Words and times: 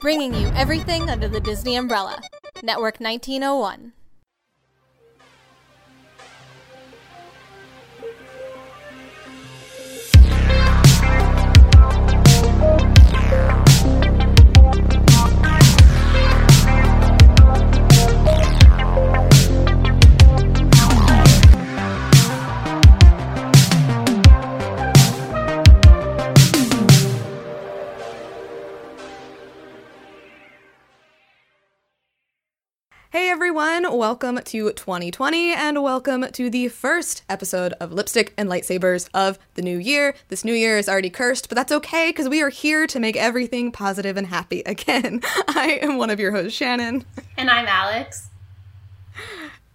bringing 0.00 0.32
you 0.32 0.46
everything 0.54 1.10
under 1.10 1.26
the 1.26 1.40
Disney 1.40 1.74
umbrella. 1.74 2.20
Network 2.62 3.00
1901. 3.00 3.92
Everyone, 33.58 33.98
welcome 33.98 34.38
to 34.44 34.70
2020 34.70 35.52
and 35.52 35.82
welcome 35.82 36.24
to 36.30 36.48
the 36.48 36.68
first 36.68 37.24
episode 37.28 37.72
of 37.80 37.92
Lipstick 37.92 38.32
and 38.38 38.48
Lightsabers 38.48 39.08
of 39.12 39.36
the 39.54 39.62
new 39.62 39.78
year. 39.78 40.14
This 40.28 40.44
new 40.44 40.52
year 40.52 40.78
is 40.78 40.88
already 40.88 41.10
cursed, 41.10 41.48
but 41.48 41.56
that's 41.56 41.72
okay 41.72 42.10
because 42.10 42.28
we 42.28 42.40
are 42.40 42.50
here 42.50 42.86
to 42.86 43.00
make 43.00 43.16
everything 43.16 43.72
positive 43.72 44.16
and 44.16 44.28
happy 44.28 44.60
again. 44.66 45.22
I 45.48 45.80
am 45.82 45.96
one 45.96 46.08
of 46.08 46.20
your 46.20 46.30
hosts, 46.30 46.56
Shannon. 46.56 47.04
And 47.36 47.50
I'm 47.50 47.66
Alex. 47.66 48.28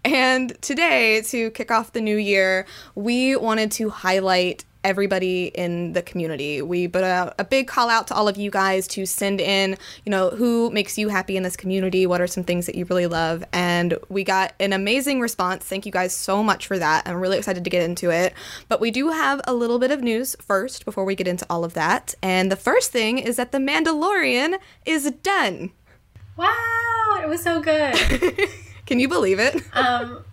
And 0.05 0.53
today, 0.61 1.21
to 1.23 1.51
kick 1.51 1.70
off 1.70 1.91
the 1.91 1.99
new 1.99 2.15
year, 2.15 2.65
we 2.95 3.35
wanted 3.35 3.70
to 3.73 3.89
highlight 3.89 4.63
everybody 4.83 5.45
in 5.45 5.93
the 5.93 6.01
community. 6.01 6.61
We 6.61 6.87
put 6.87 7.03
out 7.03 7.35
a 7.39 7.43
big 7.43 7.67
call 7.67 7.89
out 7.89 8.07
to 8.07 8.13
all 8.15 8.27
of 8.27 8.37
you 8.37 8.51
guys 8.51 8.87
to 8.89 9.05
send 9.05 9.39
in, 9.41 9.77
you 10.05 10.09
know, 10.09 10.29
who 10.29 10.69
makes 10.71 10.97
you 10.97 11.09
happy 11.09 11.37
in 11.37 11.43
this 11.43 11.55
community, 11.55 12.05
what 12.05 12.21
are 12.21 12.27
some 12.27 12.43
things 12.43 12.65
that 12.65 12.75
you 12.75 12.85
really 12.85 13.07
love, 13.07 13.43
and 13.53 13.98
we 14.09 14.23
got 14.23 14.53
an 14.59 14.73
amazing 14.73 15.21
response. 15.21 15.63
Thank 15.65 15.85
you 15.85 15.91
guys 15.91 16.15
so 16.15 16.43
much 16.43 16.67
for 16.67 16.77
that. 16.77 17.07
I'm 17.07 17.17
really 17.17 17.37
excited 17.37 17.63
to 17.63 17.70
get 17.70 17.84
into 17.84 18.09
it. 18.09 18.34
But 18.67 18.81
we 18.81 18.91
do 18.91 19.09
have 19.09 19.41
a 19.45 19.53
little 19.53 19.79
bit 19.79 19.91
of 19.91 20.01
news 20.01 20.35
first 20.41 20.85
before 20.85 21.05
we 21.05 21.15
get 21.15 21.27
into 21.27 21.45
all 21.49 21.63
of 21.63 21.73
that. 21.73 22.15
And 22.21 22.51
the 22.51 22.55
first 22.55 22.91
thing 22.91 23.20
is 23.20 23.35
that 23.37 23.51
The 23.51 23.57
Mandalorian 23.59 24.57
is 24.85 25.09
done. 25.23 25.71
Wow, 26.35 27.20
it 27.21 27.29
was 27.29 27.41
so 27.43 27.62
good. 27.62 27.95
Can 28.85 28.99
you 28.99 29.07
believe 29.07 29.40
it? 29.40 29.62
um, 29.73 30.23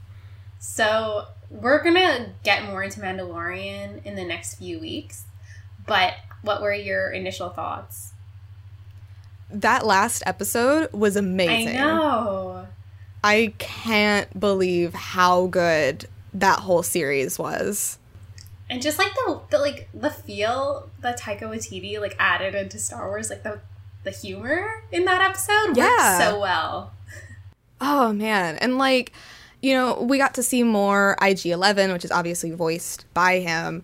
so 0.59 1.27
we're 1.51 1.83
gonna 1.83 2.33
get 2.45 2.65
more 2.65 2.83
into 2.83 3.01
Mandalorian 3.01 4.05
in 4.05 4.15
the 4.15 4.25
next 4.25 4.55
few 4.57 4.79
weeks. 4.79 5.25
But 5.87 6.15
what 6.43 6.63
were 6.63 6.73
your 6.73 7.11
initial 7.11 7.51
thoughts? 7.51 8.13
That 9.51 9.85
last 9.85 10.23
episode 10.27 10.93
was 10.93 11.17
amazing. 11.17 11.77
I 11.77 11.85
know. 11.85 12.67
I 13.25 13.53
can't 13.59 14.39
believe 14.39 14.95
how 14.95 15.47
good 15.49 16.07
that 16.33 16.61
whole 16.61 16.83
series 16.83 17.39
was. 17.39 17.99
And 18.71 18.81
just 18.81 18.99
like 18.99 19.13
the, 19.15 19.41
the 19.51 19.59
like 19.59 19.89
the 19.93 20.11
feel 20.11 20.89
that 21.01 21.19
Taika 21.19 21.43
Waititi 21.43 22.01
like 22.01 22.15
added 22.21 22.55
into 22.55 22.79
Star 22.79 23.09
Wars, 23.09 23.29
like 23.29 23.43
the 23.43 23.61
the 24.05 24.13
humor 24.13 24.85
in 24.93 25.05
that 25.07 25.21
episode 25.21 25.77
Yeah. 25.77 26.19
worked 26.19 26.31
so 26.31 26.41
well. 26.41 26.93
Oh 27.81 28.13
man, 28.13 28.57
and 28.59 28.79
like, 28.79 29.13
you 29.63 29.75
know, 29.75 30.01
we 30.03 30.19
got 30.19 30.35
to 30.35 30.43
see 30.43 30.63
more 30.63 31.17
IG11, 31.21 31.93
which 31.93 32.05
is 32.05 32.11
obviously 32.11 32.51
voiced 32.51 33.05
by 33.15 33.41
him, 33.41 33.83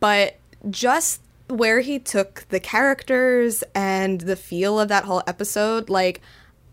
but 0.00 0.36
just 0.70 1.20
where 1.48 1.80
he 1.80 1.98
took 1.98 2.46
the 2.48 2.58
characters 2.60 3.62
and 3.74 4.22
the 4.22 4.36
feel 4.36 4.80
of 4.80 4.88
that 4.88 5.04
whole 5.04 5.22
episode, 5.26 5.88
like 5.90 6.20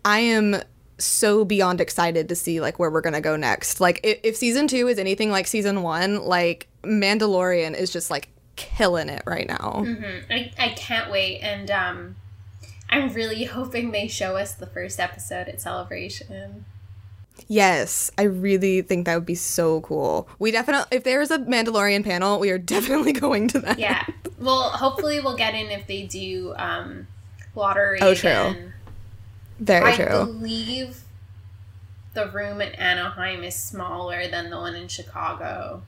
I 0.04 0.20
am 0.20 0.62
so 0.98 1.44
beyond 1.44 1.80
excited 1.80 2.28
to 2.28 2.34
see 2.34 2.60
like 2.60 2.78
where 2.78 2.90
we're 2.90 3.02
to 3.14 3.20
go 3.20 3.36
next. 3.36 3.80
Like 3.80 4.00
if, 4.02 4.18
if 4.22 4.36
season 4.36 4.66
2 4.66 4.88
is 4.88 4.98
anything 4.98 5.30
like 5.30 5.46
season 5.46 5.82
1, 5.82 6.24
like 6.24 6.68
Mandalorian 6.82 7.76
is 7.76 7.90
just 7.92 8.10
like 8.10 8.28
killing 8.56 9.08
it 9.08 9.22
right 9.26 9.46
now. 9.46 9.84
hmm 9.84 10.18
I, 10.30 10.52
I 10.58 10.68
can't 10.70 11.10
wait, 11.10 11.40
and 11.40 11.70
um, 11.70 12.16
I'm 12.88 13.12
really 13.12 13.44
hoping 13.58 13.90
they 13.90 14.08
show 14.08 14.36
us 14.36 14.54
the 14.54 14.66
first 14.66 15.00
episode 15.00 15.48
at 15.48 15.60
Celebration. 15.60 16.64
Yes, 17.48 18.10
I 18.16 18.22
really 18.22 18.82
think 18.82 19.06
that 19.06 19.14
would 19.14 19.26
be 19.26 19.34
so 19.34 19.80
cool. 19.82 20.28
We 20.38 20.50
definitely, 20.50 20.96
if 20.96 21.04
there's 21.04 21.30
a 21.30 21.38
Mandalorian 21.38 22.04
panel, 22.04 22.38
we 22.38 22.50
are 22.50 22.58
definitely 22.76 23.12
going 23.12 23.48
to 23.48 23.58
that. 23.60 23.78
Yeah. 23.78 24.04
well, 24.38 24.70
hopefully 24.70 25.20
we'll 25.20 25.36
get 25.36 25.54
in 25.54 25.70
if 25.70 25.86
they 25.86 26.02
do 26.02 26.54
um, 26.56 27.06
lottery. 27.54 27.98
Oh, 28.00 28.14
true. 28.14 28.30
again. 28.30 28.72
Very 29.58 29.92
I 29.92 29.96
true. 29.96 30.06
believe 30.26 31.02
the 32.14 32.28
room 32.30 32.60
in 32.60 32.72
Anaheim 32.74 33.42
is 33.44 33.54
smaller 33.54 34.28
than 34.28 34.50
the 34.50 34.56
one 34.56 34.74
in 34.74 34.88
Chicago. 34.88 35.82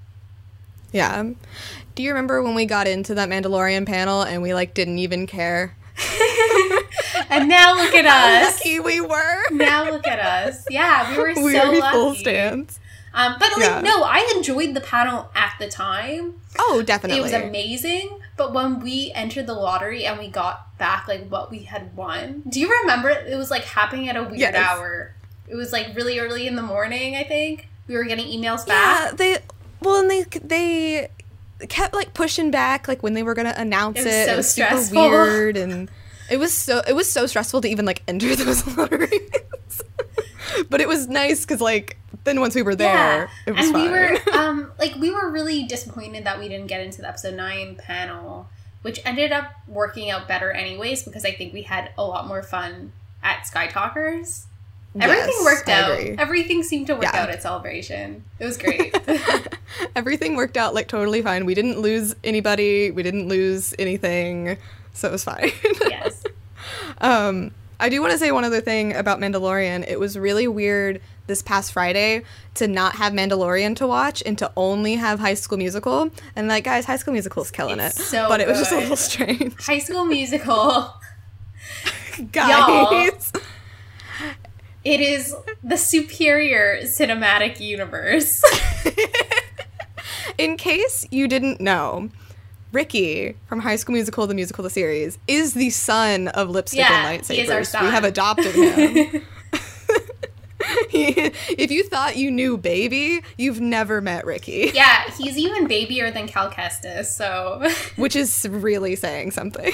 Yeah. 0.93 1.31
Do 1.95 2.03
you 2.03 2.11
remember 2.11 2.41
when 2.43 2.55
we 2.55 2.67
got 2.67 2.87
into 2.87 3.15
that 3.15 3.29
Mandalorian 3.29 3.85
panel 3.85 4.23
and 4.23 4.43
we 4.43 4.55
like 4.55 4.75
didn't 4.75 4.99
even 4.99 5.27
care? 5.27 5.77
And 7.31 7.49
now 7.49 7.75
look 7.75 7.95
at 7.95 8.05
us. 8.07 8.13
How 8.45 8.51
lucky 8.51 8.81
we 8.81 9.01
were. 9.01 9.43
Now 9.51 9.91
look 9.91 10.07
at 10.07 10.19
us. 10.19 10.65
Yeah, 10.71 11.11
we 11.11 11.19
were 11.19 11.29
we 11.43 11.53
so 11.55 11.71
were 11.71 11.79
lucky. 11.79 11.93
full 11.97 12.15
stands. 12.15 12.79
Um, 13.13 13.37
but 13.39 13.53
like, 13.53 13.61
Yeah. 13.61 13.81
no, 13.81 14.03
I 14.03 14.29
enjoyed 14.37 14.75
the 14.75 14.81
panel 14.81 15.31
at 15.37 15.53
the 15.61 15.69
time. 15.69 16.41
Oh, 16.59 16.83
definitely. 16.83 17.19
It 17.19 17.23
was 17.23 17.33
amazing. 17.33 18.19
But 18.37 18.53
when 18.53 18.81
we 18.81 19.13
entered 19.15 19.47
the 19.47 19.55
lottery 19.55 20.05
and 20.05 20.19
we 20.19 20.27
got 20.29 20.77
back 20.79 21.07
like 21.07 21.29
what 21.29 21.51
we 21.51 21.61
had 21.61 21.95
won, 21.97 22.43
do 22.49 22.59
you 22.59 22.69
remember? 22.81 23.09
it? 23.11 23.29
It 23.33 23.37
was 23.37 23.51
like 23.51 23.63
happening 23.63 24.09
at 24.09 24.17
a 24.17 24.23
weird 24.25 24.41
Yes. 24.41 24.57
hour. 24.57 25.15
It 25.47 25.55
was 25.55 25.73
like 25.73 25.95
really 25.95 26.19
early 26.19 26.49
in 26.49 26.57
the 26.57 26.63
morning. 26.63 27.15
I 27.15 27.23
think 27.23 27.69
we 27.87 27.95
were 27.97 28.03
getting 28.05 28.27
emails 28.27 28.67
back. 28.67 29.11
Yeah, 29.11 29.13
they 29.15 29.39
well, 29.81 30.01
and 30.01 30.11
they 30.11 30.25
they 30.43 31.09
kept 31.69 31.95
like 31.95 32.13
pushing 32.15 32.51
back 32.51 32.89
like 32.89 33.05
when 33.05 33.15
they 33.15 33.23
were 33.23 33.35
gonna 33.35 33.55
announce 33.57 34.01
It 34.01 34.07
it. 34.09 34.37
was 34.37 34.53
so 34.53 34.63
super 34.65 34.69
stressful. 34.83 35.11
weird 35.11 35.57
and 35.57 35.89
it 36.31 36.39
was 36.39 36.53
so 36.53 36.83
it 36.87 36.93
was 36.95 37.11
so 37.11 37.27
stressful 37.27 37.61
to 37.63 37.69
even 37.69 37.85
like 37.85 38.03
enter 38.09 38.35
those 38.37 38.67
lotteries. 38.77 39.31
but 40.71 40.81
it 40.81 40.89
was 40.89 41.09
nice 41.09 41.43
because 41.45 41.61
like 41.61 41.97
then 42.25 42.41
once 42.41 42.55
we 42.55 42.63
were 42.63 42.75
there, 42.75 43.29
it 43.47 43.53
was 43.53 43.67
and 43.67 43.75
fine. 43.75 43.83
we 43.85 43.89
were 43.91 44.19
um 44.39 44.73
like 44.79 44.95
we 44.97 45.11
were 45.11 45.31
really 45.31 45.65
disappointed 45.65 46.25
that 46.25 46.39
we 46.39 46.49
didn't 46.49 46.69
get 46.69 46.81
into 46.81 47.01
the 47.03 47.09
episode 47.09 47.35
nine 47.35 47.77
panel, 47.77 48.49
which 48.83 49.01
ended 49.05 49.33
up 49.33 49.53
working 49.69 50.11
out 50.11 50.27
better 50.29 50.51
anyways 50.51 51.03
because 51.03 51.25
I 51.25 51.33
think 51.33 51.53
we 51.53 51.63
had 51.63 51.91
a 51.99 52.05
lot 52.05 52.27
more 52.27 52.43
fun 52.43 52.93
at 53.23 53.47
Sky 53.47 53.67
Talkers. 53.67 54.47
Everything 55.01 55.35
Yes, 55.39 55.45
worked 55.45 55.69
out. 55.69 55.99
Everything 56.21 56.63
seemed 56.63 56.87
to 56.87 56.95
work 56.95 57.03
Yeah. 57.03 57.17
out 57.23 57.29
at 57.29 57.43
Celebration. 57.43 58.23
It 58.39 58.45
was 58.45 58.57
great. 58.57 58.97
Everything 59.97 60.37
worked 60.37 60.57
out 60.57 60.73
like 60.73 60.87
totally 60.87 61.21
fine. 61.21 61.47
We 61.47 61.55
didn't 61.55 61.81
lose 61.81 62.15
anybody. 62.23 62.93
We 62.93 63.03
didn't 63.03 63.27
lose 63.27 63.75
anything, 63.77 64.57
so 64.95 65.09
it 65.09 65.13
was 65.13 65.23
fine. 65.25 65.51
yes. 65.89 66.25
Um, 66.99 67.51
I 67.79 67.89
do 67.91 68.01
want 68.01 68.13
to 68.13 68.19
say 68.19 68.33
one 68.33 68.45
other 68.45 68.61
thing 68.63 68.95
about 68.95 69.19
Mandalorian. 69.21 69.87
It 69.87 70.01
was 70.01 70.17
really 70.19 70.49
weird 70.49 71.03
this 71.27 71.43
past 71.43 71.73
Friday 71.73 72.23
to 72.55 72.69
not 72.69 72.95
have 72.97 73.13
Mandalorian 73.13 73.77
to 73.77 73.87
watch 73.87 74.23
and 74.25 74.39
to 74.39 74.51
only 74.57 74.95
have 74.95 75.19
High 75.21 75.35
School 75.35 75.59
Musical. 75.59 76.11
And 76.37 76.49
like, 76.49 76.65
guys, 76.65 76.85
High 76.87 76.97
School 76.97 77.13
Musical's 77.13 77.51
killing 77.51 77.81
It's 77.81 77.99
it. 77.99 78.03
so 78.05 78.29
but 78.29 78.41
it 78.41 78.49
was 78.49 78.59
just 78.59 78.73
a 78.73 78.79
little 78.79 78.97
strange, 78.97 79.55
High 79.61 79.81
School 79.81 80.05
Musical. 80.07 80.95
guys. 82.33 83.33
It 84.85 85.01
is 85.01 85.35
the 85.63 85.77
superior 85.79 86.81
cinematic 86.83 87.59
universe. 87.59 88.43
In 90.39 90.57
case 90.57 91.07
you 91.11 91.27
didn't 91.27 91.61
know. 91.61 92.11
Ricky 92.75 93.37
from 93.47 93.61
High 93.61 93.77
School 93.77 93.95
Musical, 93.95 94.27
the 94.27 94.35
musical, 94.35 94.65
the 94.65 94.69
series, 94.71 95.17
is 95.29 95.55
the 95.55 95.71
son 95.71 96.29
of 96.29 96.51
Lipstick 96.51 96.81
Yeah, 96.81 97.09
and 97.11 97.25
he 97.25 97.41
is 97.41 97.49
our 97.49 97.61
Lightsabers. 97.61 97.81
We 97.83 97.87
have 97.91 98.05
adopted 98.05 98.55
him. 98.55 99.23
He- 100.89 101.15
if 101.59 101.71
you 101.71 101.85
thought 101.85 102.17
you 102.17 102.31
knew 102.31 102.57
Baby, 102.57 103.21
you've 103.37 103.61
never 103.61 104.01
met 104.01 104.25
Ricky, 104.25 104.71
yeah, 104.75 105.11
he's 105.19 105.37
even 105.37 105.67
babier 105.67 106.11
than 106.11 106.27
Cal 106.27 106.51
Kestis, 106.51 107.07
so 107.07 107.69
which 107.97 108.17
is 108.17 108.47
really 108.49 108.97
saying 108.97 109.33
something. 109.33 109.73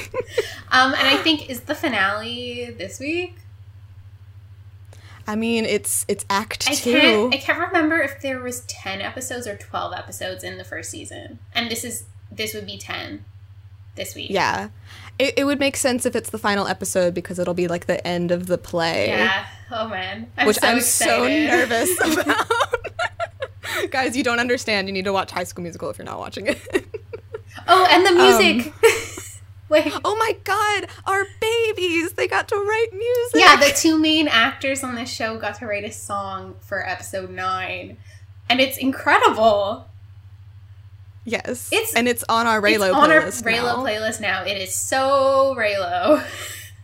um 0.73 0.93
and 0.95 1.07
I 1.07 1.17
think 1.19 1.49
is 1.49 1.61
the 1.63 1.75
finale 1.77 2.75
this 2.77 2.99
week? 2.99 3.37
I 5.29 5.37
mean, 5.37 5.65
it's 5.65 6.05
it's 6.09 6.25
Act 6.29 6.67
I 6.69 6.75
Two. 6.75 6.91
can't 6.93 7.35
I 7.35 7.37
can't 7.39 7.61
remember 7.61 8.01
if 8.01 8.21
there 8.21 8.41
was 8.41 8.63
10 8.63 9.01
episodes 9.01 9.47
or 9.47 9.57
12 9.57 9.93
episodes 9.95 10.43
in 10.43 10.59
the 10.59 10.65
first 10.65 10.91
season. 10.91 11.39
And 11.55 11.71
this 11.71 11.85
is 11.85 12.05
this 12.31 12.55
would 12.55 12.67
be 12.67 12.79
10 12.79 13.25
this 13.97 14.15
week. 14.15 14.31
Yeah, 14.31 14.69
it, 15.19 15.35
it 15.39 15.45
would 15.45 15.59
make 15.59 15.77
sense 15.77 16.07
if 16.07 16.15
it's 16.17 16.31
the 16.31 16.39
final 16.39 16.67
episode 16.67 17.13
because 17.15 17.39
it'll 17.39 17.55
be 17.55 17.69
like 17.69 17.87
the 17.87 18.05
end 18.07 18.31
of 18.31 18.47
the 18.47 18.59
play. 18.59 19.09
Yeah. 19.09 19.47
Oh 19.71 19.89
man. 19.89 20.31
I'm 20.37 20.47
which 20.47 20.59
so 20.59 20.69
I'm 20.69 20.79
excited. 20.79 21.49
so 21.51 21.57
nervous 21.57 22.01
about. 22.23 22.47
Guys, 23.91 24.17
you 24.17 24.23
don't 24.25 24.41
understand. 24.41 24.89
You 24.89 24.93
need 24.93 25.05
to 25.05 25.13
watch 25.13 25.31
High 25.31 25.45
School 25.45 25.63
Musical 25.63 25.91
if 25.91 25.99
you're 25.99 26.05
not 26.05 26.19
watching 26.19 26.47
it. 26.47 26.59
Oh, 27.67 27.87
and 27.91 28.05
the 28.07 28.11
Um, 28.11 28.39
music. 28.39 28.73
Wait. 29.69 29.93
Oh 30.05 30.17
my 30.17 30.37
god, 30.45 30.87
our 31.05 31.25
babies! 31.41 32.13
They 32.13 32.27
got 32.27 32.49
to 32.49 32.57
write 32.57 32.89
music. 32.93 33.35
Yeah, 33.41 33.57
the 33.57 33.73
two 33.77 33.99
main 33.99 34.29
actors 34.29 34.83
on 34.83 34.95
this 34.95 35.11
show 35.13 35.37
got 35.37 35.57
to 35.57 35.67
write 35.67 35.85
a 35.85 35.91
song 35.93 36.57
for 36.61 36.89
episode 36.89 37.29
nine, 37.31 37.99
and 38.49 38.61
it's 38.61 38.79
incredible. 38.79 39.89
Yes, 41.25 41.71
It's- 41.73 41.95
and 41.95 42.09
it's 42.09 42.25
on 42.29 42.47
our 42.47 42.61
Reylo 42.61 42.89
it's 42.89 42.95
on 42.97 43.11
our 43.13 43.21
playlist 43.23 43.43
Reylo 43.45 43.63
now. 43.63 43.85
playlist 43.85 44.21
now. 44.21 44.43
It 44.45 44.57
is 44.57 44.75
so 44.75 45.55
Reylo. 45.57 46.23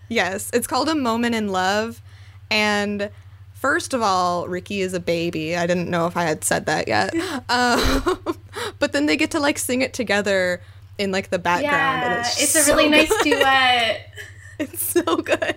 Yes, 0.09 0.50
it's 0.53 0.69
called 0.69 0.88
A 0.88 0.94
Moment 0.94 1.35
in 1.35 1.49
Love. 1.49 2.00
And 2.49 3.11
first 3.55 3.93
of 3.93 4.03
all, 4.03 4.47
Ricky 4.47 4.81
is 4.81 4.94
a 4.94 5.00
baby. 5.00 5.56
I 5.56 5.67
didn't 5.67 5.91
know 5.91 6.06
if 6.06 6.17
I 6.17 6.23
had 6.23 6.44
said 6.44 6.67
that 6.67 6.87
yet. 6.87 7.12
Um, 7.49 8.37
but 8.79 8.93
then 8.93 9.06
they 9.06 9.17
get 9.17 9.33
to 9.33 9.41
like 9.41 9.59
sing 9.59 9.83
it 9.83 9.93
together 9.94 10.61
in 10.97 11.11
like 11.11 11.31
the 11.31 11.41
background. 11.41 11.73
yeah, 11.75 12.21
it's, 12.21 12.41
it's, 12.41 12.55
a 12.55 12.61
so 12.62 12.77
really 12.77 12.89
nice 12.89 13.12
duet. 13.25 14.12
It's 14.61 14.82
so 14.93 15.17
good. 15.17 15.56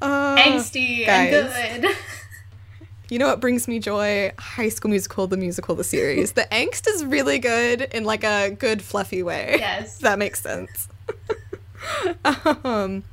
Uh, 0.00 0.36
Angsty 0.36 1.06
and 1.08 1.82
good. 1.82 1.96
You 3.12 3.18
know 3.18 3.28
what 3.28 3.40
brings 3.40 3.68
me 3.68 3.78
joy? 3.78 4.32
High 4.38 4.70
School 4.70 4.88
Musical, 4.88 5.26
the 5.26 5.36
musical, 5.36 5.74
the 5.74 5.84
series. 5.84 6.32
the 6.32 6.42
angst 6.50 6.88
is 6.88 7.04
really 7.04 7.38
good 7.38 7.82
in 7.82 8.04
like 8.04 8.24
a 8.24 8.48
good, 8.48 8.80
fluffy 8.80 9.22
way. 9.22 9.56
Yes. 9.58 9.98
That 9.98 10.18
makes 10.18 10.40
sense. 10.40 10.88
um, 12.64 13.04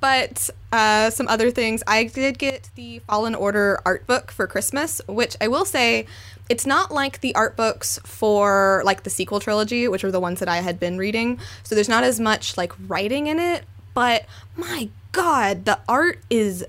but 0.00 0.50
uh, 0.72 1.10
some 1.10 1.28
other 1.28 1.52
things. 1.52 1.84
I 1.86 2.06
did 2.06 2.40
get 2.40 2.70
the 2.74 2.98
Fallen 3.06 3.36
Order 3.36 3.80
art 3.86 4.04
book 4.08 4.32
for 4.32 4.48
Christmas, 4.48 5.00
which 5.06 5.36
I 5.40 5.46
will 5.46 5.64
say 5.64 6.06
it's 6.48 6.66
not 6.66 6.90
like 6.90 7.20
the 7.20 7.32
art 7.36 7.56
books 7.56 8.00
for 8.02 8.82
like 8.84 9.04
the 9.04 9.10
sequel 9.10 9.38
trilogy, 9.38 9.86
which 9.86 10.02
are 10.02 10.10
the 10.10 10.18
ones 10.18 10.40
that 10.40 10.48
I 10.48 10.56
had 10.56 10.80
been 10.80 10.98
reading. 10.98 11.38
So 11.62 11.76
there's 11.76 11.88
not 11.88 12.02
as 12.02 12.18
much 12.18 12.56
like 12.56 12.72
writing 12.88 13.28
in 13.28 13.38
it, 13.38 13.62
but 13.94 14.26
my 14.56 14.88
god, 15.12 15.66
the 15.66 15.78
art 15.88 16.18
is 16.30 16.66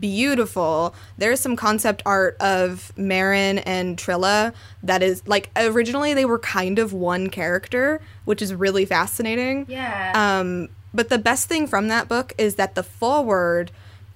beautiful. 0.00 0.94
There's 1.18 1.40
some 1.40 1.56
concept 1.56 2.02
art 2.06 2.36
of 2.40 2.92
Merrin 2.96 3.62
and 3.66 3.96
Trilla 3.96 4.54
that 4.82 5.02
is 5.02 5.22
like 5.26 5.50
originally 5.56 6.14
they 6.14 6.24
were 6.24 6.38
kind 6.38 6.78
of 6.78 6.92
one 6.92 7.30
character, 7.30 8.00
which 8.24 8.42
is 8.42 8.54
really 8.54 8.84
fascinating. 8.84 9.66
Yeah. 9.68 10.12
Um, 10.14 10.68
but 10.94 11.08
the 11.08 11.18
best 11.18 11.48
thing 11.48 11.66
from 11.66 11.88
that 11.88 12.08
book 12.08 12.32
is 12.38 12.56
that 12.56 12.74
the 12.74 12.82
foreword 12.82 13.70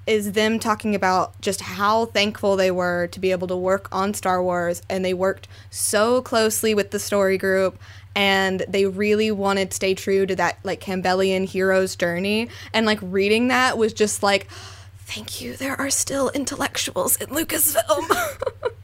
is 0.06 0.32
them 0.32 0.58
talking 0.60 0.94
about 0.94 1.40
just 1.40 1.60
how 1.60 2.06
thankful 2.06 2.56
they 2.56 2.70
were 2.70 3.08
to 3.08 3.18
be 3.18 3.32
able 3.32 3.48
to 3.48 3.56
work 3.56 3.88
on 3.90 4.14
Star 4.14 4.42
Wars 4.42 4.80
and 4.88 5.04
they 5.04 5.14
worked 5.14 5.48
so 5.70 6.22
closely 6.22 6.74
with 6.74 6.92
the 6.92 6.98
story 6.98 7.36
group 7.36 7.78
and 8.14 8.64
they 8.68 8.86
really 8.86 9.30
wanted 9.32 9.70
to 9.70 9.74
stay 9.74 9.94
true 9.94 10.24
to 10.24 10.36
that 10.36 10.58
like 10.62 10.80
Campbellian 10.80 11.44
hero's 11.44 11.96
journey 11.96 12.48
and 12.72 12.86
like 12.86 13.00
reading 13.02 13.48
that 13.48 13.76
was 13.76 13.92
just 13.92 14.22
like 14.22 14.46
thank 15.06 15.40
you 15.40 15.56
there 15.56 15.78
are 15.80 15.90
still 15.90 16.28
intellectuals 16.30 17.16
in 17.16 17.28
Lucasfilm. 17.28 18.42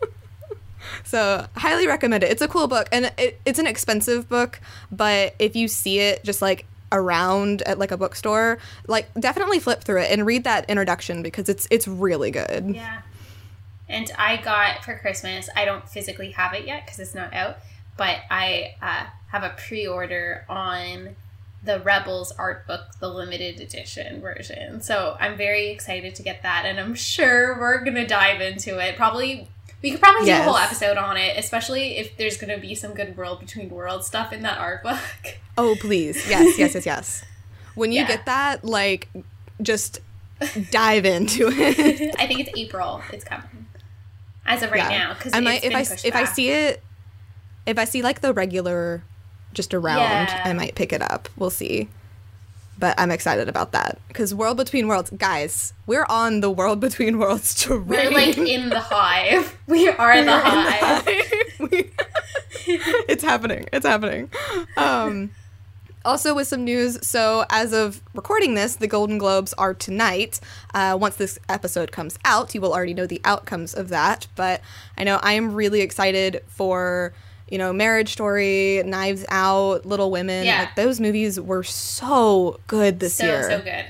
So 1.04 1.46
highly 1.56 1.86
recommend 1.86 2.24
it. 2.24 2.30
It's 2.30 2.42
a 2.42 2.48
cool 2.48 2.68
book, 2.68 2.88
and 2.92 3.12
it, 3.18 3.40
it's 3.44 3.58
an 3.58 3.66
expensive 3.66 4.28
book. 4.28 4.60
But 4.90 5.34
if 5.38 5.56
you 5.56 5.68
see 5.68 5.98
it 5.98 6.24
just 6.24 6.40
like 6.40 6.66
around 6.90 7.62
at 7.62 7.78
like 7.78 7.90
a 7.90 7.96
bookstore, 7.96 8.58
like 8.86 9.12
definitely 9.18 9.58
flip 9.58 9.82
through 9.82 10.02
it 10.02 10.10
and 10.10 10.26
read 10.26 10.44
that 10.44 10.68
introduction 10.68 11.22
because 11.22 11.48
it's 11.48 11.66
it's 11.70 11.88
really 11.88 12.30
good. 12.30 12.72
Yeah. 12.74 13.02
And 13.88 14.10
I 14.16 14.38
got 14.38 14.84
for 14.84 14.96
Christmas, 14.96 15.50
I 15.54 15.64
don't 15.64 15.86
physically 15.88 16.30
have 16.30 16.54
it 16.54 16.66
yet 16.66 16.86
because 16.86 16.98
it's 16.98 17.14
not 17.14 17.34
out, 17.34 17.58
but 17.96 18.18
I 18.30 18.76
uh, 18.80 19.04
have 19.28 19.42
a 19.42 19.50
pre 19.50 19.86
order 19.86 20.46
on 20.48 21.16
the 21.64 21.80
Rebels 21.80 22.32
art 22.32 22.66
book, 22.66 22.80
the 23.00 23.08
limited 23.08 23.60
edition 23.60 24.20
version. 24.20 24.80
So 24.80 25.16
I'm 25.20 25.36
very 25.36 25.68
excited 25.68 26.14
to 26.16 26.22
get 26.22 26.42
that, 26.42 26.64
and 26.66 26.80
I'm 26.80 26.94
sure 26.94 27.58
we're 27.58 27.78
going 27.84 27.94
to 27.94 28.06
dive 28.06 28.40
into 28.40 28.78
it. 28.78 28.96
Probably. 28.96 29.48
We 29.82 29.90
could 29.90 30.00
probably 30.00 30.26
do 30.26 30.32
a 30.32 30.42
whole 30.42 30.56
episode 30.56 30.96
on 30.96 31.16
it, 31.16 31.36
especially 31.36 31.96
if 31.96 32.16
there's 32.16 32.36
going 32.36 32.54
to 32.54 32.60
be 32.60 32.72
some 32.76 32.94
good 32.94 33.16
world 33.16 33.40
between 33.40 33.68
worlds 33.68 34.06
stuff 34.06 34.32
in 34.32 34.42
that 34.42 34.58
art 34.58 34.82
book. 34.82 34.98
Oh 35.58 35.76
please, 35.78 36.16
yes, 36.30 36.56
yes, 36.58 36.74
yes, 36.74 36.86
yes. 36.86 37.24
When 37.74 37.92
you 37.92 38.00
Yeah. 38.00 38.06
get 38.08 38.24
that, 38.24 38.64
like, 38.64 39.08
just 39.60 39.98
dive 40.70 41.04
into 41.04 41.48
it. 41.52 42.14
I 42.18 42.26
think 42.26 42.40
it's 42.40 42.50
April. 42.56 43.02
It's 43.12 43.22
coming 43.24 43.66
as 44.46 44.62
of 44.62 44.70
right 44.70 44.78
Yeah. 44.90 44.98
now 44.98 45.14
because 45.14 45.34
if 45.34 45.74
I 45.74 46.08
if 46.08 46.14
I 46.16 46.24
see 46.24 46.48
it, 46.50 46.82
if 47.66 47.76
I 47.78 47.84
see 47.84 48.00
like 48.02 48.20
the 48.22 48.32
regular, 48.32 49.04
just 49.52 49.74
around, 49.74 49.98
Yeah. 49.98 50.42
I 50.44 50.52
might 50.52 50.74
pick 50.74 50.92
it 50.92 51.02
up. 51.02 51.28
We'll 51.36 51.50
see. 51.50 51.88
But 52.78 52.98
I'm 52.98 53.10
excited 53.10 53.48
about 53.48 53.72
that 53.72 53.98
because 54.08 54.34
World 54.34 54.56
Between 54.56 54.88
Worlds, 54.88 55.10
guys, 55.10 55.72
we're 55.86 56.06
on 56.08 56.40
the 56.40 56.50
World 56.50 56.80
Between 56.80 57.18
Worlds 57.18 57.54
terrain. 57.62 57.86
We're 57.86 58.10
like 58.10 58.38
in 58.38 58.70
the 58.70 58.80
hive. 58.80 59.56
We 59.66 59.88
are 59.88 60.12
in 60.12 60.26
the 60.26 60.38
hive. 60.40 61.08
It's 62.64 63.22
happening. 63.24 63.66
It's 63.72 63.84
happening. 63.86 64.30
Um, 64.76 65.30
also, 66.04 66.34
with 66.34 66.46
some 66.48 66.64
news, 66.64 67.04
so 67.06 67.44
as 67.50 67.72
of 67.72 68.00
recording 68.14 68.54
this, 68.54 68.76
the 68.76 68.86
Golden 68.86 69.18
Globes 69.18 69.52
are 69.54 69.74
tonight. 69.74 70.40
Uh, 70.74 70.96
once 71.00 71.16
this 71.16 71.38
episode 71.48 71.92
comes 71.92 72.18
out, 72.24 72.54
you 72.54 72.60
will 72.60 72.72
already 72.72 72.94
know 72.94 73.06
the 73.06 73.20
outcomes 73.24 73.74
of 73.74 73.88
that. 73.88 74.26
But 74.36 74.60
I 74.96 75.04
know 75.04 75.18
I 75.22 75.32
am 75.34 75.54
really 75.54 75.80
excited 75.80 76.42
for, 76.46 77.12
you 77.52 77.58
know, 77.58 77.70
Marriage 77.70 78.12
Story, 78.12 78.82
Knives 78.86 79.26
Out, 79.28 79.84
Little 79.84 80.10
Women. 80.10 80.46
Yeah. 80.46 80.60
Like, 80.60 80.74
those 80.74 80.98
movies 81.00 81.38
were 81.38 81.62
so 81.62 82.58
good 82.66 82.98
this 82.98 83.14
so 83.16 83.24
year. 83.26 83.42
so 83.42 83.58
so 83.58 83.62
good. 83.62 83.84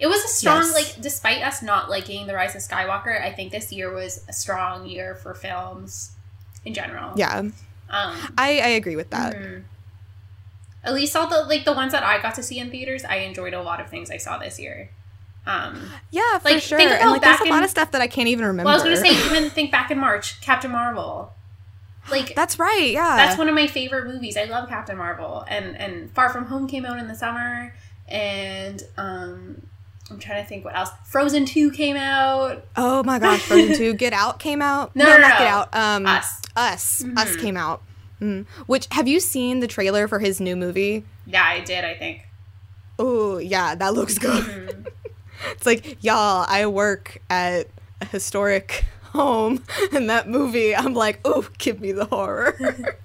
It 0.00 0.08
was 0.08 0.22
a 0.24 0.28
strong 0.28 0.62
Yes. 0.62 0.74
like 0.74 1.00
despite 1.00 1.40
us 1.42 1.62
not 1.62 1.88
liking 1.88 2.26
the 2.26 2.34
Rise 2.34 2.56
of 2.56 2.60
Skywalker, 2.62 3.22
I 3.22 3.30
think 3.32 3.52
this 3.52 3.70
year 3.72 3.94
was 3.94 4.24
a 4.28 4.32
strong 4.32 4.86
year 4.86 5.14
for 5.14 5.32
films 5.32 6.10
in 6.64 6.74
general. 6.74 7.12
Yeah, 7.16 7.38
Um 7.38 7.52
I, 7.88 8.58
I 8.58 8.68
agree 8.80 8.96
with 8.96 9.10
that. 9.10 9.36
mhm. 9.36 9.62
At 10.82 10.92
least 10.92 11.14
all 11.16 11.28
the 11.28 11.42
like 11.44 11.64
the 11.64 11.72
ones 11.72 11.92
that 11.92 12.02
I 12.02 12.20
got 12.20 12.34
to 12.34 12.42
see 12.42 12.58
in 12.58 12.70
theaters, 12.70 13.04
I 13.04 13.16
enjoyed 13.18 13.54
a 13.54 13.62
lot 13.62 13.80
of 13.80 13.88
things 13.88 14.10
I 14.10 14.16
saw 14.16 14.38
this 14.38 14.58
year. 14.58 14.90
Um 15.46 15.90
Yeah, 16.10 16.38
for 16.38 16.48
Like, 16.50 16.62
sure. 16.62 16.78
think 16.78 16.90
And 16.90 17.10
like, 17.12 17.22
there's 17.22 17.40
a 17.40 17.44
lot 17.44 17.62
of 17.62 17.70
stuff 17.70 17.92
that 17.92 18.00
I 18.02 18.08
can't 18.08 18.28
even 18.28 18.44
remember. 18.44 18.66
well 18.66 18.74
I 18.74 18.82
was 18.82 18.82
gonna 18.82 18.96
say 18.96 19.26
even 19.26 19.50
think 19.50 19.70
back 19.70 19.92
in 19.92 19.98
March, 20.00 20.40
Captain 20.40 20.72
Marvel. 20.72 21.32
Like 22.10 22.34
That's 22.36 22.58
right. 22.58 22.90
Yeah. 22.92 23.16
that's 23.16 23.38
one 23.38 23.48
of 23.48 23.54
my 23.54 23.66
favorite 23.66 24.06
movies. 24.06 24.36
I 24.36 24.44
love 24.44 24.68
Captain 24.68 24.96
Marvel, 24.96 25.44
and 25.48 25.76
and 25.76 26.12
Far 26.14 26.28
From 26.30 26.46
Home 26.46 26.66
came 26.66 26.84
out 26.84 26.98
in 26.98 27.08
the 27.08 27.14
summer, 27.14 27.74
and 28.08 28.82
um, 28.96 29.66
I'm 30.10 30.18
trying 30.18 30.42
to 30.42 30.48
think 30.48 30.64
what 30.64 30.76
else. 30.76 30.90
Frozen 31.06 31.46
Two 31.46 31.70
came 31.70 31.96
out. 31.96 32.64
Oh 32.76 33.02
my 33.04 33.18
gosh, 33.18 33.40
Frozen 33.42 33.76
2 33.76 33.94
Get 33.98 34.12
Out 34.12 34.38
came 34.38 34.60
out. 34.60 34.94
No, 34.94 35.04
no, 35.04 35.10
not 35.18 35.20
no. 35.20 35.38
Get 35.38 35.46
Out. 35.46 35.68
Um 35.74 36.06
Us. 36.06 36.42
Us. 36.56 37.04
Us 37.16 37.36
Mhm. 37.36 37.40
came 37.40 37.56
out. 37.56 37.82
Mm. 38.20 38.46
Which 38.66 38.86
have 38.92 39.08
you 39.08 39.18
seen 39.20 39.60
the 39.60 39.66
trailer 39.66 40.06
for 40.06 40.18
his 40.18 40.40
new 40.40 40.56
movie? 40.56 41.04
Yeah, 41.26 41.42
I 41.44 41.60
did. 41.60 41.84
I 41.84 41.94
think. 41.94 42.20
Oh, 42.98 43.38
yeah, 43.38 43.74
that 43.74 43.94
looks 43.94 44.18
good. 44.18 44.44
Mhm. 44.44 44.86
it's 45.50 45.66
like, 45.66 46.02
y'all, 46.04 46.44
I 46.48 46.66
work 46.66 47.18
at 47.28 47.66
a 48.00 48.04
historic 48.04 48.84
home 49.14 49.62
and 49.92 50.10
that 50.10 50.28
movie, 50.28 50.74
I'm 50.74 50.94
like, 50.94 51.20
oh, 51.24 51.48
give 51.58 51.80
me 51.80 51.92
the 51.92 52.04
horror. 52.06 52.56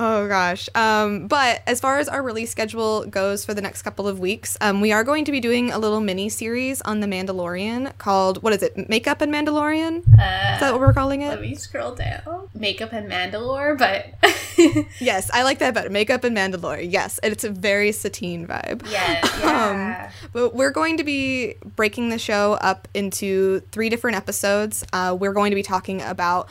Oh 0.00 0.28
gosh. 0.28 0.68
Um, 0.76 1.26
but 1.26 1.60
as 1.66 1.80
far 1.80 1.98
as 1.98 2.08
our 2.08 2.22
release 2.22 2.50
schedule 2.52 3.04
goes 3.06 3.44
for 3.44 3.52
the 3.52 3.60
next 3.60 3.82
couple 3.82 4.06
of 4.06 4.20
weeks, 4.20 4.56
um, 4.60 4.80
we 4.80 4.92
are 4.92 5.02
going 5.02 5.24
to 5.24 5.32
be 5.32 5.40
doing 5.40 5.72
a 5.72 5.78
little 5.78 6.00
mini 6.00 6.28
series 6.28 6.80
on 6.82 7.00
The 7.00 7.08
Mandalorian 7.08 7.98
called, 7.98 8.40
what 8.44 8.52
is 8.52 8.62
it, 8.62 8.88
Makeup 8.88 9.20
and 9.20 9.34
Mandalorian? 9.34 9.98
Is 9.98 10.04
that 10.06 10.62
Uh, 10.62 10.72
what 10.72 10.80
we're 10.80 10.92
calling 10.92 11.22
it? 11.22 11.30
let 11.30 11.38
it? 11.38 11.42
me 11.42 11.54
scroll 11.56 11.96
down. 11.96 12.48
Makeup 12.54 12.92
and 12.92 13.10
Mandalore, 13.10 13.76
but 13.76 14.06
Yes, 15.00 15.30
I 15.32 15.42
like 15.42 15.58
that 15.58 15.74
better. 15.74 15.90
Makeup 15.90 16.22
and 16.22 16.36
Mandalore. 16.36 16.86
Yes, 16.88 17.18
and 17.18 17.32
it's 17.32 17.42
a 17.44 17.50
very 17.50 17.90
Satine 17.90 18.46
vibe. 18.46 18.88
yeah, 18.90 19.20
Um. 20.12 20.28
But 20.32 20.54
we're 20.54 20.70
going 20.70 20.98
to 20.98 21.04
be 21.04 21.54
breaking 21.74 22.10
the 22.10 22.18
show 22.18 22.52
up 22.60 22.86
into 22.94 23.60
three 23.72 23.88
different 23.88 24.16
episodes. 24.16 24.84
Uh, 24.92 25.16
we're 25.18 25.32
going 25.32 25.50
to 25.50 25.56
be 25.56 25.62
talking 25.64 26.02
about 26.02 26.48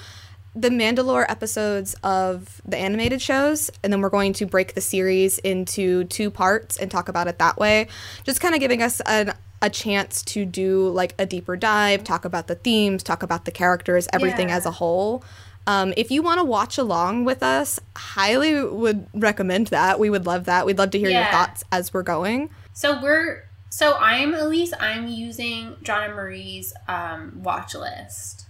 the 0.59 0.69
Mandalore 0.69 1.25
episodes 1.29 1.95
of 2.03 2.61
the 2.65 2.77
animated 2.77 3.21
shows, 3.21 3.69
and 3.83 3.93
then 3.93 4.01
we're 4.01 4.09
going 4.09 4.33
to 4.33 4.45
break 4.45 4.73
the 4.73 4.81
series 4.81 5.37
into 5.39 6.03
two 6.05 6.31
parts 6.31 6.77
and 6.77 6.89
talk 6.89 7.09
about 7.09 7.27
it 7.27 7.37
that 7.37 7.57
way. 7.57 7.87
Just 8.23 8.41
kind 8.41 8.55
of 8.55 8.59
giving 8.59 8.81
us 8.81 8.99
an, 9.01 9.33
a 9.61 9.69
chance 9.69 10.23
to 10.23 10.45
do 10.45 10.89
like 10.89 11.13
a 11.19 11.25
deeper 11.27 11.55
dive, 11.55 12.03
talk 12.03 12.25
about 12.25 12.47
the 12.47 12.55
themes, 12.55 13.03
talk 13.03 13.21
about 13.21 13.45
the 13.45 13.51
characters, 13.51 14.07
everything 14.11 14.49
Yeah. 14.49 14.57
as 14.57 14.65
a 14.65 14.71
whole. 14.71 15.23
Um, 15.67 15.93
if 15.97 16.09
you 16.11 16.23
want 16.23 16.39
to 16.39 16.43
watch 16.45 16.77
along 16.77 17.25
with 17.25 17.43
us, 17.43 17.79
highly 17.95 18.63
would 18.63 19.05
recommend 19.13 19.67
that. 19.67 19.99
We 19.99 20.09
would 20.09 20.25
love 20.25 20.45
that. 20.45 20.65
We'd 20.65 20.77
love 20.77 20.91
to 20.91 20.97
hear 20.99 21.09
your 21.09 21.25
thoughts 21.25 21.63
as 21.71 21.93
we're 21.93 22.03
going. 22.03 22.49
So 22.73 22.99
we're 23.01 23.43
so 23.69 23.95
I'm 23.99 24.33
Elise. 24.33 24.73
I'm 24.79 25.07
using 25.07 25.75
Jonna 25.83 26.15
Marie's 26.15 26.73
um, 26.87 27.43
watch 27.43 27.75
list. 27.75 28.45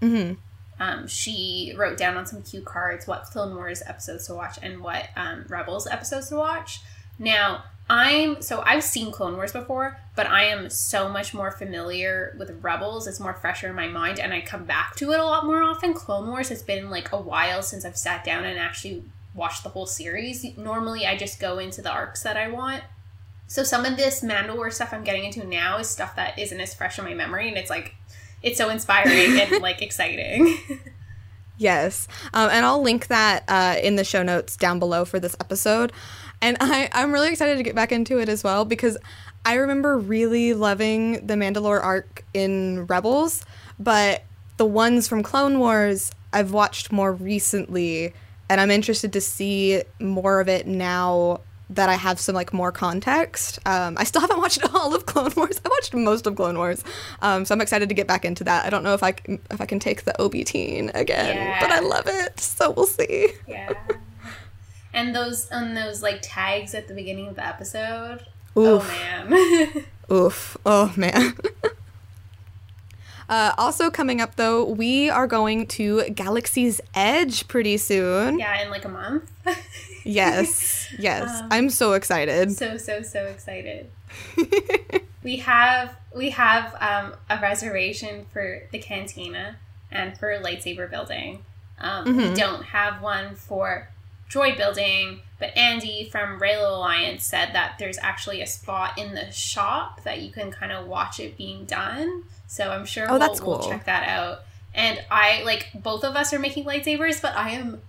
hmm 0.00 0.34
Um, 0.80 1.06
she 1.06 1.74
wrote 1.76 1.96
down 1.96 2.16
on 2.16 2.26
some 2.26 2.42
cue 2.42 2.62
cards 2.62 3.06
what 3.06 3.24
Clone 3.24 3.54
Wars 3.54 3.82
episodes 3.86 4.26
to 4.26 4.34
watch 4.34 4.58
and 4.62 4.80
what 4.80 5.08
um, 5.16 5.44
Rebels 5.48 5.86
episodes 5.86 6.28
to 6.30 6.36
watch. 6.36 6.80
Now, 7.18 7.64
I'm 7.88 8.40
so 8.40 8.62
I've 8.64 8.82
seen 8.82 9.12
Clone 9.12 9.36
Wars 9.36 9.52
before, 9.52 9.98
but 10.16 10.26
I 10.26 10.44
am 10.44 10.70
so 10.70 11.08
much 11.08 11.34
more 11.34 11.50
familiar 11.50 12.34
with 12.38 12.62
Rebels. 12.62 13.06
It's 13.06 13.20
more 13.20 13.34
fresher 13.34 13.68
in 13.68 13.74
my 13.74 13.88
mind, 13.88 14.18
and 14.18 14.32
I 14.32 14.40
come 14.40 14.64
back 14.64 14.96
to 14.96 15.12
it 15.12 15.20
a 15.20 15.24
lot 15.24 15.44
more 15.44 15.62
often. 15.62 15.92
Clone 15.92 16.28
Wars 16.28 16.48
has 16.48 16.62
been 16.62 16.88
like 16.88 17.12
a 17.12 17.20
while 17.20 17.62
since 17.62 17.84
I've 17.84 17.96
sat 17.96 18.24
down 18.24 18.44
and 18.44 18.58
actually 18.58 19.04
watched 19.34 19.64
the 19.64 19.68
whole 19.68 19.86
series. 19.86 20.56
Normally, 20.56 21.06
I 21.06 21.16
just 21.16 21.38
go 21.38 21.58
into 21.58 21.82
the 21.82 21.90
arcs 21.90 22.22
that 22.22 22.38
I 22.38 22.48
want. 22.48 22.82
So 23.46 23.62
some 23.62 23.84
of 23.84 23.98
this 23.98 24.22
Mandalore 24.22 24.72
stuff 24.72 24.94
I'm 24.94 25.04
getting 25.04 25.24
into 25.24 25.46
now 25.46 25.76
is 25.78 25.90
stuff 25.90 26.16
that 26.16 26.38
isn't 26.38 26.60
as 26.60 26.74
fresh 26.74 26.98
in 26.98 27.04
my 27.04 27.12
memory, 27.12 27.48
and 27.48 27.58
it's 27.58 27.68
like 27.68 27.94
it's 28.44 28.58
so 28.58 28.68
inspiring 28.68 29.40
and 29.40 29.50
like 29.62 29.82
exciting. 29.82 30.56
Yes. 31.56 32.08
Um, 32.32 32.50
and 32.50 32.66
I'll 32.66 32.82
link 32.82 33.06
that 33.08 33.44
uh, 33.48 33.76
in 33.82 33.96
the 33.96 34.04
show 34.04 34.22
notes 34.22 34.56
down 34.56 34.78
below 34.78 35.04
for 35.04 35.20
this 35.20 35.36
episode. 35.40 35.92
And 36.42 36.56
I, 36.60 36.88
I'm 36.92 37.12
really 37.12 37.28
excited 37.30 37.56
to 37.56 37.62
get 37.62 37.74
back 37.74 37.92
into 37.92 38.18
it 38.18 38.28
as 38.28 38.42
well 38.42 38.64
because 38.64 38.98
I 39.44 39.54
remember 39.54 39.96
really 39.96 40.52
loving 40.52 41.26
the 41.26 41.34
Mandalore 41.34 41.82
arc 41.82 42.24
in 42.34 42.86
Rebels, 42.86 43.44
but 43.78 44.24
the 44.56 44.66
ones 44.66 45.06
from 45.06 45.22
Clone 45.22 45.58
Wars 45.58 46.10
I've 46.32 46.52
watched 46.52 46.90
more 46.90 47.12
recently, 47.12 48.12
and 48.48 48.60
I'm 48.60 48.70
interested 48.70 49.12
to 49.12 49.20
see 49.20 49.82
more 50.00 50.40
of 50.40 50.48
it 50.48 50.66
now 50.66 51.40
that 51.74 51.88
I 51.88 51.94
have 51.94 52.18
some 52.18 52.34
like 52.34 52.52
more 52.52 52.72
context. 52.72 53.58
Um, 53.66 53.96
I 53.98 54.04
still 54.04 54.20
haven't 54.26 54.38
watched 54.38 54.62
all 54.74 54.94
of 54.94 55.06
Clone 55.06 55.32
Wars. 55.36 55.60
I 55.64 55.68
watched 55.68 55.94
most 55.94 56.26
of 56.26 56.36
Clone 56.36 56.56
Wars, 56.56 56.82
um, 57.22 57.44
so 57.44 57.54
I'm 57.54 57.60
excited 57.60 57.88
to 57.88 57.94
get 57.94 58.06
back 58.06 58.24
into 58.24 58.44
that. 58.44 58.64
I 58.66 58.70
don't 58.70 58.82
know 58.82 58.94
if 58.94 59.02
I 59.02 59.12
can, 59.12 59.38
if 59.50 59.60
I 59.60 59.66
can 59.66 59.78
take 59.78 60.04
the 60.04 60.20
Obi 60.20 60.44
teen 60.44 60.90
again, 60.94 61.36
Yeah. 61.36 61.60
but 61.60 61.70
I 61.70 61.80
love 61.80 62.06
it. 62.06 62.40
So 62.40 62.70
we'll 62.70 62.86
see. 62.86 63.28
yeah. 63.46 63.72
And 64.92 65.14
those 65.14 65.48
and 65.50 65.76
those 65.76 66.02
like 66.02 66.20
tags 66.22 66.74
at 66.74 66.86
the 66.88 66.94
beginning 66.94 67.26
of 67.28 67.34
the 67.34 67.44
episode. 67.46 68.26
Oh 68.56 68.76
Oof. 68.76 68.88
man. 69.32 69.84
Oof. 70.12 70.56
Oh 70.64 70.92
man. 70.96 71.34
Uh, 73.28 73.52
also 73.58 73.90
coming 73.90 74.20
up 74.20 74.36
though, 74.36 74.64
we 74.64 75.08
are 75.10 75.26
going 75.26 75.66
to 75.68 76.04
Galaxy's 76.10 76.80
Edge 76.94 77.48
pretty 77.48 77.76
soon. 77.78 78.38
yeah, 78.38 78.62
in 78.62 78.70
like 78.70 78.84
a 78.84 78.88
month. 78.88 79.30
Yes, 80.06 80.86
yes. 80.98 81.40
Um, 81.40 81.48
I'm 81.50 81.70
so 81.70 81.94
excited. 81.94 82.52
so 82.52 82.76
so 82.76 83.00
so 83.00 83.24
excited. 83.24 83.90
we 85.22 85.36
have 85.38 85.96
we 86.14 86.28
have 86.30 86.74
um, 86.78 87.14
a 87.30 87.40
reservation 87.40 88.26
for 88.30 88.64
the 88.70 88.78
cantina 88.78 89.56
and 89.90 90.16
for 90.18 90.28
lightsaber 90.42 90.90
building. 90.90 91.42
Um, 91.78 92.04
We 92.18 92.24
Mhm. 92.24 92.36
don't 92.36 92.62
have 92.64 93.00
one 93.00 93.34
for 93.34 93.88
droid 94.30 94.58
building, 94.58 95.20
but 95.38 95.56
Andy 95.56 96.08
from 96.12 96.38
Reylo 96.38 96.68
Alliance 96.76 97.24
said 97.24 97.54
that 97.54 97.76
there's 97.78 97.96
actually 98.02 98.42
a 98.42 98.46
spot 98.46 98.98
in 98.98 99.14
the 99.14 99.30
shop 99.32 100.02
that 100.04 100.20
you 100.20 100.30
can 100.30 100.50
kind 100.50 100.70
of 100.70 100.86
watch 100.86 101.18
it 101.18 101.38
being 101.38 101.64
done. 101.64 102.24
So 102.46 102.70
I'm 102.70 102.84
sure 102.86 103.06
Oh, 103.08 103.12
we'll, 103.12 103.18
that's 103.20 103.40
we'll 103.40 103.58
cool. 103.58 103.68
check 103.68 103.84
that 103.86 104.08
out. 104.08 104.40
And 104.74 105.00
I 105.10 105.42
like 105.44 105.70
both 105.74 106.04
of 106.04 106.16
us 106.16 106.32
are 106.32 106.38
making 106.38 106.64
lightsabers, 106.64 107.20
but 107.22 107.36
I 107.36 107.50
am 107.50 107.80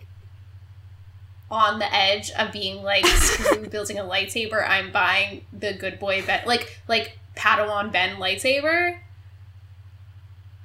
on 1.52 1.80
the 1.80 1.94
edge 1.94 2.32
of 2.32 2.52
being 2.52 2.82
like 2.84 3.06
screw 3.08 3.68
building 3.68 3.98
a 4.00 4.04
lightsaber. 4.04 4.68
I'm 4.68 4.92
buying 4.92 5.46
the 5.54 5.74
good 5.74 6.00
boy 6.00 6.24
Ben 6.26 6.42
like 6.46 6.80
like 6.88 7.18
Padawan 7.36 7.92
Ben 7.92 8.18
lightsaber. 8.18 8.98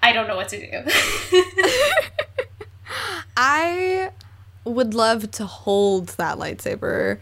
I 0.03 0.13
don't 0.13 0.27
know 0.29 0.37
what 0.37 0.49
to 0.49 0.59
do. 0.59 0.91
I 3.37 4.11
would 4.65 4.95
love 4.95 5.31
to 5.33 5.47
hold 5.47 6.09
that 6.11 6.39
lightsaber 6.39 7.19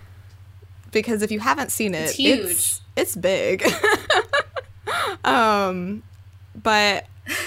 because 0.93 1.23
if 1.23 1.31
you 1.31 1.41
haven't 1.41 1.71
seen 1.71 1.95
it, 1.95 2.03
It's 2.11 2.15
huge. 2.15 2.51
It's, 2.51 2.81
it's 2.97 3.17
big. 3.17 3.65
um, 5.25 6.03
but 6.63 7.07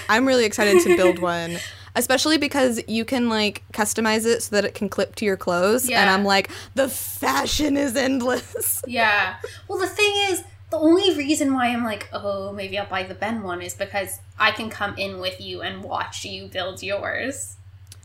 I'm 0.10 0.28
really 0.28 0.46
excited 0.46 0.82
to 0.84 0.96
build 0.96 1.20
one, 1.38 1.58
especially 1.96 2.38
because 2.38 2.82
you 2.88 3.06
can 3.06 3.30
like 3.30 3.64
customize 3.74 4.26
it 4.26 4.44
so 4.44 4.56
that 4.56 4.66
it 4.66 4.74
can 4.74 4.90
clip 4.90 5.16
to 5.16 5.26
your 5.26 5.38
clothes. 5.38 5.90
Yeah. 5.90 6.02
And 6.02 6.10
I'm 6.10 6.24
like, 6.24 6.50
the 6.76 6.90
fashion 6.90 7.78
is 7.78 7.96
endless. 7.96 8.82
yeah. 8.88 9.36
Well, 9.68 9.80
the 9.80 9.88
thing 9.88 10.12
is, 10.30 10.44
the 10.70 10.78
only 10.78 11.16
reason 11.18 11.54
why 11.54 11.68
I'm 11.68 11.84
like, 11.84 12.08
oh, 12.14 12.54
maybe 12.54 12.78
I'll 12.80 12.86
buy 12.86 13.04
the 13.04 13.14
Ben 13.16 13.44
one 13.44 13.62
is 13.62 13.74
because 13.74 14.20
I 14.40 14.52
can 14.52 14.70
come 14.70 14.98
in 14.98 15.20
with 15.20 15.42
you 15.42 15.62
and 15.62 15.84
watch 15.84 16.24
you 16.24 16.48
build 16.48 16.82
yours. 16.82 17.58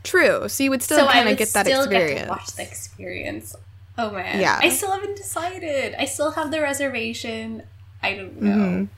True. 0.02 0.48
So 0.48 0.64
you 0.64 0.70
would 0.70 0.82
still 0.82 0.98
so 1.00 1.06
kind 1.06 1.28
of 1.28 1.36
get 1.36 1.48
that 1.50 1.66
still 1.66 1.82
experience. 1.82 2.20
get 2.20 2.24
to 2.24 2.30
watch 2.30 2.46
the 2.54 2.62
experience. 2.62 3.54
Oh 3.98 4.10
man. 4.10 4.40
Yeah. 4.40 4.58
I 4.60 4.68
still 4.68 4.90
haven't 4.90 5.16
decided. 5.16 5.94
I 5.98 6.04
still 6.06 6.32
have 6.32 6.50
the 6.50 6.60
reservation. 6.60 7.62
I 8.02 8.14
don't 8.14 8.40
know. 8.40 8.56
Mhm. 8.56 8.88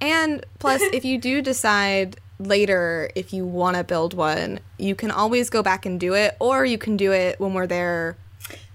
And 0.00 0.44
plus, 0.58 0.80
if 0.92 1.04
you 1.04 1.18
do 1.18 1.42
decide 1.42 2.16
later 2.38 3.10
if 3.14 3.32
you 3.32 3.46
want 3.46 3.76
to 3.76 3.84
build 3.84 4.14
one, 4.14 4.60
you 4.78 4.94
can 4.94 5.10
always 5.10 5.48
go 5.50 5.62
back 5.62 5.86
and 5.86 5.98
do 5.98 6.14
it, 6.14 6.36
or 6.38 6.64
you 6.64 6.78
can 6.78 6.96
do 6.96 7.12
it 7.12 7.40
when 7.40 7.54
we're 7.54 7.66
there 7.66 8.16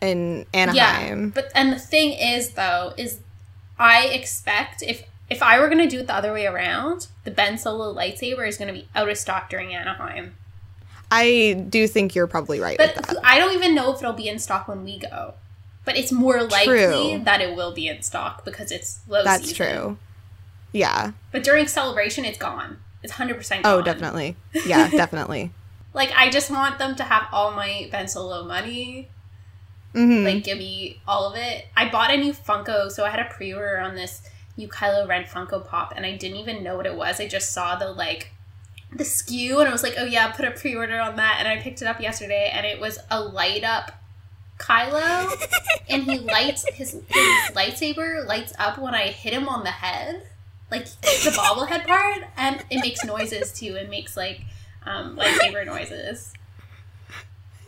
in 0.02 0.46
Anaheim. 0.54 1.26
Yeah, 1.26 1.32
but 1.34 1.52
and 1.56 1.72
the 1.72 1.80
thing 1.80 2.14
is 2.14 2.52
though 2.52 2.94
is 2.98 3.20
I 3.78 4.08
expect 4.08 4.82
if 4.82 5.04
if 5.30 5.42
I 5.42 5.60
were 5.60 5.70
gonna 5.70 5.90
do 5.90 6.00
it 6.00 6.08
the 6.08 6.16
other 6.16 6.34
way 6.34 6.46
around, 6.46 7.08
the 7.24 7.32
Ben 7.32 7.58
Solo 7.58 7.94
lightsaber 7.94 8.48
is 8.48 8.58
gonna 8.58 8.74
be 8.74 8.88
out 8.96 9.10
of 9.10 9.18
stock 9.18 9.50
during 9.50 9.74
Anaheim. 9.74 10.36
I 11.12 11.66
do 11.70 11.88
think 11.88 12.16
you're 12.16 12.28
probably 12.28 12.60
right 12.60 12.78
But. 12.78 13.16
I 13.24 13.38
don't 13.38 13.54
even 13.54 13.76
know 13.76 13.94
if 13.94 14.02
it'll 14.02 14.14
be 14.14 14.30
in 14.30 14.40
stock 14.40 14.68
when 14.68 14.84
we 14.84 14.98
go. 14.98 15.34
But 15.84 15.98
it's 15.98 16.12
more 16.12 16.44
likely 16.44 16.66
True. 16.66 17.22
that 17.26 17.42
it 17.42 17.56
will 17.56 17.74
be 17.74 17.88
in 17.88 18.02
stock 18.04 18.46
because 18.46 18.72
it's 18.72 19.00
low 19.08 19.24
That's 19.24 19.50
season. 19.50 19.56
true. 19.56 19.98
Yeah. 20.74 21.12
But 21.32 21.44
during 21.44 21.68
celebration, 21.68 22.26
it's 22.26 22.38
gone. 22.38 22.80
It's 23.04 23.14
hundred 23.14 23.38
percent 23.38 23.64
gone. 23.64 23.80
Oh, 23.80 23.82
definitely. 23.82 24.36
Yeah, 24.66 24.90
definitely. 24.92 25.52
Like 25.94 26.12
I 26.16 26.30
just 26.30 26.50
want 26.50 26.80
them 26.80 26.96
to 26.96 27.04
have 27.04 27.28
all 27.32 27.52
my 27.52 27.90
Ben 27.92 28.08
Solo 28.08 28.46
money. 28.46 29.10
hmm 29.94 30.24
like 30.24 30.44
give 30.44 30.58
me 30.58 31.02
all 31.08 31.30
of 31.30 31.36
it. 31.38 31.66
I 31.76 31.90
bought 31.90 32.12
a 32.14 32.18
new 32.18 32.34
Funko, 32.34 32.90
so 32.92 33.04
I 33.06 33.10
had 33.10 33.20
a 33.20 33.30
pre-order 33.30 33.80
on 33.80 33.96
this 33.96 34.22
new 34.56 34.68
Kylo 34.68 35.08
Ren 35.08 35.24
Funko 35.26 35.66
Pop, 35.68 35.94
and 35.96 36.06
I 36.06 36.16
didn't 36.16 36.38
even 36.38 36.64
know 36.64 36.78
what 36.78 36.86
it 36.86 36.96
was. 36.96 37.20
I 37.20 37.28
just 37.28 37.52
saw 37.52 37.76
the 37.76 37.92
like 37.92 38.32
the 38.94 39.04
SKU, 39.04 39.60
and 39.60 39.68
I 39.68 39.72
was 39.72 39.84
like, 39.84 39.96
oh 39.98 40.06
yeah, 40.06 40.32
put 40.32 40.46
a 40.46 40.52
pre-order 40.52 41.00
on 41.00 41.16
that, 41.18 41.38
and 41.40 41.48
I 41.48 41.58
picked 41.58 41.82
it 41.82 41.88
up 41.88 42.00
yesterday, 42.02 42.52
and 42.54 42.66
it 42.66 42.80
was 42.80 43.00
a 43.10 43.20
light 43.20 43.64
up 43.64 43.92
Kylo, 44.60 45.32
and 45.90 46.04
he 46.04 46.20
lights 46.20 46.66
his 46.74 46.92
his 46.92 47.52
lightsaber 47.56 48.26
lights 48.28 48.54
up 48.60 48.78
when 48.78 48.94
I 48.94 49.08
hit 49.08 49.34
him 49.34 49.50
on 49.50 49.64
the 49.64 49.72
head, 49.72 50.28
like 50.72 50.86
the 51.02 51.34
bobblehead 51.36 51.86
part, 51.86 52.24
and 52.38 52.64
it 52.70 52.80
makes 52.80 53.04
noises 53.04 53.52
too. 53.52 53.76
It 53.76 53.90
makes 53.90 54.16
like 54.18 54.42
um, 54.86 55.18
lightsaber 55.18 55.66
noises. 55.66 56.34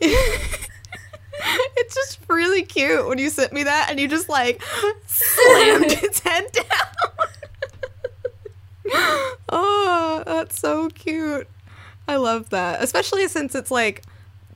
it's 0.00 1.94
just 1.94 2.18
really 2.28 2.62
cute 2.62 3.06
when 3.06 3.18
you 3.18 3.30
sent 3.30 3.52
me 3.52 3.62
that 3.62 3.88
and 3.90 4.00
you 4.00 4.08
just 4.08 4.28
like 4.28 4.62
slammed 5.06 5.84
its 6.02 6.20
head 6.20 6.46
down. 6.52 6.64
oh, 9.48 10.22
that's 10.26 10.58
so 10.58 10.88
cute. 10.88 11.46
I 12.08 12.16
love 12.16 12.50
that, 12.50 12.82
especially 12.82 13.28
since 13.28 13.54
it's 13.54 13.70
like 13.70 14.02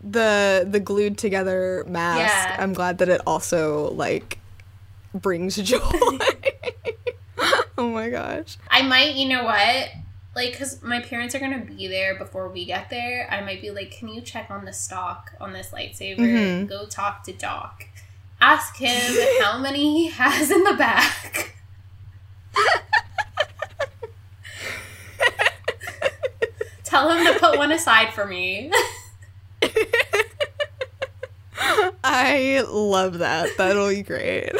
the 0.03 0.67
the 0.69 0.81
glued 0.81 1.19
together 1.19 1.85
mask. 1.89 2.21
Yeah. 2.21 2.57
I'm 2.59 2.73
glad 2.73 2.99
that 2.99 3.09
it 3.09 3.21
also 3.27 3.91
like 3.93 4.39
brings 5.15 5.57
joy. 5.57 5.79
oh 7.79 7.89
my 7.91 8.11
gosh. 8.11 8.57
I 8.71 8.83
might, 8.83 9.15
you 9.15 9.29
know 9.29 9.45
what? 9.45 9.89
Like, 10.35 10.53
because 10.53 10.83
my 10.83 11.01
parents 11.01 11.35
are 11.35 11.39
going 11.41 11.59
to 11.59 11.67
be 11.75 11.89
there 11.89 12.17
before 12.17 12.49
we 12.49 12.65
get 12.65 12.91
there. 12.91 13.29
I 13.31 13.41
might 13.41 13.61
be 13.61 13.71
like, 13.71 13.91
can 13.91 14.09
you 14.09 14.21
check 14.21 14.51
on 14.51 14.65
the 14.65 14.73
stock 14.73 15.33
on 15.41 15.53
this 15.53 15.71
lightsaber? 15.71 16.19
Mhm. 16.19 16.69
Go 16.69 16.87
talk 16.87 17.25
to 17.25 17.33
Doc. 17.33 17.85
Ask 18.41 18.77
him 18.77 19.17
how 19.43 19.59
many 19.59 20.05
he 20.05 20.09
has 20.11 20.51
in 20.51 20.63
the 20.65 20.75
back. 20.75 21.55
Tell 26.85 27.11
him 27.11 27.27
to 27.33 27.39
put 27.39 27.59
one 27.59 27.71
aside 27.73 28.15
for 28.15 28.27
me. 28.27 28.73
I 32.03 32.65
love 32.69 33.19
that. 33.19 33.51
That'll 33.59 33.89
be 33.91 34.03
great. 34.03 34.53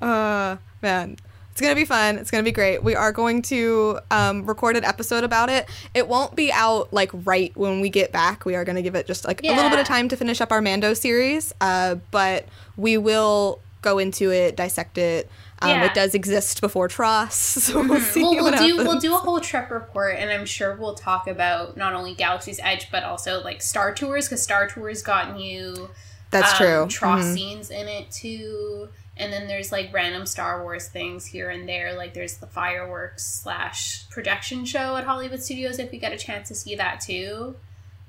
uh 0.00 0.56
man. 0.82 1.16
It's 1.52 1.60
gonna 1.60 1.74
be 1.74 1.84
fun. 1.84 2.16
It's 2.16 2.30
gonna 2.30 2.42
be 2.42 2.50
great. 2.52 2.82
We 2.82 2.94
are 2.96 3.12
going 3.12 3.42
to 3.42 3.98
um, 4.10 4.46
record 4.46 4.74
an 4.76 4.84
episode 4.84 5.22
about 5.22 5.50
it. 5.50 5.68
It 5.92 6.08
won't 6.08 6.34
be 6.34 6.50
out 6.50 6.92
like 6.94 7.10
right 7.12 7.54
when 7.56 7.80
we 7.82 7.90
get 7.90 8.10
back. 8.10 8.46
We 8.46 8.54
are 8.56 8.64
gonna 8.64 8.80
give 8.82 8.94
it 8.94 9.06
just 9.06 9.26
like 9.26 9.42
a 9.44 9.48
little 9.48 9.68
bit 9.68 9.78
of 9.78 9.86
time 9.86 10.08
to 10.08 10.16
finish 10.16 10.40
up 10.40 10.50
our 10.50 10.62
Mando 10.62 10.94
series. 10.94 11.52
Uh, 11.60 11.96
but 12.10 12.46
we 12.78 12.96
will 12.96 13.60
go 13.82 13.98
into 13.98 14.30
it, 14.32 14.56
dissect 14.56 14.96
it. 14.96 15.28
Um, 15.60 15.68
Yeah. 15.70 15.84
It 15.84 15.94
does 15.94 16.14
exist 16.14 16.60
before 16.62 16.88
TROS, 16.88 17.34
so 17.64 17.86
we'll 17.86 18.00
see 18.00 18.22
we'll, 18.22 18.50
do 18.56 18.76
we'll 18.78 18.98
do 18.98 19.14
a 19.14 19.18
whole 19.18 19.38
trip 19.40 19.70
report, 19.70 20.16
and 20.18 20.30
I'm 20.30 20.46
sure 20.46 20.74
we'll 20.74 20.94
talk 20.94 21.28
about 21.28 21.76
not 21.76 21.92
only 21.92 22.14
Galaxy's 22.14 22.60
Edge 22.62 22.90
but 22.90 23.04
also 23.04 23.42
like 23.44 23.60
Star 23.60 23.92
Tours 23.94 24.26
because 24.26 24.42
Star 24.42 24.68
Tours 24.68 25.02
got 25.02 25.36
new 25.36 25.90
That's 26.30 26.56
true. 26.56 26.86
TROS 26.88 27.26
Mhm. 27.26 27.34
scenes 27.34 27.70
in 27.70 27.88
it 27.88 28.10
too. 28.10 28.88
And 29.22 29.32
then 29.32 29.46
there's 29.46 29.70
like 29.70 29.92
random 29.92 30.26
Star 30.26 30.64
Wars 30.64 30.88
things 30.88 31.26
here 31.26 31.48
and 31.48 31.68
there. 31.68 31.94
Like 31.94 32.12
there's 32.12 32.38
the 32.38 32.48
fireworks 32.48 33.24
slash 33.24 34.08
projection 34.10 34.64
show 34.64 34.96
at 34.96 35.04
Hollywood 35.04 35.40
Studios 35.40 35.78
if 35.78 35.92
we 35.92 35.98
get 35.98 36.12
a 36.12 36.18
chance 36.18 36.48
to 36.48 36.56
see 36.56 36.74
that 36.74 37.00
too. 37.00 37.54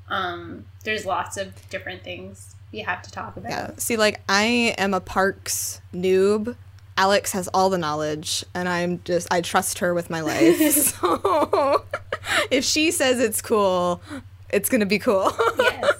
Um, 0.10 0.66
there's 0.84 1.06
lots 1.06 1.38
of 1.38 1.70
different 1.70 2.04
things 2.04 2.56
we 2.72 2.80
have 2.80 3.04
to 3.04 3.12
talk 3.12 3.38
about. 3.38 3.52
Yeah. 3.52 3.72
See, 3.78 3.96
like 3.96 4.22
I 4.28 4.74
am 4.80 4.96
a 4.96 5.00
parks 5.00 5.82
noob. 5.94 6.56
Alex 6.98 7.32
has 7.34 7.48
all 7.50 7.70
the 7.70 7.78
knowledge, 7.78 8.44
and 8.56 8.68
I'm 8.68 9.00
just 9.04 9.32
I 9.32 9.42
trust 9.42 9.80
her 9.80 9.94
with 9.94 10.10
my 10.10 10.22
life. 10.22 10.58
so 10.72 11.86
if 12.50 12.66
she 12.66 12.90
says 12.90 13.20
it's 13.20 13.42
cool, 13.42 14.02
it's 14.50 14.68
gonna 14.68 14.88
be 14.88 14.98
cool. 14.98 15.32
Yes. 15.60 15.94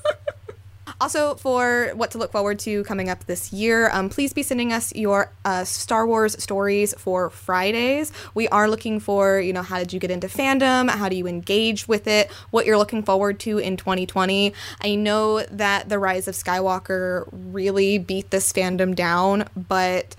Also, 1.02 1.36
for 1.36 1.92
what 1.96 2.12
to 2.12 2.18
look 2.18 2.32
forward 2.32 2.60
to 2.60 2.84
coming 2.84 3.10
up 3.10 3.26
this 3.26 3.52
year, 3.52 3.90
um, 3.92 4.10
please 4.10 4.34
be 4.34 4.44
sending 4.44 4.72
us 4.72 4.94
your 4.96 5.32
uh, 5.46 5.64
Star 5.64 6.06
Wars 6.06 6.42
stories 6.42 6.94
for 6.98 7.30
Fridays. 7.30 8.12
We 8.34 8.48
are 8.50 8.70
looking 8.70 9.00
for, 9.00 9.40
you 9.40 9.54
know, 9.54 9.64
how 9.64 9.80
did 9.80 9.94
you 9.94 10.00
get 10.00 10.12
into 10.12 10.28
fandom? 10.28 10.90
How 10.90 11.10
do 11.10 11.16
you 11.16 11.28
engage 11.28 11.88
with 11.88 12.08
it? 12.08 12.32
What 12.52 12.66
you're 12.66 12.78
looking 12.78 13.04
forward 13.04 13.40
to 13.42 13.58
in 13.58 13.78
2020. 13.78 14.54
I 14.82 14.96
know 14.96 15.44
that 15.44 15.90
The 15.90 16.00
Rise 16.00 16.28
of 16.28 16.36
Skywalker 16.36 17.28
really 17.32 17.98
beat 17.98 18.30
this 18.32 18.52
fandom 18.54 18.96
down, 18.96 19.48
but 19.56 20.16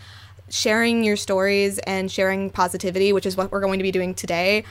sharing 0.49 1.05
your 1.05 1.17
stories 1.17 1.79
and 1.81 2.11
sharing 2.11 2.51
positivity, 2.51 3.13
which 3.13 3.27
is 3.27 3.37
what 3.37 3.51
we're 3.51 3.61
going 3.61 3.79
to 3.79 3.83
be 3.83 3.93
doing 3.93 4.15
today, 4.15 4.65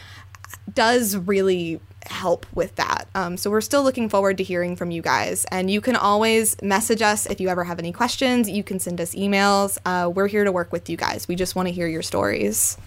does 0.74 1.18
really 1.18 1.80
help 2.08 2.46
with 2.54 2.76
that. 2.76 3.08
Um, 3.16 3.38
so 3.38 3.50
we're 3.50 3.62
still 3.62 3.84
looking 3.84 4.10
forward 4.10 4.38
to 4.38 4.44
hearing 4.44 4.76
from 4.76 4.92
you 4.92 5.02
guys. 5.02 5.46
And 5.52 5.70
you 5.70 5.82
can 5.82 5.96
always 5.96 6.62
message 6.62 7.02
us 7.02 7.26
if 7.26 7.40
you 7.40 7.50
ever 7.50 7.64
have 7.64 7.80
any 7.80 7.92
questions. 7.92 8.50
You 8.50 8.64
can 8.64 8.80
send 8.80 9.00
us 9.02 9.16
emails. 9.16 9.78
Uh, 9.86 10.10
we're 10.10 10.28
here 10.28 10.44
to 10.44 10.52
work 10.52 10.72
with 10.72 10.90
you 10.90 10.98
guys. 10.98 11.28
We 11.28 11.36
just 11.36 11.56
want 11.56 11.68
to 11.68 11.74
hear 11.74 11.88
your 11.88 12.02
stories. 12.02 12.78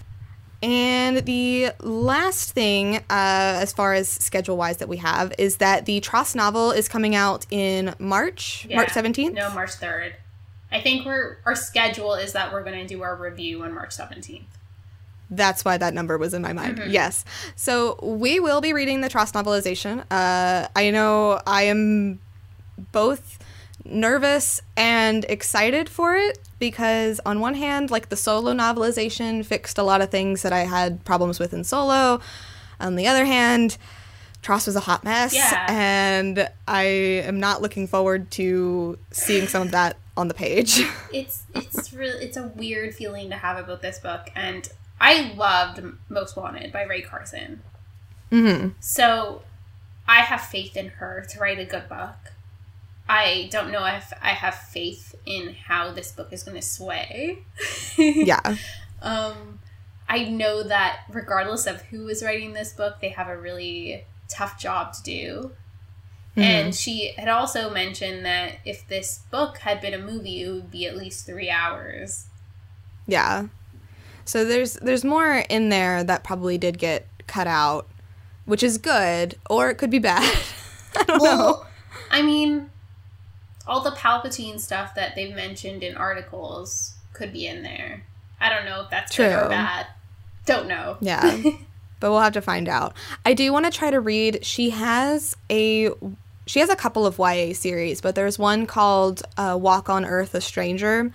And 0.63 1.17
the 1.17 1.71
last 1.81 2.53
thing, 2.53 2.97
uh, 2.97 3.01
as 3.09 3.73
far 3.73 3.93
as 3.93 4.09
schedule 4.09 4.57
wise, 4.57 4.77
that 4.77 4.89
we 4.89 4.97
have 4.97 5.33
is 5.37 5.57
that 5.57 5.85
the 5.85 5.99
TROS 5.99 6.33
novel 6.33 6.71
is 6.71 6.87
coming 6.87 7.13
out 7.13 7.45
in 7.51 7.93
March, 7.99 8.67
March 8.73 8.89
17th. 8.89 9.33
No, 9.33 9.51
March 9.51 9.71
3rd. 9.71 10.13
I 10.71 10.81
think 10.81 11.05
we're 11.05 11.37
our 11.45 11.55
schedule 11.55 12.15
is 12.15 12.33
that 12.33 12.51
we're 12.51 12.63
going 12.63 12.79
to 12.79 12.87
do 12.87 13.03
our 13.03 13.15
review 13.15 13.63
on 13.63 13.73
March 13.73 13.95
17th. 13.95 14.43
That's 15.29 15.65
why 15.65 15.77
that 15.77 15.93
number 15.93 16.17
was 16.17 16.33
in 16.33 16.41
my 16.41 16.53
mind. 16.53 16.81
Yes. 16.87 17.25
So 17.55 17.99
we 18.01 18.39
will 18.39 18.61
be 18.61 18.71
reading 18.73 19.01
the 19.01 19.09
TROS 19.09 19.31
novelization. 19.33 20.03
Uh, 20.09 20.67
I 20.75 20.89
know 20.91 21.41
I 21.45 21.63
am 21.63 22.19
both 22.91 23.39
nervous 23.83 24.61
and 24.75 25.25
excited 25.25 25.89
for 25.89 26.15
it 26.15 26.39
because, 26.59 27.19
on 27.25 27.39
one 27.39 27.55
hand, 27.55 27.91
like 27.91 28.09
the 28.09 28.15
solo 28.15 28.53
novelization 28.53 29.45
fixed 29.45 29.77
a 29.77 29.83
lot 29.83 30.01
of 30.01 30.09
things 30.09 30.41
that 30.43 30.53
I 30.53 30.59
had 30.61 31.03
problems 31.05 31.39
with 31.39 31.53
in 31.53 31.63
solo. 31.63 32.19
On 32.79 32.95
the 32.95 33.07
other 33.07 33.25
hand, 33.25 33.77
TROS 34.43 34.67
was 34.67 34.75
a 34.75 34.81
hot 34.81 35.03
mess, 35.03 35.33
Yeah. 35.33 35.65
and 35.69 36.49
I 36.67 36.83
am 36.83 37.39
not 37.39 37.61
looking 37.61 37.87
forward 37.87 38.29
to 38.31 38.97
seeing 39.11 39.47
some 39.47 39.61
of 39.63 39.71
that 39.71 39.97
on 40.15 40.27
the 40.27 40.33
page. 40.33 40.81
It's 41.13 41.43
it's 41.55 41.93
really 41.93 42.23
it's 42.25 42.37
a 42.37 42.47
weird 42.55 42.95
feeling 42.95 43.29
to 43.29 43.35
have 43.35 43.57
about 43.57 43.81
this 43.81 43.99
book 43.99 44.29
and 44.35 44.67
I 44.99 45.33
loved 45.33 45.81
Most 46.09 46.35
Wanted 46.35 46.71
by 46.71 46.83
Rae 46.83 47.01
Carson. 47.01 47.61
hmm 48.29 48.69
So 48.79 49.43
I 50.07 50.21
have 50.21 50.41
faith 50.41 50.75
in 50.75 50.89
her 50.89 51.25
to 51.29 51.39
write 51.39 51.59
a 51.59 51.65
good 51.65 51.87
book. 51.89 52.33
I 53.09 53.47
don't 53.51 53.71
know 53.71 53.85
if 53.85 54.11
I 54.21 54.29
have 54.29 54.55
faith 54.55 55.15
in 55.25 55.53
how 55.53 55.91
this 55.91 56.11
book 56.11 56.33
is 56.33 56.43
going 56.43 56.55
to 56.57 56.61
sway. 56.65 57.39
Yeah. 57.97 58.57
Um, 59.01 59.59
I 60.09 60.25
know 60.25 60.61
that 60.63 61.01
regardless 61.09 61.65
of 61.67 61.81
who 61.83 62.07
is 62.09 62.23
writing 62.23 62.53
this 62.53 62.73
book, 62.73 62.95
they 63.01 63.09
have 63.09 63.27
a 63.27 63.37
really 63.37 64.05
tough 64.29 64.59
job 64.59 64.93
to 64.93 65.03
do. 65.03 65.51
Mhm. 66.35 66.43
And 66.43 66.75
she 66.75 67.13
had 67.17 67.27
also 67.27 67.69
mentioned 67.69 68.25
that 68.25 68.59
if 68.65 68.87
this 68.87 69.19
book 69.31 69.59
had 69.59 69.81
been 69.81 69.93
a 69.93 69.97
movie, 69.97 70.43
it 70.43 70.51
would 70.51 70.69
be 70.71 70.85
at 70.85 70.95
least 70.97 71.25
three 71.25 71.49
hours. 71.49 72.27
Yeah. 73.07 73.47
So 74.27 74.43
there's 74.43 74.73
there's 74.73 75.05
more 75.05 75.37
in 75.49 75.69
there 75.69 76.03
that 76.03 76.23
probably 76.23 76.57
did 76.57 76.77
get 76.77 77.07
cut 77.27 77.47
out, 77.47 77.87
which 78.45 78.61
is 78.61 78.77
good, 78.77 79.35
or 79.49 79.69
it 79.69 79.75
could 79.75 79.89
be 79.89 79.99
bad. 79.99 80.37
I 80.97 81.03
don't 81.03 81.23
know. 81.23 81.65
I 82.11 82.21
mean, 82.21 82.69
all 83.65 83.81
the 83.81 83.91
Palpatine 83.91 84.59
stuff 84.59 84.93
that 84.95 85.15
they've 85.15 85.33
mentioned 85.33 85.81
in 85.81 85.95
articles 85.95 86.95
could 87.13 87.31
be 87.31 87.47
in 87.47 87.63
there. 87.63 88.03
I 88.39 88.49
don't 88.49 88.65
know 88.65 88.81
if 88.81 88.89
that's 88.89 89.15
good 89.15 89.31
or 89.31 89.39
True. 89.39 89.49
bad. 89.49 89.87
Don't 90.45 90.67
know. 90.67 90.97
Yeah. 90.99 91.41
but 91.99 92.11
we'll 92.11 92.19
have 92.19 92.33
to 92.33 92.41
find 92.41 92.67
out. 92.67 92.93
I 93.25 93.33
do 93.33 93.51
want 93.53 93.65
to 93.65 93.71
try 93.71 93.91
to 93.91 93.99
read. 93.99 94.45
She 94.45 94.71
has 94.71 95.37
a 95.49 95.91
she 96.45 96.59
has 96.59 96.69
a 96.69 96.75
couple 96.75 97.05
of 97.05 97.17
YA 97.17 97.53
series, 97.53 98.01
but 98.01 98.15
there's 98.15 98.37
one 98.37 98.65
called 98.65 99.23
uh, 99.37 99.57
Walk 99.59 99.89
on 99.89 100.03
Earth: 100.03 100.35
A 100.35 100.41
Stranger, 100.41 101.13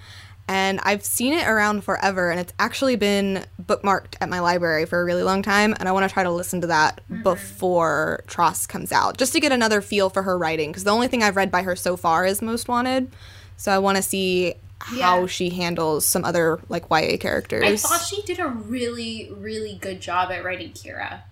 and 0.52 0.80
I've 0.82 1.02
seen 1.02 1.32
it 1.32 1.48
around 1.48 1.82
forever, 1.82 2.30
and 2.30 2.38
it's 2.38 2.52
actually 2.58 2.96
been 2.96 3.46
bookmarked 3.62 4.16
at 4.20 4.28
my 4.28 4.40
library 4.40 4.84
for 4.84 5.00
a 5.00 5.04
really 5.04 5.22
long 5.22 5.42
time, 5.42 5.74
and 5.80 5.88
I 5.88 5.92
want 5.92 6.06
to 6.06 6.12
try 6.12 6.22
to 6.24 6.30
listen 6.30 6.60
to 6.60 6.66
that 6.66 7.00
mm-hmm. 7.10 7.22
before 7.22 8.22
TROS 8.26 8.66
comes 8.66 8.92
out, 8.92 9.16
just 9.16 9.32
to 9.32 9.40
get 9.40 9.50
another 9.50 9.80
feel 9.80 10.10
for 10.10 10.22
her 10.24 10.36
writing, 10.36 10.68
because 10.70 10.84
the 10.84 10.90
only 10.90 11.08
thing 11.08 11.22
I've 11.22 11.36
read 11.36 11.50
by 11.50 11.62
her 11.62 11.74
so 11.74 11.96
far 11.96 12.26
is 12.26 12.42
Most 12.42 12.68
Wanted, 12.68 13.10
so 13.56 13.72
I 13.72 13.78
want 13.78 13.96
to 13.96 14.02
see 14.02 14.52
how 14.78 15.20
Yeah. 15.20 15.26
she 15.26 15.48
handles 15.48 16.04
some 16.04 16.22
other 16.22 16.60
like 16.68 16.90
YA 16.90 17.16
characters. 17.16 17.64
I 17.64 17.76
thought 17.76 18.04
she 18.04 18.20
did 18.20 18.38
a 18.38 18.48
really, 18.48 19.32
really 19.34 19.78
good 19.80 20.02
job 20.02 20.30
at 20.30 20.44
writing 20.44 20.72
Qi'ra. 20.72 21.22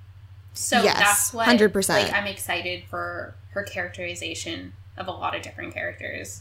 So 0.54 0.82
Yes, 0.82 0.98
that's 0.98 1.34
what 1.34 1.46
100%. 1.46 1.88
like 1.90 2.12
I'm 2.14 2.26
excited 2.26 2.84
for 2.88 3.34
her 3.50 3.64
characterization 3.64 4.72
of 4.96 5.08
a 5.08 5.12
lot 5.12 5.36
of 5.36 5.42
different 5.42 5.74
characters. 5.74 6.40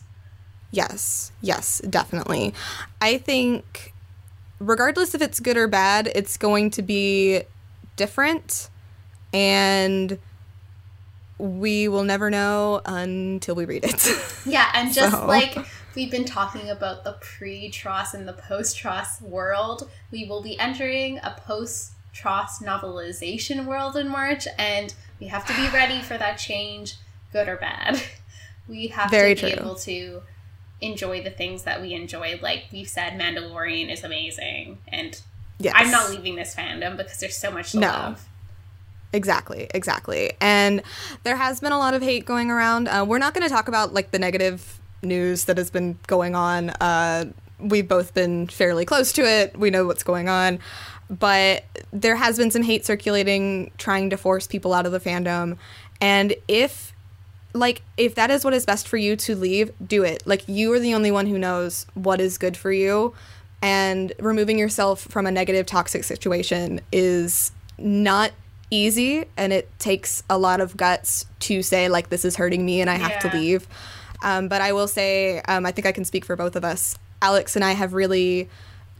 Yes, 0.72 1.32
yes, 1.42 1.82
definitely. 1.90 2.54
I 3.02 3.18
think, 3.18 3.94
regardless 4.60 5.16
if 5.16 5.22
it's 5.22 5.40
good 5.40 5.58
or 5.58 5.68
bad, 5.68 6.12
it's 6.14 6.38
going 6.38 6.70
to 6.72 6.82
be 6.82 7.42
different, 7.96 8.70
and 9.34 10.20
we 11.38 11.88
will 11.88 12.04
never 12.04 12.30
know 12.30 12.82
until 12.86 13.56
we 13.56 13.66
read 13.66 13.84
it. 13.86 14.06
Yeah, 14.46 14.70
and 14.74 14.94
just 14.94 15.16
So- 15.16 15.26
like 15.28 15.58
we've 15.96 16.12
been 16.12 16.26
talking 16.26 16.70
about 16.70 17.04
the 17.04 17.14
pre 17.20 17.70
TROS 17.70 18.14
and 18.14 18.28
the 18.28 18.34
post 18.34 18.78
TROS 18.78 19.22
world, 19.22 19.90
we 20.12 20.26
will 20.26 20.42
be 20.42 20.58
entering 20.60 21.18
a 21.20 21.36
post 21.46 21.92
TROS 22.14 22.60
novelization 22.60 23.66
world 23.66 23.96
in 23.98 24.08
March, 24.08 24.48
and 24.58 24.94
we 25.20 25.28
have 25.28 25.46
to 25.48 25.54
be 25.56 25.68
ready 25.70 26.02
for 26.02 26.18
that 26.18 26.38
change, 26.38 26.96
good 27.34 27.48
or 27.50 27.58
bad. 27.58 28.02
We 28.68 28.86
have 28.90 29.10
Very 29.10 29.34
to 29.34 29.46
be 29.48 29.52
true. 29.54 29.62
able 29.62 29.76
to 29.78 30.22
enjoy 30.82 31.24
the 31.24 31.30
things 31.30 31.63
that 31.63 31.82
we 31.82 31.94
enjoy. 31.94 32.39
Like 32.42 32.65
we've 32.72 32.88
said, 32.88 33.13
Mandalorian 33.20 33.92
is 33.92 34.04
amazing, 34.04 34.80
and 34.88 35.20
yes. 35.60 35.74
I'm 35.78 35.92
not 35.92 36.10
leaving 36.10 36.36
this 36.36 36.56
fandom 36.56 36.98
because 36.98 37.18
there's 37.20 37.38
so 37.38 37.52
much 37.52 37.72
to 37.72 37.80
No. 37.80 37.88
love. 37.88 38.26
Exactly, 39.12 39.68
exactly. 39.74 40.34
And 40.39 40.84
there 41.24 41.36
has 41.36 41.60
been 41.60 41.72
a 41.72 41.80
lot 41.80 41.94
of 41.96 42.02
hate 42.04 42.26
going 42.26 42.52
around. 42.52 42.88
Uh, 42.88 43.04
we're 43.08 43.18
not 43.18 43.34
going 43.34 43.42
to 43.48 43.54
talk 43.54 43.68
about 43.68 43.92
like 43.94 44.12
the 44.12 44.20
negative 44.20 44.80
news 45.02 45.46
that 45.46 45.58
has 45.58 45.72
been 45.72 45.98
going 46.06 46.36
on. 46.36 46.70
Uh, 46.70 47.26
we've 47.60 47.88
both 47.88 48.13
been 48.13 48.48
fairly 48.48 48.86
close 48.86 49.12
to 49.13 49.24
it. 49.24 49.58
We 49.58 49.72
know 49.72 49.86
what's 49.88 50.04
going 50.04 50.30
on. 50.30 50.60
But 51.10 51.63
there 51.92 52.15
has 52.18 52.38
been 52.38 52.52
some 52.52 52.62
hate 52.62 52.86
circulating 52.86 53.72
trying 53.80 54.12
to 54.12 54.18
force 54.18 54.46
people 54.46 54.76
out 54.76 54.86
of 54.86 54.92
the 54.92 55.00
fandom. 55.00 55.58
And 56.00 56.36
if 56.48 56.88
like 57.54 57.82
if 57.98 58.16
that 58.16 58.30
is 58.32 58.44
what 58.46 58.54
is 58.54 58.66
best 58.66 58.88
for 58.88 58.98
you 58.98 59.16
to 59.16 59.36
leave, 59.36 59.72
do 59.86 60.04
it. 60.04 60.24
Like 60.26 60.48
you 60.48 60.72
are 60.74 60.80
the 60.80 60.94
only 60.94 61.12
one 61.12 61.26
who 61.26 61.38
knows 61.40 61.86
what 61.94 62.22
is 62.22 62.38
good 62.38 62.56
for 62.56 62.72
you. 62.72 63.14
And 63.62 64.14
removing 64.20 64.58
yourself 64.58 65.02
from 65.02 65.26
a 65.26 65.32
negative 65.32 65.66
toxic 65.66 66.04
situation 66.04 66.80
is 66.92 67.52
not 67.78 68.32
easy 68.72 69.26
and 69.36 69.52
it 69.52 69.68
takes 69.80 70.22
a 70.30 70.38
lot 70.38 70.62
of 70.62 70.78
guts 70.78 71.26
to 71.40 71.62
say 71.64 71.90
like 71.90 72.10
this 72.10 72.24
is 72.24 72.36
hurting 72.36 72.66
me 72.66 72.82
and 72.82 72.90
I 72.90 72.96
have 72.96 73.12
Yeah. 73.12 73.20
to 73.32 73.38
leave. 73.38 73.68
Um, 74.22 74.48
but 74.48 74.62
I 74.62 74.74
will 74.74 74.88
say, 74.88 75.40
um, 75.48 75.66
I 75.66 75.72
think 75.72 75.88
I 75.88 75.92
can 75.92 76.06
speak 76.06 76.24
for 76.26 76.36
both 76.36 76.56
of 76.56 76.64
us. 76.64 76.98
Alex 77.22 77.56
and 77.56 77.66
I 77.66 77.72
have 77.72 77.94
really 77.94 78.50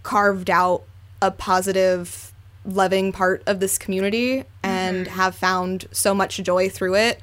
carved 0.04 0.50
out 0.50 0.84
a 1.22 1.30
positive, 1.30 2.32
loving 2.66 3.12
part 3.12 3.44
of 3.46 3.60
this 3.60 3.78
community 3.78 4.44
and 4.64 5.08
have 5.08 5.36
found 5.36 5.88
so 5.92 6.14
much 6.14 6.38
joy 6.38 6.68
through 6.70 6.96
it. 6.96 7.20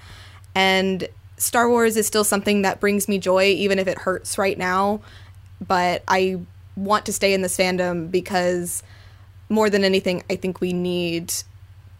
And 0.57 1.07
Star 1.37 1.69
Wars 1.69 1.97
is 1.97 2.07
still 2.07 2.25
something 2.25 2.63
that 2.63 2.81
brings 2.81 3.09
me 3.09 3.19
joy, 3.19 3.45
even 3.45 3.79
if 3.79 3.87
it 3.87 3.99
hurts 3.99 4.39
right 4.39 4.57
now. 4.57 5.01
But 5.61 6.03
I 6.09 6.41
want 6.77 7.07
to 7.07 7.13
stay 7.13 7.33
in 7.35 7.43
this 7.43 7.57
fandom 7.57 8.11
because 8.11 8.83
more 9.49 9.71
than 9.71 9.85
anything, 9.85 10.23
I 10.31 10.37
think 10.37 10.61
we 10.61 10.73
need 10.73 11.33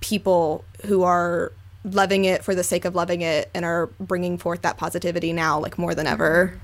people 0.01 0.65
who 0.87 1.03
are 1.03 1.53
loving 1.85 2.25
it 2.25 2.43
for 2.45 2.55
the 2.55 2.65
sake 2.65 2.85
of 2.85 2.95
loving 2.95 3.21
it 3.23 3.51
and 3.55 3.65
are 3.65 3.87
bringing 4.01 4.39
forth 4.39 4.63
that 4.63 4.77
positivity 4.77 5.33
now, 5.33 5.59
like 5.61 5.79
more 5.79 5.95
than 5.95 6.07
ever. 6.07 6.59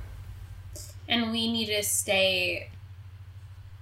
and 1.09 1.31
we 1.31 1.51
need 1.53 1.67
to 1.67 1.83
stay 1.83 2.71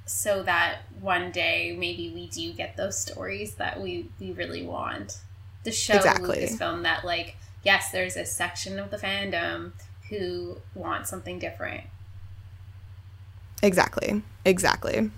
so 0.04 0.42
that 0.42 0.78
one 1.00 1.30
day 1.30 1.76
maybe 1.78 2.10
we 2.14 2.26
do 2.28 2.52
get 2.52 2.76
those 2.76 2.98
stories 2.98 3.54
that 3.54 3.80
we 3.80 4.08
we 4.18 4.32
really 4.32 4.64
want 4.64 5.18
The 5.64 5.70
show 5.72 5.94
Exactly. 5.94 6.38
Lucasfilm 6.38 6.82
that 6.82 7.04
like 7.04 7.36
yes, 7.62 7.90
there's 7.90 8.16
a 8.16 8.24
section 8.24 8.78
of 8.78 8.90
the 8.90 8.96
fandom 8.96 9.72
who 10.08 10.58
want 10.74 11.06
something 11.06 11.38
different. 11.38 11.84
Exactly. 13.62 14.22
Exactly. 14.44 15.10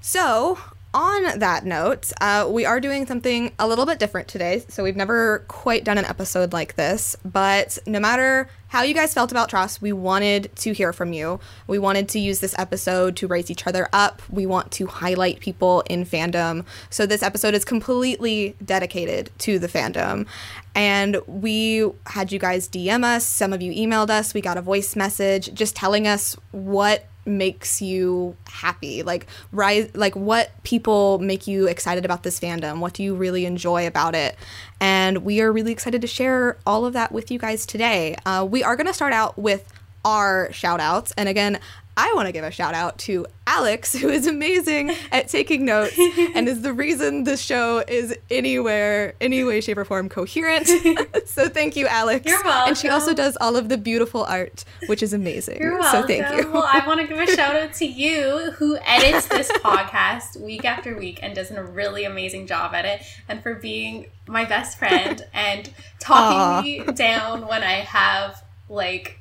So, 0.00 0.58
on 0.94 1.38
that 1.38 1.64
note, 1.64 2.12
uh, 2.20 2.48
we 2.48 2.64
are 2.64 2.80
doing 2.80 3.06
something 3.06 3.52
a 3.58 3.66
little 3.66 3.84
bit 3.86 3.98
different 3.98 4.28
today. 4.28 4.62
So, 4.68 4.84
we've 4.84 4.96
never 4.96 5.44
quite 5.48 5.84
done 5.84 5.98
an 5.98 6.04
episode 6.04 6.52
like 6.52 6.76
this, 6.76 7.16
but 7.24 7.78
no 7.86 7.98
matter 7.98 8.48
how 8.68 8.82
you 8.82 8.94
guys 8.94 9.14
felt 9.14 9.30
about 9.30 9.48
TROS. 9.48 9.80
we 9.80 9.92
wanted 9.92 10.54
to 10.56 10.72
hear 10.72 10.92
from 10.92 11.12
you. 11.12 11.40
We 11.66 11.78
wanted 11.78 12.08
to 12.10 12.18
use 12.18 12.40
this 12.40 12.54
episode 12.58 13.16
to 13.16 13.26
raise 13.26 13.50
each 13.50 13.66
other 13.66 13.88
up. 13.92 14.22
We 14.30 14.46
want 14.46 14.70
to 14.72 14.86
highlight 14.86 15.40
people 15.40 15.82
in 15.88 16.04
fandom. 16.04 16.64
So, 16.90 17.06
this 17.06 17.22
episode 17.22 17.54
is 17.54 17.64
completely 17.64 18.56
dedicated 18.64 19.30
to 19.38 19.58
the 19.58 19.68
fandom. 19.68 20.26
And 20.74 21.20
we 21.26 21.90
had 22.06 22.30
you 22.30 22.38
guys 22.38 22.68
DM 22.68 23.04
us. 23.04 23.26
Some 23.26 23.52
of 23.52 23.62
you 23.62 23.72
emailed 23.72 24.10
us. 24.10 24.34
We 24.34 24.40
got 24.40 24.56
a 24.56 24.62
voice 24.62 24.94
message 24.94 25.52
just 25.54 25.74
telling 25.74 26.06
us 26.06 26.36
what 26.52 27.06
makes 27.28 27.80
you 27.80 28.36
happy? 28.46 29.02
Like 29.02 29.26
rise 29.52 29.90
like 29.94 30.16
what 30.16 30.50
people 30.62 31.18
make 31.18 31.46
you 31.46 31.66
excited 31.66 32.04
about 32.04 32.22
this 32.22 32.40
fandom? 32.40 32.78
What 32.78 32.94
do 32.94 33.02
you 33.02 33.14
really 33.14 33.44
enjoy 33.44 33.86
about 33.86 34.14
it? 34.14 34.36
And 34.80 35.18
we 35.18 35.40
are 35.40 35.52
really 35.52 35.72
excited 35.72 36.00
to 36.00 36.06
share 36.06 36.56
all 36.66 36.84
of 36.84 36.92
that 36.94 37.12
with 37.12 37.30
you 37.30 37.38
guys 37.38 37.66
today. 37.66 38.16
Uh, 38.24 38.46
we 38.48 38.62
are 38.62 38.76
going 38.76 38.86
to 38.86 38.94
start 38.94 39.12
out 39.12 39.38
with 39.38 39.72
our 40.04 40.50
shout 40.52 40.80
outs 40.80 41.12
and 41.16 41.28
again 41.28 41.58
i 41.98 42.10
want 42.14 42.26
to 42.26 42.32
give 42.32 42.44
a 42.44 42.50
shout 42.50 42.72
out 42.74 42.96
to 42.98 43.26
alex 43.46 43.92
who 43.98 44.08
is 44.08 44.26
amazing 44.26 44.90
at 45.12 45.28
taking 45.28 45.64
notes 45.64 45.98
and 46.34 46.48
is 46.48 46.62
the 46.62 46.72
reason 46.72 47.24
this 47.24 47.42
show 47.42 47.84
is 47.88 48.16
anywhere 48.30 49.14
any 49.20 49.44
way 49.44 49.60
shape 49.60 49.76
or 49.76 49.84
form 49.84 50.08
coherent 50.08 50.66
so 51.26 51.48
thank 51.48 51.76
you 51.76 51.86
alex 51.86 52.24
You're 52.24 52.42
welcome. 52.44 52.68
and 52.68 52.78
she 52.78 52.88
also 52.88 53.12
does 53.12 53.36
all 53.40 53.56
of 53.56 53.68
the 53.68 53.76
beautiful 53.76 54.24
art 54.24 54.64
which 54.86 55.02
is 55.02 55.12
amazing 55.12 55.58
You're 55.60 55.78
welcome. 55.78 56.02
so 56.02 56.06
thank 56.06 56.44
you 56.44 56.50
well, 56.52 56.64
I 56.66 56.86
want 56.86 57.00
to 57.00 57.06
give 57.06 57.18
a 57.18 57.26
shout 57.36 57.54
out 57.56 57.72
to 57.74 57.86
you 57.86 58.52
who 58.52 58.78
edits 58.86 59.26
this 59.26 59.50
podcast 59.52 60.40
week 60.40 60.64
after 60.64 60.96
week 60.96 61.18
and 61.22 61.34
does 61.34 61.50
a 61.50 61.62
really 61.64 62.04
amazing 62.04 62.46
job 62.46 62.74
at 62.74 62.84
it, 62.84 63.02
and 63.28 63.42
for 63.42 63.54
being 63.54 64.06
my 64.26 64.44
best 64.44 64.78
friend 64.78 65.26
and 65.32 65.70
talking 65.98 66.38
Aw. 66.38 66.62
me 66.62 66.92
down 66.94 67.46
when 67.48 67.62
I 67.62 67.80
have 67.80 68.44
like 68.68 69.17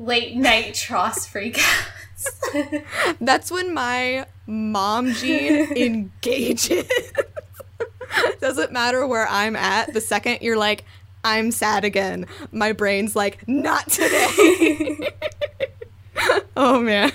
late 0.00 0.34
night 0.34 0.74
TROS 0.74 1.28
freakouts. 1.28 2.84
That's 3.20 3.50
when 3.50 3.72
my 3.72 4.26
mom 4.46 5.12
gene 5.12 5.72
engages. 5.76 6.90
Doesn't 8.40 8.72
matter 8.72 9.06
where 9.06 9.28
I'm 9.28 9.54
at. 9.54 9.92
The 9.92 10.00
second 10.00 10.38
you're 10.40 10.56
like, 10.56 10.84
I'm 11.22 11.50
sad 11.52 11.84
again, 11.84 12.26
my 12.50 12.72
brain's 12.72 13.14
like, 13.14 13.46
not 13.46 13.88
today. 13.88 15.10
oh 16.56 16.80
man. 16.80 17.12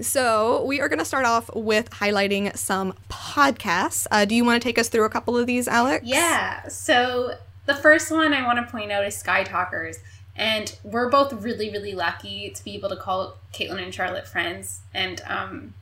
So, 0.00 0.64
we 0.64 0.80
are 0.80 0.88
going 0.88 0.98
to 0.98 1.04
start 1.04 1.26
off 1.26 1.48
with 1.54 1.88
highlighting 1.90 2.56
some 2.56 2.92
podcasts. 3.08 4.08
Uh, 4.10 4.24
do 4.24 4.34
you 4.34 4.44
want 4.44 4.60
to 4.60 4.68
take 4.68 4.76
us 4.76 4.88
through 4.88 5.04
a 5.04 5.08
couple 5.08 5.36
of 5.36 5.46
these, 5.46 5.68
Alex? 5.68 6.04
Yeah. 6.04 6.66
So 6.66 7.36
the 7.66 7.74
first 7.74 8.10
one 8.10 8.34
I 8.34 8.44
want 8.44 8.58
to 8.58 8.70
point 8.70 8.90
out 8.90 9.04
is 9.04 9.16
Sky 9.16 9.44
Talkers. 9.44 9.98
And 10.34 10.76
we're 10.82 11.10
both 11.10 11.32
really, 11.32 11.70
really 11.70 11.94
lucky 11.94 12.50
to 12.50 12.64
be 12.64 12.74
able 12.74 12.88
to 12.88 12.96
call 12.96 13.36
Caitlin 13.52 13.82
and 13.82 13.94
Charlotte 13.94 14.26
friends. 14.26 14.80
And 14.94 15.20
um, 15.26 15.74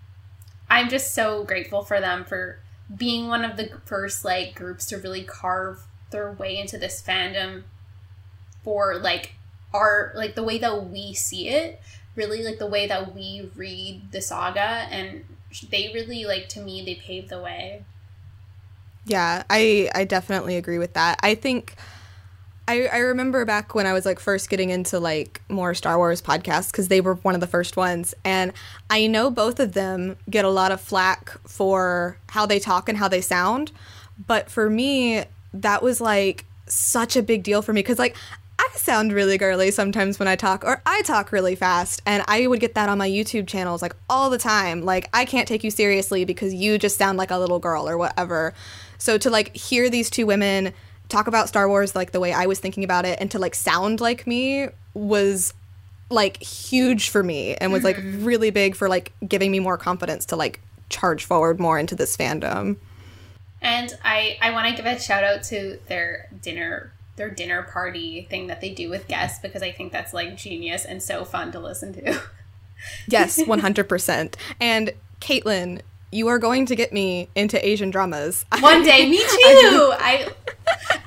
I'm 0.68 0.88
just 0.88 1.14
so 1.14 1.44
grateful 1.44 1.82
for 1.82 2.00
them 2.00 2.24
for 2.24 2.58
being 2.94 3.28
one 3.28 3.44
of 3.44 3.56
the 3.56 3.70
first 3.84 4.24
like 4.24 4.54
groups 4.54 4.86
to 4.86 4.98
really 4.98 5.22
carve 5.22 5.82
their 6.10 6.32
way 6.32 6.58
into 6.58 6.76
this 6.76 7.00
fandom 7.00 7.62
for 8.64 8.98
like 8.98 9.34
our 9.72 10.12
like 10.16 10.34
the 10.34 10.42
way 10.42 10.58
that 10.58 10.86
we 10.86 11.14
see 11.14 11.48
it 11.48 11.80
really 12.16 12.42
like 12.42 12.58
the 12.58 12.66
way 12.66 12.88
that 12.88 13.14
we 13.14 13.48
read 13.54 14.10
the 14.10 14.20
saga 14.20 14.60
and 14.90 15.24
they 15.70 15.92
really 15.94 16.24
like 16.24 16.48
to 16.48 16.60
me 16.60 16.84
they 16.84 16.96
paved 16.96 17.28
the 17.28 17.40
way 17.40 17.84
Yeah, 19.06 19.42
I 19.48 19.90
I 19.94 20.04
definitely 20.04 20.56
agree 20.56 20.78
with 20.78 20.94
that. 20.94 21.18
I 21.22 21.34
think 21.34 21.74
I 22.70 22.86
I 22.86 22.98
remember 22.98 23.44
back 23.44 23.74
when 23.74 23.86
I 23.86 23.92
was 23.92 24.06
like 24.06 24.20
first 24.20 24.48
getting 24.48 24.70
into 24.70 25.00
like 25.00 25.42
more 25.48 25.74
Star 25.74 25.98
Wars 25.98 26.22
podcasts 26.22 26.70
because 26.70 26.86
they 26.86 27.00
were 27.00 27.14
one 27.16 27.34
of 27.34 27.40
the 27.40 27.48
first 27.48 27.76
ones, 27.76 28.14
and 28.24 28.52
I 28.88 29.08
know 29.08 29.28
both 29.28 29.58
of 29.58 29.72
them 29.72 30.16
get 30.28 30.44
a 30.44 30.48
lot 30.48 30.70
of 30.70 30.80
flack 30.80 31.36
for 31.48 32.16
how 32.28 32.46
they 32.46 32.60
talk 32.60 32.88
and 32.88 32.96
how 32.96 33.08
they 33.08 33.20
sound, 33.20 33.72
but 34.24 34.48
for 34.48 34.70
me 34.70 35.24
that 35.52 35.82
was 35.82 36.00
like 36.00 36.44
such 36.68 37.16
a 37.16 37.22
big 37.22 37.42
deal 37.42 37.60
for 37.60 37.72
me 37.72 37.80
because 37.80 37.98
like. 37.98 38.16
I 38.62 38.76
sound 38.76 39.14
really 39.14 39.38
girly 39.38 39.70
sometimes 39.70 40.18
when 40.18 40.28
I 40.28 40.36
talk, 40.36 40.64
or 40.64 40.82
I 40.84 41.00
talk 41.02 41.32
really 41.32 41.54
fast, 41.54 42.02
and 42.04 42.22
I 42.28 42.46
would 42.46 42.60
get 42.60 42.74
that 42.74 42.90
on 42.90 42.98
my 42.98 43.08
YouTube 43.08 43.48
channels 43.48 43.80
like 43.80 43.96
all 44.08 44.28
the 44.28 44.36
time. 44.36 44.84
Like, 44.84 45.08
I 45.14 45.24
can't 45.24 45.48
take 45.48 45.64
you 45.64 45.70
seriously 45.70 46.26
because 46.26 46.52
you 46.52 46.76
just 46.76 46.98
sound 46.98 47.16
like 47.16 47.30
a 47.30 47.38
little 47.38 47.58
girl 47.58 47.88
or 47.88 47.96
whatever. 47.96 48.52
So 48.98 49.16
to 49.16 49.30
like 49.30 49.56
hear 49.56 49.88
these 49.88 50.10
two 50.10 50.26
women 50.26 50.74
talk 51.10 51.26
about 51.26 51.48
Star 51.48 51.68
Wars 51.68 51.94
like 51.94 52.12
the 52.12 52.20
way 52.20 52.32
I 52.32 52.46
was 52.46 52.58
thinking 52.58 52.84
about 52.84 53.04
it 53.04 53.18
and 53.20 53.30
to 53.32 53.38
like 53.38 53.54
sound 53.54 54.00
like 54.00 54.26
me 54.26 54.68
was 54.94 55.52
like 56.08 56.42
huge 56.42 57.08
for 57.08 57.22
me 57.22 57.54
and 57.54 57.72
was 57.72 57.84
like 57.84 57.96
mm-hmm. 57.96 58.24
really 58.24 58.50
big 58.50 58.74
for 58.74 58.88
like 58.88 59.12
giving 59.26 59.50
me 59.50 59.60
more 59.60 59.76
confidence 59.76 60.24
to 60.26 60.36
like 60.36 60.60
charge 60.88 61.24
forward 61.24 61.60
more 61.60 61.78
into 61.78 61.94
this 61.94 62.16
fandom. 62.16 62.76
And 63.62 63.96
I 64.04 64.38
I 64.40 64.50
want 64.50 64.68
to 64.68 64.74
give 64.74 64.86
a 64.86 64.98
shout 64.98 65.22
out 65.24 65.42
to 65.44 65.78
their 65.86 66.28
dinner 66.42 66.92
their 67.16 67.30
dinner 67.30 67.62
party 67.62 68.26
thing 68.30 68.46
that 68.46 68.60
they 68.60 68.72
do 68.72 68.88
with 68.88 69.06
guests 69.06 69.40
because 69.40 69.62
I 69.62 69.72
think 69.72 69.92
that's 69.92 70.14
like 70.14 70.36
genius 70.36 70.84
and 70.84 71.02
so 71.02 71.24
fun 71.24 71.52
to 71.52 71.60
listen 71.60 71.92
to. 71.94 72.20
Yes, 73.06 73.38
100%. 73.38 74.36
and 74.58 74.92
Caitlin, 75.20 75.82
you 76.12 76.28
are 76.28 76.38
going 76.38 76.66
to 76.66 76.74
get 76.76 76.92
me 76.92 77.28
into 77.34 77.64
Asian 77.66 77.90
dramas. 77.90 78.44
One 78.60 78.82
day, 78.82 79.08
me 79.08 79.18
too. 79.18 79.24
I 79.98 80.28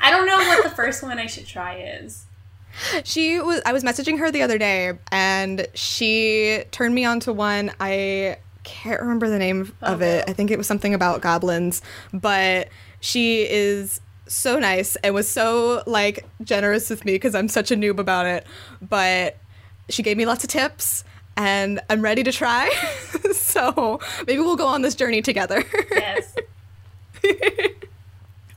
I 0.01 0.11
don't 0.11 0.25
know 0.25 0.37
what 0.37 0.63
the 0.63 0.69
first 0.69 1.03
one 1.03 1.19
I 1.19 1.25
should 1.27 1.45
try 1.47 1.75
is. 1.77 2.25
She 3.03 3.39
was 3.39 3.61
I 3.65 3.73
was 3.73 3.83
messaging 3.83 4.19
her 4.19 4.31
the 4.31 4.41
other 4.41 4.57
day 4.57 4.93
and 5.11 5.67
she 5.73 6.63
turned 6.71 6.95
me 6.95 7.05
on 7.05 7.19
to 7.21 7.33
one 7.33 7.71
I 7.79 8.37
can't 8.63 8.99
remember 9.01 9.29
the 9.29 9.37
name 9.37 9.73
oh, 9.83 9.93
of 9.93 10.01
Oh, 10.01 10.05
it. 10.05 10.25
no. 10.25 10.31
I 10.31 10.33
think 10.33 10.49
it 10.51 10.57
was 10.57 10.67
something 10.67 10.93
about 10.93 11.21
goblins, 11.21 11.81
but 12.13 12.69
she 12.99 13.43
is 13.49 14.01
so 14.25 14.57
nice 14.57 14.95
and 14.97 15.13
was 15.13 15.27
so 15.29 15.83
like 15.85 16.25
generous 16.41 16.89
with 16.89 17.03
me 17.05 17.11
because 17.13 17.35
I'm 17.35 17.47
such 17.49 17.71
a 17.71 17.75
noob 17.75 17.99
about 17.99 18.25
it. 18.25 18.45
But 18.81 19.37
she 19.89 20.01
gave 20.01 20.17
me 20.17 20.25
lots 20.25 20.43
of 20.43 20.49
tips 20.49 21.03
and 21.37 21.79
I'm 21.89 22.01
ready 22.01 22.23
to 22.23 22.31
try. 22.31 22.69
so 23.33 23.99
maybe 24.27 24.39
we'll 24.39 24.55
go 24.55 24.67
on 24.67 24.81
this 24.81 24.95
journey 24.95 25.21
together. 25.21 25.63
Yes. 25.91 26.35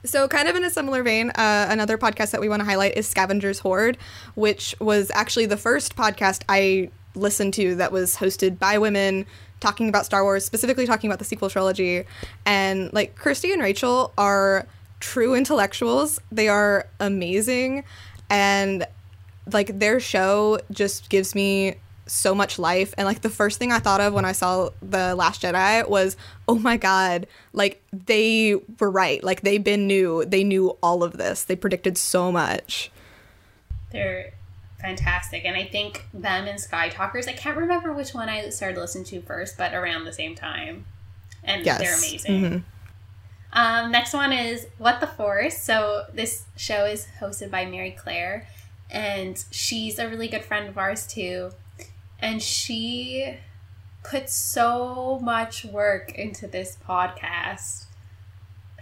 So, 0.07 0.29
kind 0.29 0.47
of 0.47 0.55
in 0.55 0.63
a 0.63 0.71
similar 0.71 1.03
vein, 1.03 1.31
uh, 1.31 1.67
another 1.69 1.99
podcast 1.99 2.31
that 2.31 2.41
we 2.41 2.49
want 2.49 2.61
to 2.61 2.65
highlight 2.65 2.97
is 2.97 3.09
Scavengers 3.09 3.59
Hoard, 3.59 3.99
which 4.37 4.73
was 4.81 5.11
actually 5.13 5.47
the 5.47 5.57
first 5.57 5.97
podcast 5.97 6.43
I 6.49 6.91
listened 7.17 7.55
to 7.55 7.75
that 7.75 7.91
was 7.91 8.17
hosted 8.17 8.59
by 8.59 8.79
women 8.79 9.27
talking 9.59 9.89
about 9.89 10.07
Star 10.07 10.23
Wars, 10.23 10.45
specifically 10.45 10.87
talking 10.87 11.11
about 11.11 11.19
the 11.19 11.25
sequel 11.25 11.51
trilogy. 11.51 12.05
And 12.45 12.93
like 12.93 13.17
Kirsty 13.17 13.53
and 13.53 13.61
Rachel 13.61 14.13
are 14.17 14.67
true 15.01 15.35
intellectuals, 15.35 16.21
they 16.31 16.49
are 16.49 16.87
amazing. 17.01 17.83
And 18.31 18.87
like 19.53 19.79
their 19.79 19.99
show 19.99 20.61
just 20.71 21.09
gives 21.09 21.35
me 21.35 21.77
so 22.07 22.35
much 22.35 22.59
life 22.59 22.95
and 22.97 23.07
like 23.07 23.23
the 23.23 23.29
first 23.29 23.59
thing 23.59 23.73
i 23.73 23.79
thought 23.79 24.01
of 24.01 24.15
when 24.15 24.25
i 24.25 24.33
saw 24.33 24.71
the 24.81 25.15
last 25.15 25.43
jedi 25.43 25.89
was 25.89 26.17
oh 26.47 26.59
my 26.59 26.77
god 26.77 27.27
like 27.53 27.83
they 27.93 28.55
were 28.79 28.91
right 28.91 29.25
like 29.25 29.41
they 29.41 29.59
been 29.59 29.87
knew 29.87 30.25
they 30.25 30.45
knew 30.45 30.71
all 30.83 31.03
of 31.03 31.15
this 31.15 31.43
they 31.45 31.57
predicted 31.57 31.99
so 31.99 32.31
much 32.31 32.91
They're 33.93 34.33
fantastic. 34.81 35.45
And 35.45 35.57
I 35.57 35.65
think 35.65 36.05
them 36.13 36.47
and 36.47 36.61
Sky 36.61 36.89
Talkers, 36.91 37.27
I 37.27 37.33
can't 37.33 37.57
remember 37.57 37.93
which 37.93 38.13
one 38.13 38.29
I 38.29 38.51
started 38.51 38.79
listening 38.79 39.05
to 39.07 39.23
first, 39.23 39.57
but 39.57 39.73
around 39.75 40.05
the 40.05 40.13
same 40.13 40.35
time. 40.35 40.85
And 41.43 41.65
yes 41.65 41.79
they're 41.81 41.97
amazing. 41.97 42.43
Mhm. 42.43 42.63
Um, 43.53 43.91
next 43.91 44.13
one 44.13 44.33
is 44.33 44.67
What 44.79 45.01
the 45.01 45.07
Force. 45.07 45.63
So 45.63 46.05
this 46.13 46.45
show 46.57 46.85
is 46.85 47.07
hosted 47.21 47.51
by 47.51 47.65
Mary 47.65 47.93
Claire, 47.93 48.47
and 48.91 49.43
she's 49.51 49.99
a 49.99 50.09
really 50.09 50.29
good 50.29 50.45
friend 50.45 50.69
of 50.69 50.77
ours 50.77 51.07
too. 51.07 51.53
And 52.19 52.43
she 52.43 53.37
puts 54.03 54.35
so 54.35 55.19
much 55.23 55.65
work 55.65 56.13
into 56.15 56.47
this 56.47 56.79
podcast. 56.87 57.87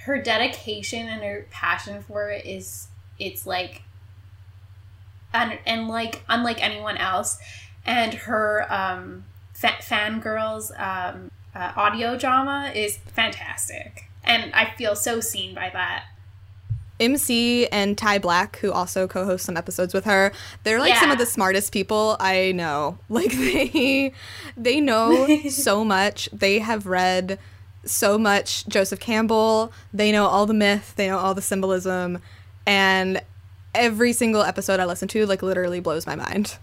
Her 0.01 0.21
dedication 0.21 1.09
and 1.09 1.23
her 1.23 1.47
passion 1.51 2.03
for 2.03 2.31
it 2.31 2.45
is 2.45 2.89
it's 3.19 3.47
like 3.47 3.83
and, 5.35 5.59
and 5.67 5.89
like 5.89 6.23
unlike 6.29 6.63
anyone 6.63 6.97
else. 6.97 7.39
And 7.85 8.15
her 8.15 8.67
um, 8.73 9.25
fa- 9.53 9.81
fangirls 9.81 10.71
um, 10.81 11.31
uh, 11.55 11.73
audio 11.77 12.17
drama 12.17 12.73
is 12.75 12.97
fantastic, 12.97 14.09
and 14.23 14.53
I 14.55 14.75
feel 14.77 14.97
so 14.97 15.21
seen 15.21 15.55
by 15.55 15.71
that. 15.73 16.05
MC 17.05 17.67
and 17.69 17.97
Ty 17.97 18.19
Black, 18.19 18.59
who 18.59 18.73
also 18.73 19.07
co-hosts 19.07 19.47
some 19.47 19.57
episodes 19.57 19.95
with 19.95 20.05
her, 20.05 20.33
they're 20.63 20.79
like 20.81 20.97
some 20.97 21.11
of 21.11 21.19
the 21.19 21.27
smartest 21.27 21.73
people 21.73 22.17
I 22.21 22.53
know. 22.53 22.99
Like 23.09 23.33
they 23.33 24.13
they 24.57 24.81
know 24.81 25.39
so 25.49 25.85
much. 25.85 26.29
They 26.33 26.59
have 26.59 26.87
read 26.87 27.39
so 27.85 28.19
much 28.19 28.67
Joseph 28.67 28.99
Campbell. 28.99 29.73
They 29.93 30.11
know 30.11 30.27
all 30.27 30.47
the 30.47 30.55
myth, 30.55 30.95
they 30.97 31.07
know 31.09 31.19
all 31.19 31.35
the 31.35 31.43
symbolism, 31.43 32.21
and 32.67 33.21
every 33.75 34.13
single 34.13 34.43
episode 34.43 34.81
I 34.81 34.85
listen 34.85 35.09
to 35.09 35.27
like 35.27 35.43
literally 35.43 35.81
blows 35.81 36.07
my 36.07 36.17
mind. 36.17 36.59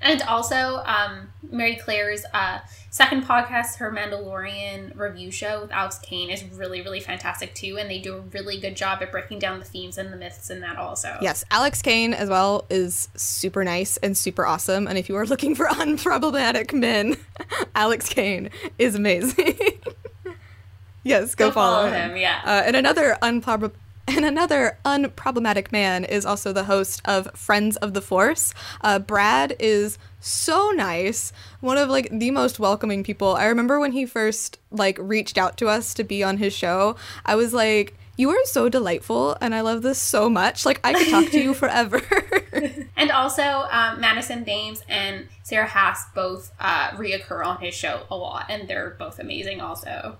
And 0.00 0.22
also, 0.22 0.80
um, 0.86 1.28
Mary 1.50 1.74
Claire's 1.74 2.24
uh, 2.32 2.60
second 2.88 3.24
podcast, 3.24 3.76
her 3.78 3.90
Mandalorian 3.90 4.96
review 4.96 5.32
show 5.32 5.62
with 5.62 5.72
Alex 5.72 5.98
Kane, 5.98 6.30
is 6.30 6.44
really, 6.44 6.82
really 6.82 7.00
fantastic 7.00 7.52
too. 7.54 7.76
And 7.78 7.90
they 7.90 7.98
do 7.98 8.14
a 8.14 8.20
really 8.20 8.60
good 8.60 8.76
job 8.76 9.02
at 9.02 9.10
breaking 9.10 9.40
down 9.40 9.58
the 9.58 9.64
themes 9.64 9.98
and 9.98 10.12
the 10.12 10.16
myths 10.16 10.50
in 10.50 10.60
that 10.60 10.76
also. 10.76 11.16
Yes, 11.20 11.44
Alex 11.50 11.82
Kane 11.82 12.14
as 12.14 12.28
well 12.28 12.64
is 12.70 13.08
super 13.16 13.64
nice 13.64 13.96
and 13.96 14.16
super 14.16 14.46
awesome. 14.46 14.86
And 14.86 14.96
if 14.98 15.08
you 15.08 15.16
are 15.16 15.26
looking 15.26 15.56
for 15.56 15.66
unproblematic 15.68 16.72
men, 16.72 17.16
Alex 17.74 18.08
Kane 18.08 18.50
is 18.78 18.94
amazing. 18.94 19.58
yes, 21.02 21.34
go, 21.34 21.48
Go 21.48 21.52
follow, 21.54 21.76
follow 21.76 21.88
him. 21.92 22.10
him, 22.12 22.16
yeah. 22.18 22.40
Uh, 22.44 22.62
and 22.66 22.76
another 22.76 23.16
unprob- 23.20 23.72
and 24.08 24.24
another 24.24 24.78
unproblematic 24.86 25.70
man 25.70 26.04
is 26.04 26.24
also 26.24 26.52
the 26.52 26.64
host 26.64 27.02
of 27.04 27.28
Friends 27.34 27.76
of 27.76 27.92
the 27.92 28.00
Force. 28.00 28.54
Uh, 28.80 28.98
Brad 28.98 29.54
is 29.60 29.98
so 30.18 30.70
nice, 30.70 31.32
one 31.60 31.76
of 31.76 31.90
like 31.90 32.08
the 32.10 32.30
most 32.30 32.58
welcoming 32.58 33.04
people. 33.04 33.36
I 33.36 33.44
remember 33.44 33.78
when 33.78 33.92
he 33.92 34.06
first 34.06 34.58
like 34.70 34.96
reached 34.98 35.36
out 35.36 35.58
to 35.58 35.68
us 35.68 35.92
to 35.94 36.04
be 36.04 36.22
on 36.22 36.38
his 36.38 36.54
show. 36.54 36.96
I 37.26 37.36
was 37.36 37.52
like, 37.52 37.94
"You 38.18 38.28
are 38.30 38.44
so 38.44 38.68
delightful, 38.68 39.38
and 39.40 39.54
I 39.54 39.62
love 39.62 39.80
this 39.80 39.98
so 39.98 40.28
much. 40.28 40.66
Like 40.66 40.80
I 40.84 40.92
could 40.92 41.08
talk 41.08 41.30
to 41.30 41.40
you 41.40 41.54
forever." 41.62 42.02
And 42.98 43.12
also, 43.12 43.64
um, 43.70 44.00
Madison 44.00 44.44
Thames 44.44 44.82
and 44.88 45.28
Sarah 45.44 45.68
Haas 45.68 46.04
both 46.16 46.50
uh, 46.58 46.90
reoccur 46.90 47.46
on 47.46 47.58
his 47.58 47.72
show 47.72 48.02
a 48.10 48.16
lot, 48.16 48.46
and 48.48 48.66
they're 48.66 48.96
both 48.98 49.20
amazing 49.20 49.60
also. 49.60 50.16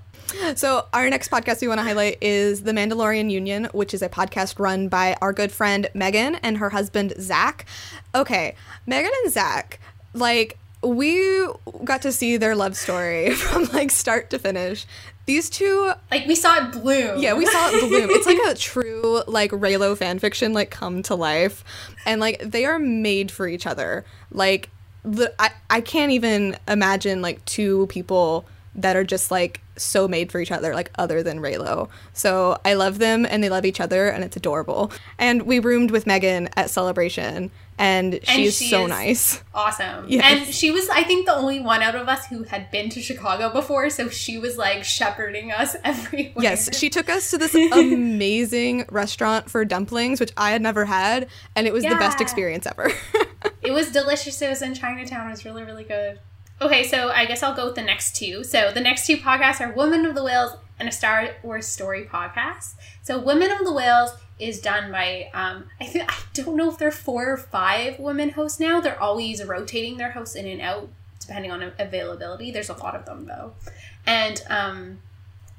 So, 0.54 0.87
our 0.92 1.11
next 1.11 1.28
podcast 1.28 1.61
we 1.61 1.66
want 1.66 1.78
to 1.80 1.82
highlight 1.82 2.18
is 2.20 2.62
The 2.62 2.70
Mandalorian 2.70 3.32
Union, 3.32 3.64
which 3.72 3.92
is 3.94 4.00
a 4.00 4.08
podcast 4.08 4.61
run 4.61 4.87
by 4.87 5.16
our 5.20 5.32
good 5.32 5.50
friend 5.50 5.88
Megan 5.92 6.37
and 6.37 6.58
her 6.58 6.70
husband 6.70 7.14
Zach. 7.18 7.66
Okay, 8.14 8.54
Megan 8.87 9.11
and 9.24 9.32
Zach, 9.32 9.80
like, 10.14 10.56
we 10.82 11.48
got 11.82 12.02
to 12.02 12.12
see 12.12 12.37
their 12.37 12.54
love 12.54 12.76
story 12.76 13.30
from 13.34 13.64
like 13.72 13.90
start 13.90 14.30
to 14.30 14.38
finish. 14.38 14.87
These 15.28 15.50
two, 15.50 15.92
Like, 16.10 16.26
we 16.26 16.34
saw 16.34 16.56
it 16.56 16.72
bloom. 16.72 17.20
yeah, 17.20 17.34
we 17.34 17.44
saw 17.44 17.68
it 17.68 17.80
bloom. 17.88 18.08
It's 18.10 18.26
like 18.26 18.38
a 18.48 18.54
true 18.54 19.22
like 19.26 19.50
Reylo 19.50 19.94
fanfiction 19.94 20.54
like 20.54 20.70
come 20.70 21.02
to 21.02 21.14
life, 21.14 21.62
and 22.06 22.18
like 22.18 22.40
they 22.40 22.64
are 22.64 22.78
made 22.78 23.30
for 23.30 23.46
each 23.46 23.66
other. 23.66 24.06
Like, 24.32 24.70
the, 25.04 25.34
I 25.38 25.50
I 25.68 25.80
can't 25.82 26.12
even 26.12 26.56
imagine 26.66 27.20
like 27.20 27.44
two 27.44 27.86
people 27.88 28.46
that 28.78 28.96
are 28.96 29.04
just 29.04 29.30
like 29.30 29.60
so 29.76 30.08
made 30.08 30.32
for 30.32 30.40
each 30.40 30.50
other, 30.50 30.74
like 30.74 30.90
other 30.98 31.22
than 31.22 31.38
Reylo. 31.40 31.88
So 32.12 32.58
I 32.64 32.74
love 32.74 32.98
them 32.98 33.24
and 33.28 33.42
they 33.44 33.48
love 33.48 33.64
each 33.64 33.80
other 33.80 34.08
and 34.08 34.24
it's 34.24 34.36
adorable. 34.36 34.90
And 35.18 35.42
we 35.42 35.58
roomed 35.60 35.90
with 35.90 36.06
Megan 36.06 36.48
at 36.56 36.70
Celebration 36.70 37.50
and 37.78 38.18
she's 38.24 38.56
she 38.56 38.68
so 38.70 38.84
is- 38.84 38.88
nice. 38.88 39.42
Awesome. 39.54 40.06
Yes. 40.08 40.24
And 40.46 40.52
she 40.54 40.72
was, 40.72 40.88
I 40.88 41.04
think, 41.04 41.26
the 41.26 41.34
only 41.34 41.60
one 41.60 41.80
out 41.80 41.94
of 41.94 42.08
us 42.08 42.26
who 42.26 42.42
had 42.42 42.70
been 42.72 42.88
to 42.90 43.00
Chicago 43.00 43.52
before, 43.52 43.88
so 43.90 44.08
she 44.08 44.36
was 44.36 44.56
like 44.58 44.82
shepherding 44.82 45.52
us 45.52 45.76
everywhere. 45.84 46.32
Yes, 46.42 46.76
she 46.76 46.90
took 46.90 47.08
us 47.08 47.30
to 47.30 47.38
this 47.38 47.54
amazing 47.54 48.84
restaurant 48.90 49.48
for 49.50 49.64
dumplings, 49.64 50.18
which 50.18 50.32
I 50.36 50.50
had 50.50 50.62
never 50.62 50.86
had, 50.86 51.28
and 51.54 51.66
it 51.68 51.72
was 51.72 51.84
the 51.84 51.90
best 51.90 52.20
experience 52.20 52.66
ever. 52.66 52.90
It 53.60 53.72
was 53.72 53.92
delicious. 53.92 54.40
It 54.40 54.48
was 54.48 54.62
in 54.62 54.74
Chinatown. 54.74 55.26
It 55.26 55.30
was 55.30 55.44
really, 55.44 55.62
really 55.62 55.84
good. 55.84 56.18
Okay, 56.60 56.82
so 56.84 57.10
I 57.10 57.24
guess 57.24 57.42
I'll 57.42 57.54
go 57.54 57.66
with 57.66 57.76
the 57.76 57.82
next 57.82 58.16
two. 58.16 58.42
So 58.42 58.72
the 58.72 58.80
next 58.80 59.06
two 59.06 59.16
podcasts 59.16 59.60
are 59.60 59.72
Women 59.72 60.04
of 60.04 60.14
the 60.14 60.22
Whills 60.22 60.58
and 60.78 60.88
a 60.88 60.92
Star 60.92 61.30
Wars 61.42 61.66
Story 61.66 62.04
podcast. 62.04 62.74
So 63.02 63.18
Women 63.18 63.52
of 63.52 63.58
the 63.58 63.70
Whills 63.70 64.10
is 64.38 64.60
done 64.60 64.90
by 64.90 65.30
um, 65.34 65.64
I 65.80 65.86
think 65.86 66.10
I 66.10 66.16
don't 66.34 66.56
know 66.56 66.70
if 66.70 66.78
they're 66.78 66.90
four 66.90 67.32
or 67.32 67.36
five 67.36 67.98
women 67.98 68.30
hosts 68.30 68.60
now. 68.60 68.80
They're 68.80 69.00
always 69.00 69.44
rotating 69.44 69.98
their 69.98 70.12
hosts 70.12 70.34
in 70.34 70.46
and 70.46 70.60
out 70.60 70.88
depending 71.20 71.50
on 71.50 71.72
availability. 71.78 72.50
There's 72.50 72.70
a 72.70 72.74
lot 72.74 72.94
of 72.94 73.04
them 73.04 73.26
though, 73.26 73.54
and 74.06 74.42
um, 74.48 74.98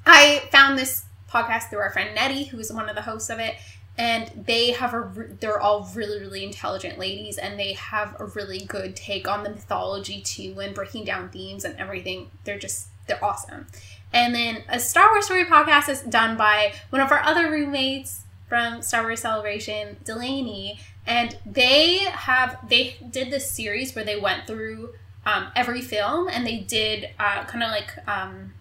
I 0.06 0.48
found 0.50 0.78
this 0.78 1.04
podcast 1.30 1.70
through 1.70 1.80
our 1.80 1.90
friend 1.90 2.14
Nettie, 2.14 2.44
who 2.44 2.58
is 2.58 2.72
one 2.72 2.88
of 2.88 2.96
the 2.96 3.02
hosts 3.02 3.30
of 3.30 3.38
it, 3.38 3.54
and 4.00 4.46
they 4.46 4.70
have 4.70 4.94
a 4.94 5.00
re- 5.00 5.26
they're 5.40 5.60
all 5.60 5.86
really 5.94 6.18
really 6.18 6.42
intelligent 6.42 6.98
ladies, 6.98 7.36
and 7.36 7.60
they 7.60 7.74
have 7.74 8.16
a 8.18 8.24
really 8.24 8.60
good 8.60 8.96
take 8.96 9.28
on 9.28 9.44
the 9.44 9.50
mythology 9.50 10.22
too, 10.22 10.58
and 10.58 10.74
breaking 10.74 11.04
down 11.04 11.28
themes 11.28 11.66
and 11.66 11.78
everything. 11.78 12.30
They're 12.44 12.58
just 12.58 12.88
they're 13.06 13.22
awesome. 13.22 13.66
And 14.10 14.34
then 14.34 14.64
a 14.70 14.80
Star 14.80 15.10
Wars 15.10 15.26
story 15.26 15.44
podcast 15.44 15.90
is 15.90 16.00
done 16.00 16.38
by 16.38 16.72
one 16.88 17.02
of 17.02 17.12
our 17.12 17.20
other 17.20 17.50
roommates 17.50 18.22
from 18.48 18.80
Star 18.80 19.02
Wars 19.02 19.20
Celebration, 19.20 19.98
Delaney, 20.02 20.80
and 21.06 21.36
they 21.44 21.98
have 21.98 22.56
they 22.70 22.96
did 23.10 23.30
this 23.30 23.50
series 23.50 23.94
where 23.94 24.04
they 24.04 24.18
went 24.18 24.46
through 24.46 24.94
um, 25.26 25.48
every 25.54 25.82
film 25.82 26.26
and 26.26 26.46
they 26.46 26.56
did 26.56 27.10
uh, 27.18 27.44
kind 27.44 27.62
of 27.62 27.70
like 27.70 27.98
um, 28.08 28.54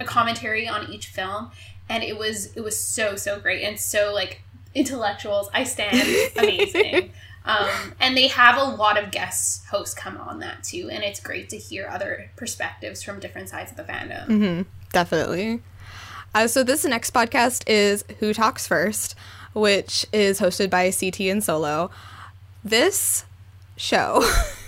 a 0.00 0.06
commentary 0.06 0.66
on 0.66 0.90
each 0.90 1.08
film 1.08 1.50
and 1.88 2.02
it 2.02 2.16
was 2.16 2.56
it 2.56 2.62
was 2.62 2.78
so 2.80 3.14
so 3.14 3.38
great 3.38 3.62
and 3.62 3.78
so 3.78 4.12
like 4.14 4.40
intellectuals 4.76 5.48
i 5.52 5.64
stand 5.64 6.06
amazing 6.36 7.12
um, 7.44 7.94
and 8.00 8.16
they 8.16 8.26
have 8.26 8.58
a 8.58 8.64
lot 8.64 9.00
of 9.00 9.12
guest 9.12 9.66
hosts 9.66 9.94
come 9.94 10.16
on 10.16 10.40
that 10.40 10.62
too 10.64 10.88
and 10.90 11.04
it's 11.04 11.20
great 11.20 11.48
to 11.48 11.56
hear 11.56 11.88
other 11.88 12.30
perspectives 12.36 13.02
from 13.02 13.20
different 13.20 13.48
sides 13.48 13.70
of 13.70 13.76
the 13.76 13.84
fandom 13.84 14.26
hmm 14.26 14.62
definitely. 14.96 15.60
Uh, 16.34 16.46
so 16.46 16.62
this 16.62 16.84
next 16.84 17.12
podcast 17.12 17.64
is 17.66 18.04
Who 18.18 18.32
Talks 18.32 18.66
First, 18.66 19.14
which 19.52 20.06
is 20.12 20.40
hosted 20.40 20.70
by 20.70 20.90
CT 20.90 21.20
and 21.20 21.44
Solo. 21.44 21.90
This 22.64 23.24
show. 23.76 24.26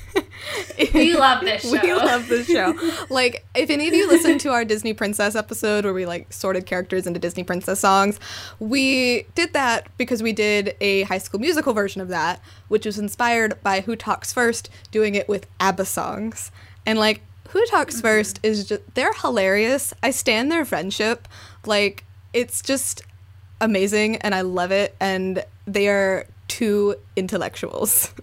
we 0.95 1.17
love 1.19 1.41
this 1.43 1.63
show 1.63 1.71
We 1.73 1.93
love 1.95 2.29
this 2.29 2.47
show. 2.51 2.75
like, 3.11 3.45
if 3.55 3.71
any 3.71 3.89
of 3.89 3.95
you 3.95 4.09
listened 4.09 4.41
to 4.43 4.51
our 4.51 4.65
Disney 4.65 4.95
Princess 4.95 5.35
episode 5.35 5.85
where 5.85 5.95
we 5.95 6.07
like 6.07 6.33
sorted 6.33 6.67
characters 6.67 7.07
into 7.07 7.19
Disney 7.19 7.45
Princess 7.45 7.81
songs, 7.81 8.19
we 8.59 9.27
did 9.35 9.53
that 9.53 9.89
because 9.99 10.23
we 10.23 10.33
did 10.33 10.77
a 10.81 11.03
high 11.03 11.19
school 11.19 11.41
musical 11.41 11.73
version 11.73 12.01
of 12.01 12.09
that, 12.09 12.41
which 12.69 12.87
was 12.87 12.99
inspired 12.99 13.63
by 13.63 13.81
Who 13.81 13.97
Talks 13.97 14.33
First 14.33 14.71
doing 14.91 15.15
it 15.15 15.29
with 15.29 15.47
ABBA 15.61 15.85
songs. 15.85 16.51
And 16.87 16.99
like, 16.99 17.23
Who 17.51 17.65
Talks 17.67 18.01
First 18.01 18.41
is 18.43 18.67
just, 18.67 18.83
they're 18.95 19.13
hilarious. 19.15 19.93
I 20.03 20.11
stand 20.11 20.51
their 20.51 20.65
friendship. 20.65 21.29
Like, 21.67 22.05
it's 22.33 22.63
just 22.63 23.03
amazing 23.61 24.17
and 24.17 24.35
I 24.35 24.43
love 24.43 24.71
it. 24.71 24.95
And 25.01 25.45
they 25.67 25.89
are 25.89 26.27
two 26.47 26.97
intellectuals. 27.17 28.13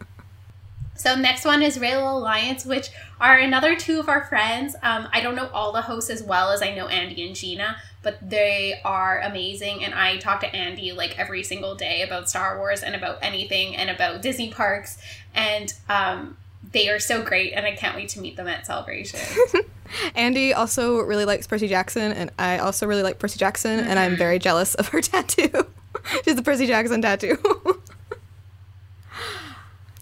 So 0.96 1.16
next 1.16 1.46
one 1.46 1.62
is 1.62 1.80
Rail 1.80 2.18
Alliance, 2.18 2.66
which 2.66 2.90
are 3.20 3.38
another 3.38 3.76
two 3.76 4.00
of 4.00 4.10
our 4.10 4.26
friends. 4.26 4.76
Um, 4.82 5.08
I 5.12 5.22
don't 5.22 5.36
know 5.36 5.50
all 5.54 5.72
the 5.72 5.82
hosts 5.82 6.10
as 6.10 6.24
well 6.24 6.52
as 6.52 6.62
I 6.62 6.74
know 6.74 6.88
Andy 6.88 7.26
and 7.26 7.36
Gina, 7.36 7.78
but 8.02 8.18
they 8.28 8.80
are 8.84 9.20
amazing. 9.22 9.84
And 9.84 9.94
I 9.94 10.18
talk 10.18 10.40
to 10.42 10.56
Andy 10.56 10.94
like 10.94 11.20
every 11.20 11.44
single 11.44 11.76
day 11.76 12.02
about 12.02 12.30
Star 12.30 12.58
Wars 12.58 12.82
and 12.82 12.96
about 12.96 13.20
anything 13.22 13.76
and 13.76 13.90
about 13.90 14.22
Disney 14.22 14.52
parks. 14.52 14.98
And 15.34 15.74
um, 15.90 16.38
they 16.72 16.90
are 16.90 17.00
so 17.00 17.24
great, 17.24 17.54
and 17.54 17.66
I 17.66 17.74
can't 17.74 17.96
wait 17.96 18.10
to 18.10 18.22
meet 18.22 18.36
them 18.36 18.48
at 18.48 18.66
Celebration. 18.66 19.20
Andy 20.16 20.54
also 20.54 21.00
really 21.00 21.26
likes 21.26 21.48
Percy 21.48 21.68
Jackson, 21.68 22.12
and 22.12 22.32
I 22.40 22.58
also 22.58 22.88
really 22.88 23.04
like 23.04 23.20
Percy 23.20 23.38
Jackson, 23.38 23.80
and 23.80 24.00
I'm 24.00 24.16
very 24.16 24.40
jealous 24.40 24.76
of 24.76 24.90
her 24.90 25.02
tattoo. 25.02 25.50
She 26.24 26.30
has 26.30 26.36
the 26.36 26.44
Percy 26.44 26.68
Jackson 26.68 27.02
tattoo. 27.02 27.38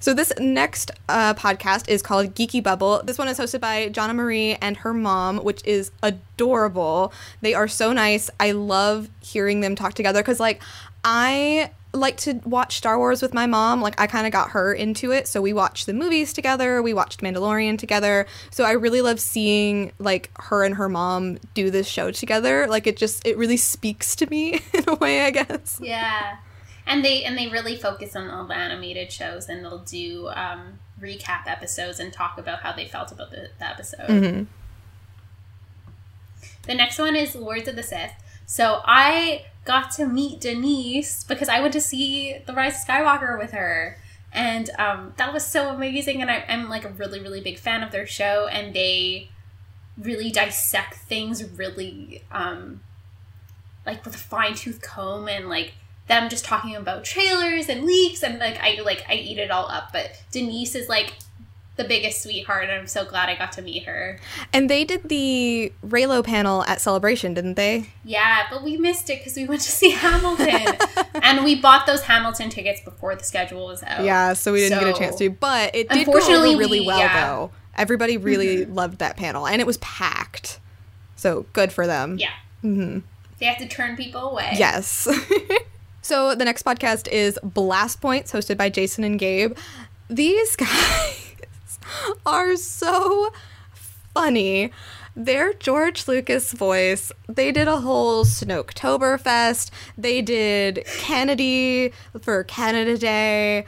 so 0.04 0.14
this 0.14 0.34
next 0.38 0.92
uh, 1.08 1.34
podcast 1.34 1.88
is 1.88 2.02
called 2.02 2.36
Geeky 2.36 2.62
Bubble. 2.62 3.02
This 3.06 3.18
one 3.18 3.30
is 3.30 3.40
hosted 3.40 3.62
by 3.62 3.88
Jonna 3.88 4.14
Marie 4.14 4.56
and 4.56 4.76
her 4.76 4.94
mom, 4.94 5.38
which 5.38 5.62
is 5.64 5.92
adorable. 6.04 7.14
They 7.40 7.54
are 7.54 7.70
so 7.70 7.94
nice. 7.94 8.30
I 8.38 8.52
love 8.52 9.10
hearing 9.22 9.62
them 9.62 9.76
talk 9.76 9.94
together 9.94 10.20
because, 10.20 10.42
like, 10.42 10.62
I 11.06 11.72
like 11.94 12.18
to 12.18 12.34
watch 12.44 12.76
Star 12.76 12.98
Wars 12.98 13.22
with 13.22 13.34
my 13.34 13.46
mom. 13.46 13.80
Like 13.80 13.98
I 13.98 14.08
kind 14.08 14.28
of 14.28 14.34
got 14.34 14.50
her 14.50 14.74
into 14.74 15.14
it, 15.14 15.26
so 15.26 15.42
we 15.42 15.54
watched 15.54 15.86
the 15.86 15.94
movies 15.94 16.34
together. 16.34 16.82
We 16.82 16.94
watched 16.94 17.22
Mandalorian 17.22 17.78
together. 17.78 18.26
So 18.52 18.66
I 18.66 18.72
really 18.72 19.00
love 19.00 19.22
seeing 19.22 19.94
like 20.00 20.32
her 20.38 20.66
and 20.66 20.76
her 20.76 20.90
mom 20.90 21.38
do 21.54 21.72
this 21.72 21.88
show 21.88 22.12
together. 22.12 22.68
Like 22.68 22.88
it 22.88 22.98
just 22.98 23.26
it 23.26 23.38
really 23.38 23.56
speaks 23.56 24.18
to 24.18 24.30
me 24.30 24.60
in 24.74 24.84
a 24.86 24.96
way, 24.96 25.22
I 25.24 25.32
guess. 25.32 25.80
yeah. 25.82 26.40
And 26.86 27.04
they 27.04 27.24
and 27.24 27.38
they 27.38 27.48
really 27.48 27.76
focus 27.76 28.16
on 28.16 28.30
all 28.30 28.46
the 28.46 28.56
animated 28.56 29.12
shows, 29.12 29.50
and 29.50 29.64
they'll 29.64 29.80
do 29.80 30.30
um, 30.30 30.80
recap 31.00 31.48
episodes 31.48 32.00
and 32.00 32.12
talk 32.14 32.38
about 32.38 32.60
how 32.60 32.72
they 32.74 32.88
felt 32.88 33.12
about 33.12 33.32
the, 33.32 33.50
the 33.60 33.68
episode. 33.68 34.10
Mhm. 34.10 34.48
The 36.66 36.76
next 36.76 36.98
one 36.98 37.16
is 37.16 37.36
Lords 37.36 37.68
of 37.68 37.76
the 37.76 37.84
Sith. 37.84 38.14
So 38.46 38.82
I 38.86 39.46
got 39.66 39.92
to 39.92 40.06
meet 40.06 40.42
Denise 40.42 41.24
because 41.24 41.50
I 41.50 41.60
went 41.62 41.74
to 41.74 41.82
see 41.82 42.38
The 42.46 42.54
Rise 42.54 42.76
of 42.76 42.88
Skywalker 42.88 43.38
with 43.38 43.52
her. 43.52 43.98
And 44.32 44.70
um, 44.80 45.14
that 45.18 45.32
was 45.34 45.46
so 45.46 45.70
amazing. 45.70 46.22
And 46.22 46.30
I, 46.32 46.44
I'm 46.48 46.70
like 46.70 46.86
a 46.86 46.90
really, 46.90 47.20
really 47.20 47.42
big 47.42 47.60
fan 47.60 47.84
of 47.84 47.92
their 47.92 48.08
show. 48.08 48.48
And 48.48 48.74
they 48.74 49.30
really 49.98 50.32
dissect 50.32 50.96
things 50.96 51.44
really 51.52 52.24
um, 52.32 52.82
like 53.86 54.04
with 54.06 54.16
a 54.16 54.20
fine 54.20 54.56
tooth 54.56 54.82
comb 54.82 55.28
and 55.28 55.50
like 55.50 55.74
them 56.08 56.30
just 56.30 56.44
talking 56.46 56.76
about 56.76 57.04
trailers 57.04 57.70
and 57.70 57.84
leaks 57.86 58.24
and 58.24 58.40
like 58.40 58.60
I 58.62 58.82
like 58.82 59.04
I 59.08 59.14
eat 59.16 59.38
it 59.38 59.52
all 59.52 59.68
up. 59.70 59.92
But 59.94 60.22
Denise 60.32 60.76
is 60.76 60.90
like 60.90 61.14
the 61.76 61.84
biggest 61.84 62.22
sweetheart 62.22 62.66
and 62.66 62.74
I'm 62.74 62.86
so 62.88 63.04
glad 63.04 63.30
I 63.30 63.36
got 63.36 63.52
to 63.54 63.62
meet 63.64 63.86
her. 63.86 64.20
And 64.52 64.70
they 64.70 64.84
did 64.84 65.10
the 65.10 65.74
Reylo 65.84 66.24
panel 66.24 66.64
at 66.66 66.82
Celebration, 66.82 67.34
didn't 67.34 67.56
they? 67.56 67.90
Yeah, 68.06 68.44
but 68.52 68.64
we 68.64 68.78
missed 68.78 69.10
it 69.10 69.20
because 69.20 69.36
we 69.36 69.46
went 69.46 69.62
to 69.62 69.72
see 69.72 69.90
Hamilton, 70.06 70.76
and 71.16 71.44
we 71.44 71.60
bought 71.60 71.88
those 71.88 72.04
Hamilton 72.04 72.50
tickets 72.50 72.80
before 72.82 73.16
the 73.16 73.24
schedule 73.24 73.66
was 73.66 73.82
out. 73.84 74.04
Yeah, 74.04 74.34
so 74.34 74.54
we 74.54 74.60
didn't 74.60 74.82
get 74.82 74.96
a 74.96 75.00
chance 75.00 75.16
to. 75.16 75.30
But 75.32 75.74
it 75.76 75.90
did 75.90 76.06
go 76.06 76.12
Unfortunately, 76.14 76.50
over 76.50 76.60
really 76.60 76.80
we- 76.82 76.88
well, 76.88 77.00
yeah. 77.00 77.10
Mm-hmm. 77.10 77.28
though. 77.28 77.52
Everybody 77.76 78.18
really 78.18 78.66
loved 78.66 79.00
that 79.00 79.18
panel, 79.18 79.48
and 79.48 79.60
it 79.60 79.66
was 79.66 79.78
packed. 79.78 80.60
So 81.16 81.48
good 81.54 81.72
for 81.74 81.88
them. 81.88 82.20
Yeah. 82.20 82.30
Mm-hmm. 82.64 83.00
They 83.40 83.46
have 83.48 83.58
to 83.58 83.68
turn 83.68 83.96
people 83.98 84.30
away. 84.30 84.54
Yes. 84.58 85.08
so 86.04 86.36
the 86.36 86.46
next 86.46 86.64
podcast 86.64 87.08
is 87.08 87.40
Blast 87.44 88.00
Points, 88.02 88.32
hosted 88.32 88.58
by 88.58 88.70
Jason 88.70 89.04
and 89.04 89.18
Gabe. 89.18 89.58
These 90.10 90.56
guys 90.58 91.80
are 92.26 92.56
so 92.56 93.32
funny. 94.14 94.72
Their 95.16 95.54
George 95.54 96.08
Lucas 96.08 96.54
voice, 96.54 97.12
they 97.28 97.52
did 97.52 97.68
a 97.68 97.80
whole 97.82 98.26
Snoketoberfest. 98.26 99.70
They 99.98 100.22
did 100.22 100.84
Canady 101.00 101.92
for 102.22 102.44
Canada 102.46 102.98
Day. 102.98 103.66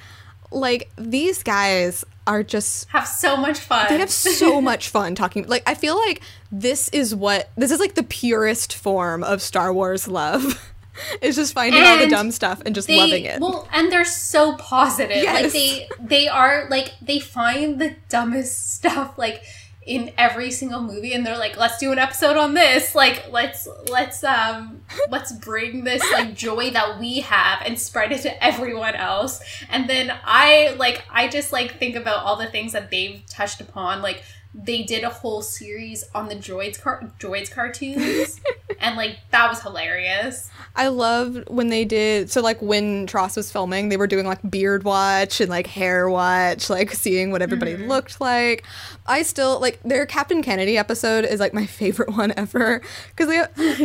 Like, 0.52 0.90
these 0.98 1.44
guys 1.44 2.04
are 2.28 2.42
just 2.42 2.88
Have 2.90 3.08
so 3.08 3.38
much 3.38 3.60
fun. 3.60 3.86
they 3.90 4.00
have 4.00 4.10
so 4.10 4.60
much 4.72 4.90
fun 4.90 5.14
talking 5.14 5.46
like 5.48 5.62
i 5.68 5.76
feel 5.76 5.96
like 5.96 6.22
this 6.52 6.90
is 6.90 7.14
what 7.14 7.52
this 7.56 7.70
is 7.70 7.80
like 7.80 7.94
the 7.94 8.02
purest 8.02 8.74
form 8.74 9.24
of 9.24 9.44
star 9.44 9.72
wars 9.72 10.08
love 10.08 10.60
is 11.22 11.36
just 11.36 11.54
finding 11.54 11.84
all 11.84 11.98
the 11.98 12.08
dumb 12.08 12.32
stuff 12.32 12.62
and 12.66 12.76
just 12.76 12.88
they, 12.88 12.98
loving 12.98 13.26
it 13.26 13.40
Well, 13.40 13.68
and 13.72 13.92
they're 13.92 14.06
so 14.06 14.56
positive. 14.58 15.18
Yes. 15.18 15.44
Like 15.44 15.54
they 15.54 15.90
they 16.00 16.28
are 16.28 16.68
like 16.70 16.94
they 17.02 17.20
find 17.20 17.80
the 17.80 17.96
dumbest 18.10 18.74
stuff 18.76 19.18
like 19.18 19.44
in 19.86 20.12
every 20.18 20.50
single 20.50 20.82
movie 20.82 21.14
and 21.14 21.24
they're 21.24 21.38
like, 21.38 21.58
let's 21.58 21.78
do 21.78 21.92
an 21.92 22.00
episode 22.00 22.38
on 22.38 22.56
this. 22.56 22.96
Like 22.96 23.32
let's 23.32 23.68
let's 23.90 24.24
um 24.24 24.82
let's 25.10 25.32
bring 25.32 25.84
this 25.84 26.04
like 26.12 26.34
joy 26.34 26.72
that 26.72 27.00
we 27.00 27.20
have 27.20 27.62
and 27.64 27.80
spread 27.80 28.12
it 28.12 28.22
to 28.24 28.44
everyone 28.44 28.96
else. 28.96 29.42
And 29.70 29.88
then 29.88 30.12
I 30.24 30.76
like 30.80 31.04
I 31.12 31.28
just 31.28 31.52
like 31.54 31.78
think 31.78 31.96
about 31.96 32.24
all 32.24 32.36
the 32.36 32.48
things 32.48 32.74
that 32.74 32.90
they've 32.90 33.24
touched 33.28 33.62
upon. 33.62 34.02
Like 34.02 34.24
they 34.58 34.84
did 34.84 35.04
a 35.04 35.10
whole 35.10 35.42
series 35.42 36.06
on 36.16 36.30
the 36.30 36.36
droids 36.36 36.82
car- 36.82 37.12
droids 37.20 37.52
cartoons 37.52 38.40
and 38.80 38.96
like 38.96 39.18
that 39.32 39.50
was 39.50 39.62
hilarious. 39.62 40.50
i 40.78 40.88
loved 40.88 41.44
when 41.50 41.68
they 41.68 41.84
did 41.84 42.32
so 42.32 42.40
like 42.42 42.62
when 42.62 43.06
TROS 43.06 43.36
was 43.36 43.52
filming 43.52 43.90
they 43.90 43.98
were 43.98 44.08
doing 44.08 44.26
like 44.26 44.40
beard 44.50 44.84
watch 44.86 45.42
and 45.42 45.50
like 45.50 45.68
hair 45.68 46.10
watch 46.10 46.70
like 46.70 46.92
seeing 46.92 47.32
what 47.32 47.42
everybody 47.42 47.74
Mm-hmm. 47.74 47.90
looked 47.90 48.22
like 48.22 48.64
i 49.06 49.24
still 49.24 49.60
like 49.60 49.82
their 49.84 50.06
captain 50.06 50.42
Canady 50.42 50.78
episode 50.78 51.26
is 51.26 51.40
like 51.42 51.54
my 51.54 51.66
favorite 51.82 52.16
one 52.16 52.34
ever 52.38 52.82
because 53.16 53.28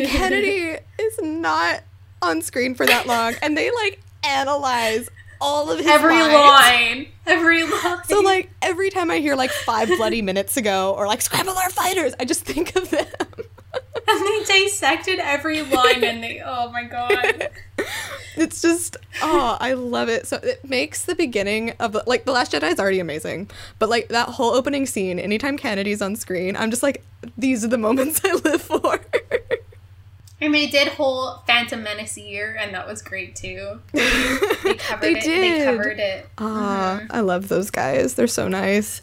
Canady 0.06 0.78
is 1.00 1.18
not 1.20 1.80
on 2.22 2.42
screen 2.42 2.74
for 2.76 2.86
that 2.86 3.06
long 3.06 3.34
and 3.42 3.56
they 3.56 3.70
like 3.72 4.00
analyze 4.22 5.08
all 5.40 5.70
of 5.70 5.78
his 5.78 5.86
every 5.86 6.14
lines. 6.14 6.34
line, 6.34 7.06
every 7.26 7.64
line. 7.70 8.04
So 8.04 8.20
like 8.20 8.50
every 8.62 8.90
time 8.90 9.10
I 9.10 9.18
hear 9.18 9.36
like 9.36 9.50
five 9.50 9.88
bloody 9.88 10.22
minutes 10.22 10.56
ago 10.56 10.94
or 10.96 11.06
like 11.06 11.22
scramble 11.22 11.56
our 11.56 11.70
fighters, 11.70 12.14
I 12.20 12.24
just 12.24 12.44
think 12.44 12.76
of 12.76 12.90
them. 12.90 13.06
and 14.08 14.26
they 14.26 14.44
dissected 14.44 15.18
every 15.20 15.62
line, 15.62 16.02
and 16.02 16.22
they, 16.22 16.42
oh 16.44 16.70
my 16.70 16.84
god, 16.84 17.50
It's 18.36 18.62
just 18.62 18.96
oh, 19.22 19.56
I 19.60 19.74
love 19.74 20.08
it. 20.08 20.26
So 20.26 20.36
it 20.36 20.64
makes 20.64 21.04
the 21.04 21.14
beginning 21.14 21.70
of 21.80 21.96
like 22.06 22.24
the 22.24 22.32
Last 22.32 22.52
Jedi 22.52 22.72
is 22.72 22.78
already 22.78 23.00
amazing, 23.00 23.50
but 23.78 23.88
like 23.88 24.08
that 24.08 24.28
whole 24.28 24.52
opening 24.52 24.86
scene, 24.86 25.18
anytime 25.18 25.56
Canady's 25.56 26.00
on 26.00 26.16
screen, 26.16 26.56
I'm 26.56 26.70
just 26.70 26.82
like 26.82 27.04
these 27.36 27.64
are 27.64 27.68
the 27.68 27.78
moments 27.78 28.20
I 28.24 28.34
live 28.34 28.62
for. 28.62 29.00
And 30.40 30.54
they 30.54 30.66
did 30.66 30.88
whole 30.88 31.42
Phantom 31.46 31.82
Menace 31.82 32.16
year, 32.18 32.56
and 32.58 32.74
that 32.74 32.86
was 32.86 33.02
great 33.02 33.36
too. 33.36 33.80
They 33.92 34.74
covered 34.74 35.02
They 35.02 35.12
it. 35.18 35.22
did. 35.22 35.60
They 35.60 35.64
covered 35.64 35.98
it. 35.98 36.28
Ah, 36.38 37.02
I 37.10 37.20
love 37.20 37.48
those 37.48 37.70
guys. 37.70 38.14
They're 38.14 38.26
so 38.26 38.46
nice. 38.48 39.00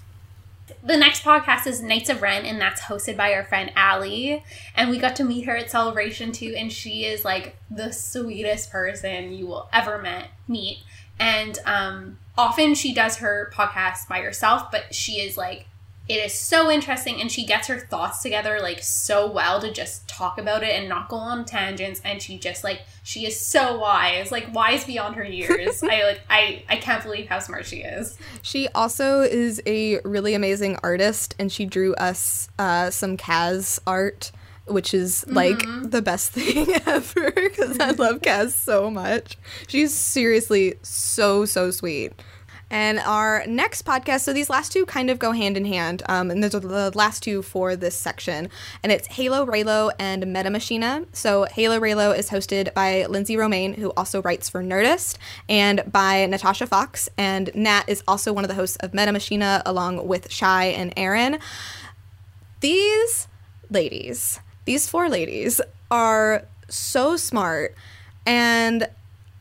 The 0.84 0.96
next 0.98 1.24
podcast 1.24 1.68
is 1.68 1.82
Knights 1.82 2.10
of 2.10 2.22
Ren, 2.22 2.46
and 2.46 2.62
that's 2.62 2.82
hosted 2.82 3.18
by 3.18 3.34
our 3.34 3.44
friend 3.44 3.72
Allie. 3.76 4.44
And 4.76 4.90
we 4.90 5.00
got 5.00 5.16
to 5.18 5.24
meet 5.24 5.46
her 5.46 5.56
at 5.58 5.70
Celebration 5.72 6.32
too, 6.32 6.54
and 6.58 6.72
she 6.72 7.04
is 7.06 7.26
like 7.26 7.58
the 7.70 7.92
sweetest 7.92 8.72
person 8.72 9.34
you 9.34 9.48
will 9.48 9.68
ever 9.74 9.98
met 10.02 10.30
meet. 10.48 10.84
And 11.20 11.58
um, 11.66 12.20
often 12.38 12.76
she 12.76 12.94
does 12.94 13.18
her 13.18 13.52
podcast 13.54 14.08
by 14.08 14.20
herself, 14.22 14.72
but 14.72 14.94
she 14.94 15.14
is 15.20 15.36
like, 15.38 15.66
it 16.08 16.16
is 16.16 16.34
so 16.34 16.72
interesting, 16.72 17.20
and 17.20 17.30
she 17.30 17.46
gets 17.46 17.68
her 17.68 17.80
thoughts 17.80 18.22
together 18.22 18.60
like 18.62 18.82
so 18.82 19.30
well 19.30 19.60
to 19.60 19.72
just 19.72 20.08
talk 20.08 20.38
about 20.38 20.64
it 20.64 20.70
and 20.70 20.88
not 20.88 21.10
go 21.10 21.18
on 21.18 21.44
tangents. 21.44 22.02
And 22.06 22.22
she 22.22 22.40
just 22.40 22.64
like 22.64 22.82
she 23.04 23.26
is 23.26 23.40
so 23.40 23.78
wise, 23.78 24.32
like 24.32 24.54
wise 24.54 24.86
beyond 24.86 25.16
her 25.16 25.24
years. 25.24 25.84
I 25.84 26.04
like 26.04 26.22
I 26.30 26.64
I 26.70 26.78
can't 26.78 27.04
believe 27.04 27.28
how 27.28 27.40
smart 27.40 27.66
she 27.66 27.78
is. 27.78 28.18
She 28.42 28.70
also 28.70 29.22
is 29.22 29.62
a 29.66 30.00
really 30.02 30.34
amazing 30.34 30.78
artist, 30.82 31.36
and 31.40 31.52
she 31.52 31.66
drew 31.66 31.94
us 31.96 32.50
uh, 32.58 32.90
some 32.90 33.18
Kaz 33.18 33.80
art, 33.86 34.32
which 34.66 34.94
is 34.94 35.26
like 35.28 35.60
the 35.84 36.02
best 36.02 36.32
thing 36.34 36.68
ever 36.86 37.32
because 37.32 37.80
I 37.80 37.92
love 37.92 38.22
Kaz 38.22 38.52
so 38.52 38.90
much. 38.90 39.38
She's 39.68 39.94
seriously 39.94 40.76
so, 40.84 41.44
so 41.46 41.72
sweet. 41.72 42.14
And 42.70 43.00
our 43.00 43.46
next 43.48 43.86
podcast, 43.86 44.22
so 44.22 44.34
these 44.34 44.50
last 44.50 44.74
two 44.74 44.86
kind 44.86 45.10
of 45.10 45.20
go 45.20 45.32
hand 45.32 45.56
in 45.56 45.66
hand, 45.66 46.04
um, 46.10 46.30
and 46.30 46.44
those 46.44 46.54
are 46.54 46.60
the 46.60 46.92
last 46.96 47.24
two 47.24 47.42
for 47.42 47.78
this 47.78 47.96
section. 47.96 48.50
And 48.84 48.92
it's 48.92 49.08
Halo 49.08 49.46
Reylo 49.46 49.92
and 49.98 50.32
Meta 50.34 50.50
Machina. 50.50 51.06
So 51.14 51.46
Halo 51.46 51.80
Reylo 51.80 52.18
is 52.18 52.30
hosted 52.30 52.74
by 52.74 53.06
Lindsey 53.06 53.38
Romain, 53.38 53.74
who 53.76 53.92
also 53.96 54.22
writes 54.22 54.50
for 54.50 54.62
Nerdist, 54.62 55.18
and 55.48 55.82
by 55.90 56.26
Natasha 56.26 56.68
Fox. 56.68 57.08
And 57.18 57.52
Nat 57.56 57.86
is 57.88 58.04
also 58.06 58.34
one 58.34 58.44
of 58.44 58.50
the 58.50 58.56
hosts 58.56 58.76
of 58.78 58.94
Meta 58.94 59.14
Machina, 59.14 59.62
along 59.66 60.06
with 60.06 60.30
Shy 60.30 60.66
and 60.66 60.94
Aaron. 60.98 61.40
These 62.60 63.30
ladies, 63.70 64.42
these 64.66 64.90
four 64.90 65.10
ladies, 65.10 65.62
are 65.90 66.44
so 66.68 67.16
smart. 67.16 67.76
And 68.26 68.90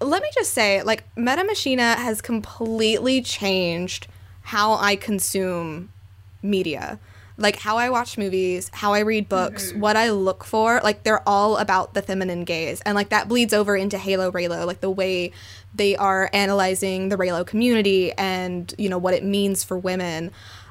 let 0.00 0.22
me 0.22 0.28
just 0.34 0.52
say, 0.52 0.82
like, 0.82 1.04
Meta 1.16 1.44
Machina 1.44 1.94
has 1.94 2.20
completely 2.20 3.22
changed 3.22 4.08
how 4.42 4.74
I 4.74 4.96
consume 4.96 5.90
media. 6.42 6.98
Like, 7.38 7.56
how 7.56 7.76
I 7.76 7.90
watch 7.90 8.16
movies, 8.16 8.70
how 8.72 8.94
I 8.94 9.00
read 9.00 9.28
books, 9.28 9.70
mm-hmm. 9.70 9.80
what 9.80 9.96
I 9.96 10.10
look 10.10 10.42
for. 10.44 10.80
Like, 10.82 11.02
they're 11.02 11.26
all 11.28 11.58
about 11.58 11.92
the 11.92 12.00
feminine 12.00 12.44
gaze. 12.44 12.80
And, 12.86 12.94
like, 12.94 13.10
that 13.10 13.28
bleeds 13.28 13.52
over 13.52 13.76
into 13.76 13.98
Halo 13.98 14.30
Reylo, 14.30 14.66
like, 14.66 14.80
the 14.80 14.90
way 14.90 15.32
they 15.74 15.96
are 15.96 16.30
analyzing 16.32 17.10
the 17.10 17.16
Reylo 17.16 17.46
community 17.46 18.12
and, 18.12 18.72
you 18.78 18.88
know, 18.88 18.96
what 18.96 19.12
it 19.12 19.22
means 19.22 19.64
for 19.64 19.76
women. 19.76 20.30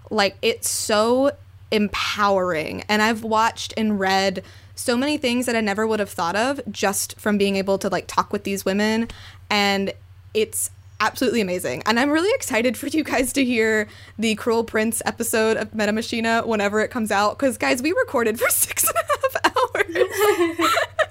Like, 0.10 0.38
it's 0.42 0.70
so 0.70 1.32
empowering. 1.70 2.84
And 2.90 3.02
I've 3.02 3.24
watched 3.24 3.74
and 3.78 4.00
read 4.00 4.44
so 4.76 4.98
many 4.98 5.18
things 5.18 5.46
that 5.46 5.56
I 5.56 5.62
never 5.62 5.88
would 5.88 6.00
have 6.00 6.10
thought 6.10 6.36
of 6.36 6.60
just 6.70 7.20
from 7.20 7.38
being 7.38 7.56
able 7.56 7.78
to 7.80 7.90
like 7.90 8.06
talk 8.08 8.32
with 8.32 8.44
these 8.44 8.66
women 8.66 9.08
and 9.50 9.94
it's 10.34 10.70
absolutely 11.00 11.42
amazing. 11.42 11.84
And 11.86 12.00
I'm 12.00 12.10
really 12.10 12.34
excited 12.36 12.78
for 12.78 12.88
you 12.88 13.04
guys 13.04 13.34
to 13.34 13.44
hear 13.44 13.88
the 14.18 14.36
Cruel 14.36 14.64
Prince 14.64 15.02
episode 15.06 15.58
of 15.58 15.74
Meta 15.74 15.92
Machina 15.92 16.44
whenever 16.46 16.82
it 16.82 16.90
comes 16.90 17.12
out 17.12 17.38
cuz 17.38 17.58
guys, 17.58 17.82
we 17.82 17.92
recorded 17.92 18.40
for 18.40 18.50
six 18.50 18.86
and 18.86 18.96
a 18.96 19.08
half 19.08 19.56
hours. 19.58 20.70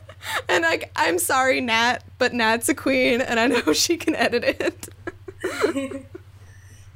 and 0.49 0.62
like 0.62 0.91
I'm 0.97 1.19
sorry 1.19 1.61
Nat, 1.61 1.99
but 2.19 2.33
Nat's 2.33 2.69
a 2.69 2.75
queen 2.75 3.21
and 3.21 3.41
I 3.41 3.47
know 3.47 3.73
she 3.73 3.97
can 3.97 4.15
edit 4.15 4.45
it. 4.45 4.89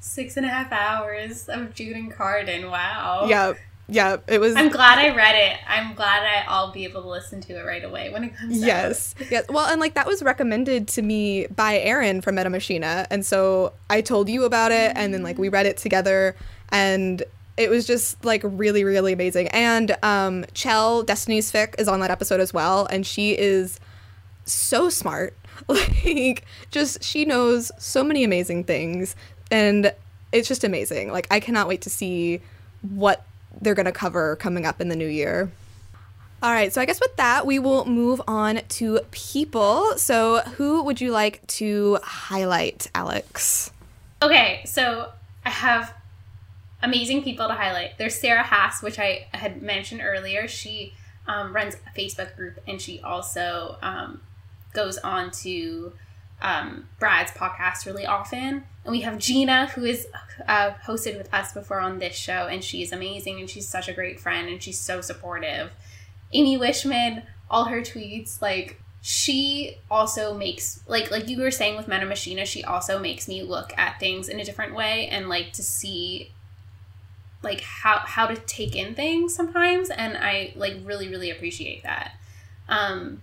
Six 0.01 0.37
and 0.37 0.47
a 0.47 0.49
half 0.49 0.73
hours 0.73 1.49
of 1.49 1.75
Jude 1.75 1.97
and 1.97 2.13
Cardan. 2.13 2.71
Wow. 2.71 3.27
yeah. 3.29 3.53
Yeah, 3.91 4.19
it 4.27 4.39
was. 4.39 4.55
I'm 4.55 4.69
glad 4.69 4.99
I 4.99 5.17
read 5.17 5.35
it. 5.35 5.59
I'm 5.67 5.95
glad 5.95 6.23
I, 6.23 6.45
I'll 6.47 6.73
be 6.73 6.85
able 6.85 7.03
to 7.03 7.09
listen 7.09 7.41
to 7.43 7.59
it 7.59 7.65
right 7.65 7.83
away 7.83 8.11
when 8.11 8.23
it 8.23 8.37
comes 8.37 8.63
out. 8.63 8.67
Yes. 8.67 9.15
Yes. 9.31 9.47
Well, 9.49 9.67
and 9.67 9.81
like 9.81 9.95
that 9.95 10.07
was 10.07 10.23
recommended 10.23 10.89
to 10.89 11.03
me 11.03 11.47
by 11.47 11.79
Aaron 11.79 12.21
from 12.21 12.35
Meta 12.35 12.51
Machina. 12.51 13.07
And 13.11 13.25
so 13.25 13.73
I 13.89 14.03
told 14.03 14.29
you 14.29 14.45
about 14.45 14.73
it 14.73 14.93
and 14.95 15.15
then 15.15 15.23
like 15.23 15.39
we 15.39 15.49
read 15.49 15.65
it 15.65 15.79
together 15.79 16.37
and 16.69 17.23
it 17.57 17.71
was 17.71 17.87
just 17.87 18.23
like 18.27 18.43
really, 18.45 18.85
really 18.85 19.15
amazing. 19.15 19.49
And 19.49 19.97
um 20.03 20.45
Chell, 20.53 21.03
Destiny's 21.03 21.51
Fic, 21.51 21.75
is 21.79 21.89
on 21.89 22.01
that 22.01 22.11
episode 22.11 22.41
as 22.41 22.53
well. 22.53 22.87
And 22.91 23.07
she 23.07 23.39
is 23.39 23.81
so 24.45 24.91
smart. 24.91 25.35
Like 25.67 26.45
just 26.71 27.03
she 27.03 27.25
knows 27.25 27.73
so 27.79 28.05
many 28.05 28.23
amazing 28.23 28.63
things. 28.63 29.17
And 29.51 29.93
it's 30.31 30.47
just 30.47 30.63
amazing. 30.63 31.11
Like 31.11 31.27
I 31.33 31.41
cannot 31.41 31.67
wait 31.67 31.81
to 31.83 31.91
see 31.91 32.41
what 32.83 33.25
they're 33.61 33.75
gonna 33.75 33.93
cover 33.93 34.37
coming 34.37 34.67
up 34.67 34.81
in 34.81 34.89
the 34.89 34.97
new 34.97 35.07
year. 35.07 35.51
All 36.41 36.53
right, 36.53 36.73
so 36.73 36.81
I 36.81 36.85
guess 36.85 37.01
with 37.01 37.17
that, 37.17 37.47
we 37.47 37.59
will 37.59 37.85
move 37.85 38.23
on 38.29 38.61
to 38.69 39.01
people. 39.11 39.95
So, 39.97 40.39
who 40.41 40.85
would 40.85 41.01
you 41.01 41.11
like 41.11 41.45
to 41.49 41.99
highlight, 42.03 42.89
Alex? 42.95 43.73
Okay, 44.23 44.63
so 44.65 45.11
I 45.45 45.51
have 45.51 45.93
amazing 46.83 47.25
people 47.25 47.49
to 47.49 47.55
highlight. 47.55 47.99
There's 47.99 48.15
Sarah 48.15 48.45
Haas, 48.45 48.83
which 48.83 48.99
I 48.99 49.27
had 49.33 49.63
mentioned 49.63 50.01
earlier. 50.03 50.47
She 50.47 50.95
um, 51.27 51.53
runs 51.53 51.75
a 51.75 51.99
Facebook 51.99 52.37
group 52.37 52.59
and 52.67 52.81
she 52.81 53.01
also 53.01 53.77
um, 53.83 54.21
goes 54.73 54.99
on 54.99 55.31
to 55.43 55.93
um, 56.41 56.89
Brad's 56.99 57.33
podcast 57.33 57.87
really 57.87 58.07
often. 58.07 58.65
And 58.85 58.93
we 58.93 59.01
have 59.03 59.19
Gina, 59.19 59.67
who 59.67 59.85
is 59.85 60.07
uh, 60.47 60.71
hosted 60.87 61.19
with 61.19 61.33
us 61.35 61.53
before 61.53 61.81
on 61.81 61.99
this 61.99 62.15
show, 62.15 62.47
and 62.47 62.63
she's 62.63 62.93
amazing 62.93 63.41
and 63.41 63.51
she's 63.51 63.69
such 63.69 63.89
a 63.89 63.93
great 63.93 64.21
friend 64.21 64.49
and 64.49 64.63
she's 64.63 64.79
so 64.79 65.01
supportive. 65.01 65.71
Amy 66.33 66.57
Wishman, 66.57 67.25
all 67.51 67.65
her 67.65 67.81
tweets, 67.81 68.41
like 68.41 68.81
she 69.01 69.79
also 69.91 70.35
makes 70.35 70.83
like 70.87 71.11
like 71.11 71.29
you 71.29 71.41
were 71.41 71.51
saying 71.51 71.77
with 71.77 71.89
Meta 71.89 72.05
Machina, 72.05 72.45
she 72.45 72.65
also 72.65 72.99
makes 72.99 73.29
me 73.29 73.43
look 73.43 73.73
at 73.79 73.99
things 74.01 74.29
in 74.29 74.41
a 74.41 74.45
different 74.45 74.75
way 74.75 75.09
and 75.09 75.29
like 75.29 75.53
to 75.53 75.63
see 75.63 76.33
like 77.43 77.61
how 77.61 78.01
how 78.01 78.27
to 78.27 78.37
take 78.37 78.75
in 78.75 78.95
things 78.95 79.35
sometimes 79.35 79.91
and 79.91 80.17
I 80.17 80.53
like 80.57 80.75
really 80.85 81.09
really 81.09 81.31
appreciate 81.31 81.85
that. 81.85 82.13
Um 82.69 83.23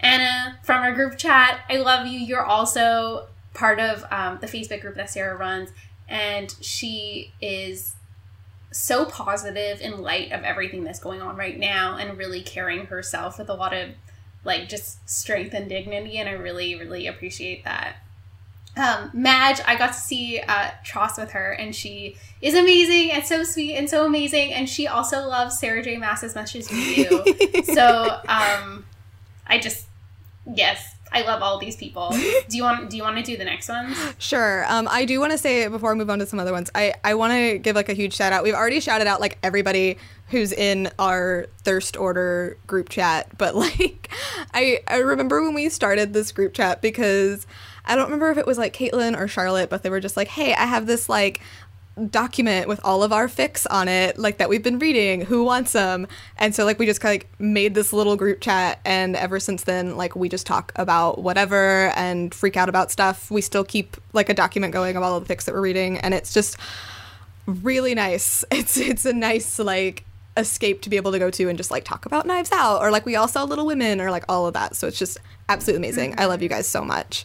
Anna 0.00 0.58
from 0.62 0.82
our 0.82 0.92
group 0.92 1.18
chat, 1.18 1.60
I 1.68 1.76
love 1.76 2.06
you. 2.06 2.18
You're 2.18 2.44
also 2.44 3.26
part 3.54 3.80
of 3.80 4.04
um, 4.10 4.38
the 4.40 4.46
Facebook 4.46 4.80
group 4.80 4.96
that 4.96 5.10
Sarah 5.10 5.36
runs, 5.36 5.70
and 6.08 6.54
she 6.60 7.32
is 7.40 7.96
so 8.70 9.04
positive 9.04 9.80
in 9.80 10.02
light 10.02 10.30
of 10.32 10.42
everything 10.42 10.84
that's 10.84 11.00
going 11.00 11.22
on 11.22 11.36
right 11.36 11.58
now 11.58 11.96
and 11.96 12.18
really 12.18 12.42
carrying 12.42 12.86
herself 12.86 13.38
with 13.38 13.48
a 13.48 13.54
lot 13.54 13.72
of 13.72 13.90
like 14.44 14.68
just 14.68 15.08
strength 15.08 15.54
and 15.54 15.68
dignity 15.68 16.18
and 16.18 16.28
i 16.28 16.32
really 16.32 16.74
really 16.74 17.06
appreciate 17.06 17.64
that 17.64 17.96
um, 18.78 19.10
Madge, 19.12 19.60
I 19.66 19.76
got 19.76 19.88
to 19.88 19.98
see 19.98 20.38
uh, 20.38 20.70
TROS 20.84 21.18
with 21.18 21.32
her, 21.32 21.50
and 21.50 21.74
she 21.74 22.16
is 22.40 22.54
amazing 22.54 23.10
and 23.10 23.24
so 23.24 23.42
sweet 23.42 23.74
and 23.74 23.90
so 23.90 24.06
amazing. 24.06 24.52
And 24.52 24.68
she 24.68 24.86
also 24.86 25.26
loves 25.26 25.58
Sarah 25.58 25.82
J. 25.82 25.96
Maas 25.96 26.22
as 26.22 26.36
much 26.36 26.54
as 26.54 26.70
we 26.70 26.94
do. 26.94 27.62
so 27.64 28.20
um, 28.28 28.84
I 29.48 29.58
just, 29.58 29.87
yes, 30.54 30.96
I 31.12 31.22
love 31.22 31.42
all 31.42 31.58
these 31.58 31.76
people. 31.76 32.10
Do 32.48 32.56
you 32.56 32.62
want? 32.62 32.90
Do 32.90 32.96
you 32.96 33.02
want 33.02 33.16
to 33.16 33.22
do 33.22 33.36
the 33.36 33.44
next 33.44 33.68
ones? 33.68 33.96
Sure. 34.18 34.64
Um, 34.68 34.88
I 34.90 35.04
do 35.04 35.20
want 35.20 35.32
to 35.32 35.38
say 35.38 35.66
before 35.68 35.92
I 35.92 35.94
move 35.94 36.10
on 36.10 36.18
to 36.18 36.26
some 36.26 36.38
other 36.38 36.52
ones, 36.52 36.70
I 36.74 36.94
I 37.04 37.14
want 37.14 37.32
to 37.32 37.58
give 37.58 37.76
like 37.76 37.88
a 37.88 37.94
huge 37.94 38.14
shout 38.14 38.32
out. 38.32 38.42
We've 38.42 38.54
already 38.54 38.80
shouted 38.80 39.06
out 39.06 39.20
like 39.20 39.38
everybody 39.42 39.96
who's 40.28 40.52
in 40.52 40.90
our 40.98 41.46
thirst 41.62 41.96
order 41.96 42.58
group 42.66 42.88
chat, 42.88 43.36
but 43.38 43.54
like 43.54 44.10
I 44.52 44.80
I 44.86 44.98
remember 44.98 45.42
when 45.42 45.54
we 45.54 45.68
started 45.68 46.12
this 46.12 46.32
group 46.32 46.54
chat 46.54 46.82
because 46.82 47.46
I 47.84 47.96
don't 47.96 48.04
remember 48.04 48.30
if 48.30 48.36
it 48.36 48.46
was 48.46 48.58
like 48.58 48.74
Caitlin 48.74 49.18
or 49.18 49.28
Charlotte, 49.28 49.70
but 49.70 49.82
they 49.82 49.90
were 49.90 50.00
just 50.00 50.16
like, 50.16 50.28
hey, 50.28 50.52
I 50.52 50.66
have 50.66 50.86
this 50.86 51.08
like 51.08 51.40
document 52.06 52.68
with 52.68 52.80
all 52.84 53.02
of 53.02 53.12
our 53.12 53.26
fics 53.28 53.66
on 53.70 53.88
it 53.88 54.18
like 54.18 54.38
that 54.38 54.48
we've 54.48 54.62
been 54.62 54.78
reading 54.78 55.20
who 55.20 55.42
wants 55.42 55.72
them 55.72 56.06
and 56.36 56.54
so 56.54 56.64
like 56.64 56.78
we 56.78 56.86
just 56.86 57.00
kind 57.00 57.16
of 57.16 57.22
like 57.22 57.40
made 57.40 57.74
this 57.74 57.92
little 57.92 58.16
group 58.16 58.40
chat 58.40 58.78
and 58.84 59.16
ever 59.16 59.40
since 59.40 59.64
then 59.64 59.96
like 59.96 60.14
we 60.16 60.28
just 60.28 60.46
talk 60.46 60.72
about 60.76 61.18
whatever 61.18 61.92
and 61.96 62.34
freak 62.34 62.56
out 62.56 62.68
about 62.68 62.90
stuff. 62.90 63.30
We 63.30 63.40
still 63.40 63.64
keep 63.64 63.96
like 64.12 64.28
a 64.28 64.34
document 64.34 64.72
going 64.72 64.96
of 64.96 65.02
all 65.02 65.16
of 65.16 65.26
the 65.26 65.34
fics 65.34 65.44
that 65.44 65.54
we're 65.54 65.60
reading 65.60 65.98
and 65.98 66.14
it's 66.14 66.32
just 66.32 66.56
really 67.46 67.94
nice. 67.94 68.44
It's 68.50 68.76
it's 68.76 69.04
a 69.04 69.12
nice 69.12 69.58
like 69.58 70.04
escape 70.36 70.82
to 70.82 70.90
be 70.90 70.96
able 70.96 71.10
to 71.12 71.18
go 71.18 71.30
to 71.30 71.48
and 71.48 71.58
just 71.58 71.70
like 71.70 71.84
talk 71.84 72.06
about 72.06 72.24
knives 72.24 72.52
out 72.52 72.80
or 72.80 72.90
like 72.90 73.04
we 73.04 73.16
all 73.16 73.28
saw 73.28 73.42
little 73.42 73.66
women 73.66 74.00
or 74.00 74.10
like 74.10 74.24
all 74.28 74.46
of 74.46 74.54
that. 74.54 74.76
So 74.76 74.86
it's 74.86 74.98
just 74.98 75.18
absolutely 75.48 75.88
amazing. 75.88 76.14
I 76.18 76.26
love 76.26 76.42
you 76.42 76.48
guys 76.48 76.66
so 76.66 76.84
much 76.84 77.24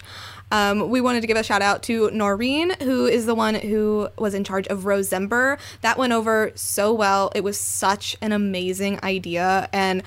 um, 0.53 0.91
we 0.91 1.01
wanted 1.01 1.21
to 1.21 1.27
give 1.27 1.35
a 1.35 1.43
shout 1.43 1.63
out 1.63 1.81
to 1.83 2.11
Noreen, 2.11 2.75
who 2.79 3.07
is 3.07 3.25
the 3.25 3.33
one 3.33 3.55
who 3.55 4.07
was 4.19 4.35
in 4.35 4.43
charge 4.43 4.67
of 4.67 4.81
Rosember. 4.81 5.57
That 5.81 5.97
went 5.97 6.13
over 6.13 6.51
so 6.53 6.93
well. 6.93 7.31
It 7.33 7.43
was 7.43 7.59
such 7.59 8.15
an 8.21 8.31
amazing 8.31 8.99
idea. 9.01 9.67
And 9.73 10.03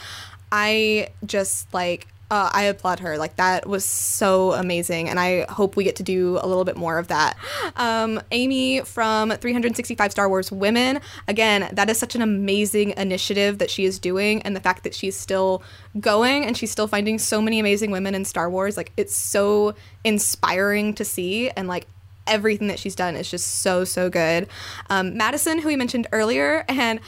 I 0.53 1.09
just 1.25 1.75
like, 1.75 2.07
uh, 2.31 2.51
I 2.53 2.65
applaud 2.65 3.01
her. 3.01 3.19
Like, 3.19 3.37
that 3.37 3.67
was 3.69 3.85
so 3.85 4.53
amazing. 4.53 5.09
And 5.09 5.21
I 5.21 5.47
hope 5.49 5.77
we 5.77 5.85
get 5.85 5.97
to 5.97 6.03
do 6.03 6.39
a 6.43 6.47
little 6.47 6.65
bit 6.65 6.77
more 6.77 6.99
of 6.99 7.09
that. 7.09 7.37
Um, 7.77 8.23
Amy 8.31 8.81
from 8.81 9.31
365 9.31 10.11
Star 10.11 10.29
Wars 10.29 10.51
Women, 10.51 11.01
again, 11.29 11.69
that 11.73 11.91
is 11.91 11.99
such 11.99 12.15
an 12.15 12.23
amazing 12.23 12.95
initiative 12.97 13.59
that 13.59 13.71
she 13.71 13.85
is 13.85 13.99
doing. 13.99 14.41
And 14.43 14.57
the 14.57 14.61
fact 14.61 14.83
that 14.85 14.95
she's 14.95 15.15
still 15.15 15.63
going 16.01 16.45
and 16.47 16.57
she's 16.57 16.71
still 16.71 16.87
finding 16.87 17.19
so 17.19 17.43
many 17.43 17.61
amazing 17.61 17.91
women 17.91 18.15
in 18.15 18.25
Star 18.25 18.49
Wars, 18.49 18.77
like, 18.77 18.93
it's 18.97 19.15
so 19.15 19.75
inspiring 20.05 20.95
to 20.95 21.05
see. 21.05 21.51
And, 21.51 21.69
like, 21.69 21.87
everything 22.27 22.69
that 22.69 22.79
she's 22.79 22.95
done 22.95 23.15
is 23.15 23.31
just 23.31 23.61
so, 23.61 23.85
so 23.85 24.09
good. 24.09 24.49
Um, 24.89 25.17
Madison, 25.17 25.59
who 25.59 25.69
we 25.69 25.77
mentioned 25.77 26.07
earlier, 26.13 26.65
and 26.69 27.01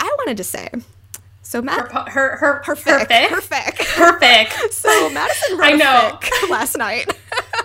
I 0.00 0.14
wanted 0.18 0.36
to 0.36 0.44
say, 0.44 0.68
so 1.48 1.62
Matt, 1.62 1.90
her 1.92 2.10
her 2.10 2.36
her 2.36 2.62
her 2.66 2.74
fic, 2.76 3.08
her 3.30 3.40
fic, 3.40 3.78
her 3.94 4.18
fic. 4.20 4.70
so 4.70 5.08
Madison 5.08 5.56
wrote 5.56 5.66
I 5.66 5.72
know. 5.72 6.18
last 6.50 6.76
night. 6.76 7.10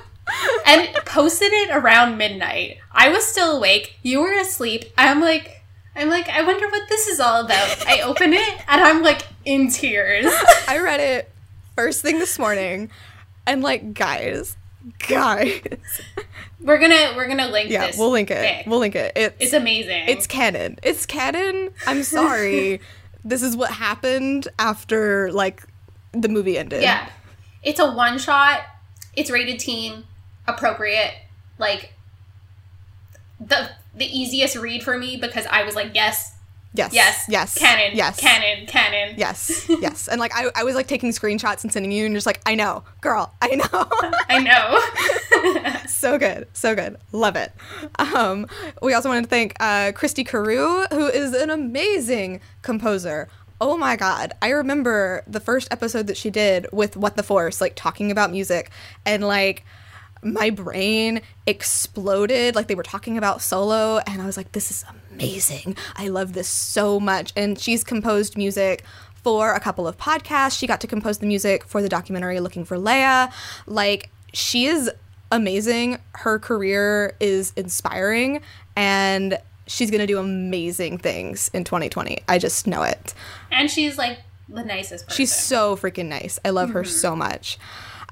and 0.66 0.88
posted 1.06 1.52
it 1.52 1.70
around 1.70 2.18
midnight. 2.18 2.78
I 2.94 3.10
was 3.10 3.28
still 3.28 3.58
awake. 3.58 4.00
You 4.02 4.22
were 4.22 4.32
asleep. 4.40 4.86
I'm 4.98 5.20
like, 5.20 5.66
I'm 5.98 6.10
like, 6.10 6.30
I 6.30 6.44
wonder 6.44 6.66
what 6.70 6.88
this 6.88 7.08
is 7.10 7.20
all 7.20 7.44
about. 7.44 7.86
I 7.86 8.00
open 8.04 8.32
it 8.32 8.62
and 8.70 8.82
I'm 8.82 9.04
like 9.04 9.28
in 9.44 9.70
tears. 9.70 10.32
I 10.66 10.78
read 10.80 11.02
it 11.02 11.30
first 11.76 12.02
thing 12.02 12.20
this 12.20 12.40
morning, 12.40 12.90
and 13.46 13.62
like, 13.62 13.94
guys, 13.94 14.56
guys, 15.10 15.60
We're 16.62 16.80
gonna 16.80 17.16
we're 17.18 17.28
gonna 17.28 17.50
link 17.50 17.70
yeah, 17.70 17.88
this. 17.88 17.98
we'll 17.98 18.12
link 18.12 18.32
it. 18.32 18.46
fic. 18.46 18.66
We'll 18.66 18.80
link 18.80 18.96
it. 18.96 19.12
It's 19.18 19.36
It's 19.42 19.54
amazing. 19.54 20.08
it's 20.08 20.26
canon. 20.26 20.80
It's 20.84 21.06
canon. 21.06 21.72
I'm 21.86 22.04
sorry. 22.04 22.80
This 23.24 23.42
is 23.42 23.56
what 23.56 23.72
happened 23.72 24.48
after 24.60 25.32
like 25.32 25.64
the 26.12 26.30
movie 26.30 26.58
ended. 26.58 26.82
yeah. 26.82 27.10
It's 27.64 27.80
a 27.80 27.92
one 27.92 28.20
shot. 28.20 28.62
It's 29.16 29.32
rated 29.32 29.60
teen, 29.60 30.04
appropriate. 30.48 31.14
Like 31.58 31.94
the 33.40 33.70
the 33.96 34.06
easiest 34.06 34.56
read 34.56 34.84
for 34.84 34.98
me 34.98 35.18
because 35.18 35.46
I 35.46 35.64
was 35.64 35.76
like, 35.76 35.92
yes, 35.94 36.33
Yes. 36.74 36.94
yes, 36.94 37.26
Yes. 37.30 37.58
canon, 37.58 37.96
Yes. 37.96 38.20
canon, 38.20 38.66
canon. 38.66 39.16
Yes. 39.18 39.68
Yes. 39.82 40.08
And 40.08 40.20
like 40.20 40.32
I, 40.36 40.50
I 40.56 40.64
was 40.64 40.76
like 40.76 40.88
taking 40.88 41.12
screenshots 41.12 41.64
and 41.64 41.72
sending 41.72 41.92
you 41.92 42.06
and 42.06 42.16
just 42.16 42.26
like, 42.26 42.42
I 42.46 42.56
know, 42.56 42.84
girl, 43.02 43.34
I 43.42 43.50
know. 43.56 43.66
I 44.30 44.40
know. 44.40 45.80
so 45.88 46.18
good 46.18 46.48
so 46.54 46.76
good 46.76 46.98
love 47.12 47.36
it 47.36 47.52
um, 47.98 48.48
we 48.82 48.94
also 48.94 49.10
wanted 49.10 49.24
to 49.24 49.30
thank 49.30 49.56
uh, 49.60 49.92
christy 49.94 50.24
carew 50.24 50.84
who 50.92 51.08
is 51.08 51.34
an 51.34 51.50
amazing 51.50 52.40
composer 52.62 53.28
oh 53.62 53.78
my 53.78 53.96
god 53.96 54.34
i 54.42 54.50
remember 54.50 55.24
the 55.28 55.40
first 55.40 55.68
episode 55.72 56.08
that 56.08 56.18
she 56.18 56.30
did 56.30 56.68
with 56.72 56.96
what 56.98 57.16
the 57.16 57.24
force 57.24 57.62
like 57.62 57.74
talking 57.76 58.12
about 58.12 58.32
music 58.32 58.70
and 59.06 59.24
like 59.26 59.64
my 60.24 60.50
brain 60.50 61.22
exploded 61.46 62.56
like 62.56 62.68
they 62.68 62.76
were 62.76 62.84
talking 62.84 63.18
about 63.18 63.42
solo 63.42 64.00
and 64.08 64.22
i 64.22 64.26
was 64.26 64.38
like 64.38 64.52
this 64.54 64.72
is 64.72 64.86
amazing. 65.14 65.76
I 65.96 66.08
love 66.08 66.34
this 66.34 66.48
so 66.48 67.00
much. 67.00 67.34
And 67.36 67.60
she's 67.60 67.84
composed 67.84 68.38
music 68.38 68.84
for 69.24 69.54
a 69.54 69.60
couple 69.60 69.88
of 69.88 69.98
podcasts. 69.98 70.58
She 70.58 70.68
got 70.68 70.82
to 70.82 70.88
compose 70.88 71.20
the 71.20 71.26
music 71.26 71.66
for 71.66 71.82
the 71.82 71.90
documentary 71.90 72.40
looking 72.40 72.66
for 72.66 72.78
leia. 72.78 73.32
Like 73.66 74.10
she 74.34 74.66
is 74.66 74.92
amazing. 75.32 76.00
Her 76.14 76.40
career 76.40 77.16
is 77.20 77.54
inspiring 77.56 78.42
and 78.76 79.38
she's 79.66 79.90
going 79.90 80.02
to 80.02 80.08
do 80.08 80.20
amazing 80.20 80.98
things 80.98 81.50
in 81.54 81.64
2020 81.64 82.22
i 82.28 82.38
just 82.38 82.68
know 82.68 82.84
it. 82.84 83.14
And 83.50 83.72
she's 83.72 83.98
like 83.98 84.20
the 84.50 84.64
nicest 84.64 85.06
person. 85.06 85.16
She's 85.16 85.34
so 85.34 85.78
freaking 85.78 86.08
nice. 86.08 86.38
I 86.44 86.50
love 86.50 86.72
her 86.72 86.82
mm-hmm. 86.82 86.92
so 86.92 87.16
much. 87.16 87.58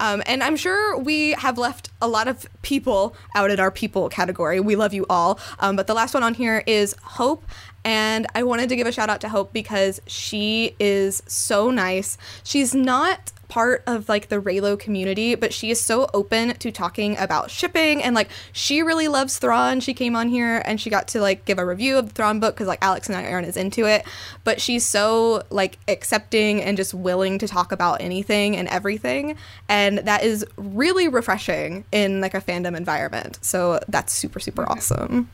Um, 0.02 0.24
and 0.26 0.44
I'm 0.44 0.58
sure 0.58 0.98
we 0.98 1.32
have 1.34 1.58
left 1.60 1.92
a 2.02 2.08
lot 2.08 2.28
of 2.28 2.48
people 2.64 3.16
out 3.36 3.52
in 3.52 3.60
our 3.60 3.70
people 3.70 4.10
category. 4.10 4.60
We 4.60 4.76
love 4.76 4.94
you 4.94 5.06
all. 5.10 5.40
Um, 5.60 5.76
but 5.76 5.86
the 5.86 5.94
last 5.94 6.16
one 6.16 6.24
on 6.24 6.34
here 6.34 6.64
is 6.66 6.96
Hope 7.04 7.46
And 7.84 8.28
I 8.36 8.44
wanted 8.44 8.70
to 8.70 8.76
give 8.76 8.88
a 8.88 8.92
shout 8.92 9.10
out 9.10 9.22
to 9.22 9.30
Hope 9.30 9.54
because 9.54 10.02
she 10.08 10.76
is 10.80 11.24
so 11.28 11.72
nice. 11.72 12.18
She's 12.44 12.76
not 12.76 13.32
part 13.52 13.84
of 13.86 14.08
like 14.08 14.30
the 14.30 14.38
Reylo 14.38 14.80
community, 14.80 15.36
but 15.36 15.54
she 15.54 15.72
is 15.72 15.80
so 15.80 16.10
open 16.14 16.56
to 16.56 16.72
talking 16.72 17.18
about 17.18 17.52
shipping 17.52 18.02
and 18.02 18.16
like 18.16 18.30
she 18.54 18.82
really 18.82 19.10
loves 19.10 19.38
Thrawn. 19.38 19.82
She 19.82 19.94
came 19.94 20.16
on 20.16 20.30
here 20.30 20.64
and 20.64 20.80
she 20.80 20.90
got 20.90 21.10
to 21.10 21.20
like 21.20 21.44
give 21.44 21.60
a 21.60 21.66
review 21.66 21.98
of 21.98 22.08
the 22.08 22.14
Thrawn 22.14 22.40
book 22.40 22.56
because 22.56 22.68
like 22.68 22.82
Alex 22.82 23.10
and 23.10 23.18
Aaron 23.18 23.44
is 23.44 23.58
into 23.58 23.86
it. 23.86 24.06
But 24.46 24.62
she's 24.62 24.86
so 24.86 25.44
like 25.50 25.78
accepting 25.90 26.62
and 26.62 26.78
just 26.78 26.94
willing 26.94 27.40
to 27.40 27.48
talk 27.48 27.74
about 27.74 28.00
anything 28.00 28.56
and 28.56 28.70
everything. 28.70 29.36
And 29.68 29.98
that 30.00 30.24
is 30.24 30.46
really 30.56 31.10
refreshing 31.10 31.84
in 31.92 32.22
like 32.22 32.34
a 32.34 32.40
fandom 32.40 32.78
environment. 32.78 33.38
So 33.42 33.82
that's 33.90 34.14
super, 34.14 34.40
super 34.40 34.64
awesome 34.72 35.30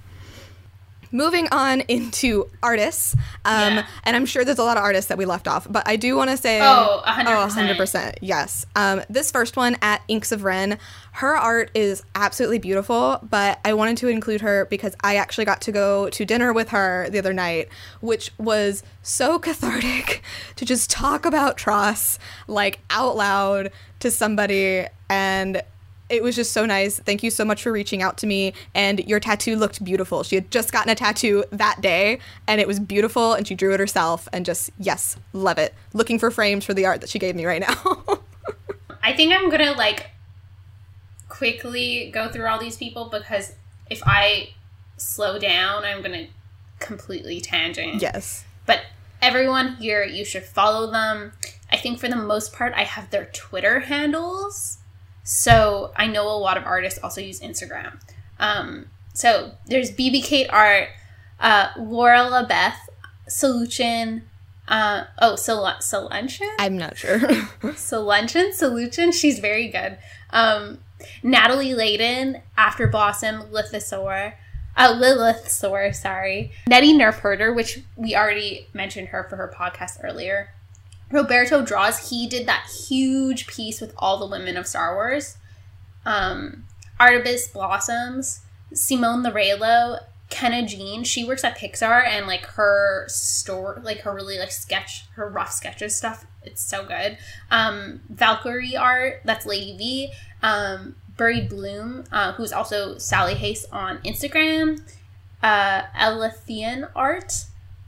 moving 1.18 1.48
on 1.52 1.82
into 1.88 2.50
artists 2.62 3.16
um, 3.46 3.76
Yeah. 3.76 3.88
and 4.04 4.16
i'm 4.16 4.26
sure 4.26 4.46
there's 4.46 4.60
a 4.60 4.64
lot 4.64 4.78
of 4.78 4.84
artists 4.84 5.10
that 5.10 5.18
we 5.18 5.26
left 5.26 5.48
off 5.48 5.66
but 5.70 5.88
i 5.88 5.96
do 5.96 6.16
want 6.16 6.30
to 6.30 6.38
say 6.38 6.60
Oh, 6.62 7.02
100%. 7.06 7.26
oh 7.28 7.48
100% 7.84 8.18
yes 8.22 8.66
um, 8.76 9.02
this 9.10 9.32
first 9.32 9.58
one 9.58 9.76
at 9.82 10.02
inks 10.08 10.32
of 10.32 10.44
ren 10.44 10.78
her 11.14 11.36
art 11.36 11.72
is 11.74 12.04
absolutely 12.16 12.60
beautiful 12.60 13.20
but 13.28 13.60
i 13.66 13.74
wanted 13.74 13.98
to 13.98 14.08
include 14.08 14.42
her 14.42 14.66
because 14.70 14.96
i 15.04 15.16
actually 15.16 15.46
got 15.46 15.62
to 15.62 15.72
go 15.72 16.10
to 16.12 16.26
dinner 16.26 16.54
with 16.54 16.70
her 16.70 17.08
the 17.10 17.18
other 17.20 17.34
night 17.34 17.68
which 18.02 18.32
was 18.38 18.84
so 19.02 19.40
cathartic 19.48 20.22
to 20.56 20.64
just 20.66 20.90
talk 20.90 21.26
about 21.26 21.58
TROS 21.58 22.20
like 22.48 22.80
out 22.90 23.16
loud 23.16 23.72
to 24.00 24.12
somebody 24.12 24.86
and 25.10 25.62
it 26.10 26.24
was 26.24 26.36
just 26.36 26.54
so 26.54 26.66
nice. 26.66 27.00
Thank 27.00 27.24
you 27.24 27.30
so 27.30 27.44
much 27.44 27.64
for 27.64 27.72
reaching 27.72 28.02
out 28.02 28.18
to 28.20 28.28
me. 28.28 28.54
And 28.74 29.00
your 29.08 29.20
tattoo 29.20 29.56
looked 29.56 29.84
beautiful. 29.84 30.24
She 30.24 30.36
had 30.36 30.50
just 30.52 30.72
gotten 30.72 30.90
a 30.90 30.96
tattoo 30.96 31.44
that 31.52 31.82
day 31.82 32.20
and 32.48 32.62
it 32.62 32.68
was 32.68 32.80
beautiful 32.80 33.34
and 33.34 33.48
she 33.48 33.56
drew 33.56 33.74
it 33.74 33.80
herself 33.80 34.28
and 34.32 34.46
just, 34.46 34.70
yes, 34.80 35.18
love 35.34 35.58
it. 35.58 35.74
Looking 35.94 36.18
for 36.18 36.32
frames 36.32 36.64
for 36.64 36.74
the 36.74 36.86
art 36.86 37.02
that 37.02 37.10
she 37.10 37.20
gave 37.20 37.36
me 37.36 37.46
right 37.46 37.62
now. 37.62 38.20
I 39.04 39.14
think 39.14 39.34
I'm 39.34 39.50
gonna 39.50 39.74
like 39.74 40.12
quickly 41.30 42.10
go 42.14 42.30
through 42.30 42.48
all 42.48 42.60
these 42.60 42.78
people 42.78 43.10
because 43.10 43.54
if 43.90 44.02
I 44.06 44.50
slow 44.98 45.40
down, 45.40 45.84
I'm 45.84 46.02
gonna 46.02 46.28
completely 46.80 47.42
tangent. 47.42 48.02
yes. 48.02 48.44
But 48.66 48.82
everyone 49.22 49.76
here, 49.76 50.04
you 50.04 50.26
should 50.26 50.44
follow 50.44 50.92
them. 50.92 51.34
I 51.72 51.78
think 51.78 52.00
for 52.00 52.08
the 52.08 52.16
most 52.16 52.54
part, 52.54 52.74
I 52.76 52.84
have 52.84 53.10
their 53.10 53.26
Twitter 53.26 53.82
handles. 53.82 54.77
So 55.28 55.92
I 55.98 56.08
know 56.08 56.26
a 56.26 56.40
lot 56.40 56.56
of 56.56 56.64
artists 56.64 57.00
also 57.04 57.20
use 57.20 57.42
Instagram. 57.42 58.00
Um, 58.40 58.86
so 59.14 59.52
there's 59.66 59.92
BB 59.92 60.24
Kate 60.24 60.48
Art, 60.50 60.88
uh, 61.42 61.72
Laura 61.78 62.46
Beth, 62.48 62.80
Solution, 63.28 64.24
uh, 64.70 65.04
oh, 65.20 65.36
Sol- 65.36 65.82
Solention? 65.82 66.48
I'm 66.60 66.78
not 66.78 66.98
sure. 66.98 67.20
Solution, 67.76 68.54
Solution. 68.54 69.12
She's 69.12 69.40
very 69.40 69.68
good. 69.68 69.98
Um, 70.30 70.80
Natalie 71.22 71.74
Layden, 71.74 72.42
After 72.56 72.88
Blossom, 72.88 73.42
Lithosaur, 73.52 74.32
uh, 74.78 74.94
Lilithsaur, 74.94 75.94
sorry. 75.94 76.54
Nettie 76.70 76.94
Nerf 76.94 77.16
Herder, 77.16 77.54
which 77.54 77.82
we 77.98 78.16
already 78.16 78.68
mentioned 78.74 79.10
her 79.10 79.26
for 79.30 79.36
her 79.36 79.54
podcast 79.54 80.00
earlier. 80.02 80.54
Roberto 81.12 81.64
Draws, 81.64 82.10
he 82.10 82.28
did 82.28 82.48
that 82.48 82.70
huge 82.88 83.48
piece 83.48 83.80
with 83.80 83.94
all 83.98 84.18
the 84.18 84.28
women 84.28 84.58
of 84.58 84.68
Star 84.68 84.96
Wars. 84.96 85.38
Um, 86.06 86.66
Artemis 87.00 87.48
Blossoms, 87.48 88.42
Simone 88.74 89.24
Lorello, 89.24 90.00
Kenna 90.30 90.66
Jean. 90.66 91.04
She 91.04 91.24
works 91.24 91.44
at 91.44 91.58
Pixar 91.58 92.06
and 92.06 92.28
like 92.28 92.46
her 92.46 93.06
store, 93.08 93.80
like 93.84 94.02
her 94.02 94.14
really 94.14 94.38
like 94.38 94.52
sketch, 94.52 95.06
her 95.16 95.30
rough 95.30 95.52
sketches 95.52 95.96
stuff. 95.96 96.26
It's 96.44 96.62
so 96.62 96.86
good. 96.86 97.18
Um, 97.50 98.02
Valkyrie 98.10 98.76
art, 98.76 99.22
that's 99.24 99.46
Lady 99.46 99.78
V. 99.78 100.12
Um, 100.44 100.96
Buried 101.16 101.50
Bloom, 101.50 102.04
uh, 102.12 102.34
who's 102.34 102.54
also 102.54 102.98
Sally 102.98 103.34
Hayes 103.34 103.66
on 103.72 103.98
Instagram. 104.00 104.82
Uh, 105.42 105.84
Elethian 105.96 106.90
art, 106.96 107.34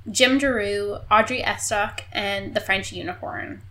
Jim 0.09 0.39
Giroux, 0.39 0.97
Audrey 1.11 1.41
Estock, 1.41 2.01
and 2.11 2.53
the 2.53 2.59
French 2.59 2.91
Unicorn. 2.91 3.61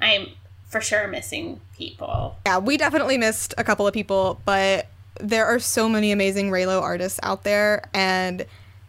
I'm 0.00 0.28
for 0.66 0.80
sure 0.80 1.06
missing 1.06 1.60
people. 1.76 2.36
yeah, 2.46 2.58
we 2.58 2.76
definitely 2.76 3.18
missed 3.18 3.54
a 3.58 3.64
couple 3.64 3.86
of 3.86 3.92
people, 3.92 4.40
but 4.44 4.86
there 5.20 5.44
are 5.44 5.58
so 5.58 5.88
many 5.88 6.12
amazing 6.12 6.50
Reylo 6.50 6.80
artists 6.80 7.20
out 7.22 7.44
there, 7.44 7.84
and 7.92 8.46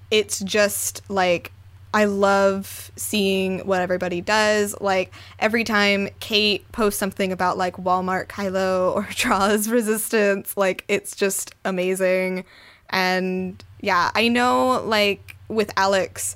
it's 0.10 0.40
just 0.40 1.02
like 1.10 1.52
I 1.94 2.06
love 2.06 2.92
seeing 2.96 3.60
what 3.60 3.82
everybody 3.82 4.20
does. 4.20 4.76
Like 4.82 5.14
every 5.38 5.64
time 5.64 6.10
Kate 6.20 6.70
posts 6.72 7.00
something 7.00 7.32
about 7.32 7.58
like 7.58 7.76
Walmart 7.76 8.28
Kylo 8.28 8.96
or 8.96 9.08
Draws 9.16 9.70
Resistance, 9.70 10.58
like 10.58 10.84
it's 10.88 11.16
just 11.16 11.54
amazing. 11.64 12.46
And 12.90 13.64
yeah, 13.82 14.12
I 14.16 14.28
know 14.28 14.82
like 14.86 15.36
with 15.50 15.72
Alex, 15.78 16.36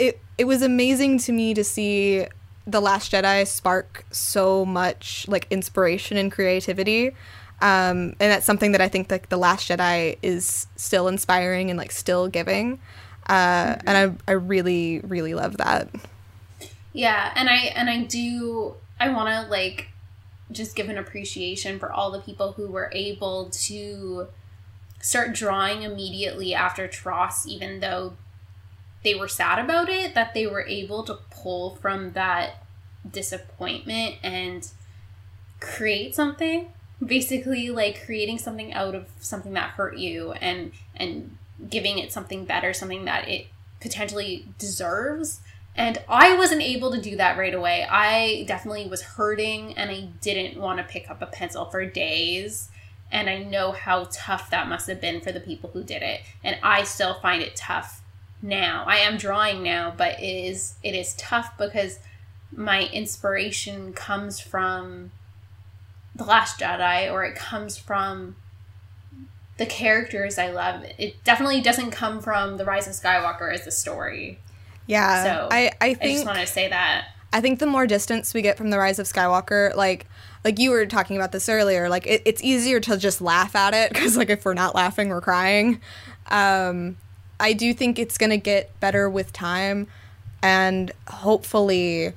it 0.00 0.20
it 0.38 0.44
was 0.44 0.62
amazing 0.62 1.18
to 1.18 1.32
me 1.32 1.52
to 1.54 1.62
see 1.62 2.26
the 2.66 2.80
last 2.80 3.12
jedi 3.12 3.46
spark 3.46 4.04
so 4.10 4.64
much 4.64 5.26
like 5.28 5.46
inspiration 5.50 6.16
and 6.16 6.32
creativity. 6.32 7.08
Um, 7.62 8.16
and 8.18 8.32
that's 8.32 8.46
something 8.46 8.72
that 8.72 8.80
i 8.80 8.88
think 8.88 9.10
like 9.10 9.28
the 9.28 9.36
last 9.36 9.68
jedi 9.68 10.16
is 10.22 10.66
still 10.76 11.08
inspiring 11.08 11.70
and 11.70 11.78
like 11.78 11.92
still 11.92 12.26
giving. 12.26 12.80
Uh, 13.28 13.76
and 13.86 14.18
I, 14.26 14.32
I 14.32 14.32
really 14.32 15.00
really 15.00 15.34
love 15.34 15.58
that. 15.58 15.90
Yeah, 16.92 17.32
and 17.36 17.48
I 17.48 17.56
and 17.76 17.90
I 17.90 18.02
do 18.04 18.74
I 18.98 19.10
want 19.10 19.28
to 19.28 19.50
like 19.50 19.88
just 20.50 20.74
give 20.74 20.88
an 20.88 20.98
appreciation 20.98 21.78
for 21.78 21.92
all 21.92 22.10
the 22.10 22.20
people 22.20 22.52
who 22.52 22.68
were 22.68 22.90
able 22.92 23.50
to 23.50 24.28
start 25.00 25.32
drawing 25.32 25.82
immediately 25.82 26.54
after 26.54 26.88
TROS, 26.88 27.46
even 27.46 27.80
though 27.80 28.14
they 29.02 29.14
were 29.14 29.28
sad 29.28 29.58
about 29.58 29.88
it, 29.88 30.14
that 30.14 30.34
they 30.34 30.46
were 30.46 30.66
able 30.66 31.02
to 31.04 31.18
pull 31.30 31.76
from 31.76 32.12
that 32.12 32.62
disappointment 33.10 34.16
and 34.22 34.68
create 35.60 36.14
something. 36.14 36.72
Basically, 37.04 37.70
like 37.70 38.04
creating 38.04 38.38
something 38.38 38.74
out 38.74 38.94
of 38.94 39.06
something 39.20 39.54
that 39.54 39.70
hurt 39.70 39.96
you 39.96 40.32
and 40.32 40.72
and 40.94 41.36
giving 41.68 41.98
it 41.98 42.12
something 42.12 42.44
better, 42.44 42.74
something 42.74 43.06
that 43.06 43.26
it 43.26 43.46
potentially 43.80 44.46
deserves. 44.58 45.40
And 45.74 46.02
I 46.08 46.36
wasn't 46.36 46.62
able 46.62 46.90
to 46.90 47.00
do 47.00 47.16
that 47.16 47.38
right 47.38 47.54
away. 47.54 47.86
I 47.88 48.44
definitely 48.46 48.86
was 48.86 49.02
hurting 49.02 49.78
and 49.78 49.90
I 49.90 50.08
didn't 50.20 50.60
want 50.60 50.78
to 50.78 50.84
pick 50.84 51.10
up 51.10 51.22
a 51.22 51.26
pencil 51.26 51.64
for 51.64 51.86
days. 51.86 52.68
And 53.12 53.30
I 53.30 53.38
know 53.38 53.72
how 53.72 54.08
tough 54.12 54.50
that 54.50 54.68
must 54.68 54.88
have 54.88 55.00
been 55.00 55.20
for 55.20 55.32
the 55.32 55.40
people 55.40 55.70
who 55.70 55.82
did 55.82 56.02
it. 56.02 56.20
And 56.44 56.58
I 56.62 56.84
still 56.84 57.14
find 57.20 57.42
it 57.42 57.56
tough 57.56 57.99
now. 58.42 58.84
I 58.86 58.96
am 58.96 59.16
drawing 59.16 59.62
now, 59.62 59.92
but 59.96 60.20
it 60.20 60.24
is 60.24 60.74
it 60.82 60.94
is 60.94 61.14
tough 61.14 61.56
because 61.58 61.98
my 62.52 62.84
inspiration 62.92 63.92
comes 63.92 64.40
from 64.40 65.12
The 66.14 66.24
Last 66.24 66.60
Jedi 66.60 67.10
or 67.10 67.24
it 67.24 67.36
comes 67.36 67.78
from 67.78 68.36
the 69.56 69.66
characters 69.66 70.38
I 70.38 70.50
love. 70.50 70.84
It 70.98 71.22
definitely 71.22 71.60
doesn't 71.60 71.90
come 71.90 72.20
from 72.20 72.56
The 72.56 72.64
Rise 72.64 72.86
of 72.86 72.94
Skywalker 72.94 73.52
as 73.52 73.66
a 73.66 73.70
story. 73.70 74.38
yeah 74.86 75.22
So 75.24 75.48
i 75.50 75.70
i 75.80 75.96
I 76.00 76.06
just 76.06 76.26
want 76.26 76.38
to 76.38 76.46
say 76.46 76.68
that. 76.68 77.08
I 77.32 77.40
think 77.40 77.60
the 77.60 77.66
more 77.66 77.86
distance 77.86 78.34
we 78.34 78.42
get 78.42 78.56
from 78.56 78.70
the 78.70 78.78
rise 78.78 78.98
of 78.98 79.06
Skywalker, 79.06 79.74
like 79.76 80.06
like 80.44 80.58
you 80.58 80.70
were 80.70 80.86
talking 80.86 81.16
about 81.16 81.32
this 81.32 81.48
earlier, 81.48 81.88
like 81.88 82.06
it, 82.06 82.22
it's 82.24 82.42
easier 82.42 82.80
to 82.80 82.96
just 82.96 83.20
laugh 83.20 83.54
at 83.54 83.74
it 83.74 83.92
because 83.92 84.16
like 84.16 84.30
if 84.30 84.44
we're 84.44 84.54
not 84.54 84.74
laughing, 84.74 85.10
we're 85.10 85.20
crying. 85.20 85.80
Um, 86.30 86.96
I 87.40 87.52
do 87.52 87.74
think 87.74 87.98
it's 87.98 88.18
gonna 88.18 88.36
get 88.36 88.78
better 88.80 89.08
with 89.08 89.32
time, 89.32 89.88
and 90.42 90.92
hopefully, 91.08 92.12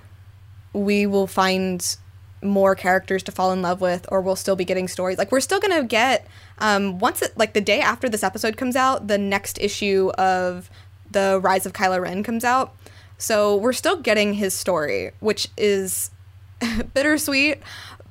we 0.74 1.06
will 1.06 1.28
find 1.28 1.98
more 2.42 2.76
characters 2.76 3.24
to 3.24 3.32
fall 3.32 3.52
in 3.52 3.62
love 3.62 3.80
with, 3.82 4.06
or 4.12 4.22
we'll 4.22 4.36
still 4.36 4.56
be 4.56 4.66
getting 4.66 4.88
stories. 4.88 5.18
Like 5.18 5.32
we're 5.32 5.40
still 5.40 5.60
gonna 5.60 5.84
get 5.84 6.28
um, 6.60 7.00
once 7.00 7.22
it 7.22 7.38
like 7.38 7.54
the 7.54 7.62
day 7.62 7.80
after 7.80 8.10
this 8.10 8.24
episode 8.24 8.58
comes 8.58 8.76
out, 8.76 9.08
the 9.08 9.18
next 9.18 9.58
issue 9.60 10.12
of 10.18 10.70
the 11.10 11.40
Rise 11.42 11.66
of 11.66 11.74
Kylo 11.74 12.02
Ren 12.02 12.24
comes 12.24 12.44
out. 12.44 12.76
So 13.18 13.56
we're 13.56 13.74
still 13.74 13.98
getting 13.98 14.34
his 14.34 14.54
story, 14.54 15.12
which 15.20 15.48
is 15.58 16.12
bittersweet, 16.94 17.62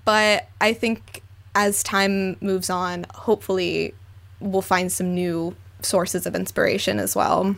but 0.05 0.49
I 0.61 0.73
think 0.73 1.23
as 1.55 1.83
time 1.83 2.37
moves 2.41 2.71
on, 2.71 3.07
hopefully 3.15 3.95
we'll 4.41 4.63
find 4.63 4.91
some 4.91 5.15
new 5.15 5.55
sources 5.85 6.27
of 6.27 6.35
inspiration 6.35 6.99
as 6.99 7.15
well. 7.17 7.57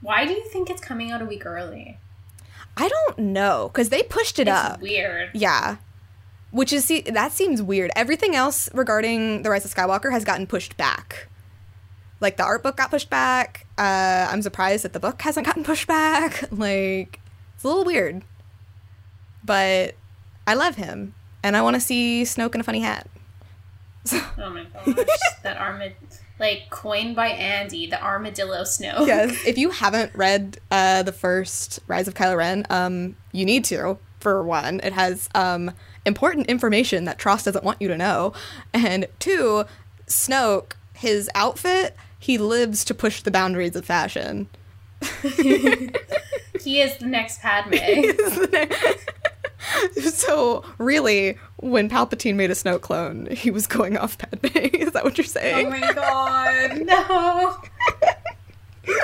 Why 0.00 0.24
do 0.26 0.32
you 0.32 0.44
think 0.48 0.70
it's 0.70 0.80
coming 0.80 1.10
out 1.10 1.20
a 1.22 1.24
week 1.24 1.44
early? 1.46 1.98
I 2.76 2.88
don't 2.88 3.18
know 3.18 3.70
cuz 3.74 3.88
they 3.88 4.02
pushed 4.04 4.38
it 4.38 4.48
It's 4.48 4.56
up. 4.56 4.80
weird. 4.80 5.30
Yeah. 5.34 5.76
Which 6.50 6.72
is 6.72 6.84
see 6.84 7.00
that 7.02 7.32
seems 7.32 7.60
weird. 7.60 7.90
Everything 7.96 8.34
else 8.36 8.68
regarding 8.72 9.42
the 9.42 9.50
Rise 9.50 9.64
of 9.64 9.74
Skywalker 9.74 10.12
has 10.12 10.24
gotten 10.24 10.46
pushed 10.46 10.76
back. 10.76 11.28
like 12.20 12.36
the 12.36 12.42
art 12.42 12.62
book 12.64 12.76
got 12.76 12.90
pushed 12.90 13.10
back. 13.10 13.64
Uh, 13.78 14.26
I'm 14.30 14.42
surprised 14.42 14.82
that 14.84 14.92
the 14.92 14.98
book 14.98 15.22
hasn't 15.22 15.46
gotten 15.46 15.62
pushed 15.64 15.86
back. 15.86 16.44
Like 16.52 17.20
it's 17.54 17.64
a 17.64 17.68
little 17.68 17.84
weird, 17.84 18.22
but 19.44 19.94
I 20.46 20.54
love 20.54 20.76
him, 20.76 21.14
and 21.42 21.56
I 21.56 21.62
want 21.62 21.74
to 21.74 21.80
see 21.80 22.22
Snoke 22.22 22.54
in 22.54 22.60
a 22.60 22.64
funny 22.64 22.80
hat. 22.80 23.06
Oh 24.38 24.50
my 24.50 24.64
gosh, 24.64 25.06
that 25.42 25.56
armad 25.58 25.92
like 26.38 26.70
coined 26.70 27.16
by 27.16 27.28
Andy, 27.28 27.86
the 27.86 28.02
armadillo 28.02 28.64
snow. 28.64 29.04
yes, 29.06 29.36
if 29.46 29.58
you 29.58 29.70
haven't 29.70 30.14
read 30.14 30.58
uh, 30.70 31.02
the 31.02 31.12
first 31.12 31.80
Rise 31.86 32.08
of 32.08 32.14
Kylo 32.14 32.36
Ren, 32.36 32.66
um, 32.70 33.16
you 33.32 33.44
need 33.44 33.64
to. 33.66 33.98
For 34.20 34.42
one, 34.42 34.80
it 34.82 34.92
has 34.92 35.28
um, 35.34 35.70
important 36.04 36.48
information 36.48 37.04
that 37.04 37.20
TROS 37.20 37.44
doesn't 37.44 37.64
want 37.64 37.80
you 37.80 37.86
to 37.88 37.96
know, 37.96 38.32
and 38.74 39.06
two, 39.20 39.64
Snoke, 40.06 40.72
his 40.92 41.30
outfit, 41.36 41.94
he 42.18 42.36
lives 42.36 42.84
to 42.86 42.94
push 42.94 43.22
the 43.22 43.30
boundaries 43.30 43.76
of 43.76 43.84
fashion. 43.84 44.48
he 45.22 46.80
is 46.80 46.98
the 46.98 47.06
next 47.06 47.40
Padme. 47.40 47.76
so 50.12 50.64
really, 50.78 51.38
when 51.56 51.88
Palpatine 51.88 52.36
made 52.36 52.50
a 52.50 52.54
Snoke 52.54 52.80
clone, 52.80 53.26
he 53.26 53.50
was 53.50 53.66
going 53.66 53.96
off 53.96 54.18
Padme. 54.18 54.46
Is 54.54 54.92
that 54.92 55.04
what 55.04 55.18
you're 55.18 55.24
saying? 55.24 55.66
Oh 55.66 55.70
my 55.70 55.92
god, 55.92 56.78
no. 56.86 57.56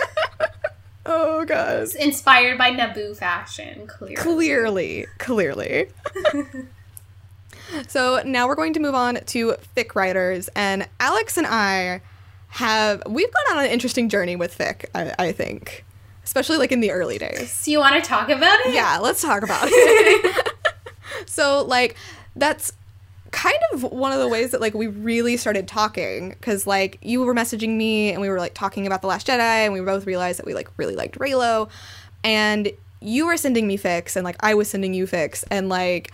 oh 1.06 1.44
god. 1.44 1.82
It's 1.82 1.94
inspired 1.94 2.58
by 2.58 2.70
Naboo 2.70 3.16
fashion, 3.16 3.86
clearly. 3.86 4.16
Clearly, 4.16 5.06
clearly. 5.18 5.88
so 7.88 8.22
now 8.24 8.46
we're 8.46 8.54
going 8.54 8.74
to 8.74 8.80
move 8.80 8.94
on 8.94 9.16
to 9.26 9.56
fic 9.76 9.94
writers, 9.94 10.48
and 10.54 10.88
Alex 11.00 11.36
and 11.36 11.46
I 11.46 12.00
have 12.48 13.02
we've 13.08 13.32
gone 13.32 13.58
on 13.58 13.64
an 13.64 13.70
interesting 13.70 14.08
journey 14.08 14.36
with 14.36 14.56
fic. 14.56 14.84
I, 14.94 15.12
I 15.18 15.32
think, 15.32 15.84
especially 16.24 16.56
like 16.56 16.72
in 16.72 16.80
the 16.80 16.90
early 16.90 17.18
days. 17.18 17.52
So 17.52 17.70
you 17.70 17.78
want 17.78 18.02
to 18.02 18.08
talk 18.08 18.28
about 18.28 18.58
it? 18.66 18.74
Yeah, 18.74 18.98
let's 18.98 19.22
talk 19.22 19.42
about 19.42 19.68
it. 19.70 20.52
so 21.26 21.64
like 21.64 21.96
that's 22.36 22.72
kind 23.30 23.58
of 23.72 23.82
one 23.82 24.12
of 24.12 24.20
the 24.20 24.28
ways 24.28 24.52
that 24.52 24.60
like 24.60 24.74
we 24.74 24.86
really 24.86 25.36
started 25.36 25.66
talking 25.66 26.30
because 26.30 26.66
like 26.66 26.98
you 27.02 27.22
were 27.22 27.34
messaging 27.34 27.76
me 27.76 28.12
and 28.12 28.20
we 28.20 28.28
were 28.28 28.38
like 28.38 28.54
talking 28.54 28.86
about 28.86 29.00
the 29.00 29.08
last 29.08 29.26
jedi 29.26 29.40
and 29.40 29.72
we 29.72 29.80
both 29.80 30.06
realized 30.06 30.38
that 30.38 30.46
we 30.46 30.54
like 30.54 30.68
really 30.76 30.94
liked 30.94 31.18
Reylo 31.18 31.68
and 32.22 32.70
you 33.00 33.26
were 33.26 33.36
sending 33.36 33.66
me 33.66 33.76
fix 33.76 34.14
and 34.14 34.24
like 34.24 34.36
i 34.38 34.54
was 34.54 34.70
sending 34.70 34.94
you 34.94 35.04
fix 35.04 35.42
and 35.50 35.68
like 35.68 36.12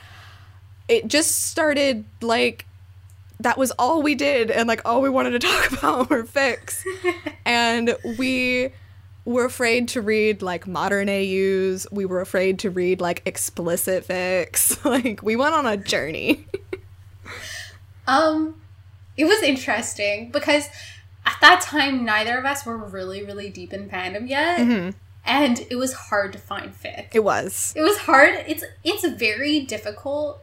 it 0.88 1.06
just 1.08 1.44
started 1.50 2.06
like 2.22 2.64
that 3.38 3.58
was 3.58 3.70
all 3.72 4.00
we 4.00 4.14
did 4.14 4.50
and 4.50 4.66
like 4.66 4.80
all 4.86 5.02
we 5.02 5.10
wanted 5.10 5.30
to 5.32 5.38
talk 5.46 5.72
about 5.72 6.08
were 6.08 6.24
fix 6.24 6.82
and 7.44 7.94
we 8.18 8.70
were 9.24 9.44
afraid 9.44 9.88
to 9.88 10.00
read 10.00 10.42
like 10.42 10.66
modern 10.66 11.08
AUs. 11.08 11.86
We 11.90 12.04
were 12.04 12.20
afraid 12.20 12.58
to 12.60 12.70
read 12.70 13.00
like 13.00 13.22
explicit 13.26 14.06
fics. 14.06 14.82
like 14.84 15.22
we 15.22 15.36
went 15.36 15.54
on 15.54 15.66
a 15.66 15.76
journey. 15.76 16.46
um 18.06 18.60
it 19.16 19.24
was 19.24 19.42
interesting 19.42 20.30
because 20.30 20.68
at 21.26 21.36
that 21.40 21.60
time 21.60 22.04
neither 22.04 22.38
of 22.38 22.44
us 22.44 22.64
were 22.64 22.76
really 22.76 23.24
really 23.24 23.50
deep 23.50 23.72
in 23.72 23.88
fandom 23.88 24.28
yet. 24.28 24.60
Mm-hmm. 24.60 24.90
And 25.22 25.66
it 25.70 25.76
was 25.76 25.92
hard 25.92 26.32
to 26.32 26.38
find 26.38 26.72
fic. 26.72 27.08
It 27.12 27.22
was. 27.22 27.74
It 27.76 27.82
was 27.82 27.98
hard. 27.98 28.42
It's 28.46 28.64
it's 28.82 29.06
very 29.06 29.60
difficult 29.60 30.42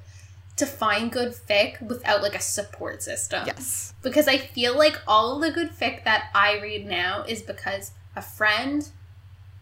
to 0.57 0.65
find 0.65 1.11
good 1.11 1.34
fic 1.34 1.82
without 1.82 2.21
like 2.21 2.36
a 2.36 2.41
support 2.41 3.01
system. 3.01 3.43
Yes. 3.45 3.93
Because 4.01 4.28
I 4.28 4.38
feel 4.38 4.78
like 4.78 4.99
all 5.07 5.36
of 5.36 5.41
the 5.41 5.51
good 5.51 5.71
fic 5.71 6.03
that 6.03 6.30
I 6.34 6.59
read 6.59 6.86
now 6.86 7.23
is 7.23 7.41
because 7.41 7.91
a 8.18 8.22
friend 8.22 8.89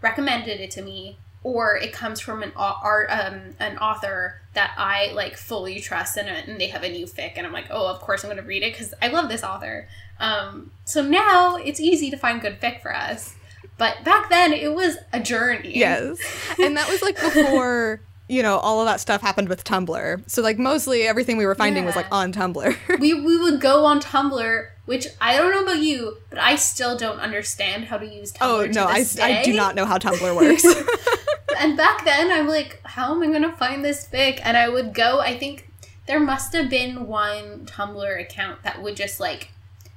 recommended 0.01 0.59
it 0.59 0.71
to 0.71 0.81
me 0.81 1.17
or 1.43 1.75
it 1.75 1.93
comes 1.93 2.19
from 2.19 2.41
an 2.41 2.51
art 2.55 3.07
um, 3.11 3.53
an 3.59 3.77
author 3.77 4.41
that 4.55 4.73
I 4.77 5.11
like 5.13 5.37
fully 5.37 5.79
trust 5.79 6.17
it 6.17 6.25
and 6.25 6.59
they 6.59 6.69
have 6.69 6.81
a 6.83 6.89
new 6.89 7.05
fic 7.05 7.33
and 7.35 7.45
I'm 7.45 7.53
like, 7.53 7.67
"Oh, 7.69 7.87
of 7.87 7.99
course 7.99 8.23
I'm 8.23 8.29
going 8.29 8.41
to 8.41 8.47
read 8.47 8.63
it 8.63 8.75
cuz 8.75 8.95
I 9.01 9.09
love 9.09 9.29
this 9.29 9.43
author." 9.43 9.87
Um, 10.19 10.71
so 10.85 11.03
now 11.03 11.57
it's 11.57 11.79
easy 11.79 12.09
to 12.09 12.17
find 12.17 12.41
good 12.41 12.59
fic 12.59 12.81
for 12.81 12.95
us. 12.95 13.35
But 13.77 14.03
back 14.03 14.29
then 14.29 14.53
it 14.53 14.73
was 14.73 14.97
a 15.13 15.19
journey. 15.19 15.77
Yes. 15.77 16.17
And 16.57 16.77
that 16.77 16.89
was 16.89 17.01
like 17.01 17.19
before 17.19 17.99
you 18.27 18.41
know, 18.41 18.57
all 18.57 18.79
of 18.79 18.87
that 18.87 18.99
stuff 18.99 19.21
happened 19.21 19.49
with 19.49 19.63
Tumblr. 19.63 20.29
So 20.29 20.41
like 20.41 20.57
mostly 20.57 21.03
everything 21.03 21.37
we 21.37 21.45
were 21.45 21.55
finding 21.55 21.83
yeah. 21.83 21.87
was 21.87 21.95
like 21.95 22.11
on 22.11 22.33
Tumblr. 22.33 22.75
we 22.99 23.13
we 23.13 23.37
would 23.37 23.61
go 23.61 23.85
on 23.85 23.99
Tumblr, 23.99 24.67
which 24.85 25.07
I 25.21 25.37
don't 25.37 25.51
know 25.51 25.63
about 25.63 25.83
you, 25.83 26.17
but 26.29 26.39
I 26.39 26.55
still 26.55 26.97
don't 26.97 27.19
understand 27.19 27.85
how 27.85 27.97
to 27.97 28.05
use 28.05 28.31
Tumblr. 28.31 28.41
Oh 28.41 28.65
no, 28.65 28.85
I, 28.85 29.03
day. 29.03 29.41
I 29.41 29.43
do 29.43 29.53
not 29.53 29.75
know 29.75 29.85
how 29.85 29.97
Tumblr 29.97 30.35
works. 30.35 30.65
and 31.59 31.77
back 31.77 32.03
then 32.03 32.31
I'm 32.31 32.47
like, 32.47 32.81
how 32.83 33.13
am 33.13 33.21
I 33.21 33.31
gonna 33.31 33.55
find 33.55 33.85
this 33.85 34.07
fic? 34.07 34.39
And 34.43 34.57
I 34.57 34.69
would 34.69 34.93
go, 34.93 35.19
I 35.19 35.37
think 35.37 35.69
there 36.07 36.19
must 36.19 36.53
have 36.53 36.69
been 36.69 37.07
one 37.07 37.65
Tumblr 37.65 38.21
account 38.21 38.63
that 38.63 38.81
would 38.81 38.95
just 38.95 39.19
like 39.19 39.51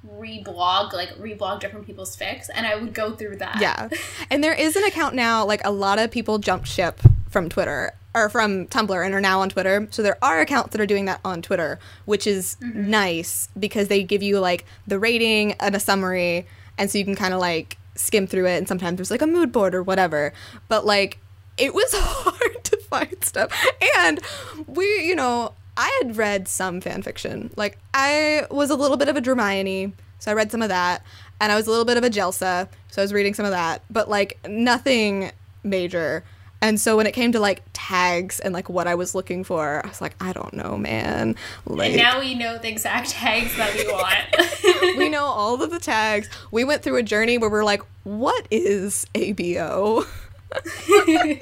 reblog 0.07 0.93
like 0.93 1.11
reblog 1.18 1.61
different 1.61 1.85
people's 1.85 2.16
fics 2.16 2.49
and 2.55 2.66
I 2.66 2.76
would 2.76 2.93
go 2.93 3.16
through 3.16 3.37
that. 3.37 3.59
Yeah. 3.61 3.89
And 4.31 4.45
there 4.45 4.55
is 4.55 4.76
an 4.76 4.85
account 4.85 5.14
now 5.14 5.45
like 5.45 5.64
a 5.64 5.70
lot 5.70 5.99
of 5.99 6.11
people 6.11 6.39
jump 6.39 6.66
ship 6.66 7.01
from 7.29 7.49
Twitter 7.49 7.93
or 8.25 8.29
from 8.29 8.66
Tumblr 8.66 9.05
and 9.05 9.14
are 9.14 9.21
now 9.21 9.41
on 9.41 9.49
Twitter. 9.49 9.89
So 9.91 10.03
there 10.03 10.19
are 10.23 10.41
accounts 10.41 10.73
that 10.73 10.81
are 10.81 10.87
doing 10.87 11.07
that 11.07 11.21
on 11.25 11.43
Twitter, 11.43 11.79
which 12.05 12.27
is 12.27 12.57
mm-hmm. 12.62 12.91
nice 12.91 13.49
because 13.59 13.89
they 13.89 14.03
give 14.03 14.23
you 14.23 14.41
like 14.41 14.64
the 14.87 14.99
rating 14.99 15.53
and 15.55 15.75
a 15.75 15.81
summary 15.81 16.47
and 16.77 16.91
so 16.91 16.99
you 16.99 17.05
can 17.05 17.16
kind 17.16 17.35
of 17.35 17.41
like 17.41 17.77
skim 17.95 18.27
through 18.27 18.47
it 18.47 18.57
and 18.59 18.69
sometimes 18.69 18.97
there's 18.97 19.11
like 19.11 19.23
a 19.23 19.27
mood 19.27 19.53
board 19.53 19.75
or 19.75 19.83
whatever. 19.83 20.33
But 20.69 20.87
like 20.87 21.19
it 21.59 21.75
was 21.75 21.91
hard 21.95 22.64
to 22.64 22.77
find 22.79 23.25
stuff. 23.25 23.53
And 23.99 24.21
we, 24.66 25.05
you 25.05 25.14
know, 25.14 25.53
I 25.77 26.01
had 26.03 26.16
read 26.16 26.49
some 26.49 26.81
fan 26.81 27.03
fiction. 27.03 27.51
Like 27.57 27.79
I 27.95 28.47
was 28.51 28.71
a 28.71 28.77
little 28.77 28.97
bit 28.97 29.09
of 29.09 29.16
a 29.16 29.21
Dramione, 29.21 29.93
so 30.19 30.31
I 30.31 30.35
read 30.35 30.51
some 30.51 30.62
of 30.62 30.69
that, 30.71 31.05
and 31.41 31.53
I 31.53 31.55
was 31.57 31.66
a 31.66 31.71
little 31.71 31.85
bit 31.85 31.97
of 31.97 32.03
a 32.03 32.11
Jelsa, 32.11 32.69
so 32.91 33.01
I 33.01 33.05
was 33.05 33.12
reading 33.12 33.35
some 33.35 33.45
of 33.45 33.53
that, 33.53 33.83
but 33.89 34.09
like 34.09 34.39
nothing 34.49 35.31
major. 35.62 36.25
And 36.61 36.81
so 36.81 36.97
when 36.97 37.07
it 37.07 37.13
came 37.13 37.33
to 37.33 37.41
like 37.41 37.63
tags 37.73 38.41
and 38.41 38.53
like 38.53 38.69
what 38.69 38.87
I 38.89 38.95
was 38.97 39.15
looking 39.15 39.45
for, 39.45 39.85
I 39.85 39.89
was 39.89 40.01
like, 40.01 40.17
I 40.21 40.33
don't 40.33 40.55
know, 40.55 40.77
man. 40.77 41.37
Like, 41.67 41.93
and 41.93 41.97
now 41.97 42.19
we 42.19 42.35
know 42.35 42.59
the 42.59 42.69
exact 42.69 43.11
tags 43.11 43.57
that 43.57 43.75
we 43.75 43.87
want. 43.87 44.97
we 44.99 45.09
know 45.09 45.25
all 45.25 45.63
of 45.63 45.71
the 45.71 45.79
tags. 45.79 46.29
We 46.51 46.65
went 46.65 46.83
through 46.83 46.97
a 46.97 47.03
journey 47.03 47.39
where 47.39 47.51
we're 47.51 47.65
like, 47.65 47.83
what 48.03 48.47
is 48.51 49.07
ABO? 49.15 50.05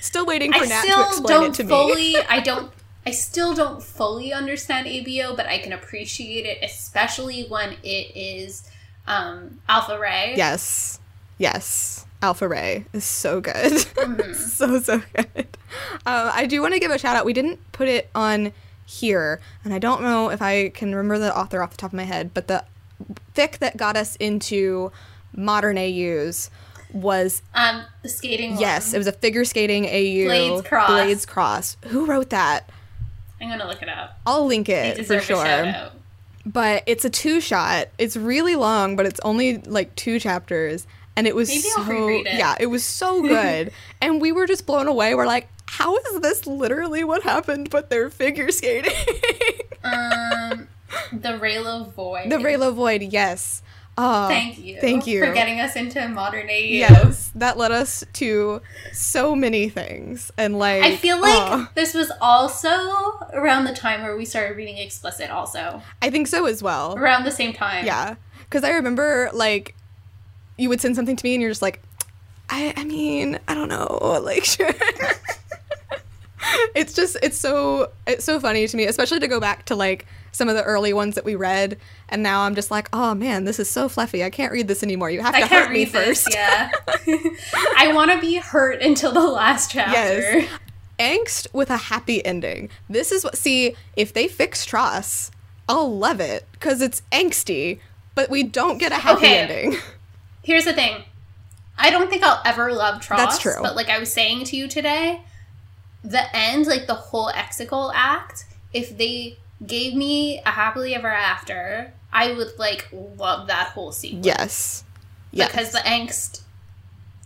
still 0.00 0.26
waiting 0.26 0.52
for 0.52 0.64
I 0.64 0.66
Nat 0.66 0.82
to 0.82 1.06
explain 1.08 1.42
it 1.44 1.54
to 1.54 1.64
fully, 1.64 2.14
me. 2.14 2.20
I 2.28 2.40
don't 2.40 2.72
I 3.06 3.12
still 3.12 3.54
don't 3.54 3.82
fully 3.82 4.34
understand 4.34 4.86
ABO, 4.86 5.34
but 5.34 5.46
I 5.46 5.58
can 5.58 5.72
appreciate 5.72 6.44
it, 6.44 6.58
especially 6.62 7.46
when 7.46 7.74
it 7.82 8.14
is 8.14 8.68
um, 9.06 9.60
Alpha 9.66 9.98
Rey. 9.98 10.34
Yes. 10.36 11.00
Yes. 11.38 12.04
Alpha 12.22 12.48
Rey 12.48 12.84
is 12.92 13.04
so 13.04 13.40
good. 13.40 13.54
Mm-hmm. 13.98 14.32
so, 14.32 14.80
so 14.80 15.02
good. 15.14 15.46
Uh, 16.06 16.30
I 16.32 16.46
do 16.46 16.62
want 16.62 16.74
to 16.74 16.80
give 16.80 16.90
a 16.90 16.98
shout 16.98 17.16
out. 17.16 17.24
We 17.26 17.32
didn't 17.32 17.60
put 17.72 17.88
it 17.88 18.08
on 18.14 18.52
here, 18.86 19.40
and 19.64 19.74
I 19.74 19.78
don't 19.78 20.02
know 20.02 20.30
if 20.30 20.40
I 20.40 20.70
can 20.70 20.94
remember 20.94 21.18
the 21.18 21.36
author 21.36 21.62
off 21.62 21.72
the 21.72 21.76
top 21.76 21.90
of 21.90 21.96
my 21.96 22.04
head, 22.04 22.32
but 22.32 22.48
the 22.48 22.64
fic 23.34 23.58
that 23.58 23.76
got 23.76 23.96
us 23.96 24.16
into 24.16 24.90
modern 25.32 25.76
AUs 25.76 26.50
was 26.92 27.42
um 27.54 27.84
the 28.02 28.08
skating 28.08 28.58
yes 28.58 28.88
one. 28.88 28.94
it 28.94 28.98
was 28.98 29.06
a 29.06 29.12
figure 29.12 29.44
skating 29.44 29.84
au 29.84 30.26
blades 30.26 30.66
cross 30.66 30.88
blades 30.88 31.26
cross 31.26 31.76
who 31.88 32.06
wrote 32.06 32.30
that 32.30 32.70
I'm 33.40 33.48
gonna 33.50 33.66
look 33.68 33.82
it 33.82 33.88
up. 33.88 34.18
I'll 34.26 34.46
link 34.46 34.68
it 34.68 35.06
for 35.06 35.20
sure. 35.20 35.90
But 36.44 36.82
it's 36.86 37.04
a 37.04 37.10
two 37.10 37.40
shot. 37.40 37.88
It's 37.98 38.16
really 38.16 38.56
long, 38.56 38.96
but 38.96 39.06
it's 39.06 39.20
only 39.20 39.58
like 39.58 39.94
two 39.96 40.18
chapters. 40.18 40.86
And 41.18 41.26
it 41.26 41.34
was 41.34 41.48
Maybe 41.48 41.60
so 41.62 42.08
it. 42.08 42.26
yeah, 42.38 42.54
it 42.60 42.66
was 42.66 42.84
so 42.84 43.20
good. 43.34 43.72
and 44.00 44.20
we 44.20 44.30
were 44.32 44.46
just 44.46 44.66
blown 44.66 44.86
away. 44.86 45.14
We're 45.16 45.26
like, 45.26 45.48
how 45.66 45.96
is 45.96 46.20
this 46.20 46.46
literally 46.46 47.02
what 47.04 47.24
happened, 47.24 47.70
but 47.70 47.90
they're 47.90 48.08
figure 48.08 48.50
skating? 48.52 48.92
um 49.84 50.68
the 51.12 51.30
Reylo 51.38 51.92
Void. 51.92 52.30
The 52.30 52.36
Reylo 52.36 52.72
Void, 52.72 53.02
yes. 53.02 53.62
Uh, 53.96 54.28
thank 54.28 54.58
you. 54.58 54.80
Thank 54.80 55.08
you 55.08 55.18
for 55.24 55.32
getting 55.34 55.58
us 55.58 55.74
into 55.74 56.06
modern 56.08 56.48
AU. 56.48 56.52
Yes, 56.52 57.32
that 57.34 57.58
led 57.58 57.72
us 57.72 58.04
to 58.12 58.62
so 58.92 59.34
many 59.34 59.68
things, 59.68 60.30
and 60.38 60.56
like 60.56 60.84
I 60.84 60.94
feel 60.94 61.20
like 61.20 61.50
uh, 61.50 61.66
this 61.74 61.94
was 61.94 62.12
also 62.20 62.70
around 63.32 63.64
the 63.64 63.74
time 63.74 64.02
where 64.02 64.16
we 64.16 64.24
started 64.24 64.56
reading 64.56 64.78
explicit. 64.78 65.30
Also, 65.30 65.82
I 66.00 66.10
think 66.10 66.28
so 66.28 66.46
as 66.46 66.62
well. 66.62 66.96
Around 66.96 67.24
the 67.24 67.32
same 67.32 67.52
time. 67.52 67.84
Yeah, 67.84 68.14
because 68.44 68.62
I 68.62 68.70
remember 68.70 69.30
like 69.34 69.74
you 70.58 70.68
would 70.68 70.80
send 70.80 70.96
something 70.96 71.16
to 71.16 71.24
me, 71.24 71.34
and 71.34 71.40
you're 71.42 71.50
just 71.50 71.62
like, 71.62 71.82
I, 72.50 72.74
I 72.76 72.84
mean, 72.84 73.38
I 73.48 73.54
don't 73.54 73.68
know, 73.68 74.20
like 74.22 74.44
sure. 74.44 74.70
it's 76.74 76.94
just 76.94 77.16
it's 77.22 77.36
so 77.38 77.90
it's 78.06 78.24
so 78.24 78.38
funny 78.40 78.66
to 78.66 78.76
me, 78.76 78.84
especially 78.84 79.20
to 79.20 79.28
go 79.28 79.40
back 79.40 79.64
to 79.66 79.74
like 79.76 80.06
some 80.32 80.48
of 80.48 80.54
the 80.54 80.62
early 80.62 80.92
ones 80.92 81.14
that 81.16 81.24
we 81.24 81.34
read, 81.34 81.78
and 82.08 82.22
now 82.22 82.42
I'm 82.42 82.54
just 82.54 82.70
like, 82.70 82.88
oh 82.92 83.14
man, 83.14 83.44
this 83.44 83.58
is 83.58 83.68
so 83.68 83.88
fluffy. 83.88 84.22
I 84.24 84.30
can't 84.30 84.52
read 84.52 84.68
this 84.68 84.82
anymore. 84.82 85.10
You 85.10 85.20
have 85.22 85.34
to 85.34 85.46
hurt 85.46 85.72
me 85.72 85.84
this. 85.84 86.24
first. 86.24 86.34
Yeah, 86.34 86.70
I 87.76 87.92
want 87.94 88.10
to 88.12 88.18
be 88.20 88.36
hurt 88.36 88.82
until 88.82 89.12
the 89.12 89.26
last 89.26 89.70
chapter. 89.70 89.92
Yes. 90.38 90.48
Angst 90.98 91.46
with 91.52 91.70
a 91.70 91.76
happy 91.76 92.24
ending. 92.26 92.70
This 92.88 93.12
is 93.12 93.22
what 93.22 93.36
see 93.38 93.76
if 93.96 94.12
they 94.12 94.26
fix 94.26 94.64
TROS, 94.66 95.30
I'll 95.68 95.96
love 95.96 96.18
it 96.20 96.46
because 96.52 96.80
it's 96.82 97.02
angsty, 97.12 97.78
but 98.16 98.30
we 98.30 98.42
don't 98.42 98.78
get 98.78 98.90
a 98.90 98.96
happy 98.96 99.18
Okay. 99.26 99.38
ending. 99.38 99.78
Here's 100.48 100.64
the 100.64 100.72
thing. 100.72 101.04
I 101.76 101.90
don't 101.90 102.08
think 102.08 102.22
I'll 102.22 102.40
ever 102.42 102.72
love 102.72 103.02
TROS. 103.02 103.18
That's 103.18 103.38
true. 103.38 103.60
But 103.60 103.76
like 103.76 103.90
I 103.90 103.98
was 103.98 104.10
saying 104.10 104.44
to 104.44 104.56
you 104.56 104.66
today, 104.66 105.20
the 106.02 106.34
end, 106.34 106.66
like 106.66 106.86
the 106.86 106.94
whole 106.94 107.30
Exegol 107.30 107.92
act, 107.94 108.46
if 108.72 108.96
they 108.96 109.36
gave 109.66 109.92
me 109.92 110.40
a 110.46 110.50
happily 110.52 110.94
ever 110.94 111.08
after, 111.12 111.92
I 112.14 112.32
would 112.32 112.58
like 112.58 112.88
love 112.90 113.48
that 113.48 113.72
whole 113.72 113.92
sequence. 113.92 114.24
Yes. 114.24 114.84
Yes. 115.32 115.50
Because 115.50 115.72
the 115.72 115.80
angst 115.80 116.40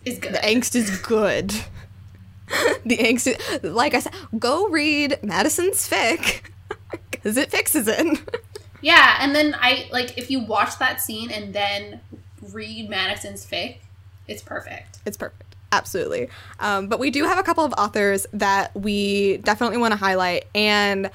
is 0.04 0.18
good. 0.18 0.34
The 0.34 0.38
angst 0.38 0.74
is 0.74 0.98
good. 0.98 1.50
the 2.84 2.96
angst, 2.96 3.28
is, 3.28 3.62
like 3.62 3.94
I 3.94 4.00
said, 4.00 4.14
go 4.36 4.66
read 4.66 5.20
Madison's 5.22 5.88
fic 5.88 6.50
because 7.12 7.36
it 7.36 7.52
fixes 7.52 7.86
it. 7.86 8.20
yeah, 8.80 9.18
and 9.20 9.32
then 9.32 9.54
I 9.60 9.86
like 9.92 10.18
if 10.18 10.28
you 10.28 10.40
watch 10.40 10.76
that 10.80 11.00
scene 11.00 11.30
and 11.30 11.54
then 11.54 12.00
read 12.51 12.88
Madison's 12.88 13.47
fic, 13.47 13.78
it's 14.26 14.43
perfect. 14.43 14.99
It's 15.07 15.16
perfect. 15.16 15.57
Absolutely. 15.72 16.28
Um, 16.61 16.88
but 16.88 16.99
we 16.99 17.11
do 17.11 17.24
have 17.24 17.38
a 17.38 17.43
couple 17.43 17.64
of 17.64 17.72
authors 17.78 18.26
that 18.34 18.76
we 18.76 19.38
definitely 19.38 19.78
want 19.78 19.93
to 19.93 19.97
highlight. 19.97 20.45
And 20.55 21.11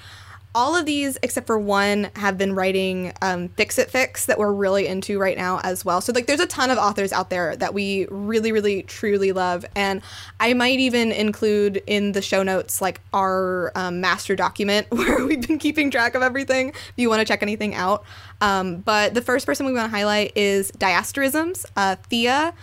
all 0.57 0.75
of 0.75 0.87
these, 0.87 1.19
except 1.21 1.45
for 1.45 1.59
one, 1.59 2.09
have 2.15 2.35
been 2.35 2.55
writing 2.55 3.13
um, 3.21 3.47
Fix 3.49 3.77
It 3.77 3.91
Fix 3.91 4.25
that 4.25 4.39
we're 4.39 4.51
really 4.51 4.87
into 4.87 5.19
right 5.19 5.37
now 5.37 5.59
as 5.59 5.85
well. 5.85 6.01
So, 6.01 6.11
like, 6.11 6.25
there's 6.25 6.39
a 6.39 6.47
ton 6.47 6.71
of 6.71 6.79
authors 6.79 7.13
out 7.13 7.29
there 7.29 7.55
that 7.57 7.75
we 7.75 8.07
really, 8.09 8.51
really, 8.51 8.81
truly 8.81 9.33
love. 9.33 9.67
And 9.75 10.01
I 10.39 10.55
might 10.55 10.79
even 10.79 11.11
include 11.11 11.83
in 11.85 12.13
the 12.13 12.23
show 12.23 12.41
notes, 12.41 12.81
like, 12.81 13.01
our 13.13 13.71
um, 13.75 14.01
master 14.01 14.35
document 14.35 14.87
where 14.91 15.23
we've 15.23 15.47
been 15.47 15.59
keeping 15.59 15.91
track 15.91 16.15
of 16.15 16.23
everything 16.23 16.69
if 16.69 16.93
you 16.95 17.07
want 17.07 17.19
to 17.19 17.25
check 17.25 17.43
anything 17.43 17.75
out. 17.75 18.03
Um, 18.41 18.77
but 18.77 19.13
the 19.13 19.21
first 19.21 19.45
person 19.45 19.67
we 19.67 19.73
want 19.73 19.91
to 19.91 19.95
highlight 19.95 20.35
is 20.35 20.71
Diasterisms, 20.71 21.67
uh, 21.75 21.97
Thea. 22.09 22.55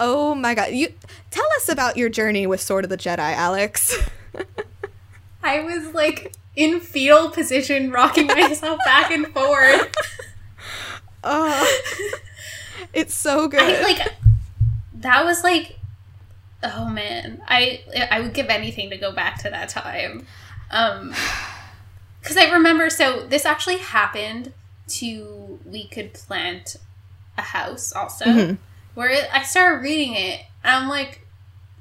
Oh 0.00 0.34
my 0.34 0.56
god. 0.56 0.72
You 0.72 0.92
tell 1.30 1.46
us 1.58 1.68
about 1.68 1.96
your 1.96 2.08
journey 2.08 2.48
with 2.48 2.60
Sword 2.60 2.82
of 2.82 2.90
the 2.90 2.98
Jedi, 2.98 3.18
Alex. 3.18 3.96
I 5.44 5.60
was 5.60 5.94
like 5.94 6.34
in 6.60 6.80
fetal 6.80 7.30
position, 7.30 7.90
rocking 7.90 8.26
myself 8.38 8.78
back 8.84 9.10
and 9.10 9.26
forth. 9.28 9.94
oh, 11.24 11.80
it's 12.92 13.14
so 13.14 13.48
good. 13.48 13.60
I 13.62 13.82
like 13.82 14.14
that 14.94 15.24
was 15.24 15.42
like 15.42 15.78
oh 16.62 16.86
man 16.90 17.40
i 17.48 17.82
i 18.10 18.20
would 18.20 18.34
give 18.34 18.48
anything 18.50 18.90
to 18.90 18.98
go 18.98 19.10
back 19.12 19.38
to 19.42 19.48
that 19.48 19.70
time 19.70 20.26
um 20.70 21.14
because 22.20 22.36
i 22.36 22.50
remember 22.50 22.90
so 22.90 23.24
this 23.26 23.46
actually 23.46 23.78
happened 23.78 24.52
to 24.86 25.58
we 25.64 25.86
could 25.86 26.12
plant 26.12 26.76
a 27.38 27.40
house 27.40 27.94
also 27.94 28.26
Mhm. 28.26 28.58
where 28.92 29.26
i 29.32 29.42
started 29.42 29.82
reading 29.82 30.14
it 30.14 30.42
and 30.62 30.76
i'm 30.76 30.88
like 30.90 31.26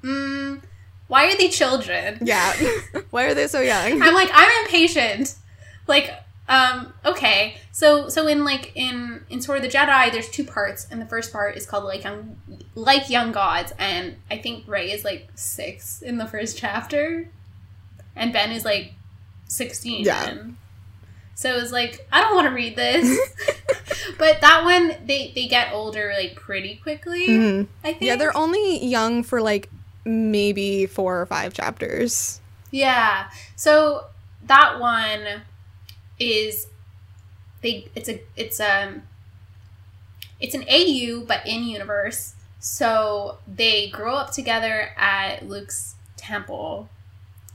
mm, 0.02 0.62
why 1.10 1.26
are 1.28 1.36
they 1.36 1.50
children 1.50 2.20
yeah. 2.22 2.54
Why 3.10 3.26
are 3.26 3.34
they 3.34 3.48
so 3.48 3.60
young? 3.60 4.02
I'm 4.02 4.14
like, 4.14 4.30
I'm 4.32 4.66
impatient. 4.66 5.36
Like, 5.88 6.14
um, 6.48 6.94
okay. 7.04 7.58
So 7.72 8.10
so 8.10 8.28
in 8.28 8.46
like 8.46 8.72
in 8.76 9.26
in 9.30 9.42
Sword 9.42 9.58
of 9.58 9.64
the 9.64 9.76
Jedi, 9.76 10.12
there's 10.12 10.30
two 10.30 10.44
parts, 10.44 10.88
and 10.90 11.02
the 11.02 11.08
first 11.08 11.34
part 11.34 11.58
is 11.58 11.66
called 11.66 11.84
like 11.84 12.04
young 12.04 12.38
like 12.76 13.10
young 13.10 13.32
gods, 13.32 13.74
and 13.80 14.18
I 14.30 14.38
think 14.38 14.68
Rey 14.68 14.92
is 14.92 15.04
like 15.04 15.30
six 15.34 16.02
in 16.04 16.18
the 16.20 16.28
first 16.28 16.58
chapter, 16.58 17.30
and 18.16 18.32
Ben 18.32 18.52
is 18.52 18.64
like 18.64 18.94
sixteen. 19.48 20.06
Yeah. 20.06 20.26
then. 20.26 20.58
So 21.34 21.56
it 21.56 21.62
was 21.62 21.72
like, 21.72 22.06
I 22.12 22.22
don't 22.22 22.36
want 22.36 22.48
to 22.50 22.54
read 22.54 22.76
this. 22.76 23.18
but 24.20 24.42
that 24.42 24.64
one, 24.64 24.96
they 25.06 25.32
they 25.34 25.48
get 25.48 25.74
older 25.74 26.14
like 26.16 26.36
pretty 26.36 26.76
quickly. 26.76 27.28
Mhm. 27.28 27.68
I 27.84 27.94
think. 27.94 28.02
Yeah, 28.04 28.16
they're 28.16 28.36
only 28.38 28.86
young 28.86 29.24
for 29.24 29.42
like 29.42 29.70
maybe 30.10 30.86
four 30.86 31.22
or 31.22 31.26
five 31.26 31.54
chapters. 31.54 32.42
Yeah. 32.72 33.30
So 33.56 34.06
that 34.44 34.80
one 34.80 35.44
is 36.20 36.68
they 37.62 37.88
it's 37.96 38.10
a 38.10 38.22
it's 38.36 38.60
um 38.60 39.04
it's 40.40 40.54
an 40.56 40.64
AU 40.70 41.26
but 41.28 41.46
in 41.46 41.64
universe. 41.64 42.34
So 42.60 43.38
they 43.48 43.90
grow 43.90 44.16
up 44.16 44.32
together 44.32 44.92
at 44.98 45.48
Luke's 45.48 45.96
temple, 46.18 46.90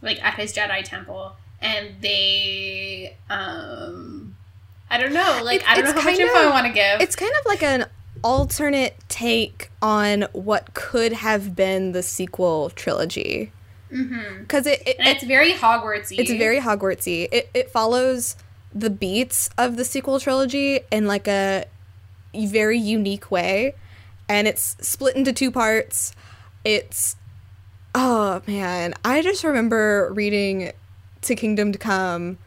like 0.00 0.22
at 0.24 0.34
his 0.34 0.52
Jedi 0.54 0.82
temple, 0.82 1.36
and 1.60 1.96
they 2.00 3.16
um 3.30 4.36
I 4.90 4.98
don't 4.98 5.12
know, 5.12 5.40
like 5.42 5.60
It- 5.62 5.68
I 5.68 5.74
don't 5.76 5.84
know 5.84 5.90
how 5.92 5.96
much 5.96 6.04
kind 6.18 6.20
info 6.20 6.38
I 6.38 6.50
want 6.50 6.66
to 6.66 6.72
give. 6.72 7.00
It's 7.00 7.16
kind 7.16 7.32
of 7.40 7.46
like 7.46 7.62
an 7.62 7.86
alternate 8.24 8.96
take 9.08 9.70
on 9.82 10.22
what 10.32 10.72
could 10.72 11.12
have 11.12 11.54
been 11.54 11.92
the 11.92 12.02
sequel 12.02 12.70
trilogy. 12.70 13.52
Mm-hmm. 13.92 14.40
Because 14.40 14.66
it, 14.66 14.82
it, 14.86 14.96
And 14.98 15.08
it's 15.08 15.22
very 15.22 15.52
Hogwartsy. 15.52 16.18
It's 16.18 16.32
very 16.32 16.58
Hogwartsy. 16.58 17.28
It 17.30 17.50
it 17.54 17.70
follows 17.70 18.36
the 18.74 18.90
beats 18.90 19.50
of 19.56 19.76
the 19.76 19.84
sequel 19.84 20.18
trilogy 20.18 20.80
in 20.90 21.06
like 21.06 21.28
a 21.28 21.66
very 22.34 22.78
unique 22.78 23.30
way, 23.30 23.74
and 24.28 24.48
it's 24.48 24.76
split 24.80 25.14
into 25.14 25.32
two 25.32 25.52
parts. 25.52 26.12
It's 26.64 27.14
oh 27.94 28.42
man, 28.48 28.94
I 29.04 29.22
just 29.22 29.44
remember 29.44 30.10
reading 30.12 30.72
To 31.22 31.36
Kingdom 31.36 31.70
to 31.72 31.78
Come, 31.78 32.38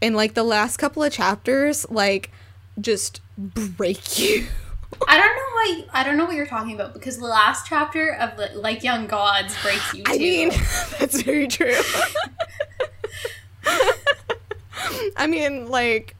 in 0.00 0.14
like 0.14 0.34
the 0.34 0.44
last 0.44 0.76
couple 0.76 1.02
of 1.02 1.12
chapters, 1.12 1.86
like 1.90 2.30
just 2.78 3.20
break 3.36 4.18
you. 4.18 4.46
I 5.08 5.16
don't 5.18 5.36
know 5.36 5.42
why 5.52 5.84
I 6.00 6.04
don't 6.04 6.16
know 6.16 6.24
what 6.24 6.34
you're 6.34 6.46
talking 6.46 6.74
about 6.74 6.94
because 6.94 7.18
the 7.18 7.26
last 7.26 7.66
chapter 7.66 8.14
of 8.14 8.36
the, 8.36 8.50
like 8.58 8.82
Young 8.82 9.06
Gods 9.06 9.54
breaks 9.62 9.94
you 9.94 10.04
too. 10.04 10.12
I 10.12 10.18
mean, 10.18 10.48
that's 10.98 11.22
very 11.22 11.46
true. 11.48 11.74
I 15.16 15.26
mean, 15.26 15.68
like, 15.68 16.16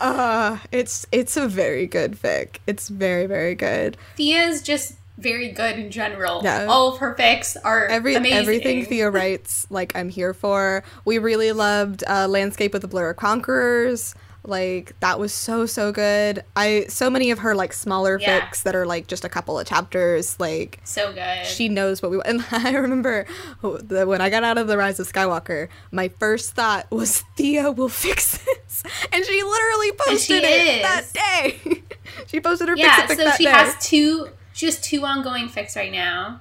uh, 0.00 0.58
it's 0.72 1.06
it's 1.12 1.36
a 1.36 1.46
very 1.48 1.86
good 1.86 2.12
fic. 2.12 2.56
It's 2.66 2.88
very 2.88 3.26
very 3.26 3.54
good. 3.54 3.96
Thea's 4.16 4.62
just 4.62 4.94
very 5.18 5.50
good 5.50 5.78
in 5.78 5.90
general. 5.90 6.42
Yeah. 6.44 6.66
All 6.66 6.92
of 6.92 6.98
her 7.00 7.14
fics 7.14 7.56
are 7.64 7.86
Every 7.86 8.14
amazing. 8.14 8.38
everything 8.38 8.84
Thea 8.84 9.10
writes, 9.10 9.66
like, 9.68 9.96
I'm 9.96 10.08
here 10.10 10.32
for. 10.32 10.84
We 11.04 11.18
really 11.18 11.50
loved 11.50 12.04
uh, 12.06 12.28
Landscape 12.28 12.72
with 12.72 12.82
the 12.82 12.88
Blur 12.88 13.10
of 13.10 13.16
Conquerors. 13.16 14.14
Like 14.48 14.98
that 15.00 15.18
was 15.20 15.32
so 15.32 15.66
so 15.66 15.92
good. 15.92 16.42
I 16.56 16.86
so 16.88 17.10
many 17.10 17.30
of 17.30 17.40
her 17.40 17.54
like 17.54 17.72
smaller 17.72 18.18
Yeah. 18.18 18.40
fics 18.40 18.62
that 18.64 18.74
are 18.74 18.86
like 18.86 19.06
just 19.06 19.24
a 19.24 19.28
couple 19.28 19.58
of 19.58 19.66
chapters. 19.66 20.40
Like 20.40 20.80
so 20.84 21.12
good. 21.12 21.44
she 21.46 21.68
knows 21.68 22.00
what 22.02 22.10
we 22.10 22.16
want. 22.16 22.28
And 22.28 22.44
I 22.66 22.72
remember 22.72 23.26
the, 23.62 24.06
when 24.06 24.20
I 24.20 24.30
got 24.30 24.42
out 24.44 24.58
of 24.58 24.66
the 24.66 24.76
Rise 24.78 24.98
of 24.98 25.10
Skywalker, 25.12 25.68
my 25.92 26.08
first 26.08 26.52
thought 26.54 26.90
was 26.90 27.22
Thea 27.36 27.70
will 27.70 27.88
fix 27.88 28.38
this, 28.44 28.82
and 29.12 29.24
she 29.24 29.42
literally 29.42 29.92
posted 29.92 30.42
it 30.44 30.66
is. 30.76 30.82
that 30.82 31.04
day. 31.12 31.82
she 32.26 32.40
posted 32.40 32.68
her 32.68 32.76
yeah, 32.76 33.06
fix 33.06 33.12
it 33.20 33.26
so 33.26 33.30
she 33.36 33.44
day. 33.44 33.50
has 33.50 33.76
two. 33.84 34.28
She 34.52 34.66
has 34.66 34.80
two 34.80 35.04
ongoing 35.04 35.48
fics 35.48 35.76
right 35.76 35.92
now. 35.92 36.40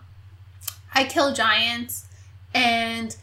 I 0.94 1.04
Kill 1.04 1.34
Giants 1.34 2.06
and 2.54 3.16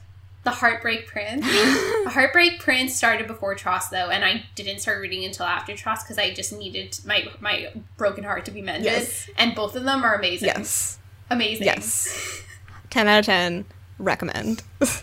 the 0.45 0.51
Heartbreak 0.51 1.07
Prince. 1.07 1.45
the 1.47 2.11
Heartbreak 2.13 2.61
Prince 2.61 2.95
started 2.95 3.27
before 3.27 3.55
TROS 3.55 3.89
though, 3.89 4.11
and 4.11 4.25
I 4.25 4.45
didn't 4.55 4.81
start 4.81 5.01
reading 5.01 5.25
until 5.25 5.47
after 5.47 5.75
TROS 5.75 6.03
because 6.05 6.19
I 6.19 6.33
just 6.33 6.53
needed 6.53 6.99
my 7.05 7.27
my 7.41 7.73
broken 7.97 8.25
heart 8.25 8.45
to 8.45 8.51
be 8.51 8.63
mended. 8.63 8.85
Yes. 8.85 9.29
And 9.37 9.55
both 9.55 9.75
of 9.77 9.85
them 9.85 10.05
are 10.05 10.15
amazing. 10.15 10.47
yes, 10.49 10.99
amazing. 11.31 11.65
yes, 11.67 12.43
ten 12.91 13.09
out 13.09 13.21
of 13.21 13.25
ten. 13.27 13.65
Recommend. 13.99 14.63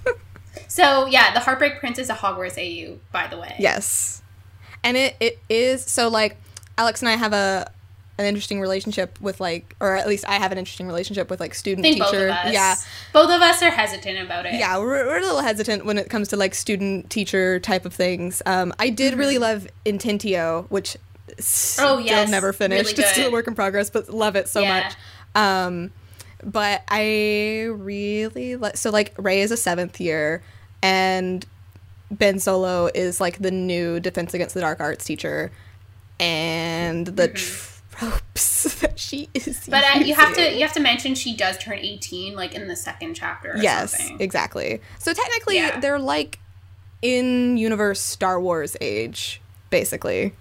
So 0.68 1.06
yeah, 1.06 1.34
the 1.34 1.40
Heartbreak 1.42 1.80
Prince 1.80 1.98
is 2.00 2.10
a 2.10 2.14
Hogwarts 2.14 2.58
AU, 2.58 2.98
by 3.12 3.28
the 3.28 3.38
way. 3.38 3.56
yes, 3.60 4.22
and 4.84 4.96
it 4.96 5.16
it 5.20 5.40
is 5.50 5.84
so 5.84 6.08
like 6.08 6.38
Alex 6.78 7.02
and 7.02 7.10
I 7.10 7.16
have 7.18 7.34
a 7.34 7.72
an 8.18 8.26
interesting 8.26 8.62
relationship 8.62 9.20
with 9.22 9.40
like, 9.40 9.76
or 9.80 9.96
at 9.96 10.08
least 10.08 10.26
I 10.28 10.34
have 10.34 10.52
an 10.52 10.58
interesting 10.58 10.86
relationship 10.88 11.30
with 11.30 11.40
like 11.40 11.54
student 11.56 11.86
teacher. 11.86 12.04
both 12.04 12.14
of 12.14 12.30
us. 12.30 12.54
Yeah, 12.54 12.76
Both 13.14 13.32
of 13.32 13.42
us 13.42 13.62
are 13.64 13.72
hesitant 13.72 14.20
about 14.20 14.46
it. 14.46 14.54
yeah 14.56 14.78
we're, 14.78 15.06
we're 15.08 15.18
a 15.20 15.22
little 15.22 15.40
hesitant 15.42 15.86
when 15.86 15.98
it 15.98 16.10
comes 16.10 16.28
to 16.30 16.38
like 16.38 16.54
student 16.54 17.10
teacher 17.10 17.60
type 17.60 17.86
of 17.86 17.94
things 17.94 18.42
um, 18.46 18.74
i 18.80 18.90
did 18.90 19.16
really 19.18 19.38
love 19.38 19.68
intentio 19.86 20.66
which 20.70 20.98
Oh, 21.30 21.34
still 21.40 22.00
yes, 22.02 22.30
never 22.30 22.52
finished 22.54 22.92
really 22.92 23.04
it's 23.04 23.12
still 23.14 23.30
a 23.30 23.32
work 23.32 23.48
in 23.48 23.56
progress 23.56 23.90
but 23.90 24.10
love 24.10 24.36
it 24.36 24.48
so 24.50 24.62
Yeah. 24.62 24.84
much 24.84 24.96
um, 25.36 25.92
but 26.44 26.84
I 26.90 27.68
really 27.72 28.56
like 28.58 28.76
so 28.76 28.90
like 28.90 29.14
Rey 29.18 29.42
is 29.42 29.52
a 29.52 29.58
seventh 29.58 30.02
year, 30.02 30.42
and 30.84 31.46
Ben 32.12 32.40
Solo 32.40 32.90
is 32.94 33.22
like 33.22 33.38
the 33.40 33.52
new 33.52 34.00
Defense 34.02 34.34
Against 34.34 34.56
the 34.56 34.60
Dark 34.62 34.80
Arts 34.82 35.06
teacher, 35.06 35.52
and 36.20 37.08
the 37.08 37.28
tropes 38.02 38.76
that 38.82 39.00
she 39.00 39.30
is. 39.34 39.68
But 39.70 39.84
uh, 39.84 40.00
you 40.00 40.16
have 40.16 40.34
to 40.36 40.54
you 40.54 40.62
have 40.62 40.74
to 40.74 40.80
mention 40.80 41.16
she 41.16 41.36
does 41.36 41.58
turn 41.58 41.80
18 41.80 42.36
like 42.36 42.54
in 42.56 42.68
the 42.68 42.76
second 42.76 43.14
chapter 43.16 43.52
or 43.54 43.58
yes, 43.58 43.98
something. 43.98 44.20
exactly. 44.22 44.82
So 45.00 45.14
technically, 45.14 45.56
Yeah. 45.56 45.80
they're 45.80 46.00
like 46.00 46.40
in 47.02 47.58
universe 47.58 48.00
Star 48.00 48.40
Wars 48.40 48.76
age, 48.82 49.42
basically. 49.70 50.34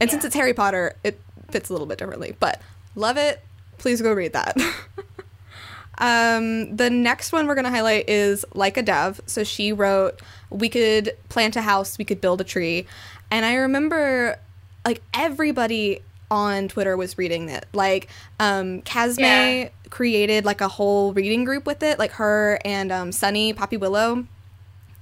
And 0.00 0.10
since 0.10 0.24
it's 0.24 0.34
Harry 0.34 0.54
Potter, 0.54 0.96
it 1.04 1.20
fits 1.50 1.70
a 1.70 1.72
little 1.72 1.86
bit 1.86 1.98
differently. 1.98 2.36
But 2.38 2.60
love 2.94 3.16
it. 3.16 3.42
Please 3.78 4.02
go 4.02 4.12
read 4.12 4.32
that. 4.32 4.56
um, 5.98 6.74
the 6.76 6.90
next 6.90 7.32
one 7.32 7.46
we're 7.46 7.54
gonna 7.54 7.70
highlight 7.70 8.08
is 8.08 8.44
Like 8.54 8.76
a 8.76 8.82
Dove. 8.82 9.20
So 9.26 9.44
she 9.44 9.72
wrote, 9.72 10.20
"We 10.50 10.68
could 10.68 11.16
plant 11.28 11.56
a 11.56 11.62
house, 11.62 11.98
we 11.98 12.04
could 12.04 12.20
build 12.20 12.40
a 12.40 12.44
tree," 12.44 12.86
and 13.30 13.44
I 13.44 13.54
remember 13.54 14.38
like 14.84 15.00
everybody 15.14 16.02
on 16.30 16.68
Twitter 16.68 16.96
was 16.96 17.18
reading 17.18 17.48
it. 17.48 17.66
Like 17.72 18.08
um, 18.40 18.82
Casme 18.82 19.20
Yeah. 19.22 19.68
created 19.90 20.44
like 20.44 20.60
a 20.60 20.68
whole 20.68 21.12
reading 21.12 21.44
group 21.44 21.66
with 21.66 21.82
it, 21.82 21.98
like 21.98 22.12
her 22.12 22.58
and 22.64 22.90
um, 22.90 23.12
Sunny 23.12 23.52
Poppy 23.52 23.76
Willow, 23.76 24.26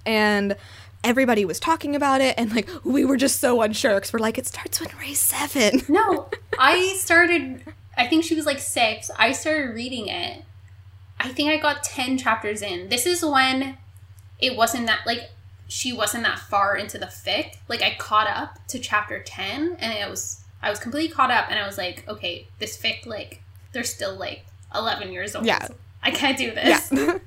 and 0.05 0.57
everybody 1.05 1.45
was 1.45 1.59
talking 1.61 1.97
about 1.97 2.21
it, 2.21 2.35
and 2.39 2.55
like 2.55 2.69
we 2.85 3.05
were 3.05 3.17
just 3.17 3.41
so 3.41 3.63
unsure 3.63 3.95
because 3.97 4.13
we're 4.13 4.19
like, 4.19 4.39
it 4.39 4.47
starts 4.47 4.81
when 4.81 4.91
Rey's 5.01 5.21
seven. 5.21 5.83
No, 5.89 6.29
I 6.59 6.95
started. 6.99 7.63
I 7.97 8.07
think 8.07 8.25
she 8.25 8.35
was 8.35 8.47
like 8.47 8.59
six. 8.59 9.11
I 9.19 9.33
started 9.33 9.75
reading 9.75 10.09
it. 10.09 10.45
I 11.21 11.29
think 11.29 11.51
I 11.51 11.57
got 11.59 11.83
ten 11.85 12.19
chapters 12.19 12.63
in. 12.63 12.89
This 12.89 13.07
is 13.07 13.25
when 13.25 13.79
it 14.41 14.57
wasn't 14.57 14.87
that 14.87 15.01
like 15.07 15.31
she 15.69 15.93
wasn't 15.93 16.25
that 16.25 16.39
far 16.39 16.77
into 16.77 16.99
the 16.99 17.07
fic. 17.07 17.55
Like 17.69 17.81
I 17.83 17.95
caught 17.99 18.27
up 18.27 18.67
to 18.69 18.79
chapter 18.79 19.23
ten, 19.23 19.77
and 19.79 19.93
it 19.93 20.09
was 20.11 20.42
I 20.63 20.71
was 20.71 20.79
completely 20.79 21.15
caught 21.15 21.31
up, 21.31 21.47
and 21.51 21.59
I 21.59 21.67
was 21.67 21.79
like, 21.79 22.05
okay, 22.09 22.47
this 22.59 22.81
fic 22.81 23.07
like 23.07 23.43
they're 23.73 23.85
still 23.85 24.17
like 24.17 24.47
eleven 24.75 25.13
years 25.13 25.35
old. 25.35 25.47
Yeah. 25.47 25.67
I 26.03 26.11
can't 26.11 26.37
do 26.37 26.51
this. 26.53 26.91
Yeah. 26.93 27.19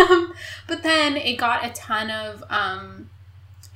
um, 0.10 0.34
but 0.66 0.82
then 0.82 1.16
it 1.16 1.36
got 1.36 1.64
a 1.64 1.70
ton 1.70 2.10
of 2.10 2.42
um, 2.50 3.08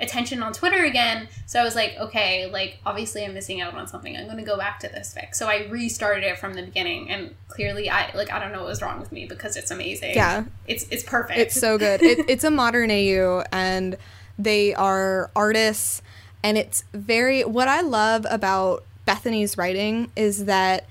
attention 0.00 0.42
on 0.42 0.52
Twitter 0.52 0.84
again. 0.84 1.28
So 1.46 1.60
I 1.60 1.64
was 1.64 1.74
like, 1.74 1.96
okay, 1.98 2.50
like 2.50 2.78
obviously 2.84 3.24
I'm 3.24 3.34
missing 3.34 3.60
out 3.60 3.74
on 3.74 3.86
something. 3.86 4.16
I'm 4.16 4.24
going 4.24 4.38
to 4.38 4.44
go 4.44 4.56
back 4.56 4.80
to 4.80 4.88
this 4.88 5.14
fic. 5.16 5.34
So 5.34 5.48
I 5.48 5.66
restarted 5.68 6.24
it 6.24 6.38
from 6.38 6.54
the 6.54 6.62
beginning, 6.62 7.10
and 7.10 7.34
clearly 7.48 7.90
I 7.90 8.14
like 8.14 8.32
I 8.32 8.38
don't 8.38 8.52
know 8.52 8.60
what 8.60 8.68
was 8.68 8.82
wrong 8.82 9.00
with 9.00 9.12
me 9.12 9.26
because 9.26 9.56
it's 9.56 9.70
amazing. 9.70 10.14
yeah, 10.14 10.44
it's 10.66 10.86
it's 10.90 11.02
perfect. 11.02 11.38
it's 11.38 11.58
so 11.58 11.78
good. 11.78 12.02
It, 12.02 12.28
it's 12.28 12.44
a 12.44 12.50
modern 12.50 12.90
AU, 12.90 13.44
and 13.52 13.96
they 14.38 14.74
are 14.74 15.30
artists, 15.34 16.02
and 16.42 16.56
it's 16.58 16.84
very. 16.92 17.42
What 17.44 17.68
I 17.68 17.80
love 17.80 18.26
about 18.30 18.84
Bethany's 19.04 19.56
writing 19.56 20.10
is 20.16 20.44
that 20.46 20.86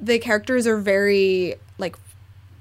the 0.00 0.18
characters 0.18 0.66
are 0.66 0.78
very 0.78 1.56
like 1.78 1.96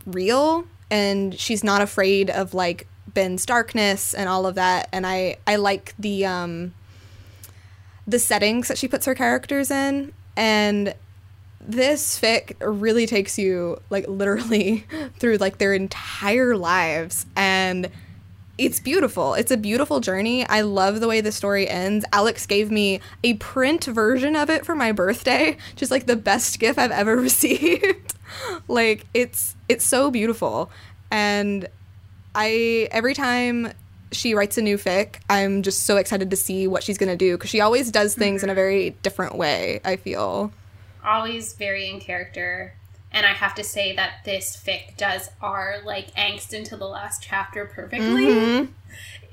real, 0.05 0.65
and 0.89 1.37
she's 1.39 1.63
not 1.63 1.81
afraid 1.81 2.29
of 2.29 2.53
like 2.53 2.87
Ben's 3.07 3.45
darkness 3.45 4.13
and 4.13 4.27
all 4.29 4.45
of 4.45 4.55
that. 4.55 4.89
And 4.91 5.05
I 5.05 5.37
I 5.45 5.57
like 5.57 5.93
the 5.99 6.25
um 6.25 6.73
the 8.07 8.19
settings 8.19 8.67
that 8.67 8.77
she 8.77 8.87
puts 8.87 9.05
her 9.05 9.15
characters 9.15 9.71
in, 9.71 10.13
and 10.35 10.95
this 11.65 12.19
fic 12.19 12.55
really 12.61 13.05
takes 13.05 13.37
you 13.37 13.79
like 13.89 14.07
literally 14.07 14.85
through 15.19 15.37
like 15.37 15.57
their 15.57 15.73
entire 15.73 16.57
lives 16.57 17.25
and 17.35 17.89
it's 18.57 18.79
beautiful. 18.79 19.33
It's 19.33 19.51
a 19.51 19.57
beautiful 19.57 19.99
journey. 19.99 20.47
I 20.47 20.61
love 20.61 20.99
the 20.99 21.07
way 21.07 21.21
the 21.21 21.31
story 21.31 21.67
ends. 21.67 22.05
Alex 22.13 22.45
gave 22.45 22.69
me 22.69 22.99
a 23.23 23.33
print 23.35 23.85
version 23.85 24.35
of 24.35 24.49
it 24.49 24.65
for 24.65 24.75
my 24.75 24.91
birthday, 24.91 25.57
just 25.75 25.91
like 25.91 26.05
the 26.05 26.15
best 26.15 26.59
gift 26.59 26.77
I've 26.77 26.91
ever 26.91 27.15
received. 27.19 28.13
like 28.67 29.05
it's 29.13 29.55
it's 29.67 29.83
so 29.83 30.11
beautiful. 30.11 30.69
And 31.09 31.67
I 32.35 32.87
every 32.91 33.15
time 33.15 33.73
she 34.11 34.35
writes 34.35 34.59
a 34.59 34.61
new 34.61 34.77
fic, 34.77 35.15
I'm 35.29 35.63
just 35.63 35.83
so 35.83 35.97
excited 35.97 36.29
to 36.29 36.35
see 36.35 36.67
what 36.67 36.83
she's 36.83 36.99
going 36.99 37.09
to 37.09 37.15
do 37.15 37.35
cuz 37.37 37.49
she 37.49 37.61
always 37.61 37.89
does 37.89 38.13
things 38.13 38.43
in 38.43 38.49
a 38.49 38.51
mm-hmm. 38.51 38.57
very 38.57 38.89
different 39.01 39.35
way, 39.35 39.81
I 39.83 39.95
feel. 39.95 40.51
always 41.03 41.53
very 41.53 41.89
in 41.89 41.99
character. 41.99 42.75
And 43.13 43.25
I 43.25 43.33
have 43.33 43.53
to 43.55 43.63
say 43.63 43.95
that 43.95 44.23
this 44.25 44.55
fic 44.57 44.97
does 44.97 45.29
our 45.41 45.77
like 45.85 46.13
angst 46.15 46.51
into 46.53 46.75
the 46.75 46.87
last 46.87 47.21
chapter 47.21 47.65
perfectly. 47.65 48.25
Mhm. 48.25 48.69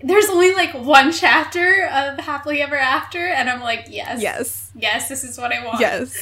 There's 0.03 0.28
only 0.31 0.53
like 0.55 0.72
one 0.74 1.12
chapter 1.12 1.87
of 1.87 2.18
happily 2.20 2.62
ever 2.62 2.76
after, 2.76 3.26
and 3.26 3.49
I'm 3.51 3.61
like, 3.61 3.87
yes, 3.91 4.20
Yes. 4.22 4.70
yes, 4.74 5.09
this 5.09 5.24
is 5.24 5.37
what 5.39 5.53
I 5.53 5.64
want. 5.64 5.81
Yes. 5.81 6.14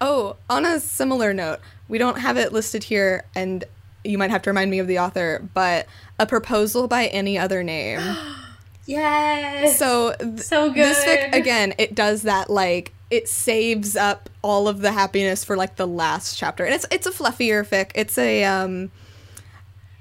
Oh, 0.00 0.36
on 0.48 0.64
a 0.64 0.80
similar 0.80 1.34
note, 1.34 1.60
we 1.88 1.98
don't 1.98 2.18
have 2.20 2.36
it 2.38 2.52
listed 2.52 2.84
here, 2.84 3.24
and 3.34 3.64
you 4.04 4.16
might 4.16 4.30
have 4.30 4.40
to 4.42 4.50
remind 4.50 4.70
me 4.70 4.78
of 4.78 4.86
the 4.86 4.98
author, 4.98 5.46
but 5.52 5.86
a 6.18 6.24
proposal 6.26 6.88
by 6.88 7.06
any 7.08 7.36
other 7.38 7.62
name. 7.62 8.00
yes. 8.86 9.78
So, 9.78 10.14
th- 10.18 10.40
So 10.40 10.70
this 10.70 11.04
fic, 11.04 11.34
again, 11.34 11.74
it 11.78 11.94
does 11.94 12.22
that 12.22 12.48
like 12.50 12.92
it 13.10 13.28
saves 13.28 13.96
up 13.96 14.28
all 14.48 14.68
of 14.68 14.80
the 14.80 14.92
happiness 14.92 15.44
for 15.44 15.56
like 15.56 15.76
the 15.76 15.86
last 15.86 16.36
chapter, 16.36 16.64
and 16.64 16.74
it's 16.74 16.86
it's 16.90 17.06
a 17.06 17.10
fluffier 17.10 17.66
fic. 17.66 17.90
It's 17.94 18.16
a 18.18 18.44
um, 18.44 18.90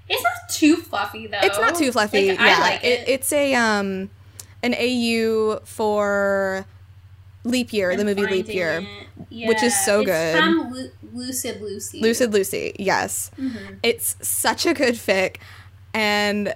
it's 0.09 0.23
not 0.23 0.49
too 0.49 0.77
fluffy 0.77 1.27
though. 1.27 1.39
it's 1.41 1.59
not 1.59 1.75
too 1.75 1.91
fluffy. 1.91 2.29
Like, 2.29 2.39
yeah, 2.39 2.59
like 2.59 2.83
it. 2.83 3.07
it's 3.07 3.31
a 3.33 3.53
um, 3.55 4.09
an 4.63 4.73
AU 4.73 5.59
for 5.65 6.65
Leap 7.43 7.73
Year, 7.73 7.95
the 7.95 8.05
movie 8.05 8.25
Leap 8.25 8.47
Year. 8.47 8.85
it. 9.31 9.47
which 9.47 9.63
is 9.63 9.75
so 9.85 10.01
it's 10.01 10.09
good. 10.09 10.37
From 10.37 10.71
Lu- 10.71 10.91
Lucid 11.13 11.61
Lucy. 11.61 11.99
Lucid 12.01 12.33
Lucy, 12.33 12.75
yes. 12.79 13.31
Mm-hmm. 13.37 13.75
It's 13.83 14.15
such 14.21 14.65
a 14.65 14.73
good 14.73 14.95
fic. 14.95 15.37
And 15.93 16.53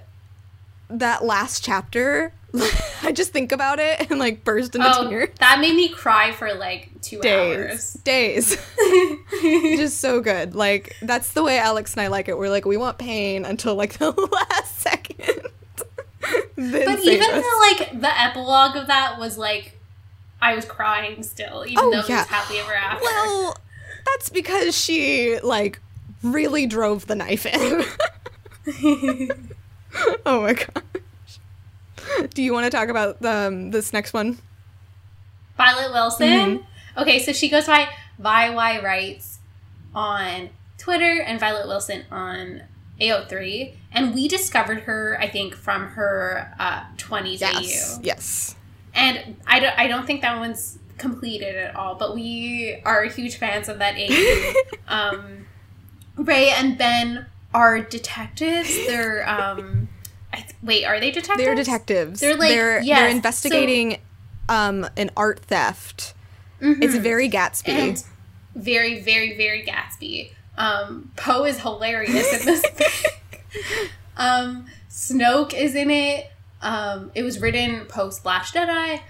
that 0.88 1.24
last 1.24 1.64
chapter, 1.64 2.32
I 3.02 3.12
just 3.12 3.32
think 3.32 3.50
about 3.52 3.78
it 3.78 4.10
and 4.10 4.18
like 4.20 4.44
burst 4.44 4.74
into 4.74 4.86
Oh, 4.94 5.08
tears. 5.08 5.30
that 5.40 5.58
made 5.60 5.74
me 5.74 5.88
cry 5.88 6.32
for 6.32 6.52
like 6.54 6.90
two 7.00 7.18
Days. 7.20 7.94
Days. 8.04 8.56
just 9.42 10.00
so 10.00 10.20
good. 10.20 10.54
Like, 10.54 10.94
that's 11.02 11.32
the 11.32 11.42
way 11.42 11.58
Alex 11.58 11.94
and 11.94 12.02
I 12.02 12.08
like 12.08 12.28
it. 12.28 12.36
We're 12.36 12.50
like, 12.50 12.64
we 12.64 12.76
want 12.76 12.98
pain 12.98 13.44
until 13.44 13.74
like 13.74 13.92
the 13.98 14.10
last 14.12 14.78
second. 14.80 15.46
But 16.56 17.00
even 17.00 17.22
us. 17.22 17.44
the 17.44 17.76
like 17.78 18.00
the 18.00 18.20
epilogue 18.20 18.76
of 18.76 18.86
that 18.86 19.18
was 19.18 19.36
like 19.38 19.78
I 20.40 20.54
was 20.54 20.64
crying 20.64 21.22
still, 21.22 21.64
even 21.66 21.78
Oh, 21.82 21.90
though 21.90 21.98
it 22.00 22.08
was 22.08 22.26
happily 22.26 22.58
ever 22.60 22.74
after. 22.74 23.04
Well, 23.04 23.56
that's 24.06 24.28
because 24.28 24.76
she 24.78 25.38
like 25.42 25.80
really 26.22 26.66
drove 26.66 27.06
the 27.06 27.14
knife 27.16 27.46
in. 27.46 27.84
oh 30.26 30.42
my 30.42 30.52
gosh. 30.54 30.84
Do 32.34 32.42
you 32.42 32.52
want 32.52 32.64
to 32.64 32.70
talk 32.70 32.88
about 32.88 33.24
um, 33.24 33.70
this 33.70 33.92
next 33.92 34.12
one? 34.12 34.38
Violet 35.56 35.92
Wilson. 35.92 36.28
Mm-hmm. 36.28 37.00
Okay, 37.00 37.18
so 37.18 37.32
she 37.32 37.48
goes 37.48 37.66
by 37.66 37.88
VY 38.18 38.82
Writes 38.82 39.38
on 39.94 40.50
Twitter 40.78 41.20
and 41.22 41.38
Violet 41.38 41.66
Wilson 41.66 42.04
on 42.10 42.62
AO3. 43.00 43.74
And 43.92 44.14
we 44.14 44.28
discovered 44.28 44.80
her, 44.80 45.16
I 45.20 45.28
think, 45.28 45.54
from 45.54 45.88
her 45.88 46.54
uh, 46.58 46.84
20s 46.96 47.40
Yes. 47.40 47.98
AU. 47.98 48.00
Yes. 48.02 48.54
And 48.94 49.36
I 49.46 49.60
don't, 49.60 49.78
I 49.78 49.86
don't 49.86 50.06
think 50.06 50.22
that 50.22 50.38
one's 50.38 50.78
completed 50.98 51.56
at 51.56 51.74
all, 51.74 51.94
but 51.94 52.14
we 52.14 52.80
are 52.84 53.04
huge 53.04 53.36
fans 53.36 53.68
of 53.68 53.78
that 53.78 53.94
AU. 53.96 54.52
um, 54.88 55.46
Rey 56.16 56.50
and 56.50 56.76
Ben 56.76 57.26
are 57.54 57.80
detectives. 57.80 58.74
They're, 58.86 59.28
um, 59.28 59.88
wait, 60.62 60.84
are 60.84 60.98
they 61.00 61.10
detectives? 61.10 61.44
They're 61.44 61.54
detectives. 61.54 62.20
They're, 62.20 62.36
like, 62.36 62.50
they're, 62.50 62.80
yes, 62.82 62.98
they're 62.98 63.10
so- 63.10 63.16
investigating 63.16 63.98
um, 64.48 64.88
an 64.96 65.10
art 65.16 65.40
theft. 65.40 66.14
Mhm. 66.60 66.82
It's 66.82 66.94
very 66.96 67.28
Gatsby. 67.28 67.68
and 67.68 68.04
very, 68.54 69.00
very, 69.00 69.36
very 69.36 69.64
Gatsby. 69.64 70.30
Um, 70.56 71.10
Poe 71.16 71.44
is 71.44 71.60
hilarious 71.60 72.40
in 72.40 72.46
this. 72.46 72.64
um, 74.16 74.66
Snoke 74.90 75.54
is 75.54 75.74
in 75.74 75.90
it. 75.90 76.30
Um, 76.60 77.10
it 77.14 77.22
was 77.22 77.40
written 77.40 77.86
post 77.86 78.24
Last 78.24 78.54
Jedi, 78.54 79.00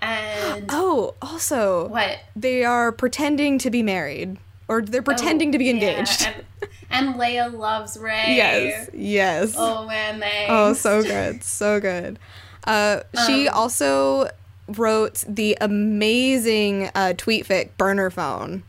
and 0.00 0.64
oh, 0.70 1.14
also, 1.20 1.88
what? 1.88 2.20
they 2.34 2.64
are 2.64 2.90
pretending 2.90 3.58
to 3.58 3.70
be 3.70 3.82
married, 3.82 4.38
or 4.66 4.80
they're 4.80 5.02
pretending 5.02 5.50
Oh, 5.50 5.52
to 5.52 5.58
be 5.58 5.68
engaged. 5.68 6.26
and, 6.26 6.44
and 6.90 7.14
Leia 7.16 7.52
loves 7.52 7.96
Rey. 7.98 8.34
yes. 8.36 8.90
Yes. 8.92 9.54
Oh 9.56 9.86
man, 9.86 10.20
thanks. 10.20 10.46
Oh, 10.50 10.72
so 10.72 11.02
good, 11.02 11.42
so 11.42 11.80
good. 11.80 12.18
Uh, 12.64 13.00
she 13.26 13.48
Um, 13.48 13.54
also 13.56 14.28
wrote 14.68 15.24
the 15.28 15.56
amazing 15.60 16.90
uh, 16.94 17.12
tweet 17.16 17.46
fic 17.46 17.70
burner 17.76 18.10
phone. 18.10 18.64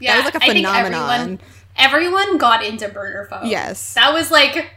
Yeah, 0.00 0.16
that 0.16 0.24
was 0.24 0.34
like 0.34 0.42
a 0.42 0.44
I 0.44 0.52
think 0.52 0.66
phenomenon. 0.66 1.10
everyone- 1.20 1.40
everyone 1.76 2.38
got 2.38 2.64
into 2.64 2.88
burner 2.88 3.26
phone. 3.30 3.46
Yes. 3.46 3.94
That 3.94 4.12
was 4.12 4.30
like 4.30 4.70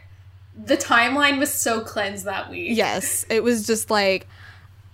the 0.56 0.76
timeline 0.76 1.38
was 1.38 1.52
so 1.52 1.80
cleansed 1.80 2.24
that 2.24 2.48
week. 2.50 2.68
Yes, 2.76 3.26
it 3.28 3.42
was 3.42 3.66
just 3.66 3.90
like 3.90 4.26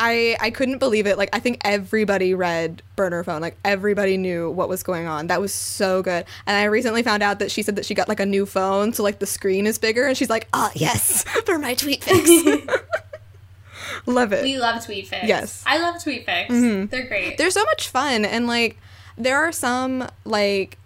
I 0.05 0.37
I 0.41 0.51
couldn't 0.51 0.79
believe 0.79 1.07
it. 1.07 1.17
Like 1.17 1.31
I 1.33 1.39
think 1.39 1.59
everybody 1.65 2.35
read 2.35 2.83
Burner 2.97 3.23
Phone. 3.23 3.41
Like 3.41 3.57
everybody 3.65 4.17
knew 4.17 4.51
what 4.51 4.69
was 4.69 4.83
going 4.83 5.07
on. 5.07 5.29
That 5.29 5.41
was 5.41 5.55
so 5.55 6.03
good. 6.03 6.25
And 6.47 6.57
I 6.57 6.65
recently 6.65 7.03
found 7.05 7.23
out 7.23 7.39
that 7.39 7.51
she 7.53 7.63
said 7.63 7.77
that 7.77 7.87
she 7.87 7.95
got 7.95 8.09
like 8.09 8.19
a 8.21 8.27
new 8.27 8.45
phone, 8.45 8.93
so 8.93 9.03
like 9.05 9.21
the 9.21 9.27
screen 9.27 9.67
is 9.67 9.79
bigger, 9.79 10.05
and 10.07 10.17
she's 10.17 10.29
like, 10.31 10.49
ah, 10.53 10.73
yes, 10.75 11.23
for 11.47 11.59
my 11.59 11.75
tweet 11.75 12.03
fix. 12.03 12.29
Love 14.07 14.33
it. 14.33 14.43
We 14.43 14.59
love 14.59 14.85
tweet 14.85 15.07
fix. 15.07 15.27
Yes. 15.29 15.63
I 15.67 15.79
love 15.79 15.97
TweetFix. 15.97 16.49
Mhm. 16.49 16.91
They're 16.91 17.07
great. 17.07 17.39
They're 17.39 17.51
so 17.51 17.63
much 17.65 17.89
fun, 17.89 18.25
and 18.25 18.47
like 18.47 18.79
there 19.17 19.39
are 19.39 19.53
some 19.53 20.09
like 20.25 20.79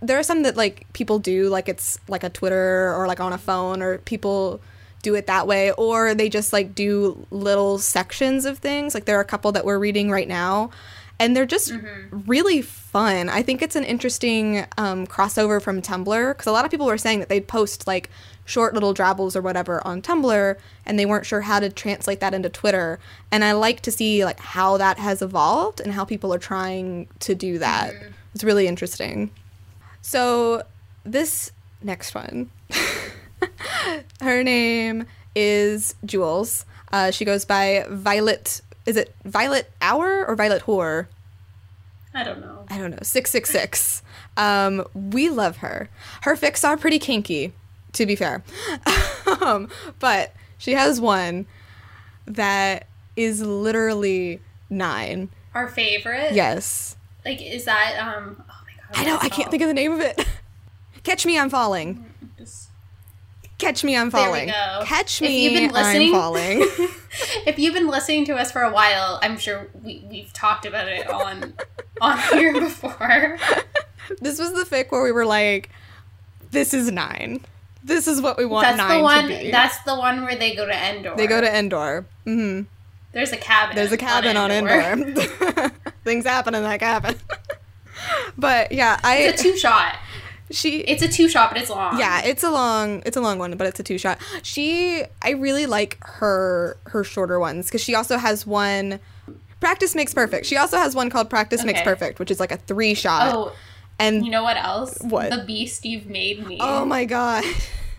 there 0.00 0.18
are 0.18 0.22
some 0.22 0.42
that 0.44 0.56
like 0.56 0.86
people 0.92 1.18
do 1.18 1.48
like 1.48 1.68
it's 1.68 1.98
like 2.08 2.24
a 2.24 2.30
Twitter 2.30 2.94
or 2.94 3.06
like 3.06 3.20
on 3.20 3.32
a 3.32 3.38
phone 3.38 3.82
or 3.82 3.98
people 3.98 4.60
do 5.04 5.14
it 5.14 5.26
that 5.28 5.46
way 5.46 5.70
or 5.72 6.14
they 6.14 6.28
just 6.28 6.52
like 6.52 6.74
do 6.74 7.24
little 7.30 7.78
sections 7.78 8.44
of 8.44 8.58
things. 8.58 8.94
Like 8.94 9.04
there 9.04 9.16
are 9.16 9.20
a 9.22 9.24
couple 9.24 9.52
that 9.52 9.64
we're 9.64 9.78
reading 9.78 10.10
right 10.10 10.26
now 10.26 10.70
and 11.20 11.36
they're 11.36 11.46
just 11.46 11.72
really 12.10 12.60
fun. 12.60 13.28
I 13.28 13.42
think 13.42 13.62
it's 13.62 13.76
an 13.76 13.84
interesting 13.84 14.66
um, 14.76 15.06
crossover 15.06 15.62
from 15.62 15.80
tumblr 15.80 16.30
because 16.30 16.46
a 16.46 16.52
lot 16.52 16.64
of 16.64 16.70
people 16.70 16.86
were 16.86 16.98
saying 16.98 17.20
that 17.20 17.28
they'd 17.28 17.46
post 17.46 17.86
like 17.86 18.10
short 18.44 18.74
little 18.74 18.92
drabbles 18.92 19.36
or 19.36 19.40
whatever 19.40 19.86
on 19.86 20.02
tumblr 20.02 20.58
and 20.84 20.98
they 20.98 21.06
weren't 21.06 21.24
sure 21.24 21.42
how 21.42 21.60
to 21.60 21.70
translate 21.70 22.20
that 22.20 22.34
into 22.34 22.48
twitter. 22.48 22.98
And 23.30 23.44
i 23.44 23.52
like 23.52 23.80
to 23.82 23.92
see 23.92 24.24
like 24.24 24.40
how 24.40 24.76
that 24.78 24.98
has 24.98 25.22
evolved 25.22 25.80
and 25.80 25.92
how 25.92 26.04
people 26.04 26.34
are 26.34 26.38
trying 26.38 27.06
to 27.20 27.34
do 27.34 27.58
that. 27.58 27.94
It's 28.34 28.44
really 28.44 28.66
interesting. 28.66 29.30
So 30.02 30.62
this 31.04 31.52
next 31.82 32.14
one 32.14 32.50
her 34.20 34.42
name 34.42 35.06
is 35.34 35.94
Jules. 36.04 36.64
Uh, 36.92 37.10
she 37.10 37.24
goes 37.24 37.44
by 37.44 37.86
Violet. 37.88 38.60
Is 38.86 38.96
it 38.96 39.14
Violet 39.24 39.70
Hour 39.80 40.26
or 40.26 40.36
Violet 40.36 40.62
Whore? 40.62 41.06
I 42.14 42.22
don't 42.22 42.40
know. 42.40 42.64
I 42.70 42.78
don't 42.78 42.92
know. 42.92 42.98
Six 43.02 43.30
six 43.30 43.50
six. 43.50 44.02
Um, 44.36 44.84
we 44.94 45.28
love 45.28 45.58
her. 45.58 45.88
Her 46.22 46.36
fics 46.36 46.66
are 46.66 46.76
pretty 46.76 46.98
kinky, 46.98 47.52
to 47.92 48.06
be 48.06 48.14
fair. 48.14 48.44
um, 49.40 49.68
but 49.98 50.32
she 50.58 50.72
has 50.72 51.00
one 51.00 51.46
that 52.26 52.86
is 53.16 53.42
literally 53.42 54.40
nine. 54.70 55.30
Our 55.54 55.68
favorite? 55.68 56.32
Yes. 56.32 56.96
Like, 57.24 57.40
is 57.42 57.64
that, 57.64 57.96
um, 57.98 58.36
oh 58.38 58.44
my 58.64 58.94
god. 58.94 59.00
I 59.00 59.04
know. 59.04 59.18
I 59.20 59.28
can't 59.28 59.50
think 59.50 59.62
of 59.62 59.68
the 59.68 59.74
name 59.74 59.92
of 59.92 60.00
it. 60.00 60.26
Catch 61.04 61.26
me, 61.26 61.38
I'm 61.38 61.50
falling. 61.50 62.04
Catch 63.64 63.82
me, 63.84 63.96
I'm 63.96 64.10
There 64.10 64.20
we 64.30 64.38
falling. 64.38 64.48
go. 64.48 64.82
Catch 64.84 65.22
If 65.22 65.28
me, 65.28 65.42
you've 65.44 65.54
been 65.54 65.70
listening- 65.72 66.14
I'm 66.14 66.20
falling. 66.20 66.60
if 67.46 67.58
you've 67.58 67.72
been 67.74 67.88
listening 67.88 68.26
to 68.26 68.34
us 68.36 68.52
for 68.52 68.62
a 68.62 68.70
while, 68.70 69.18
I'm 69.22 69.38
sure 69.38 69.68
we, 69.82 70.04
we've 70.10 70.32
talked 70.34 70.66
about 70.66 70.86
it 70.88 71.08
on, 71.08 71.54
on 72.00 72.18
here 72.32 72.52
before. 72.60 73.38
This 74.20 74.38
was 74.38 74.52
the 74.52 74.64
fic 74.64 74.90
where 74.92 75.02
we 75.02 75.12
were 75.12 75.24
like, 75.24 75.70
"This 76.50 76.74
is 76.74 76.90
nine. 76.92 77.40
This 77.82 78.06
is 78.06 78.20
what 78.20 78.36
we 78.36 78.44
want 78.44 78.64
That's 78.66 78.76
nine 78.76 78.98
the 78.98 79.02
one, 79.02 79.22
to 79.28 79.38
be." 79.44 79.50
that's 79.50 79.78
the 79.84 79.94
one 79.94 80.24
where 80.24 80.36
they 80.36 80.54
go 80.54 80.66
to 80.66 80.72
Endor. 80.74 81.14
they 81.16 81.26
go 81.26 81.40
to 81.40 81.56
Endor. 81.58 82.04
hmm 82.24 82.62
There's 83.12 83.32
a 83.32 83.36
cabin. 83.38 83.76
There's 83.76 83.92
a 83.92 83.96
cabin 83.96 84.36
on 84.36 84.50
Endor. 84.50 85.70
Things 86.04 86.26
happen 86.26 86.54
in 86.54 86.62
that 86.64 86.80
cabin. 86.80 87.16
but 88.36 88.72
yeah, 88.72 89.00
I 89.02 89.16
It's 89.18 89.40
a 89.40 89.44
two 89.44 89.56
shot. 89.56 89.96
She 90.54 90.78
It's 90.80 91.02
a 91.02 91.08
two 91.08 91.28
shot, 91.28 91.50
but 91.50 91.60
it's 91.60 91.68
long. 91.70 91.98
yeah, 91.98 92.22
it's 92.24 92.42
a 92.42 92.50
long 92.50 93.02
it's 93.04 93.16
a 93.16 93.20
long 93.20 93.38
one, 93.38 93.56
but 93.56 93.66
it's 93.66 93.80
a 93.80 93.82
two 93.82 93.98
shot. 93.98 94.18
She 94.42 95.02
I 95.22 95.30
really 95.30 95.66
like 95.66 95.98
her 96.02 96.78
her 96.86 97.04
shorter 97.04 97.38
ones 97.40 97.66
because 97.66 97.82
she 97.82 97.94
also 97.94 98.16
has 98.18 98.46
one. 98.46 99.00
Practice 99.60 99.94
makes 99.94 100.12
perfect. 100.12 100.44
She 100.46 100.56
also 100.56 100.76
has 100.76 100.94
one 100.94 101.08
called 101.10 101.30
Practice 101.30 101.64
Makes 101.64 101.80
Perfect, 101.82 102.18
which 102.18 102.30
is 102.30 102.38
like 102.38 102.52
a 102.52 102.58
three 102.58 102.92
shot. 102.94 103.34
Oh, 103.34 103.52
and 103.98 104.24
you 104.24 104.30
know 104.30 104.42
what 104.42 104.56
else? 104.58 104.98
What? 105.00 105.30
The 105.30 105.44
beast 105.46 105.84
you've 105.86 106.06
made 106.06 106.46
me. 106.46 106.58
oh 106.60 106.84
my 106.84 107.04
god, 107.06 107.44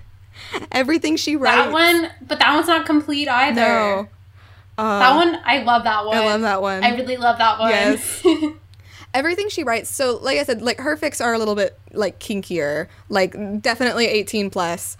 everything 0.71 1.15
she 1.15 1.35
writes. 1.35 1.55
that 1.55 1.71
one, 1.71 2.11
but 2.27 2.39
that 2.39 2.53
one's 2.53 2.67
not 2.67 2.85
complete 2.85 3.27
either. 3.27 3.61
No. 3.61 4.07
Uh, 4.77 4.99
That 4.99 5.15
one, 5.15 5.39
I 5.45 5.63
love 5.63 5.85
that 5.85 6.05
one. 6.05 6.17
I 6.17 6.25
love 6.25 6.41
that 6.41 6.61
one. 6.61 6.83
I 6.83 6.95
really 6.95 7.15
love 7.17 7.37
that 7.37 7.59
one. 7.59 7.69
Yes. 7.69 8.25
Everything 9.16 9.49
she 9.49 9.63
writes, 9.63 9.89
so 9.89 10.18
like 10.22 10.38
I 10.38 10.43
said, 10.43 10.61
like 10.61 10.80
her 10.80 10.95
fics 10.97 11.24
are 11.24 11.34
a 11.34 11.39
little 11.39 11.55
bit 11.55 11.80
like 11.93 12.20
kinkier, 12.20 12.88
like 13.09 13.32
definitely 13.61 14.05
18 14.07 14.49
plus, 14.51 14.97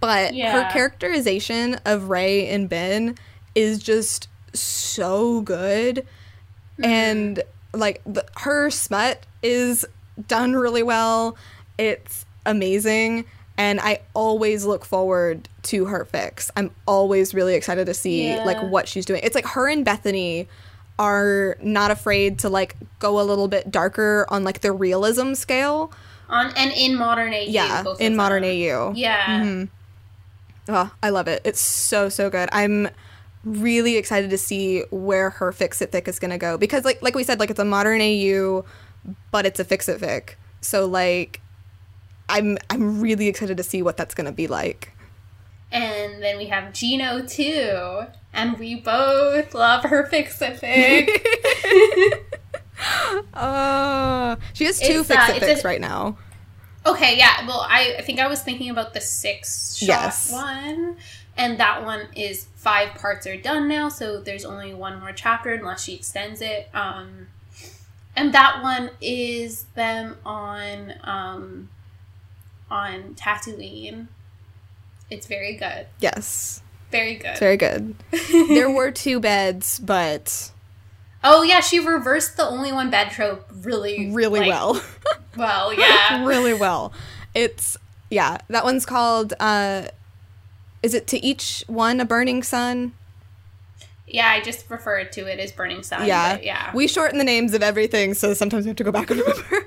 but 0.00 0.32
Yeah. 0.34 0.52
her 0.52 0.72
characterization 0.72 1.74
of 1.84 2.08
Rey 2.08 2.46
and 2.48 2.68
Ben 2.68 3.16
is 3.54 3.78
just 3.82 4.28
so 4.54 5.40
good. 5.42 6.06
Mm-hmm. 6.78 6.84
And 6.84 7.42
like 7.74 8.00
the, 8.06 8.24
her 8.38 8.70
smut 8.70 9.26
is 9.42 9.84
done 10.28 10.54
really 10.54 10.82
well. 10.82 11.36
It's 11.76 12.24
amazing. 12.46 13.24
And 13.58 13.80
I 13.80 14.00
always 14.14 14.64
look 14.64 14.84
forward 14.84 15.48
to 15.64 15.86
her 15.86 16.04
fix. 16.04 16.50
I'm 16.56 16.70
always 16.86 17.34
really 17.34 17.54
excited 17.54 17.86
to 17.86 17.94
see 17.94 18.28
Yeah. 18.28 18.44
like 18.44 18.62
what 18.70 18.86
she's 18.86 19.04
doing. 19.06 19.20
It's 19.24 19.34
like 19.34 19.46
her 19.46 19.68
and 19.68 19.84
Bethany 19.84 20.46
are 20.98 21.56
not 21.62 21.90
afraid 21.90 22.38
to 22.40 22.48
like 22.48 22.76
go 22.98 23.20
a 23.20 23.24
little 23.24 23.48
bit 23.48 23.70
darker 23.70 24.26
on 24.30 24.44
like 24.44 24.60
the 24.60 24.72
realism 24.72 25.34
scale. 25.34 25.92
on 26.28 26.52
and 26.56 26.72
in 26.72 26.96
modern 26.96 27.32
AU. 27.32 27.44
Yeah, 27.48 27.84
in 28.00 28.16
modern. 28.16 28.44
AU. 28.44 28.92
Yeah. 28.96 29.40
Mhm. 29.42 29.68
Oh, 30.68 30.90
I 31.02 31.10
love 31.10 31.28
it. 31.28 31.42
It's 31.44 31.60
so 31.60 32.08
so 32.08 32.30
good. 32.30 32.48
I'm 32.52 32.88
really 33.44 33.96
excited 33.96 34.30
to 34.30 34.38
see 34.38 34.82
where 34.90 35.30
her 35.30 35.52
fix 35.52 35.80
it 35.80 35.92
fic 35.92 36.08
is 36.08 36.18
gonna 36.18 36.38
go 36.38 36.58
because 36.58 36.84
like 36.84 37.00
like 37.02 37.14
we 37.14 37.22
said, 37.24 37.38
like 37.38 37.50
it's 37.50 37.60
a 37.60 37.64
modern 37.64 38.00
AU, 38.00 38.64
but 39.30 39.46
it's 39.46 39.60
a 39.60 39.64
fix 39.64 39.88
it 39.88 40.00
fic. 40.00 40.30
So 40.62 40.86
like, 40.86 41.40
I'm 42.28 42.58
I'm 42.70 43.00
really 43.00 43.28
excited 43.28 43.56
to 43.58 43.62
see 43.62 43.82
what 43.82 43.96
that's 43.96 44.14
gonna 44.14 44.32
be 44.32 44.48
like. 44.48 44.92
And 45.76 46.22
then 46.22 46.38
we 46.38 46.46
have 46.46 46.72
Gino 46.72 47.26
too, 47.26 48.06
and 48.32 48.58
we 48.58 48.76
both 48.76 49.52
love 49.54 49.82
her 49.84 50.06
fix 50.06 50.40
it 50.40 50.54
fic. 50.60 52.22
Uh, 53.34 54.36
she 54.52 54.64
has 54.64 54.78
two 54.78 55.00
It's, 55.00 55.08
fix 55.08 55.18
uh, 55.28 55.60
a- 55.60 55.68
right 55.68 55.80
now. 55.80 56.16
okay, 56.84 57.16
yeah. 57.16 57.46
Well, 57.46 57.60
I, 57.68 57.96
I 57.98 58.02
think 58.02 58.20
I 58.20 58.26
was 58.26 58.42
thinking 58.42 58.70
about 58.70 58.94
the 58.94 59.00
six 59.00 59.76
shot 59.76 59.86
Yes. 59.88 60.32
one, 60.32 60.96
and 61.36 61.58
that 61.58 61.84
one 61.84 62.08
is 62.14 62.46
five 62.56 62.94
parts 62.94 63.26
are 63.26 63.36
done 63.36 63.68
now, 63.68 63.88
so 63.88 64.20
there's 64.20 64.44
only 64.44 64.72
one 64.74 65.00
more 65.00 65.12
chapter 65.12 65.52
unless 65.54 65.82
she 65.84 65.94
extends 65.94 66.40
it. 66.40 66.68
Um, 66.74 67.28
and 68.14 68.32
that 68.34 68.62
one 68.62 68.90
is 69.00 69.64
them 69.74 70.16
on 70.24 70.94
um, 71.04 71.68
on 72.70 73.14
Tatooine. 73.14 74.08
It's 75.10 75.26
very 75.26 75.54
good. 75.56 75.86
Yes, 76.00 76.62
Very 76.90 77.14
good. 77.14 77.30
it's 77.30 77.40
very 77.40 77.56
good. 77.56 77.94
there 78.48 78.70
were 78.70 78.90
two 78.90 79.20
beds, 79.20 79.78
but 79.78 80.50
Oh 81.22 81.42
yeah, 81.42 81.60
she 81.60 81.78
reversed 81.80 82.36
the 82.36 82.44
only 82.44 82.72
one 82.72 82.90
bed 82.90 83.10
trope 83.10 83.46
really, 83.62 84.10
really 84.10 84.40
like, 84.40 84.48
well. 84.48 84.82
Well, 85.36 85.72
yeah. 85.78 86.24
really 86.24 86.54
well. 86.54 86.92
It's 87.34 87.76
yeah, 88.10 88.38
that 88.48 88.64
one's 88.64 88.86
called 88.86 89.34
uh 89.38 89.88
is 90.82 90.94
it 90.94 91.06
to 91.08 91.24
each 91.24 91.64
one 91.66 92.00
a 92.00 92.04
burning 92.04 92.42
sun? 92.42 92.92
yeah, 94.08 94.28
I 94.28 94.40
just 94.40 94.70
refer 94.70 95.02
to 95.04 95.26
it 95.26 95.40
as 95.40 95.50
Burning 95.50 95.82
Sun. 95.82 96.06
yeah. 96.06 96.36
but 96.36 96.44
yeah. 96.44 96.70
We 96.72 96.86
shorten 96.86 97.18
the 97.18 97.24
names 97.24 97.54
of 97.54 97.62
everything 97.62 98.14
so 98.14 98.34
sometimes 98.34 98.64
we 98.64 98.68
have 98.68 98.76
to 98.76 98.84
go 98.84 98.92
back 98.92 99.10
and 99.10 99.20
remember. 99.20 99.66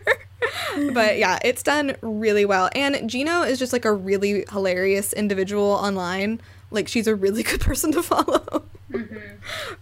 but 0.93 1.17
yeah, 1.17 1.39
it's 1.43 1.63
done 1.63 1.95
really 2.01 2.45
well. 2.45 2.69
And 2.73 3.09
Gino 3.09 3.41
is 3.43 3.59
just 3.59 3.73
like 3.73 3.85
a 3.85 3.93
really 3.93 4.45
hilarious 4.51 5.13
individual 5.13 5.65
online. 5.65 6.41
Like 6.71 6.87
she's 6.87 7.07
a 7.07 7.15
really 7.15 7.43
good 7.49 7.61
person 7.61 7.91
to 7.93 8.03
follow. 8.03 8.63
Mm-hmm. 8.91 9.17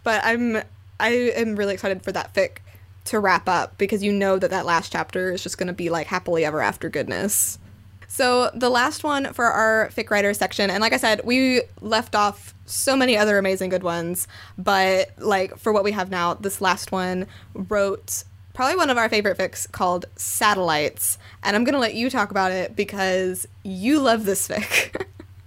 But 0.04 0.22
I'm 0.24 0.64
I 1.00 1.10
am 1.10 1.56
really 1.56 1.74
excited 1.74 2.04
for 2.04 2.12
that 2.12 2.34
fic 2.34 2.58
to 3.06 3.20
wrap 3.20 3.48
up 3.48 3.78
because 3.78 4.04
you 4.04 4.12
know 4.12 4.38
that 4.38 4.50
that 4.50 4.66
last 4.66 4.92
chapter 4.92 5.32
is 5.32 5.44
just 5.44 5.58
going 5.58 5.68
to 5.68 5.74
be 5.74 5.90
like 5.90 6.08
happily 6.08 6.44
ever 6.44 6.62
after 6.62 6.90
goodness. 6.90 7.60
So 8.08 8.50
the 8.54 8.70
last 8.70 9.04
one 9.04 9.34
for 9.34 9.46
our 9.46 9.90
fic 9.90 10.10
writer 10.10 10.34
section, 10.34 10.70
and 10.70 10.82
like 10.82 10.94
I 10.94 10.98
said, 10.98 11.22
we 11.26 11.62
left 11.82 12.16
off 12.16 12.54
so 12.66 12.96
many 12.96 13.18
other 13.18 13.38
amazing 13.38 13.70
good 13.70 13.84
ones, 13.84 14.28
but 14.58 15.12
like 15.18 15.58
for 15.58 15.74
what 15.74 15.84
we 15.84 15.92
have 15.92 16.10
now, 16.10 16.34
this 16.34 16.62
last 16.62 16.92
one 16.92 17.28
wrote 17.54 18.24
probably 18.58 18.76
one 18.76 18.90
of 18.90 18.98
our 18.98 19.08
favorite 19.08 19.38
fics 19.38 19.72
called 19.72 20.08
Satellites, 20.16 21.20
and 21.44 21.56
I'm 21.56 21.64
gonna 21.64 21.78
let 21.78 21.94
you 21.94 22.10
talk 22.10 22.32
about 22.32 22.52
it 22.52 22.76
because 22.76 23.48
you 23.62 24.00
love 24.00 24.26
this 24.26 24.48
fic. 24.48 25.06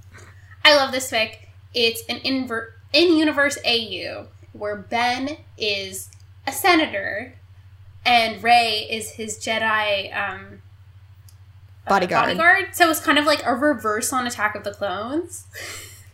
I 0.64 0.76
love 0.76 0.92
this 0.92 1.10
fic. 1.10 1.48
It's 1.74 2.02
an 2.08 2.20
inver- 2.20 2.70
in-universe 2.92 3.58
AU 3.66 4.28
where 4.52 4.76
Ben 4.76 5.38
is 5.58 6.08
a 6.46 6.52
senator 6.52 7.34
and 8.06 8.40
Rey 8.44 8.86
is 8.88 9.10
his 9.10 9.38
Jedi 9.38 10.16
um 10.16 10.62
uh, 11.86 11.90
Bodyguard. 11.90 12.26
bodyguard. 12.26 12.76
So 12.76 12.90
it's 12.90 13.00
kind 13.00 13.18
of 13.18 13.26
like 13.26 13.44
a 13.44 13.56
reverse 13.56 14.12
on 14.12 14.24
Attack 14.28 14.54
of 14.54 14.62
the 14.62 14.72
Clones. 14.72 15.48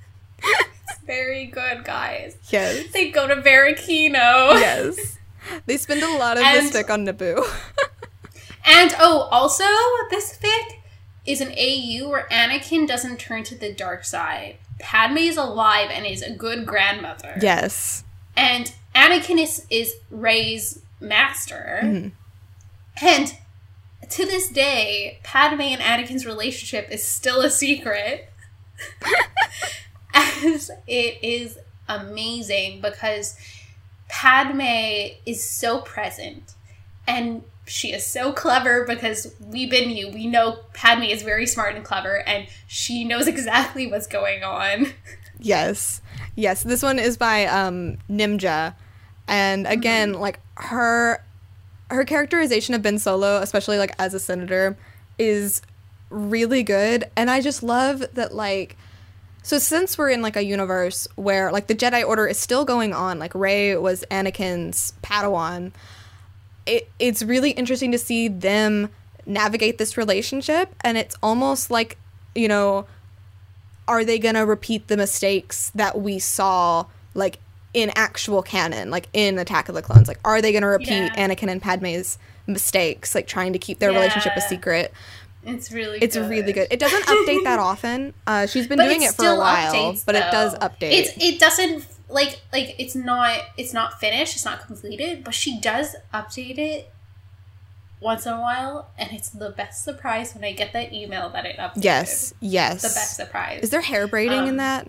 it's 0.39 1.01
very 1.05 1.45
good, 1.45 1.85
guys. 1.85 2.39
Yes. 2.49 2.91
They 2.95 3.11
go 3.11 3.29
to 3.29 3.37
Varykino. 3.37 4.59
Yes. 4.59 5.16
They 5.67 5.77
spend 5.77 6.03
a 6.03 6.17
lot 6.19 6.37
of 6.39 6.45
And- 6.45 6.67
the 6.67 6.71
stick 6.71 6.91
on 6.91 7.07
Naboo. 7.07 7.45
And 8.69 8.97
oh, 8.99 9.29
also 9.31 9.65
this 10.11 10.37
fic 10.39 10.79
is 11.25 11.41
an 11.41 11.53
AU 11.57 12.09
where 12.09 12.27
Anakin 12.33 12.87
doesn't 12.89 13.19
turn 13.21 13.45
to 13.45 13.55
the 13.55 13.73
dark 13.73 14.05
side. 14.05 14.57
Padme 14.81 15.19
is 15.19 15.37
alive 15.37 15.89
and 15.93 16.05
is 16.05 16.21
a 16.21 16.33
good 16.35 16.67
grandmother. 16.67 17.37
yes. 17.41 18.03
And 18.37 18.73
Anakin 18.95 19.39
is, 19.39 19.67
is 19.71 19.95
Rey's 20.11 20.81
master. 21.01 21.81
Mhm. 21.85 22.13
And 23.01 23.35
to 24.11 24.27
this 24.27 24.49
day, 24.49 25.21
Padme 25.23 25.61
and 25.63 25.81
Anakin's 25.81 26.27
relationship 26.27 26.89
is 26.91 27.05
still 27.05 27.43
a 27.43 27.51
secret. 27.51 28.31
As 30.15 30.71
it 30.87 31.19
is 31.23 31.59
amazing 31.89 32.81
because 32.81 33.37
Padme 34.09 35.15
is 35.25 35.49
so 35.49 35.81
present 35.81 36.55
and 37.07 37.43
she 37.67 37.93
is 37.93 38.07
so 38.07 38.33
clever 38.33 38.85
because 38.85 39.35
we've 39.41 39.71
been 39.71 39.91
you. 39.91 40.09
We 40.09 40.27
know 40.27 40.61
Padme 40.73 41.05
is 41.05 41.23
very 41.23 41.47
smart 41.47 41.75
and 41.75 41.85
clever 41.85 42.23
and 42.27 42.47
she 42.67 43.05
knows 43.05 43.27
exactly 43.27 43.91
what's 43.91 44.07
going 44.07 44.45
on. 44.45 44.89
Yes. 45.39 46.01
Yes. 46.35 46.63
This 46.63 46.83
one 46.83 46.99
is 46.99 47.17
by 47.17 47.47
um 47.47 47.99
Nimja. 48.09 48.75
And 49.29 49.67
again, 49.67 50.15
like 50.15 50.41
her 50.57 51.23
her 51.91 52.05
characterization 52.05 52.75
of 52.75 52.83
Ben 52.83 52.99
Solo, 52.99 53.41
especially 53.41 53.79
like 53.79 53.95
as 53.99 54.15
a 54.15 54.21
senator, 54.21 54.77
is 55.19 55.63
really 56.11 56.63
good. 56.63 57.05
And 57.17 57.31
I 57.31 57.41
just 57.41 57.63
love 57.63 58.05
that 58.15 58.35
like 58.35 58.77
so 59.47 59.59
since 59.59 59.97
we're 59.97 60.11
in 60.11 60.23
like 60.23 60.35
a 60.35 60.45
universe 60.45 61.07
where 61.15 61.53
like 61.53 61.69
the 61.69 61.75
Jedi 61.77 62.05
Order 62.05 62.27
is 62.27 62.37
still 62.37 62.65
going 62.65 62.93
on, 62.93 63.21
like 63.21 63.33
Rey 63.33 63.77
was 63.77 64.05
Anakin's 64.11 64.93
Padawan, 65.05 65.71
it 66.67 66.91
it's 66.99 67.23
really 67.23 67.53
interesting 67.53 67.93
to 67.93 67.99
see 67.99 68.27
them 68.27 68.89
navigate 69.25 69.79
this 69.79 69.97
relationship 69.97 70.75
and 70.81 70.99
it's 70.99 71.15
almost 71.23 71.71
like, 71.71 71.97
you 72.35 72.49
know, 72.49 72.89
are 73.87 74.05
they 74.05 74.19
going 74.19 74.35
to 74.35 74.41
repeat 74.41 74.89
the 74.89 74.97
mistakes 74.97 75.71
that 75.77 76.01
we 76.01 76.19
saw 76.19 76.85
like 77.15 77.39
in 77.73 77.93
actual 77.95 78.43
canon, 78.43 78.91
like 78.91 79.07
in 79.13 79.39
Attack 79.39 79.69
of 79.69 79.77
the 79.77 79.83
Clones? 79.83 80.09
Like 80.09 80.19
are 80.25 80.43
they 80.43 80.51
going 80.51 80.63
to 80.63 80.69
repeat 80.69 80.89
Yeah. 80.89 81.29
Anakin 81.29 81.49
and 81.49 81.63
Padme's 81.63 82.19
mistakes, 82.49 83.15
like 83.15 83.29
trying 83.29 83.53
to 83.53 83.61
keep 83.61 83.79
their 83.79 83.93
relationship 83.93 84.33
a 84.35 84.41
secret? 84.41 84.93
It's 85.47 85.71
really 85.73 85.99
It's 86.01 86.17
good. 86.17 86.29
really 86.29 86.53
good. 86.53 86.67
It 86.71 86.79
doesn't 86.81 87.05
update 87.05 87.45
that 87.45 87.59
often. 87.71 88.13
Uh, 88.27 88.47
she's 88.47 88.67
been 88.67 88.79
But 88.79 88.85
doing 88.89 89.03
it 89.03 89.15
for 89.15 89.27
a 89.27 89.37
while, 89.39 89.73
updates, 89.73 90.05
but 90.05 90.15
it 90.17 90.31
does 90.33 90.55
update. 90.57 90.93
It's 90.93 91.11
it 91.23 91.39
doesn't 91.39 91.87
like 92.09 92.41
like 92.53 92.75
it's 92.79 92.95
not 92.95 93.39
it's 93.57 93.73
not 93.73 94.01
finished. 94.01 94.35
It's 94.35 94.45
not 94.45 94.67
completed, 94.67 95.23
but 95.25 95.35
she 95.35 95.61
does 95.61 95.95
update 96.13 96.59
it 96.59 96.93
once 98.01 98.27
in 98.27 98.33
a 98.33 98.41
while, 98.41 98.91
and 98.99 99.11
it's 99.13 99.31
the 99.31 99.51
best 99.51 99.85
surprise 99.85 100.35
when 100.35 100.45
I 100.45 100.53
get 100.53 100.73
that 100.75 100.93
email 100.93 101.31
that 101.31 101.47
it 101.47 101.57
updated. 101.59 101.85
yes, 101.85 102.35
yes. 102.41 102.83
the 102.83 102.89
best 102.89 103.17
surprise. 103.17 103.61
Is 103.63 103.71
there 103.71 103.81
hair 103.81 104.07
braiding 104.07 104.43
in 104.43 104.49
Um, 104.51 104.57
that? 104.59 104.89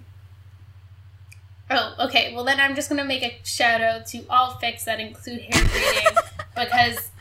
Oh, 1.70 1.96
okay. 2.08 2.34
Well, 2.34 2.44
then 2.46 2.60
I'm 2.60 2.76
just 2.76 2.90
gonna 2.90 3.04
make 3.06 3.24
a 3.24 3.40
shout 3.44 3.82
out 3.82 4.06
to 4.08 4.24
all 4.30 4.54
fics 4.54 4.86
that 4.86 5.00
include 5.00 5.42
hair 5.42 5.64
braiding 5.66 6.18
because 6.56 7.12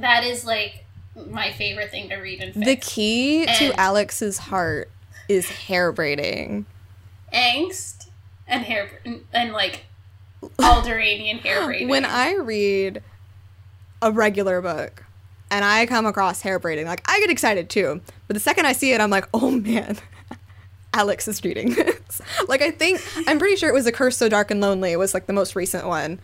that 0.00 0.24
is 0.24 0.44
like 0.44 0.85
my 1.30 1.52
favorite 1.52 1.90
thing 1.90 2.08
to 2.10 2.16
read 2.16 2.42
in 2.42 2.52
fics. 2.52 2.64
The 2.64 2.76
key 2.76 3.46
to 3.58 3.72
Alex's 3.80 4.38
heart 4.38 4.90
is 5.28 5.48
hair 5.48 5.92
braiding. 5.92 6.66
angst 7.32 8.06
and 8.46 8.62
hair 8.64 8.88
and, 9.04 9.24
and 9.32 9.52
like 9.52 9.86
Alderaanian 10.42 11.40
hair 11.40 11.64
braiding. 11.66 11.88
When 11.88 12.04
I 12.04 12.34
read 12.34 13.02
a 14.02 14.12
regular 14.12 14.60
book 14.60 15.04
and 15.50 15.64
I 15.64 15.86
come 15.86 16.06
across 16.06 16.42
hair 16.42 16.58
braiding, 16.58 16.86
like 16.86 17.02
I 17.10 17.18
get 17.20 17.30
excited 17.30 17.70
too. 17.70 18.00
But 18.26 18.34
the 18.34 18.40
second 18.40 18.66
I 18.66 18.72
see 18.72 18.92
it, 18.92 19.00
I'm 19.00 19.10
like, 19.10 19.28
oh 19.34 19.50
man, 19.50 19.96
Alex 20.94 21.26
is 21.28 21.42
reading 21.44 21.70
this. 21.74 22.20
like 22.48 22.62
I 22.62 22.70
think 22.70 23.02
I'm 23.26 23.38
pretty 23.38 23.56
sure 23.56 23.68
it 23.68 23.74
was 23.74 23.86
A 23.86 23.92
Curse 23.92 24.16
So 24.16 24.28
Dark 24.28 24.50
and 24.50 24.60
Lonely. 24.60 24.92
It 24.92 24.98
was 24.98 25.14
like 25.14 25.26
the 25.26 25.32
most 25.32 25.56
recent 25.56 25.86
one. 25.86 26.20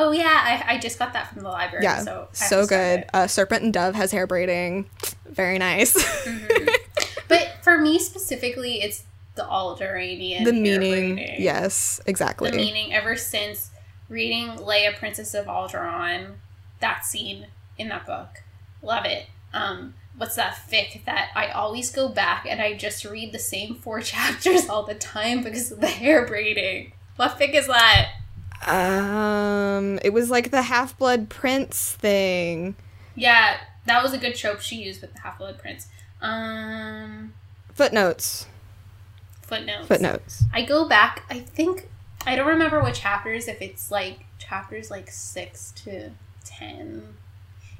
Oh 0.00 0.12
yeah, 0.12 0.62
I, 0.68 0.74
I 0.74 0.78
just 0.78 0.96
got 0.96 1.12
that 1.14 1.32
from 1.32 1.42
the 1.42 1.48
library. 1.48 1.82
Yeah, 1.84 2.02
so 2.02 2.28
so 2.32 2.66
good. 2.66 3.04
Uh, 3.12 3.26
Serpent 3.26 3.64
and 3.64 3.72
Dove 3.72 3.96
has 3.96 4.12
hair 4.12 4.28
braiding. 4.28 4.88
Very 5.26 5.58
nice. 5.58 5.92
But 7.26 7.56
for 7.62 7.78
me 7.78 7.98
specifically, 7.98 8.80
it's 8.80 9.04
the 9.34 9.42
Alderaanian. 9.42 10.44
the 10.44 10.52
meaning, 10.52 11.16
braiding. 11.16 11.42
yes, 11.42 12.00
exactly. 12.06 12.50
The 12.50 12.56
meaning 12.56 12.94
ever 12.94 13.16
since 13.16 13.70
reading 14.08 14.50
Leia, 14.50 14.96
Princess 14.96 15.34
of 15.34 15.46
Alderaan, 15.46 16.36
that 16.80 17.04
scene 17.04 17.48
in 17.76 17.88
that 17.88 18.06
book, 18.06 18.42
love 18.82 19.04
it. 19.04 19.26
Um, 19.52 19.94
what's 20.16 20.36
that 20.36 20.54
fic 20.70 21.04
that 21.06 21.30
I 21.34 21.48
always 21.48 21.90
go 21.90 22.08
back 22.08 22.46
and 22.48 22.60
I 22.60 22.74
just 22.74 23.04
read 23.04 23.32
the 23.32 23.38
same 23.38 23.74
four 23.74 24.00
chapters 24.12 24.68
all 24.68 24.84
the 24.84 24.94
time 24.94 25.42
because 25.42 25.72
of 25.72 25.80
the 25.80 25.88
hair 25.88 26.24
braiding. 26.24 26.92
What 27.16 27.38
fic 27.38 27.52
is 27.54 27.66
that? 27.66 28.12
Um, 28.66 29.98
it 30.02 30.12
was 30.12 30.30
like 30.30 30.50
the 30.50 30.62
Half 30.62 30.98
Blood 30.98 31.28
Prince 31.28 31.92
thing. 31.92 32.74
Yeah, 33.14 33.58
that 33.86 34.02
was 34.02 34.12
a 34.12 34.18
good 34.18 34.34
trope 34.34 34.60
she 34.60 34.76
used 34.76 35.00
with 35.00 35.14
the 35.14 35.20
Half 35.20 35.38
Blood 35.38 35.58
Prince. 35.58 35.86
Um, 36.20 37.32
Footnotes. 37.74 38.46
footnotes. 39.42 39.86
Footnotes. 39.86 40.44
I 40.52 40.62
go 40.62 40.88
back. 40.88 41.24
I 41.30 41.38
think 41.40 41.88
I 42.26 42.36
don't 42.36 42.48
remember 42.48 42.80
what 42.80 42.94
chapters. 42.94 43.48
If 43.48 43.62
it's 43.62 43.90
like 43.90 44.24
chapters 44.38 44.90
like 44.90 45.10
six 45.10 45.72
to 45.84 46.10
ten, 46.44 47.14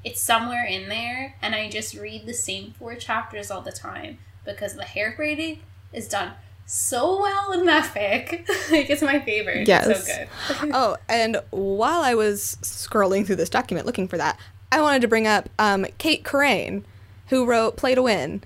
it's 0.03 0.21
somewhere 0.21 0.65
in 0.65 0.87
there, 0.89 1.35
and 1.41 1.53
I 1.53 1.69
just 1.69 1.95
read 1.95 2.25
the 2.25 2.33
same 2.33 2.73
four 2.79 2.95
chapters 2.95 3.51
all 3.51 3.61
the 3.61 3.71
time 3.73 4.19
because 4.45 4.75
the 4.75 4.85
hair 4.85 5.13
braiding 5.15 5.59
is 5.91 6.07
done 6.07 6.31
so 6.71 7.19
well 7.19 7.51
in 7.53 7.65
that 7.65 7.91
fic. 7.91 8.47
like 8.71 8.91
it's 8.91 9.01
my 9.01 9.19
favorite. 9.19 9.67
Yes. 9.67 9.87
It's 9.87 10.07
so 10.07 10.61
good. 10.61 10.71
oh, 10.75 10.97
and 11.09 11.41
while 11.49 12.01
I 12.01 12.13
was 12.13 12.57
scrolling 12.61 13.25
through 13.25 13.37
this 13.37 13.49
document 13.49 13.87
looking 13.87 14.07
for 14.07 14.17
that, 14.17 14.39
I 14.71 14.79
wanted 14.81 15.01
to 15.01 15.07
bring 15.07 15.25
up 15.25 15.49
um, 15.57 15.87
Kate 15.97 16.23
Corain, 16.23 16.85
who 17.27 17.45
wrote 17.45 17.75
Play 17.75 17.95
to 17.95 18.03
Win. 18.03 18.43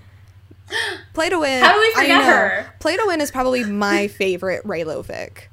Play 1.13 1.29
to 1.29 1.39
Win. 1.39 1.63
How 1.63 1.73
do 1.73 1.79
we 1.79 1.91
forget 1.93 2.23
her? 2.23 2.73
Play 2.79 2.95
to 2.95 3.03
Win 3.05 3.19
is 3.19 3.29
probably 3.29 3.63
my 3.69 4.07
favorite 4.07 4.63
Reylo 4.63 5.05
fic. 5.05 5.47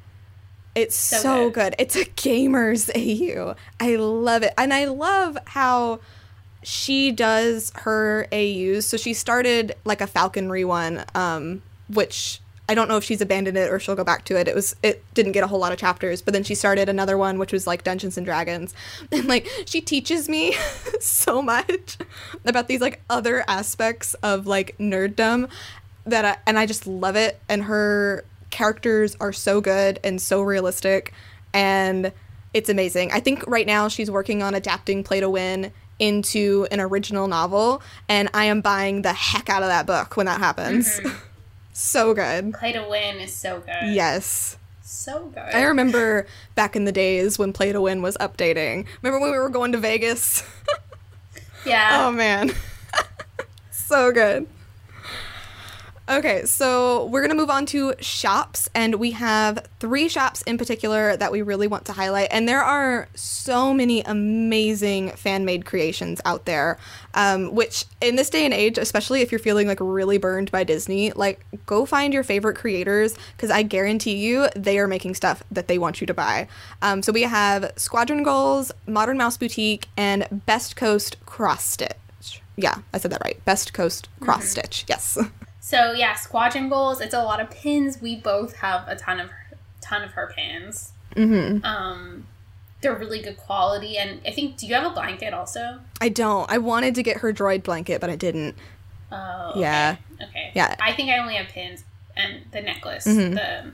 It's 0.76 0.96
so, 0.96 1.16
So 1.16 1.50
good. 1.50 1.54
good. 1.54 1.74
It's 1.80 1.96
a 1.96 2.04
gamer's 2.04 2.88
AU. 2.94 3.56
I 3.80 3.96
love 3.96 4.44
it. 4.44 4.54
And 4.56 4.72
I 4.72 4.84
love 4.84 5.36
how 5.46 5.98
she 6.62 7.10
does 7.10 7.72
her 7.74 8.28
AUs. 8.32 8.86
So 8.86 8.96
she 8.96 9.12
started 9.12 9.74
like 9.84 10.00
a 10.00 10.06
falconry 10.06 10.64
one, 10.64 11.04
um, 11.16 11.62
which 11.88 12.40
I 12.70 12.74
don't 12.74 12.86
know 12.86 12.96
if 12.96 13.02
she's 13.02 13.20
abandoned 13.20 13.58
it 13.58 13.68
or 13.68 13.80
she'll 13.80 13.96
go 13.96 14.04
back 14.04 14.24
to 14.26 14.38
it. 14.38 14.46
It 14.46 14.54
was 14.54 14.76
it 14.80 15.02
didn't 15.12 15.32
get 15.32 15.42
a 15.42 15.48
whole 15.48 15.58
lot 15.58 15.72
of 15.72 15.78
chapters, 15.78 16.22
but 16.22 16.32
then 16.32 16.44
she 16.44 16.54
started 16.54 16.88
another 16.88 17.18
one 17.18 17.36
which 17.36 17.52
was 17.52 17.66
like 17.66 17.82
Dungeons 17.82 18.16
and 18.16 18.24
Dragons. 18.24 18.72
And 19.10 19.26
like 19.26 19.48
she 19.66 19.80
teaches 19.80 20.28
me 20.28 20.54
so 21.00 21.42
much 21.42 21.98
about 22.44 22.68
these 22.68 22.80
like 22.80 23.02
other 23.10 23.42
aspects 23.48 24.14
of 24.22 24.46
like 24.46 24.78
nerddom 24.78 25.50
that 26.06 26.24
I, 26.24 26.36
and 26.46 26.60
I 26.60 26.66
just 26.66 26.86
love 26.86 27.16
it 27.16 27.40
and 27.48 27.64
her 27.64 28.24
characters 28.50 29.16
are 29.18 29.32
so 29.32 29.60
good 29.60 29.98
and 30.04 30.22
so 30.22 30.40
realistic 30.40 31.12
and 31.52 32.12
it's 32.54 32.68
amazing. 32.68 33.10
I 33.10 33.18
think 33.18 33.44
right 33.48 33.66
now 33.66 33.88
she's 33.88 34.12
working 34.12 34.44
on 34.44 34.54
adapting 34.54 35.02
Play 35.02 35.18
to 35.18 35.28
Win 35.28 35.72
into 35.98 36.68
an 36.70 36.78
original 36.78 37.26
novel 37.26 37.82
and 38.08 38.30
I 38.32 38.44
am 38.44 38.60
buying 38.60 39.02
the 39.02 39.12
heck 39.12 39.50
out 39.50 39.64
of 39.64 39.68
that 39.70 39.86
book 39.86 40.16
when 40.16 40.26
that 40.26 40.38
happens. 40.38 41.00
Mm-hmm. 41.00 41.16
so 41.80 42.14
good. 42.14 42.54
Play 42.54 42.72
to 42.72 42.86
win 42.88 43.16
is 43.16 43.34
so 43.34 43.60
good. 43.60 43.94
Yes. 43.94 44.56
So 44.82 45.26
good. 45.26 45.54
I 45.54 45.62
remember 45.62 46.26
back 46.54 46.76
in 46.76 46.84
the 46.84 46.92
days 46.92 47.38
when 47.38 47.52
Play 47.52 47.72
to 47.72 47.80
Win 47.80 48.02
was 48.02 48.16
updating. 48.18 48.86
Remember 49.02 49.20
when 49.20 49.32
we 49.32 49.38
were 49.38 49.48
going 49.48 49.72
to 49.72 49.78
Vegas? 49.78 50.42
yeah. 51.64 52.04
oh 52.06 52.12
man. 52.12 52.52
so 53.70 54.12
good. 54.12 54.46
Okay, 56.10 56.44
so 56.44 57.04
we're 57.04 57.20
going 57.20 57.30
to 57.30 57.36
move 57.36 57.50
on 57.50 57.66
to 57.66 57.94
shops, 58.00 58.68
and 58.74 58.96
we 58.96 59.12
have 59.12 59.64
three 59.78 60.08
shops 60.08 60.42
in 60.42 60.58
particular 60.58 61.16
that 61.16 61.30
we 61.30 61.40
really 61.40 61.68
want 61.68 61.84
to 61.84 61.92
highlight. 61.92 62.26
And 62.32 62.48
there 62.48 62.64
are 62.64 63.06
so 63.14 63.72
many 63.72 64.00
amazing 64.00 65.10
fan 65.10 65.44
made 65.44 65.64
creations 65.64 66.20
out 66.24 66.46
there, 66.46 66.78
um, 67.14 67.54
which 67.54 67.84
in 68.00 68.16
this 68.16 68.28
day 68.28 68.44
and 68.44 68.52
age, 68.52 68.76
especially 68.76 69.20
if 69.20 69.30
you're 69.30 69.38
feeling 69.38 69.68
like 69.68 69.78
really 69.80 70.18
burned 70.18 70.50
by 70.50 70.64
Disney, 70.64 71.12
like 71.12 71.46
go 71.64 71.86
find 71.86 72.12
your 72.12 72.24
favorite 72.24 72.56
creators 72.56 73.16
because 73.36 73.52
I 73.52 73.62
guarantee 73.62 74.16
you 74.16 74.48
they 74.56 74.80
are 74.80 74.88
making 74.88 75.14
stuff 75.14 75.44
that 75.52 75.68
they 75.68 75.78
want 75.78 76.00
you 76.00 76.08
to 76.08 76.14
buy. 76.14 76.48
Um, 76.82 77.04
so 77.04 77.12
we 77.12 77.22
have 77.22 77.72
Squadron 77.76 78.24
Goals, 78.24 78.72
Modern 78.88 79.16
Mouse 79.16 79.36
Boutique, 79.36 79.86
and 79.96 80.42
Best 80.44 80.74
Coast 80.74 81.24
Cross 81.24 81.66
Stitch. 81.66 82.42
yeah, 82.56 82.78
I 82.92 82.98
said 82.98 83.12
that 83.12 83.22
right. 83.22 83.40
Best 83.44 83.72
Coast 83.72 84.08
Cross 84.18 84.48
Stitch. 84.48 84.84
Yes. 84.88 85.16
So 85.60 85.92
yeah, 85.92 86.14
squadron 86.14 86.68
goals. 86.68 87.00
It's 87.00 87.14
a 87.14 87.22
lot 87.22 87.40
of 87.40 87.50
pins. 87.50 88.00
We 88.00 88.16
both 88.16 88.56
have 88.56 88.88
a 88.88 88.96
ton 88.96 89.20
of 89.20 89.30
ton 89.80 90.02
of 90.02 90.12
her 90.12 90.32
pins. 90.34 90.92
mm-hmm. 91.14 91.64
Um, 91.64 92.26
they're 92.80 92.94
really 92.94 93.20
good 93.20 93.36
quality, 93.36 93.98
and 93.98 94.20
I 94.26 94.30
think. 94.30 94.56
Do 94.56 94.66
you 94.66 94.74
have 94.74 94.86
a 94.90 94.94
blanket 94.94 95.34
also? 95.34 95.80
I 96.00 96.08
don't. 96.08 96.50
I 96.50 96.56
wanted 96.58 96.94
to 96.94 97.02
get 97.02 97.18
her 97.18 97.32
droid 97.32 97.62
blanket, 97.62 98.00
but 98.00 98.08
I 98.08 98.16
didn't. 98.16 98.56
Oh, 99.12 99.52
Yeah. 99.56 99.96
Okay. 100.22 100.52
Yeah. 100.54 100.76
I 100.80 100.92
think 100.94 101.10
I 101.10 101.18
only 101.18 101.34
have 101.34 101.48
pins 101.48 101.84
and 102.16 102.42
the 102.52 102.60
necklace, 102.62 103.06
Mhm. 103.06 103.34
the 103.34 103.72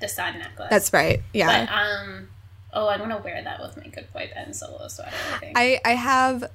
the 0.00 0.08
sun 0.08 0.38
necklace. 0.38 0.68
That's 0.70 0.92
right. 0.92 1.22
Yeah. 1.32 1.66
But 1.66 1.72
um, 1.72 2.28
oh, 2.72 2.88
I'm 2.88 2.98
gonna 3.00 3.18
wear 3.18 3.42
that 3.42 3.60
with 3.60 3.76
my 3.76 3.86
good 3.88 4.12
boy 4.12 4.30
Ben 4.34 4.52
Solo 4.52 4.88
sweater. 4.88 5.12
I 5.34 5.38
think. 5.38 5.52
I 5.58 5.80
I 5.84 5.92
have 5.94 6.50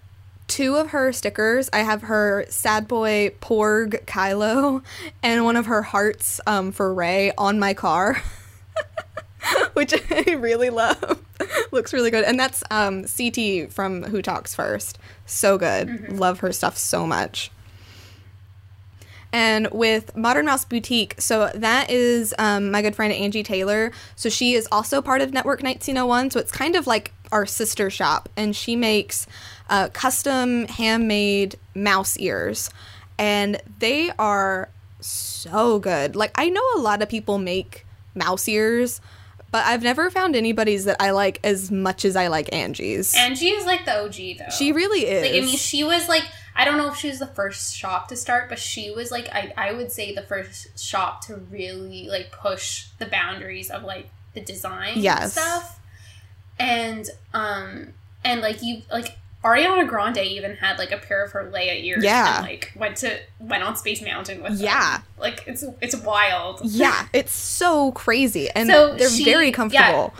two 0.47 0.75
of 0.75 0.89
her 0.89 1.11
stickers. 1.11 1.69
I 1.73 1.79
have 1.79 2.03
her 2.03 2.45
sad 2.49 2.87
boy 2.87 3.31
Porg 3.41 4.05
Kylo 4.05 4.83
and 5.23 5.45
one 5.45 5.55
of 5.55 5.67
her 5.67 5.81
hearts 5.81 6.39
um, 6.47 6.71
for 6.71 6.93
Rey 6.93 7.31
on 7.37 7.59
my 7.59 7.73
car. 7.73 8.21
Which 9.73 9.93
I 10.09 10.33
really 10.33 10.69
love. 10.69 11.21
Looks 11.71 11.91
really 11.91 12.11
good. 12.11 12.23
And 12.23 12.39
that's 12.39 12.63
um, 12.71 13.03
CT 13.05 13.71
from 13.71 14.03
Who 14.03 14.21
Talks 14.21 14.55
First. 14.55 14.99
So 15.25 15.57
good. 15.57 16.17
Love 16.17 16.39
her 16.39 16.53
stuff 16.53 16.77
so 16.77 17.05
much. 17.05 17.51
And 19.33 19.67
with 19.71 20.15
Modern 20.15 20.45
Mouse 20.45 20.63
Boutique, 20.63 21.15
so 21.17 21.49
that 21.55 21.89
is 21.89 22.35
um, 22.37 22.69
my 22.69 22.83
good 22.83 22.95
friend 22.95 23.11
Angie 23.11 23.41
Taylor. 23.41 23.91
So 24.15 24.29
she 24.29 24.53
is 24.53 24.67
also 24.71 25.01
part 25.01 25.21
of 25.21 25.33
Network 25.33 25.63
1901. 25.63 26.31
So 26.31 26.39
it's 26.39 26.51
kind 26.51 26.75
of 26.75 26.85
like 26.85 27.11
our 27.31 27.47
sister 27.47 27.89
shop. 27.89 28.29
And 28.37 28.55
she 28.55 28.75
makes 28.75 29.25
uh, 29.69 29.89
custom 29.89 30.67
handmade 30.67 31.55
mouse 31.75 32.17
ears. 32.17 32.69
And 33.17 33.61
they 33.79 34.11
are 34.17 34.69
so 34.99 35.79
good. 35.79 36.15
Like, 36.15 36.31
I 36.35 36.49
know 36.49 36.63
a 36.75 36.79
lot 36.79 37.01
of 37.01 37.09
people 37.09 37.37
make 37.37 37.85
mouse 38.15 38.47
ears, 38.47 39.01
but 39.51 39.65
I've 39.65 39.83
never 39.83 40.09
found 40.09 40.35
anybody's 40.35 40.85
that 40.85 40.97
I 40.99 41.11
like 41.11 41.39
as 41.43 41.69
much 41.69 42.05
as 42.05 42.15
I 42.15 42.27
like 42.27 42.51
Angie's. 42.53 43.15
Angie 43.15 43.49
is 43.49 43.65
like 43.67 43.85
the 43.85 43.99
OG 43.99 44.37
though. 44.39 44.49
she 44.55 44.71
really 44.71 45.05
is. 45.05 45.21
like 45.21 45.43
I 45.43 45.45
mean 45.45 45.57
she 45.57 45.83
was 45.83 46.09
like 46.09 46.23
I 46.55 46.65
don't 46.65 46.77
know 46.77 46.87
if 46.87 46.97
she 46.97 47.07
was 47.07 47.19
the 47.19 47.27
first 47.27 47.75
shop 47.75 48.07
to 48.07 48.15
start, 48.15 48.49
but 48.49 48.57
she 48.57 48.89
was 48.91 49.11
like 49.11 49.29
I, 49.29 49.53
I 49.55 49.71
would 49.73 49.91
say 49.91 50.13
the 50.15 50.23
first 50.23 50.79
shop 50.83 51.23
to 51.27 51.35
really 51.35 52.07
like 52.09 52.31
push 52.31 52.87
the 52.97 53.05
boundaries 53.05 53.69
of 53.69 53.83
like 53.83 54.09
the 54.33 54.41
design 54.41 54.93
Yes. 54.95 55.33
stuff. 55.33 55.79
And 56.57 57.09
um 57.33 57.93
and 58.23 58.41
like 58.41 58.63
you 58.63 58.81
like 58.91 59.17
Ariana 59.43 59.87
Grande 59.87 60.17
even 60.19 60.55
had 60.55 60.77
like 60.79 60.91
a 60.91 60.97
pair 60.97 61.23
of 61.23 61.31
her 61.33 61.51
Leia 61.53 61.83
ears 61.83 62.03
Yeah. 62.03 62.37
and 62.37 62.45
like 62.47 62.71
went 62.75 62.97
to 62.97 63.19
went 63.39 63.63
on 63.63 63.75
Space 63.75 64.01
Mountain 64.01 64.41
with 64.41 64.53
them. 64.57 64.65
Yeah. 64.65 65.01
Like 65.19 65.43
it's 65.47 65.63
it's 65.81 65.95
wild. 65.97 66.61
yeah, 66.63 67.07
it's 67.13 67.33
so 67.33 67.91
crazy. 67.91 68.49
And 68.49 68.69
So 68.69 68.95
they're 68.95 69.09
she- 69.09 69.25
very 69.25 69.47
yeah. 69.47 69.51
comfortable. 69.53 70.13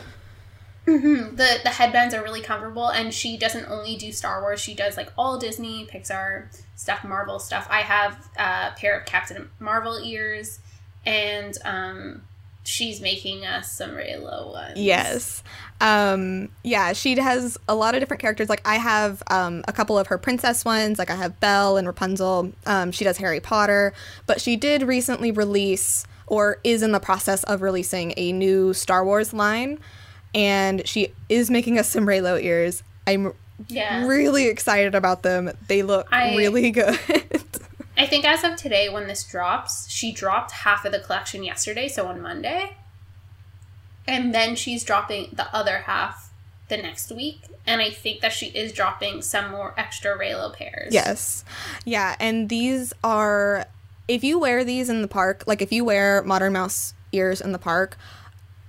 Mhm. 0.86 1.36
The 1.38 1.60
the 1.62 1.70
headbands 1.70 2.14
are 2.14 2.22
really 2.22 2.42
comfortable, 2.42 2.88
and 2.88 3.14
she 3.14 3.38
doesn't 3.38 3.64
only 3.70 3.96
do 3.96 4.12
Star 4.12 4.42
Wars. 4.42 4.60
She 4.60 4.74
does 4.74 4.98
like 4.98 5.10
all 5.16 5.38
Disney, 5.38 5.86
Pixar 5.86 6.48
stuff, 6.76 7.02
Marvel 7.04 7.38
stuff. 7.38 7.66
I 7.70 7.80
have 7.80 8.18
a 8.36 8.72
pair 8.76 8.98
of 8.98 9.06
Captain 9.06 9.48
Marvel 9.58 9.98
ears, 10.04 10.58
and 11.06 11.56
um, 11.64 12.22
she's 12.64 13.00
making 13.00 13.44
us 13.44 13.70
some 13.70 13.90
Reylo 13.90 14.52
ones. 14.52 14.78
Yes. 14.78 15.42
Um, 15.80 16.48
yeah, 16.62 16.92
she 16.92 17.16
has 17.18 17.58
a 17.68 17.74
lot 17.74 17.94
of 17.94 18.00
different 18.00 18.20
characters. 18.20 18.48
Like 18.48 18.66
I 18.66 18.76
have 18.76 19.22
um, 19.30 19.62
a 19.68 19.72
couple 19.72 19.98
of 19.98 20.08
her 20.08 20.18
princess 20.18 20.64
ones. 20.64 20.98
Like 20.98 21.10
I 21.10 21.14
have 21.14 21.38
Belle 21.40 21.76
and 21.76 21.86
Rapunzel. 21.86 22.52
Um, 22.66 22.90
she 22.90 23.04
does 23.04 23.18
Harry 23.18 23.40
Potter, 23.40 23.92
but 24.26 24.40
she 24.40 24.56
did 24.56 24.82
recently 24.82 25.30
release 25.30 26.06
or 26.26 26.58
is 26.64 26.82
in 26.82 26.92
the 26.92 27.00
process 27.00 27.44
of 27.44 27.60
releasing 27.60 28.14
a 28.16 28.32
new 28.32 28.72
Star 28.72 29.04
Wars 29.04 29.34
line, 29.34 29.78
and 30.34 30.86
she 30.88 31.12
is 31.28 31.50
making 31.50 31.78
us 31.78 31.88
some 31.90 32.06
Reylo 32.06 32.42
ears. 32.42 32.82
I'm 33.06 33.34
yeah. 33.68 34.06
really 34.06 34.46
excited 34.48 34.94
about 34.94 35.22
them. 35.22 35.50
They 35.68 35.82
look 35.82 36.08
I- 36.10 36.34
really 36.36 36.70
good. 36.70 36.98
I 37.96 38.06
think 38.06 38.24
as 38.24 38.42
of 38.44 38.56
today, 38.56 38.88
when 38.88 39.06
this 39.06 39.24
drops, 39.24 39.88
she 39.88 40.12
dropped 40.12 40.50
half 40.50 40.84
of 40.84 40.92
the 40.92 40.98
collection 40.98 41.44
yesterday, 41.44 41.88
so 41.88 42.06
on 42.06 42.20
Monday, 42.20 42.76
and 44.06 44.34
then 44.34 44.56
she's 44.56 44.84
dropping 44.84 45.30
the 45.32 45.54
other 45.54 45.78
half 45.78 46.32
the 46.68 46.76
next 46.76 47.12
week. 47.12 47.42
And 47.66 47.80
I 47.80 47.90
think 47.90 48.20
that 48.20 48.32
she 48.32 48.46
is 48.46 48.72
dropping 48.72 49.22
some 49.22 49.50
more 49.50 49.74
extra 49.76 50.18
Reylo 50.18 50.52
pairs. 50.52 50.92
Yes. 50.92 51.44
Yeah, 51.84 52.14
and 52.20 52.48
these 52.48 52.92
are 53.02 53.66
if 54.06 54.22
you 54.22 54.38
wear 54.38 54.64
these 54.64 54.90
in 54.90 55.02
the 55.02 55.08
park, 55.08 55.44
like 55.46 55.62
if 55.62 55.72
you 55.72 55.84
wear 55.84 56.22
Modern 56.22 56.52
Mouse 56.52 56.94
ears 57.12 57.40
in 57.40 57.52
the 57.52 57.58
park, 57.58 57.96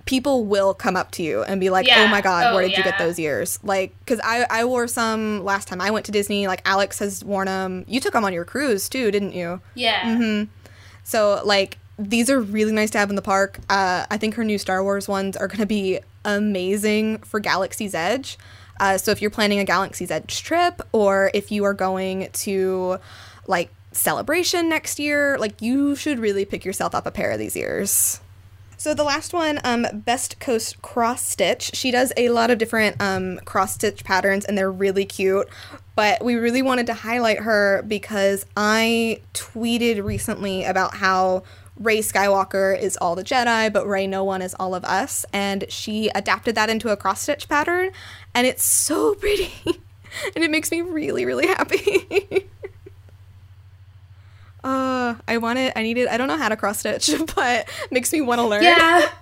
people 0.06 0.44
will 0.44 0.72
come 0.72 0.96
up 0.96 1.10
to 1.12 1.22
you 1.22 1.42
and 1.42 1.60
be 1.60 1.68
like, 1.68 1.86
"Oh 2.06 2.08
my 2.08 2.20
god, 2.22 2.46
Oh, 2.46 2.54
where 2.54 2.62
did 2.66 2.76
you 2.78 2.84
get 2.84 2.98
those 2.98 3.18
ears?" 3.18 3.58
Like 3.62 3.92
cuz 4.06 4.18
I 4.24 4.46
I 4.48 4.64
wore 4.64 4.88
some 4.88 5.44
last 5.44 5.68
time 5.68 5.80
I 5.80 5.90
went 5.90 6.06
to 6.06 6.12
Disney, 6.12 6.46
like 6.46 6.62
Alex 6.64 7.00
has 7.00 7.22
worn 7.24 7.46
them. 7.46 7.84
You 7.86 8.00
took 8.00 8.14
them 8.14 8.24
on 8.24 8.32
your 8.32 8.44
cruise 8.44 8.88
too, 8.88 9.10
didn't 9.10 9.32
you? 9.32 9.60
Yeah. 9.74 10.00
Mm-hmm. 10.02 10.50
So 11.04 11.42
like 11.44 11.78
these 11.98 12.30
are 12.30 12.40
really 12.40 12.72
nice 12.72 12.90
to 12.90 12.98
have 12.98 13.10
in 13.10 13.16
the 13.16 13.22
park. 13.22 13.58
Uh, 13.70 14.06
I 14.10 14.16
think 14.16 14.34
her 14.34 14.44
new 14.44 14.58
Star 14.58 14.82
Wars 14.82 15.08
ones 15.08 15.36
are 15.36 15.48
going 15.48 15.60
to 15.60 15.66
be 15.66 16.00
amazing 16.24 17.18
for 17.18 17.40
Galaxy's 17.40 17.94
Edge. 17.94 18.38
Uh, 18.78 18.98
so 18.98 19.10
if 19.10 19.22
you're 19.22 19.30
planning 19.30 19.58
a 19.58 19.64
Galaxy's 19.64 20.10
Edge 20.10 20.42
trip, 20.42 20.82
or 20.92 21.30
if 21.32 21.50
you 21.50 21.64
are 21.64 21.72
going 21.72 22.28
to 22.44 22.98
like 23.46 23.70
celebration 23.92 24.68
next 24.68 24.98
year, 24.98 25.38
like 25.38 25.62
you 25.62 25.96
should 25.96 26.18
really 26.18 26.44
pick 26.44 26.64
yourself 26.66 26.94
up 26.94 27.06
a 27.06 27.10
pair 27.10 27.30
of 27.30 27.38
these 27.38 27.56
ears. 27.56 28.20
So 28.78 28.92
the 28.92 29.04
last 29.04 29.32
one, 29.32 29.58
um, 29.64 29.86
Best 29.92 30.38
Coast 30.38 30.82
Cross 30.82 31.22
Stitch. 31.26 31.70
She 31.74 31.90
does 31.90 32.12
a 32.16 32.28
lot 32.28 32.50
of 32.50 32.58
different 32.58 33.00
um, 33.00 33.38
cross 33.44 33.74
stitch 33.74 34.04
patterns, 34.04 34.44
and 34.44 34.56
they're 34.56 34.70
really 34.70 35.06
cute. 35.06 35.48
But 35.94 36.22
we 36.22 36.34
really 36.34 36.60
wanted 36.62 36.86
to 36.88 36.94
highlight 36.94 37.38
her 37.40 37.82
because 37.88 38.44
I 38.56 39.22
tweeted 39.32 40.04
recently 40.04 40.64
about 40.64 40.94
how 40.94 41.42
Rey 41.78 41.98
Skywalker 42.00 42.78
is 42.78 42.98
all 42.98 43.14
the 43.14 43.24
Jedi, 43.24 43.72
but 43.72 43.86
Rey 43.86 44.06
No 44.06 44.24
One 44.24 44.42
is 44.42 44.54
all 44.58 44.74
of 44.74 44.84
us, 44.84 45.24
and 45.32 45.64
she 45.70 46.08
adapted 46.14 46.54
that 46.54 46.68
into 46.68 46.90
a 46.90 46.96
cross 46.96 47.22
stitch 47.22 47.48
pattern, 47.48 47.90
and 48.34 48.46
it's 48.46 48.64
so 48.64 49.14
pretty, 49.16 49.52
and 49.66 50.44
it 50.44 50.50
makes 50.50 50.70
me 50.70 50.82
really, 50.82 51.24
really 51.24 51.46
happy. 51.46 52.48
Uh, 54.66 55.14
I 55.28 55.38
want 55.38 55.58
it. 55.58 55.72
I 55.76 55.82
need 55.82 55.96
it. 55.96 56.08
I 56.08 56.16
don't 56.16 56.28
know 56.28 56.36
how 56.36 56.48
to 56.48 56.56
cross 56.56 56.80
stitch, 56.80 57.10
but 57.36 57.68
makes 57.90 58.12
me 58.12 58.20
want 58.20 58.40
to 58.40 58.46
learn. 58.46 58.62
Yeah. 58.62 59.08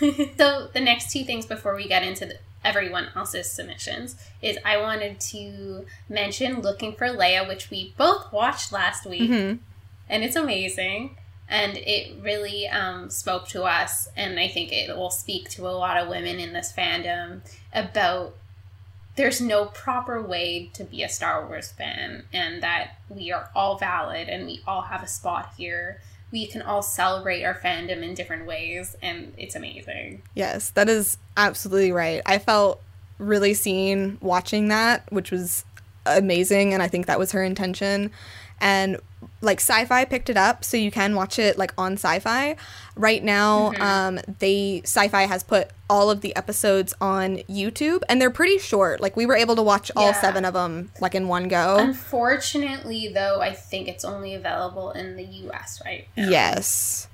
so 0.38 0.68
the 0.74 0.80
next 0.80 1.10
two 1.12 1.24
things 1.24 1.46
before 1.46 1.74
we 1.74 1.86
get 1.88 2.02
into 2.02 2.26
the, 2.26 2.38
everyone 2.64 3.08
else's 3.14 3.50
submissions 3.50 4.16
is 4.42 4.58
I 4.64 4.76
wanted 4.78 5.20
to 5.20 5.86
mention 6.08 6.60
Looking 6.60 6.94
for 6.94 7.06
Leia, 7.06 7.46
which 7.46 7.70
we 7.70 7.94
both 7.96 8.30
watched 8.32 8.72
last 8.72 9.06
week, 9.06 9.30
Mhm. 9.30 9.58
and 10.08 10.24
it's 10.24 10.36
amazing. 10.36 11.16
And 11.48 11.76
it 11.76 12.16
really 12.22 12.66
um, 12.66 13.08
spoke 13.08 13.46
to 13.48 13.62
us, 13.62 14.08
and 14.16 14.38
I 14.40 14.48
think 14.48 14.72
it 14.72 14.94
will 14.96 15.10
speak 15.10 15.48
to 15.50 15.68
a 15.68 15.70
lot 15.70 15.96
of 15.96 16.08
women 16.08 16.40
in 16.40 16.52
this 16.52 16.72
fandom 16.76 17.40
about 17.72 18.34
there's 19.16 19.40
no 19.40 19.66
proper 19.66 20.22
way 20.22 20.70
to 20.74 20.84
be 20.84 21.02
a 21.02 21.08
Star 21.08 21.46
Wars 21.46 21.72
fan, 21.72 22.24
and 22.32 22.62
that 22.62 22.98
we 23.08 23.32
are 23.32 23.50
all 23.54 23.78
valid 23.78 24.28
and 24.28 24.46
we 24.46 24.60
all 24.66 24.82
have 24.82 25.02
a 25.02 25.08
spot 25.08 25.52
here. 25.56 26.00
We 26.32 26.46
can 26.46 26.60
all 26.62 26.82
celebrate 26.82 27.44
our 27.44 27.54
fandom 27.54 28.02
in 28.02 28.14
different 28.14 28.46
ways, 28.46 28.96
and 29.00 29.32
it's 29.38 29.54
amazing. 29.54 30.22
Yes, 30.34 30.70
that 30.70 30.88
is 30.88 31.18
absolutely 31.36 31.92
right. 31.92 32.20
I 32.26 32.38
felt 32.38 32.82
really 33.18 33.54
seen 33.54 34.18
watching 34.20 34.68
that, 34.68 35.10
which 35.10 35.30
was 35.30 35.64
amazing, 36.04 36.74
and 36.74 36.82
I 36.82 36.88
think 36.88 37.06
that 37.06 37.18
was 37.18 37.32
her 37.32 37.42
intention. 37.42 38.10
And 38.60 38.98
like 39.40 39.58
Syfy 39.60 40.08
picked 40.08 40.30
it 40.30 40.36
up, 40.36 40.64
so 40.64 40.76
you 40.76 40.90
can 40.90 41.14
watch 41.14 41.38
it 41.38 41.58
like 41.58 41.72
on 41.78 41.96
Syfy. 41.96 42.56
Right 42.96 43.22
now, 43.22 43.72
um, 43.80 44.18
they 44.38 44.80
Syfy 44.84 45.26
has 45.28 45.42
put 45.42 45.70
all 45.88 46.10
of 46.10 46.20
the 46.22 46.34
episodes 46.36 46.94
on 47.00 47.36
YouTube, 47.48 48.02
and 48.08 48.20
they're 48.20 48.30
pretty 48.30 48.58
short. 48.58 49.00
Like 49.00 49.16
we 49.16 49.26
were 49.26 49.36
able 49.36 49.54
to 49.56 49.62
watch 49.62 49.90
all 49.94 50.08
Yeah. 50.08 50.20
seven 50.20 50.44
of 50.44 50.54
them 50.54 50.90
like 51.00 51.14
in 51.14 51.28
one 51.28 51.48
go. 51.48 51.76
Unfortunately, 51.78 53.08
though, 53.08 53.40
I 53.40 53.52
think 53.52 53.88
it's 53.88 54.04
only 54.04 54.34
available 54.34 54.90
in 54.92 55.16
the 55.16 55.24
US 55.24 55.80
right 55.84 56.08
now. 56.16 56.28
Yes. 56.28 57.08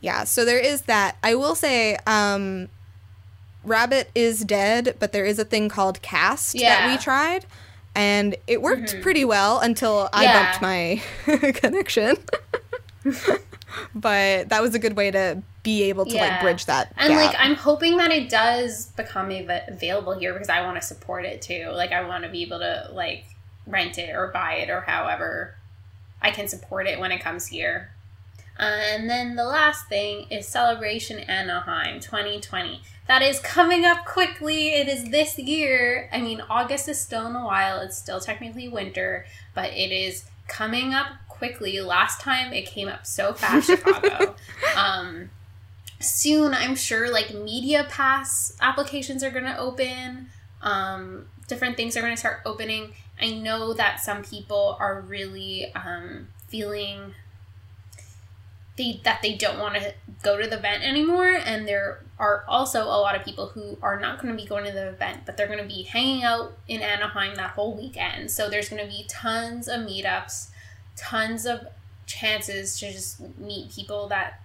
Yeah, 0.00 0.24
so 0.24 0.44
there 0.44 0.58
is 0.58 0.82
that. 0.82 1.16
I 1.22 1.34
will 1.34 1.54
say, 1.54 1.96
um, 2.06 2.68
Rabbit 3.64 4.10
is 4.14 4.44
dead, 4.44 4.96
but 5.00 5.12
there 5.12 5.24
is 5.24 5.38
a 5.38 5.44
thing 5.44 5.70
called 5.70 6.02
Cast 6.02 6.58
that 6.58 6.86
we 6.90 6.98
tried, 7.02 7.46
and 7.94 8.36
it 8.46 8.62
worked 8.62 8.92
mm-hmm. 8.92 9.02
pretty 9.02 9.24
well 9.24 9.60
until 9.60 10.08
I 10.12 10.24
Yeah. 10.24 10.44
bumped 10.44 10.62
my 10.62 11.52
connection. 11.52 12.16
but 13.94 14.48
that 14.48 14.62
was 14.62 14.74
a 14.74 14.78
good 14.78 14.96
way 14.96 15.10
to 15.10 15.42
be 15.62 15.84
able 15.84 16.04
to 16.06 16.16
like 16.16 16.40
bridge 16.40 16.66
that. 16.66 16.92
And 16.96 17.08
gap. 17.12 17.32
like, 17.32 17.36
I'm 17.40 17.54
hoping 17.54 17.96
that 17.96 18.10
it 18.10 18.28
does 18.28 18.86
become 18.92 19.30
av- 19.30 19.62
available 19.68 20.18
here 20.18 20.32
because 20.32 20.48
I 20.48 20.62
want 20.62 20.80
to 20.80 20.86
support 20.86 21.24
it 21.24 21.42
too. 21.42 21.70
Like, 21.72 21.92
I 21.92 22.06
want 22.06 22.24
to 22.24 22.30
be 22.30 22.42
able 22.42 22.58
to 22.58 22.90
like 22.92 23.24
rent 23.66 23.98
it 23.98 24.14
or 24.14 24.28
buy 24.28 24.54
it 24.56 24.70
or 24.70 24.82
however 24.82 25.56
I 26.20 26.30
can 26.30 26.48
support 26.48 26.86
it 26.86 26.98
when 26.98 27.12
it 27.12 27.20
comes 27.20 27.46
here. 27.46 27.93
And 28.58 29.10
then 29.10 29.34
the 29.34 29.44
last 29.44 29.88
thing 29.88 30.26
is 30.30 30.46
Celebration 30.46 31.18
Anaheim 31.18 32.00
2020. 32.00 32.82
That 33.06 33.22
is 33.22 33.40
coming 33.40 33.84
up 33.84 34.04
quickly. 34.04 34.74
It 34.74 34.88
is 34.88 35.10
this 35.10 35.38
year. 35.38 36.08
I 36.12 36.20
mean, 36.20 36.40
August 36.48 36.88
is 36.88 37.00
still 37.00 37.26
in 37.26 37.34
a 37.34 37.44
while. 37.44 37.80
It's 37.80 37.98
still 37.98 38.20
technically 38.20 38.68
winter, 38.68 39.26
but 39.54 39.72
it 39.72 39.92
is 39.92 40.24
coming 40.46 40.94
up 40.94 41.08
quickly. 41.28 41.80
Last 41.80 42.20
time 42.20 42.52
it 42.52 42.66
came 42.66 42.88
up 42.88 43.06
so 43.06 43.34
fast, 43.34 43.66
Chicago. 43.66 44.36
um, 44.76 45.30
soon, 46.00 46.54
I'm 46.54 46.76
sure, 46.76 47.12
like 47.12 47.34
media 47.34 47.86
pass 47.90 48.56
applications 48.60 49.22
are 49.24 49.30
going 49.30 49.44
to 49.44 49.58
open. 49.58 50.28
Um, 50.62 51.26
different 51.48 51.76
things 51.76 51.96
are 51.96 52.00
going 52.00 52.14
to 52.14 52.18
start 52.18 52.40
opening. 52.46 52.92
I 53.20 53.32
know 53.32 53.74
that 53.74 54.00
some 54.00 54.22
people 54.22 54.76
are 54.80 55.00
really 55.00 55.72
um, 55.74 56.28
feeling 56.48 57.14
they 58.76 59.00
that 59.04 59.20
they 59.22 59.34
don't 59.34 59.58
want 59.58 59.74
to 59.74 59.94
go 60.22 60.40
to 60.40 60.48
the 60.48 60.58
event 60.58 60.82
anymore 60.82 61.28
and 61.28 61.68
there 61.68 62.02
are 62.18 62.44
also 62.48 62.84
a 62.84 62.98
lot 63.00 63.14
of 63.14 63.24
people 63.24 63.48
who 63.48 63.76
are 63.82 64.00
not 64.00 64.20
going 64.20 64.34
to 64.34 64.40
be 64.40 64.48
going 64.48 64.64
to 64.64 64.72
the 64.72 64.88
event 64.88 65.20
but 65.26 65.36
they're 65.36 65.46
going 65.46 65.58
to 65.58 65.64
be 65.64 65.82
hanging 65.82 66.22
out 66.22 66.56
in 66.68 66.80
Anaheim 66.80 67.34
that 67.34 67.50
whole 67.50 67.76
weekend. 67.76 68.30
So 68.30 68.48
there's 68.48 68.68
going 68.68 68.82
to 68.82 68.88
be 68.88 69.04
tons 69.08 69.68
of 69.68 69.80
meetups 69.80 70.48
tons 70.96 71.46
of 71.46 71.66
chances 72.06 72.78
to 72.78 72.92
just 72.92 73.20
meet 73.38 73.70
people 73.72 74.08
that 74.08 74.40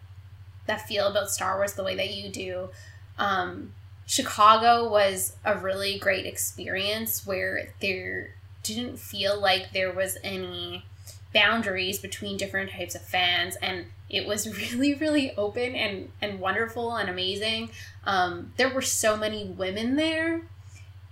that 0.66 0.88
feel 0.88 1.08
about 1.08 1.32
Star 1.32 1.58
Wars 1.58 1.74
the 1.74 1.84
way 1.84 1.96
that 1.96 2.14
you 2.14 2.30
do. 2.30 2.70
Um, 3.18 3.74
Chicago 4.06 4.90
was 4.90 5.36
a 5.44 5.58
really 5.58 5.98
great 5.98 6.26
experience 6.26 7.26
where 7.26 7.74
there 7.82 8.36
didn't 8.62 9.00
feel 9.00 9.40
like 9.40 9.72
there 9.74 9.92
was 9.92 10.18
any 10.24 10.86
boundaries 11.34 12.00
between 12.00 12.38
different 12.38 12.72
types 12.72 12.96
of 12.96 13.02
fans 13.02 13.56
and 13.62 13.86
it 14.10 14.28
was 14.28 14.48
really 14.74 14.94
really 14.96 15.32
open 15.38 15.76
and 15.76 16.12
and 16.22 16.40
wonderful 16.40 16.96
and 16.96 17.10
amazing. 17.10 17.70
Um, 18.06 18.54
there 18.58 18.70
were 18.70 18.82
so 18.82 19.16
many 19.18 19.46
women 19.46 19.96
there. 19.96 20.42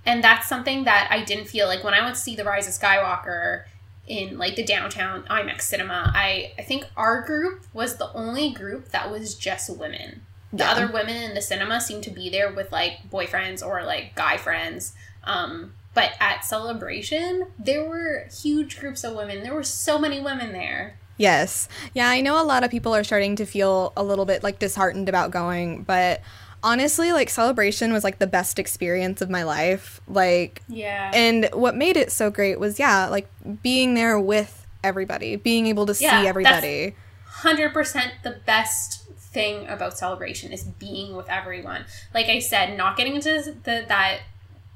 And 0.05 0.23
that's 0.23 0.47
something 0.47 0.85
that 0.85 1.09
i 1.11 1.21
didn't 1.21 1.47
feel 1.49 1.67
like 1.67 1.83
when 1.83 1.93
i 1.93 1.99
went 2.01 2.15
to 2.15 2.21
see 2.21 2.33
the 2.35 2.45
rise 2.45 2.65
of 2.65 2.73
skywalker 2.73 3.65
in 4.07 4.37
like 4.37 4.55
the 4.55 4.63
downtown 4.63 5.23
imax 5.23 5.63
cinema 5.63 6.09
i 6.15 6.53
i 6.57 6.61
think 6.61 6.85
our 6.95 7.23
group 7.23 7.65
was 7.73 7.97
the 7.97 8.09
only 8.13 8.49
group 8.51 8.89
that 8.89 9.11
was 9.11 9.35
just 9.35 9.69
women. 9.77 10.21
The 10.53 10.63
Yeah. 10.63 10.71
other 10.71 10.87
women 10.87 11.17
in 11.17 11.33
the 11.33 11.41
cinema 11.41 11.81
seemed 11.81 12.03
to 12.05 12.09
be 12.09 12.29
there 12.29 12.49
with 12.53 12.71
like 12.71 13.09
boyfriends 13.11 13.61
or 13.65 13.83
like 13.83 14.15
guy 14.15 14.37
friends. 14.37 14.93
Um, 15.25 15.73
but 15.93 16.11
at 16.21 16.45
celebration 16.45 17.47
there 17.59 17.83
were 17.83 18.29
huge 18.31 18.79
groups 18.79 19.03
of 19.03 19.13
women. 19.13 19.43
There 19.43 19.53
were 19.53 19.63
so 19.63 19.99
many 19.99 20.21
women 20.21 20.53
there 20.53 20.97
Yes. 21.17 21.67
Yeah, 21.93 22.09
I 22.09 22.21
know 22.21 22.41
a 22.41 22.45
lot 22.45 22.63
of 22.63 22.71
people 22.71 22.95
are 22.95 23.03
starting 23.03 23.35
to 23.37 23.45
feel 23.45 23.91
a 23.97 24.03
little 24.03 24.25
bit 24.25 24.43
like 24.43 24.59
disheartened 24.59 25.09
about 25.09 25.31
going, 25.31 25.83
but 25.83 26.21
honestly, 26.63 27.11
like 27.11 27.29
celebration 27.29 27.91
was 27.93 28.03
like 28.03 28.19
the 28.19 28.27
best 28.27 28.59
experience 28.59 29.21
of 29.21 29.29
my 29.29 29.43
life. 29.43 29.99
Like 30.07 30.61
yeah 30.67 31.11
and 31.13 31.49
what 31.53 31.75
made 31.75 31.97
it 31.97 32.11
so 32.11 32.29
great 32.29 32.59
was 32.59 32.79
yeah, 32.79 33.07
like 33.07 33.27
being 33.63 33.93
there 33.95 34.19
with 34.19 34.65
everybody, 34.83 35.35
being 35.35 35.67
able 35.67 35.85
to 35.87 35.93
Yeah, 35.93 35.97
see 35.97 36.05
that's- 36.05 36.27
everybody. 36.29 36.95
100% 37.41 38.11
the 38.23 38.39
best 38.45 39.03
thing 39.19 39.67
about 39.67 39.95
celebration 39.97 40.51
is 40.51 40.63
being 40.63 41.15
with 41.15 41.29
everyone 41.29 41.85
like 42.13 42.25
i 42.27 42.39
said 42.39 42.75
not 42.75 42.97
getting 42.97 43.13
into 43.13 43.55
the 43.63 43.85
that 43.87 44.21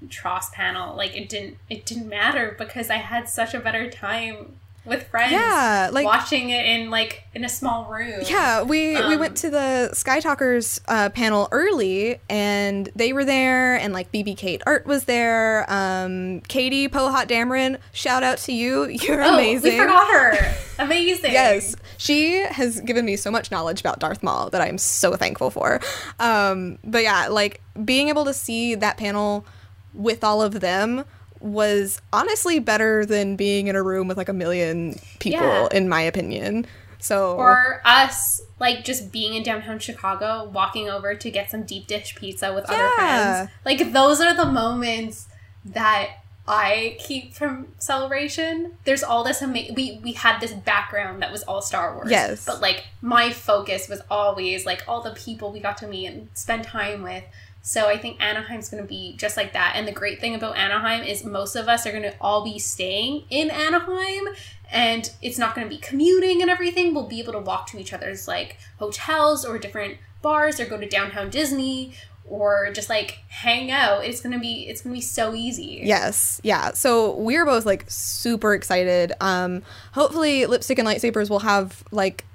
TROS 0.09 0.49
panel 0.51 0.95
like 0.95 1.15
it 1.15 1.27
didn't 1.29 1.57
it 1.69 1.85
didn't 1.85 2.07
matter 2.07 2.53
because 2.59 2.89
i 2.91 2.97
had 2.97 3.27
such 3.27 3.55
a 3.55 3.59
better 3.59 3.89
time 3.89 4.57
with 4.83 5.07
friends 5.09 5.31
Yeah, 5.31 5.89
like 5.91 6.05
watching 6.05 6.49
it 6.49 6.65
in 6.65 6.89
like 6.89 7.23
in 7.35 7.45
a 7.45 7.49
small 7.49 7.85
room 7.85 8.21
Yeah, 8.27 8.63
we 8.63 8.89
we 8.93 8.97
Um, 8.97 9.19
went 9.19 9.37
to 9.37 9.49
the 9.51 9.93
Sky 9.93 10.19
Talkers 10.19 10.81
uh, 10.87 11.09
panel 11.09 11.47
early, 11.51 12.19
and 12.29 12.89
they 12.95 13.13
were 13.13 13.23
there, 13.23 13.75
and 13.75 13.93
like 13.93 14.11
BB 14.11 14.37
Kate 14.37 14.61
Art 14.65 14.85
was 14.87 15.03
there. 15.05 15.65
Um, 15.71 16.41
Katie 16.47 16.87
Pohat 16.87 17.27
Dameron, 17.27 17.77
shout 17.93 18.23
out 18.23 18.39
to 18.39 18.51
you, 18.53 18.85
you're 19.03 19.21
oh 19.23 19.33
amazing. 19.35 19.73
we 19.73 19.79
forgot 19.79 20.11
her 20.11 20.55
amazing 20.79 21.31
Yes, 21.31 21.75
she 21.97 22.39
has 22.41 22.81
given 22.81 23.05
me 23.05 23.15
so 23.17 23.29
much 23.29 23.51
knowledge 23.51 23.81
about 23.81 23.99
Darth 23.99 24.23
Maul 24.23 24.49
that 24.49 24.61
I'm 24.61 24.77
so 24.79 25.15
thankful 25.15 25.51
for. 25.51 25.79
Um, 26.19 26.79
but 26.83 27.03
yeah, 27.03 27.27
like 27.27 27.61
being 27.85 28.09
able 28.09 28.25
to 28.25 28.33
see 28.33 28.73
that 28.75 28.97
panel 28.97 29.45
with 29.93 30.23
all 30.23 30.41
of 30.41 30.59
them 30.61 31.03
was 31.41 32.01
honestly 32.13 32.59
better 32.59 33.05
than 33.05 33.35
being 33.35 33.67
in 33.67 33.75
a 33.75 33.83
room 33.83 34.07
with 34.07 34.17
like 34.17 34.29
a 34.29 34.33
million 34.33 34.99
people, 35.19 35.41
Yeah. 35.41 35.67
in 35.71 35.89
my 35.89 36.01
opinion. 36.01 36.65
So 36.99 37.35
or 37.35 37.81
us 37.83 38.41
like 38.59 38.83
just 38.85 39.11
being 39.11 39.33
in 39.33 39.41
downtown 39.41 39.79
chicago 39.79 40.47
walking 40.53 40.87
over 40.87 41.15
to 41.15 41.31
get 41.31 41.49
some 41.49 41.63
deep 41.63 41.87
dish 41.87 42.13
pizza 42.15 42.53
with 42.53 42.63
other 42.69 42.89
friends 42.95 43.49
like 43.65 43.91
those 43.91 44.21
are 44.21 44.35
the 44.35 44.45
moments 44.45 45.27
that 45.65 46.09
i 46.47 46.95
keep 46.99 47.33
from 47.33 47.69
celebration 47.79 48.77
there's 48.83 49.01
all 49.01 49.23
this 49.23 49.41
ama- 49.41 49.73
we 49.75 49.99
we 50.03 50.11
had 50.11 50.39
this 50.39 50.53
background 50.53 51.23
that 51.23 51.31
was 51.31 51.41
all 51.43 51.59
star 51.59 51.95
wars 51.95 52.11
Yes. 52.11 52.45
but 52.45 52.61
like 52.61 52.85
my 53.01 53.31
focus 53.31 53.89
was 53.89 54.01
always 54.11 54.67
like 54.67 54.83
all 54.87 55.01
the 55.01 55.11
people 55.15 55.51
we 55.51 55.59
got 55.59 55.77
to 55.77 55.87
meet 55.87 56.05
and 56.05 56.29
spend 56.35 56.63
time 56.65 57.01
with 57.01 57.23
so 57.61 57.87
I 57.87 57.97
think 57.97 58.21
Anaheim's 58.21 58.69
going 58.69 58.81
to 58.81 58.89
be 58.89 59.15
just 59.17 59.37
like 59.37 59.53
that. 59.53 59.73
And 59.75 59.87
the 59.87 59.91
great 59.91 60.19
thing 60.19 60.33
about 60.33 60.57
Anaheim 60.57 61.03
is 61.03 61.23
most 61.23 61.55
of 61.55 61.67
us 61.67 61.85
are 61.85 61.91
going 61.91 62.03
to 62.03 62.15
all 62.19 62.43
be 62.43 62.57
staying 62.57 63.25
in 63.29 63.51
Anaheim 63.51 64.29
and 64.71 65.11
it's 65.21 65.37
not 65.37 65.53
going 65.53 65.67
to 65.67 65.73
be 65.73 65.79
commuting 65.79 66.41
and 66.41 66.49
everything. 66.49 66.93
We'll 66.93 67.07
be 67.07 67.19
able 67.19 67.33
to 67.33 67.39
walk 67.39 67.67
to 67.67 67.79
each 67.79 67.93
other's 67.93 68.27
like 68.27 68.57
hotels 68.79 69.45
or 69.45 69.59
different 69.59 69.97
bars 70.21 70.59
or 70.59 70.65
go 70.65 70.77
to 70.77 70.87
downtown 70.87 71.29
Disney 71.29 71.93
or 72.25 72.71
just 72.73 72.89
like 72.89 73.19
hang 73.27 73.69
out. 73.69 74.05
It's 74.05 74.21
going 74.21 74.33
to 74.33 74.39
be 74.39 74.67
it's 74.67 74.81
going 74.81 74.93
to 74.93 74.97
be 74.97 75.01
so 75.01 75.35
easy. 75.35 75.81
Yes, 75.83 76.39
yeah. 76.43 76.71
So 76.71 77.15
we're 77.15 77.45
both 77.45 77.65
like 77.65 77.85
super 77.89 78.53
excited. 78.53 79.13
Um, 79.19 79.61
hopefully, 79.91 80.45
lipstick 80.45 80.79
and 80.79 80.87
lightsabers 80.87 81.29
will 81.29 81.39
have 81.39 81.83
like 81.91 82.25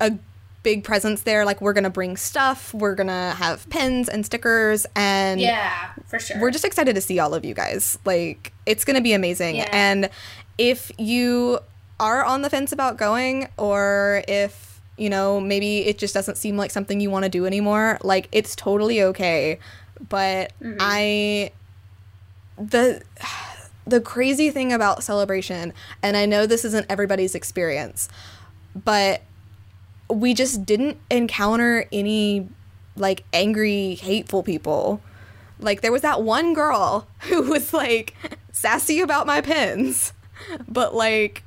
a 0.00 0.18
big 0.62 0.84
presence 0.84 1.22
there. 1.22 1.44
Like 1.44 1.60
we're 1.60 1.72
gonna 1.72 1.90
bring 1.90 2.16
stuff. 2.16 2.72
We're 2.74 2.94
gonna 2.94 3.32
have 3.32 3.68
pins 3.70 4.08
and 4.08 4.24
stickers, 4.24 4.86
and 4.94 5.40
Yeah, 5.40 5.90
for 6.06 6.18
sure. 6.18 6.40
we're 6.40 6.50
just 6.50 6.64
excited 6.64 6.94
to 6.94 7.00
see 7.00 7.18
all 7.18 7.34
of 7.34 7.44
you 7.44 7.54
guys. 7.54 7.98
Like 8.04 8.52
it's 8.66 8.84
gonna 8.84 9.00
be 9.00 9.12
amazing. 9.12 9.56
Yeah. 9.56 9.68
And 9.72 10.10
if 10.58 10.92
you 10.98 11.58
are 11.98 12.24
on 12.24 12.42
the 12.42 12.50
fence 12.50 12.72
about 12.72 12.96
going, 12.96 13.48
or 13.58 14.22
if 14.28 14.80
you 14.96 15.08
know 15.10 15.40
maybe 15.40 15.80
it 15.86 15.98
just 15.98 16.14
doesn't 16.14 16.36
seem 16.36 16.56
like 16.56 16.70
something 16.70 17.00
you 17.00 17.10
want 17.10 17.24
to 17.24 17.28
do 17.28 17.46
anymore, 17.46 17.98
like 18.02 18.28
it's 18.32 18.54
totally 18.54 19.02
okay. 19.02 19.58
But 20.08 20.52
Mm-hmm. 20.60 20.76
I 20.80 21.50
the 22.58 23.02
the 23.86 24.00
crazy 24.00 24.50
thing 24.50 24.72
about 24.72 25.02
celebration, 25.02 25.72
and 26.02 26.16
I 26.16 26.26
know 26.26 26.46
this 26.46 26.64
isn't 26.64 26.86
everybody's 26.88 27.34
experience, 27.34 28.08
but 28.76 29.22
we 30.12 30.34
just 30.34 30.64
didn't 30.66 30.98
encounter 31.10 31.86
any 31.92 32.48
like 32.96 33.24
angry, 33.32 33.94
hateful 33.96 34.42
people. 34.42 35.00
Like 35.58 35.80
there 35.80 35.92
was 35.92 36.02
that 36.02 36.22
one 36.22 36.54
girl 36.54 37.06
who 37.20 37.42
was 37.42 37.72
like 37.72 38.14
sassy 38.52 39.00
about 39.00 39.26
my 39.26 39.40
pins, 39.40 40.12
but 40.68 40.94
like 40.94 41.42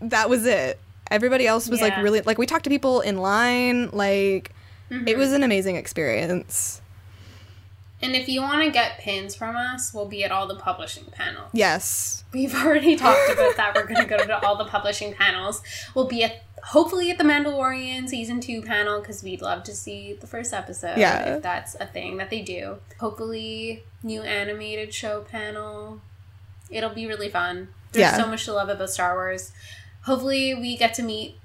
that 0.00 0.28
was 0.28 0.46
it. 0.46 0.78
Everybody 1.10 1.46
else 1.46 1.68
was 1.68 1.80
like 1.82 1.96
really 1.98 2.20
like 2.22 2.38
we 2.38 2.46
talked 2.46 2.64
to 2.64 2.70
people 2.70 3.00
in 3.00 3.18
line, 3.18 3.90
like 3.90 4.52
Mm-hmm. 4.90 5.08
it 5.08 5.16
was 5.16 5.32
an 5.32 5.42
amazing 5.42 5.76
experience. 5.76 6.82
and 8.02 8.14
if 8.14 8.28
you 8.28 8.42
want 8.42 8.62
to 8.62 8.70
get 8.70 8.98
pins 8.98 9.34
from 9.34 9.56
us, 9.56 9.94
we'll 9.94 10.04
be 10.08 10.22
at 10.22 10.30
all 10.30 10.46
the 10.46 10.56
publishing 10.56 11.04
panels. 11.12 11.48
Yes. 11.54 12.24
We've 12.34 12.54
already 12.54 12.96
talked 12.96 13.30
about 13.32 13.56
that. 13.56 13.74
We're 13.74 13.86
going 13.86 14.02
to 14.02 14.04
go 14.06 14.18
to 14.18 14.44
all 14.46 14.56
the 14.56 14.66
publishing 14.66 15.14
panels. 15.14 15.62
We'll 15.94 16.08
be 16.08 16.24
at 16.24 16.42
hopefully 16.62 17.10
at 17.10 17.18
the 17.18 17.24
Mandalorian 17.24 18.08
season 18.08 18.40
two 18.40 18.62
panel 18.62 19.00
because 19.00 19.22
we'd 19.22 19.42
love 19.42 19.62
to 19.64 19.74
see 19.74 20.14
the 20.20 20.26
first 20.26 20.52
episode. 20.52 20.96
Yeah. 20.98 21.36
if 21.36 21.42
that's 21.42 21.74
a 21.76 21.86
thing 21.86 22.16
that 22.18 22.30
they 22.30 22.42
do. 22.42 22.76
Hopefully, 23.00 23.84
new 24.02 24.22
animated 24.22 24.94
show 24.94 25.22
panel. 25.22 26.00
It'll 26.70 26.90
be 26.90 27.06
really 27.06 27.28
fun. 27.28 27.68
There's 27.92 28.02
Yeah. 28.12 28.16
so 28.16 28.26
much 28.26 28.44
to 28.46 28.52
love 28.54 28.68
about 28.68 28.90
Star 28.90 29.14
Wars. 29.14 29.52
Hopefully, 30.02 30.54
we 30.54 30.76
get 30.76 30.94
to 30.94 31.02
meet 31.02 31.36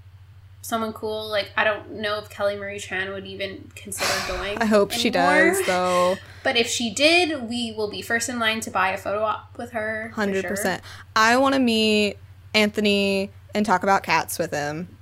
someone 0.62 0.92
cool. 0.94 1.28
Like 1.30 1.50
I 1.58 1.64
don't 1.64 1.92
know 1.92 2.20
if 2.20 2.30
Kelly 2.30 2.56
Marie 2.56 2.80
Tran 2.80 3.12
would 3.14 3.26
even 3.26 3.72
consider 3.76 4.12
going. 4.28 4.58
I 4.58 4.66
hope 4.66 4.92
she 4.92 5.10
does 5.10 5.66
though. 5.66 6.18
But 6.44 6.56
if 6.56 6.68
she 6.68 6.94
did, 6.94 7.50
we 7.50 7.74
will 7.76 7.90
be 7.90 8.02
first 8.02 8.30
in 8.30 8.40
line 8.40 8.62
to 8.62 8.72
buy 8.72 8.90
a 8.92 8.98
photo 8.98 9.22
op 9.24 9.58
with 9.58 9.72
her. 9.72 10.08
for 10.12 10.16
Hundred 10.16 10.42
sure. 10.42 10.50
percent. 10.52 10.82
I 11.16 11.36
want 11.38 11.56
to 11.56 11.60
meet 11.60 12.18
Anthony 12.54 13.32
and 13.54 13.66
talk 13.66 13.84
about 13.84 14.04
cats 14.04 14.40
with 14.40 14.52
him. 14.52 14.97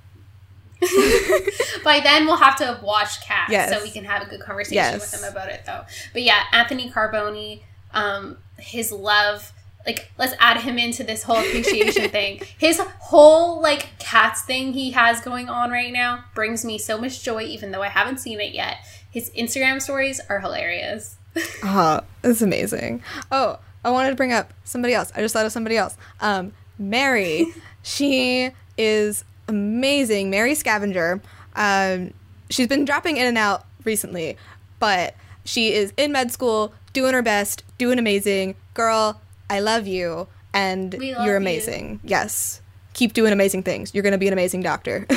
By 1.84 2.00
then, 2.02 2.26
we'll 2.26 2.38
have 2.38 2.56
to 2.58 2.66
have 2.66 2.82
watched 2.84 3.24
Cats, 3.24 3.52
Yes. 3.52 3.70
so 3.72 3.82
we 3.84 3.92
can 3.92 4.04
have 4.06 4.22
a 4.22 4.26
good 4.30 4.42
conversation 4.42 4.76
Yes. 4.76 5.12
with 5.12 5.22
him 5.24 5.30
about 5.32 5.50
it, 5.50 5.62
though. 5.66 5.84
But 6.14 6.24
yeah, 6.24 6.44
Anthony 6.52 6.90
Carboni, 6.90 7.62
um, 7.94 8.38
his 8.58 8.92
love 8.92 9.52
like 9.86 10.10
let's 10.18 10.34
add 10.40 10.58
him 10.62 10.80
into 10.80 11.04
this 11.04 11.22
whole 11.22 11.38
appreciation 11.38 12.10
thing. 12.18 12.42
His 12.58 12.80
whole 12.80 13.62
like 13.62 13.90
cats 14.00 14.42
thing 14.42 14.74
he 14.74 14.90
has 14.92 15.22
going 15.22 15.48
on 15.48 15.70
right 15.70 15.94
now 15.94 16.24
brings 16.34 16.66
me 16.66 16.80
so 16.80 16.98
much 16.98 17.22
joy, 17.24 17.44
even 17.44 17.70
though 17.72 17.84
I 17.84 17.90
haven't 17.90 18.18
seen 18.20 18.40
it 18.42 18.52
yet. 18.54 18.78
His 19.12 19.30
Instagram 19.38 19.80
stories 19.80 20.20
are 20.28 20.40
hilarious. 20.40 21.18
Ah, 21.64 22.02
it's 22.24 22.42
amazing. 22.42 23.04
Oh, 23.32 23.60
I 23.84 23.92
wanted 23.92 24.10
to 24.10 24.16
bring 24.16 24.34
up 24.34 24.54
somebody 24.64 24.96
else. 24.96 25.12
I 25.16 25.20
just 25.22 25.34
thought 25.34 25.46
of 25.46 25.52
somebody 25.52 25.78
else. 25.78 25.96
Um, 26.20 26.54
Mary, 26.80 27.54
she 27.84 28.50
is 28.80 29.24
amazing. 29.48 30.30
Mary 30.30 30.56
Scavenger. 30.56 31.22
Um, 31.56 32.14
she's 32.50 32.68
been 32.68 32.86
dropping 32.86 33.18
in 33.18 33.26
and 33.26 33.38
out 33.38 33.66
recently, 33.84 34.38
but 34.80 35.16
she 35.44 35.74
is 35.74 35.94
in 35.98 36.12
med 36.12 36.32
school, 36.32 36.74
doing 36.94 37.14
her 37.14 37.22
best, 37.22 37.64
doing 37.78 38.00
amazing. 38.00 38.56
Girl, 38.74 39.22
I 39.50 39.60
love 39.60 39.88
you, 39.88 40.28
and 40.54 40.94
love 40.94 41.02
you're 41.02 41.26
you. 41.26 41.38
amazing. 41.38 42.00
Yes, 42.04 42.62
keep 42.94 43.14
doing 43.14 43.32
amazing 43.32 43.64
things. 43.64 43.94
You're 43.94 44.04
gonna 44.04 44.18
be 44.18 44.28
an 44.28 44.34
amazing 44.34 44.62
doctor. 44.64 45.08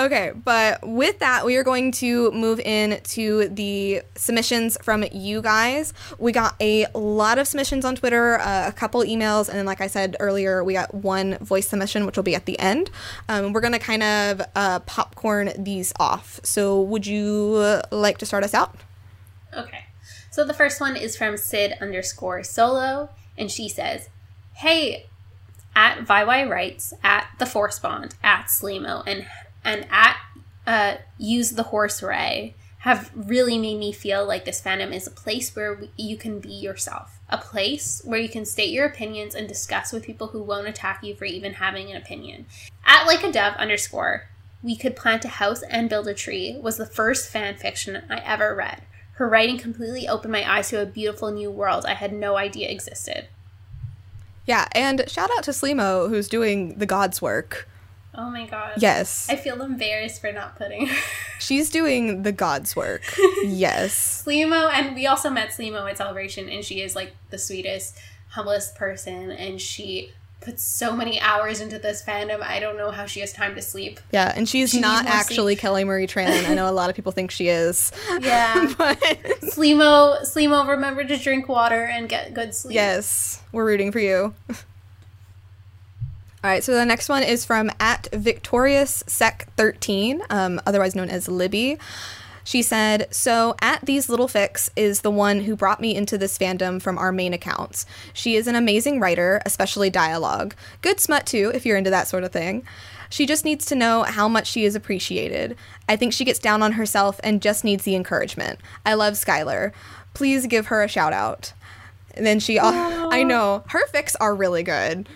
Okay, 0.00 0.32
but 0.34 0.80
with 0.82 1.18
that, 1.18 1.44
we 1.44 1.56
are 1.56 1.62
going 1.62 1.92
to 1.92 2.30
move 2.30 2.58
in 2.58 3.02
to 3.02 3.48
the 3.48 4.00
submissions 4.14 4.78
from 4.80 5.04
you 5.12 5.42
guys. 5.42 5.92
We 6.18 6.32
got 6.32 6.54
a 6.58 6.86
lot 6.94 7.38
of 7.38 7.46
submissions 7.46 7.84
on 7.84 7.96
Twitter, 7.96 8.38
uh, 8.38 8.68
a 8.68 8.72
couple 8.72 9.02
emails, 9.02 9.50
and 9.50 9.58
then, 9.58 9.66
like 9.66 9.82
I 9.82 9.88
said 9.88 10.16
earlier, 10.18 10.64
we 10.64 10.72
got 10.72 10.94
one 10.94 11.36
voice 11.38 11.68
submission, 11.68 12.06
which 12.06 12.16
will 12.16 12.22
be 12.22 12.34
at 12.34 12.46
the 12.46 12.58
end. 12.58 12.90
Um, 13.28 13.52
we're 13.52 13.60
going 13.60 13.74
to 13.74 13.78
kind 13.78 14.02
of 14.02 14.40
uh, 14.56 14.78
popcorn 14.80 15.52
these 15.58 15.92
off. 16.00 16.40
So, 16.44 16.80
would 16.80 17.06
you 17.06 17.82
like 17.90 18.16
to 18.18 18.26
start 18.26 18.42
us 18.42 18.54
out? 18.54 18.74
Okay. 19.54 19.84
So 20.30 20.44
the 20.44 20.54
first 20.54 20.80
one 20.80 20.96
is 20.96 21.14
from 21.14 21.36
Sid 21.36 21.74
underscore 21.78 22.42
solo, 22.42 23.10
and 23.36 23.50
she 23.50 23.68
says, 23.68 24.08
Hey, 24.54 25.08
at 25.76 26.06
VYY 26.06 26.48
Writes, 26.48 26.94
at 27.02 27.26
The 27.38 27.44
Force 27.44 27.78
Bond, 27.78 28.14
at 28.22 28.46
Slimo, 28.46 29.02
and 29.06 29.26
and 29.64 29.86
at 29.90 30.16
uh, 30.66 30.96
Use 31.18 31.52
the 31.52 31.64
Horse 31.64 32.02
Ray 32.02 32.54
have 32.80 33.10
really 33.14 33.58
made 33.58 33.78
me 33.78 33.92
feel 33.92 34.24
like 34.24 34.46
this 34.46 34.62
fandom 34.62 34.94
is 34.94 35.06
a 35.06 35.10
place 35.10 35.54
where 35.54 35.82
you 35.98 36.16
can 36.16 36.40
be 36.40 36.48
yourself. 36.48 37.18
A 37.28 37.36
place 37.36 38.00
where 38.04 38.18
you 38.18 38.28
can 38.28 38.46
state 38.46 38.70
your 38.70 38.86
opinions 38.86 39.34
and 39.34 39.46
discuss 39.46 39.92
with 39.92 40.02
people 40.02 40.28
who 40.28 40.42
won't 40.42 40.66
attack 40.66 41.04
you 41.04 41.14
for 41.14 41.26
even 41.26 41.54
having 41.54 41.90
an 41.90 41.96
opinion. 41.96 42.46
At 42.86 43.06
like 43.06 43.22
a 43.22 43.30
dove 43.30 43.54
underscore, 43.56 44.28
we 44.62 44.76
could 44.76 44.96
plant 44.96 45.26
a 45.26 45.28
house 45.28 45.62
and 45.62 45.90
build 45.90 46.08
a 46.08 46.14
tree 46.14 46.58
was 46.60 46.78
the 46.78 46.86
first 46.86 47.28
fan 47.28 47.56
fiction 47.56 48.02
I 48.08 48.18
ever 48.18 48.54
read. 48.54 48.82
Her 49.14 49.28
writing 49.28 49.58
completely 49.58 50.08
opened 50.08 50.32
my 50.32 50.50
eyes 50.50 50.70
to 50.70 50.80
a 50.80 50.86
beautiful 50.86 51.30
new 51.30 51.50
world 51.50 51.84
I 51.84 51.94
had 51.94 52.12
no 52.12 52.38
idea 52.38 52.70
existed. 52.70 53.28
Yeah, 54.46 54.66
and 54.72 55.08
shout 55.08 55.30
out 55.36 55.44
to 55.44 55.50
Slimo, 55.50 56.08
who's 56.08 56.28
doing 56.28 56.78
the 56.78 56.86
God's 56.86 57.20
work. 57.20 57.68
Oh 58.14 58.30
my 58.30 58.46
god. 58.46 58.72
Yes, 58.78 59.28
I 59.30 59.36
feel 59.36 59.62
embarrassed 59.62 60.20
for 60.20 60.32
not 60.32 60.56
putting 60.56 60.86
her. 60.86 60.96
she's 61.38 61.70
doing 61.70 62.22
the 62.22 62.32
God's 62.32 62.74
work. 62.74 63.02
yes. 63.44 64.24
Slimo, 64.26 64.70
and 64.72 64.94
we 64.94 65.06
also 65.06 65.30
met 65.30 65.50
Slimo 65.50 65.88
at 65.88 65.96
Celebration, 65.96 66.48
and 66.48 66.64
she 66.64 66.80
is 66.82 66.96
like 66.96 67.14
the 67.30 67.38
sweetest, 67.38 67.96
humblest 68.30 68.74
person, 68.74 69.30
and 69.30 69.60
she 69.60 70.12
puts 70.40 70.62
so 70.62 70.96
many 70.96 71.20
hours 71.20 71.60
into 71.60 71.78
this 71.78 72.02
fandom. 72.02 72.40
I 72.42 72.60
don't 72.60 72.76
know 72.78 72.90
how 72.90 73.04
she 73.04 73.20
has 73.20 73.32
time 73.32 73.54
to 73.56 73.62
sleep. 73.62 74.00
Yeah, 74.10 74.32
and 74.34 74.48
she's 74.48 74.70
She 74.70 74.80
not 74.80 75.04
actually 75.06 75.54
Kelly 75.54 75.84
Marie 75.84 76.06
Tran. 76.06 76.48
I 76.48 76.54
know 76.54 76.68
a 76.68 76.72
lot 76.72 76.88
of 76.88 76.96
people 76.96 77.12
think 77.12 77.30
she 77.30 77.48
is. 77.48 77.92
Yeah. 78.20 78.72
but 78.78 78.98
Slimo, 79.42 80.22
Slimo, 80.22 80.66
remember 80.66 81.04
to 81.04 81.16
drink 81.16 81.48
water 81.48 81.84
and 81.84 82.08
get 82.08 82.34
good 82.34 82.54
sleep. 82.54 82.74
yes, 82.74 83.42
we're 83.52 83.64
rooting 83.66 83.92
for 83.92 84.00
you. 84.00 84.34
All 86.42 86.48
right, 86.48 86.64
so 86.64 86.72
the 86.72 86.86
next 86.86 87.10
one 87.10 87.22
is 87.22 87.44
from 87.44 87.70
at 87.78 88.08
Victorious 88.14 89.04
Sec 89.06 89.46
13, 89.58 90.22
um, 90.30 90.58
otherwise 90.64 90.94
known 90.94 91.10
as 91.10 91.28
Libby. 91.28 91.76
She 92.44 92.62
said, 92.62 93.08
So, 93.14 93.54
at 93.60 93.84
These 93.84 94.08
Little 94.08 94.26
Fix 94.26 94.70
is 94.74 95.02
the 95.02 95.10
one 95.10 95.40
who 95.40 95.54
brought 95.54 95.82
me 95.82 95.94
into 95.94 96.16
this 96.16 96.38
fandom 96.38 96.80
from 96.80 96.96
our 96.96 97.12
main 97.12 97.34
accounts. 97.34 97.84
She 98.14 98.36
is 98.36 98.46
an 98.46 98.54
amazing 98.54 99.00
writer, 99.00 99.42
especially 99.44 99.90
dialogue. 99.90 100.54
Good 100.80 100.98
smut, 100.98 101.26
too, 101.26 101.52
if 101.52 101.66
you're 101.66 101.76
into 101.76 101.90
that 101.90 102.08
sort 102.08 102.24
of 102.24 102.32
thing. 102.32 102.64
She 103.10 103.26
just 103.26 103.44
needs 103.44 103.66
to 103.66 103.74
know 103.74 104.04
how 104.04 104.26
much 104.26 104.46
she 104.46 104.64
is 104.64 104.74
appreciated. 104.74 105.58
I 105.90 105.96
think 105.96 106.14
she 106.14 106.24
gets 106.24 106.38
down 106.38 106.62
on 106.62 106.72
herself 106.72 107.20
and 107.22 107.42
just 107.42 107.64
needs 107.64 107.84
the 107.84 107.96
encouragement. 107.96 108.60
I 108.86 108.94
love 108.94 109.12
Skylar. 109.14 109.72
Please 110.14 110.46
give 110.46 110.68
her 110.68 110.82
a 110.82 110.88
shout 110.88 111.12
out. 111.12 111.52
And 112.14 112.24
then 112.24 112.40
she, 112.40 112.58
I 112.58 113.22
know, 113.24 113.62
her 113.68 113.86
fics 113.88 114.16
are 114.20 114.34
really 114.34 114.62
good. 114.62 115.06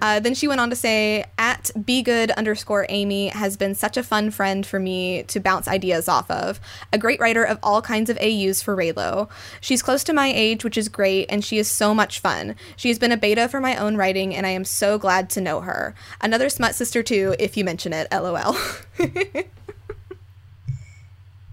Uh, 0.00 0.20
then 0.20 0.34
she 0.34 0.48
went 0.48 0.60
on 0.60 0.70
to 0.70 0.76
say, 0.76 1.24
at 1.38 1.70
be 1.84 2.02
good 2.02 2.30
underscore 2.32 2.86
Amy 2.88 3.28
has 3.28 3.56
been 3.56 3.74
such 3.74 3.96
a 3.96 4.02
fun 4.02 4.30
friend 4.30 4.66
for 4.66 4.78
me 4.78 5.22
to 5.24 5.40
bounce 5.40 5.68
ideas 5.68 6.08
off 6.08 6.30
of. 6.30 6.60
A 6.92 6.98
great 6.98 7.20
writer 7.20 7.44
of 7.44 7.58
all 7.62 7.82
kinds 7.82 8.10
of 8.10 8.18
AUs 8.18 8.62
for 8.62 8.76
Reylo. 8.76 9.28
She's 9.60 9.82
close 9.82 10.04
to 10.04 10.12
my 10.12 10.32
age, 10.34 10.64
which 10.64 10.78
is 10.78 10.88
great, 10.88 11.26
and 11.28 11.44
she 11.44 11.58
is 11.58 11.68
so 11.68 11.94
much 11.94 12.20
fun. 12.20 12.56
She 12.76 12.88
has 12.88 12.98
been 12.98 13.12
a 13.12 13.16
beta 13.16 13.48
for 13.48 13.60
my 13.60 13.76
own 13.76 13.96
writing, 13.96 14.34
and 14.34 14.46
I 14.46 14.50
am 14.50 14.64
so 14.64 14.98
glad 14.98 15.30
to 15.30 15.40
know 15.40 15.60
her. 15.60 15.94
Another 16.20 16.48
smut 16.48 16.74
sister 16.74 17.02
too, 17.02 17.34
if 17.38 17.56
you 17.56 17.64
mention 17.64 17.92
it. 17.92 18.08
LOL. 18.12 18.56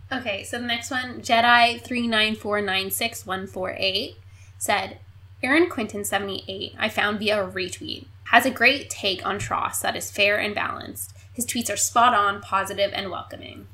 Okay, 0.09 0.45
so 0.45 0.57
the 0.57 0.65
next 0.65 0.89
one, 0.89 1.21
Jedi 1.21 1.81
three 1.81 2.07
nine 2.07 2.35
four 2.35 2.61
nine 2.61 2.91
six 2.91 3.25
one 3.25 3.45
four 3.45 3.75
eight, 3.77 4.15
said, 4.57 4.99
Aaron 5.43 5.69
Quinton 5.69 6.05
seventy 6.05 6.45
eight. 6.47 6.73
I 6.79 6.87
found 6.87 7.19
via 7.19 7.43
a 7.43 7.51
retweet 7.51 8.05
has 8.31 8.45
a 8.45 8.51
great 8.51 8.89
take 8.89 9.25
on 9.25 9.39
TROS 9.39 9.81
that 9.81 9.95
is 9.95 10.11
fair 10.11 10.37
and 10.37 10.53
balanced. 10.53 11.13
His 11.33 11.45
tweets 11.45 11.71
are 11.71 11.77
spot 11.77 12.13
on, 12.13 12.41
positive, 12.41 12.91
and 12.93 13.09
welcoming. 13.09 13.67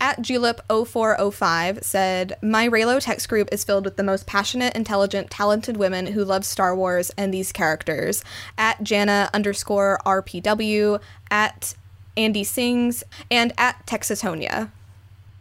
At 0.00 0.18
Julep0405 0.18 1.84
said, 1.84 2.36
My 2.42 2.68
Reylo 2.68 3.00
text 3.00 3.28
group 3.28 3.48
is 3.52 3.64
filled 3.64 3.84
with 3.84 3.96
the 3.96 4.02
most 4.02 4.26
passionate, 4.26 4.74
intelligent, 4.74 5.30
talented 5.30 5.76
women 5.76 6.08
who 6.08 6.24
love 6.24 6.44
Star 6.44 6.74
Wars 6.74 7.10
and 7.16 7.32
these 7.32 7.52
characters. 7.52 8.24
At 8.56 8.82
Jana 8.82 9.30
underscore 9.32 10.00
RPW, 10.04 11.00
at 11.30 11.74
Andy 12.16 12.44
Sings, 12.44 13.04
and 13.30 13.52
at 13.56 13.86
Texatonia. 13.86 14.70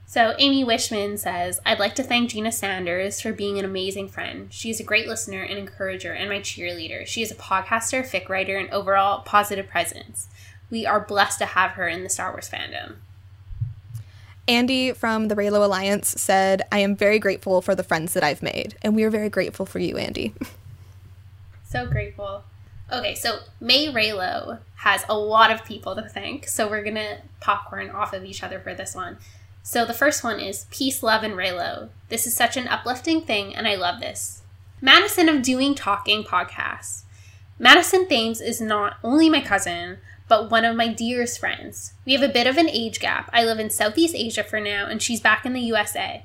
So, 0.10 0.34
Amy 0.40 0.64
Wishman 0.64 1.20
says, 1.20 1.60
I'd 1.66 1.80
like 1.80 1.94
to 1.96 2.04
thank 2.04 2.30
Gina 2.30 2.54
Sanders 2.54 3.20
for 3.20 3.34
being 3.34 3.60
an 3.60 3.66
amazing 3.66 4.08
friend. 4.08 4.48
She 4.54 4.70
is 4.70 4.80
a 4.80 4.84
great 4.84 5.06
listener 5.06 5.42
and 5.42 5.60
encourager 5.60 6.14
and 6.14 6.30
my 6.30 6.40
cheerleader. 6.40 7.06
She 7.06 7.22
is 7.22 7.30
a 7.30 7.36
podcaster, 7.36 8.08
fic 8.08 8.30
writer, 8.30 8.56
and 8.56 8.70
overall 8.70 9.22
positive 9.24 9.68
presence. 9.68 10.30
We 10.70 10.86
are 10.86 11.02
blessed 11.02 11.40
to 11.40 11.46
have 11.48 11.72
her 11.72 11.90
in 11.90 12.04
the 12.04 12.10
Star 12.10 12.32
Wars 12.32 12.50
fandom. 12.50 12.96
Andy 14.48 14.94
from 14.94 15.28
the 15.28 15.36
Reylo 15.36 15.66
Alliance 15.66 16.16
said, 16.18 16.62
I 16.72 16.80
am 16.80 16.96
very 16.96 17.20
grateful 17.20 17.62
for 17.62 17.76
the 17.76 17.84
friends 17.84 18.14
that 18.14 18.24
I've 18.24 18.42
made. 18.42 18.78
And 18.82 18.96
we 18.96 19.04
are 19.04 19.10
very 19.10 19.30
grateful 19.30 19.66
for 19.66 19.80
you, 19.80 19.98
Andy. 19.98 20.34
So 21.70 21.86
grateful. 21.86 22.46
Okay, 22.94 23.14
so 23.14 23.40
May 23.60 23.92
Reylo 23.92 24.60
has 24.76 25.04
a 25.10 25.18
lot 25.18 25.52
of 25.52 25.66
people 25.66 25.96
to 25.96 26.04
thank, 26.04 26.48
so 26.48 26.66
we're 26.66 26.82
gonna 26.82 27.18
popcorn 27.42 27.90
off 27.90 28.14
of 28.14 28.24
each 28.24 28.42
other 28.42 28.58
for 28.62 28.74
this 28.74 28.96
one. 28.96 29.18
So 29.70 29.84
the 29.84 29.94
first 29.94 30.24
one 30.24 30.40
is 30.40 30.66
Peace, 30.72 31.04
Love, 31.04 31.24
and 31.24 31.34
Reylo. 31.34 31.90
This 32.08 32.26
is 32.26 32.34
such 32.34 32.56
an 32.56 32.70
uplifting 32.70 33.24
thing, 33.24 33.54
and 33.54 33.68
I 33.68 33.76
love 33.76 34.00
this. 34.00 34.44
Madison 34.80 35.28
of 35.28 35.42
Doing 35.42 35.76
Talking 35.76 36.24
podcasts. 36.24 37.04
Madison 37.60 38.08
Thames 38.08 38.40
is 38.40 38.62
not 38.62 38.96
only 39.04 39.30
my 39.30 39.42
cousin, 39.42 39.98
but 40.30 40.50
one 40.50 40.64
of 40.64 40.78
my 40.78 40.88
dearest 40.88 41.38
friends. 41.38 41.92
We 42.06 42.14
have 42.14 42.22
a 42.22 42.32
bit 42.32 42.48
of 42.48 42.58
an 42.58 42.70
age 42.70 43.02
gap. 43.02 43.30
I 43.34 43.44
live 43.44 43.60
in 43.60 43.70
Southeast 43.70 44.16
Asia 44.16 44.42
for 44.42 44.62
now, 44.62 44.86
and 44.86 45.02
she's 45.02 45.20
back 45.20 45.46
in 45.46 45.52
the 45.52 45.60
USA. 45.60 46.24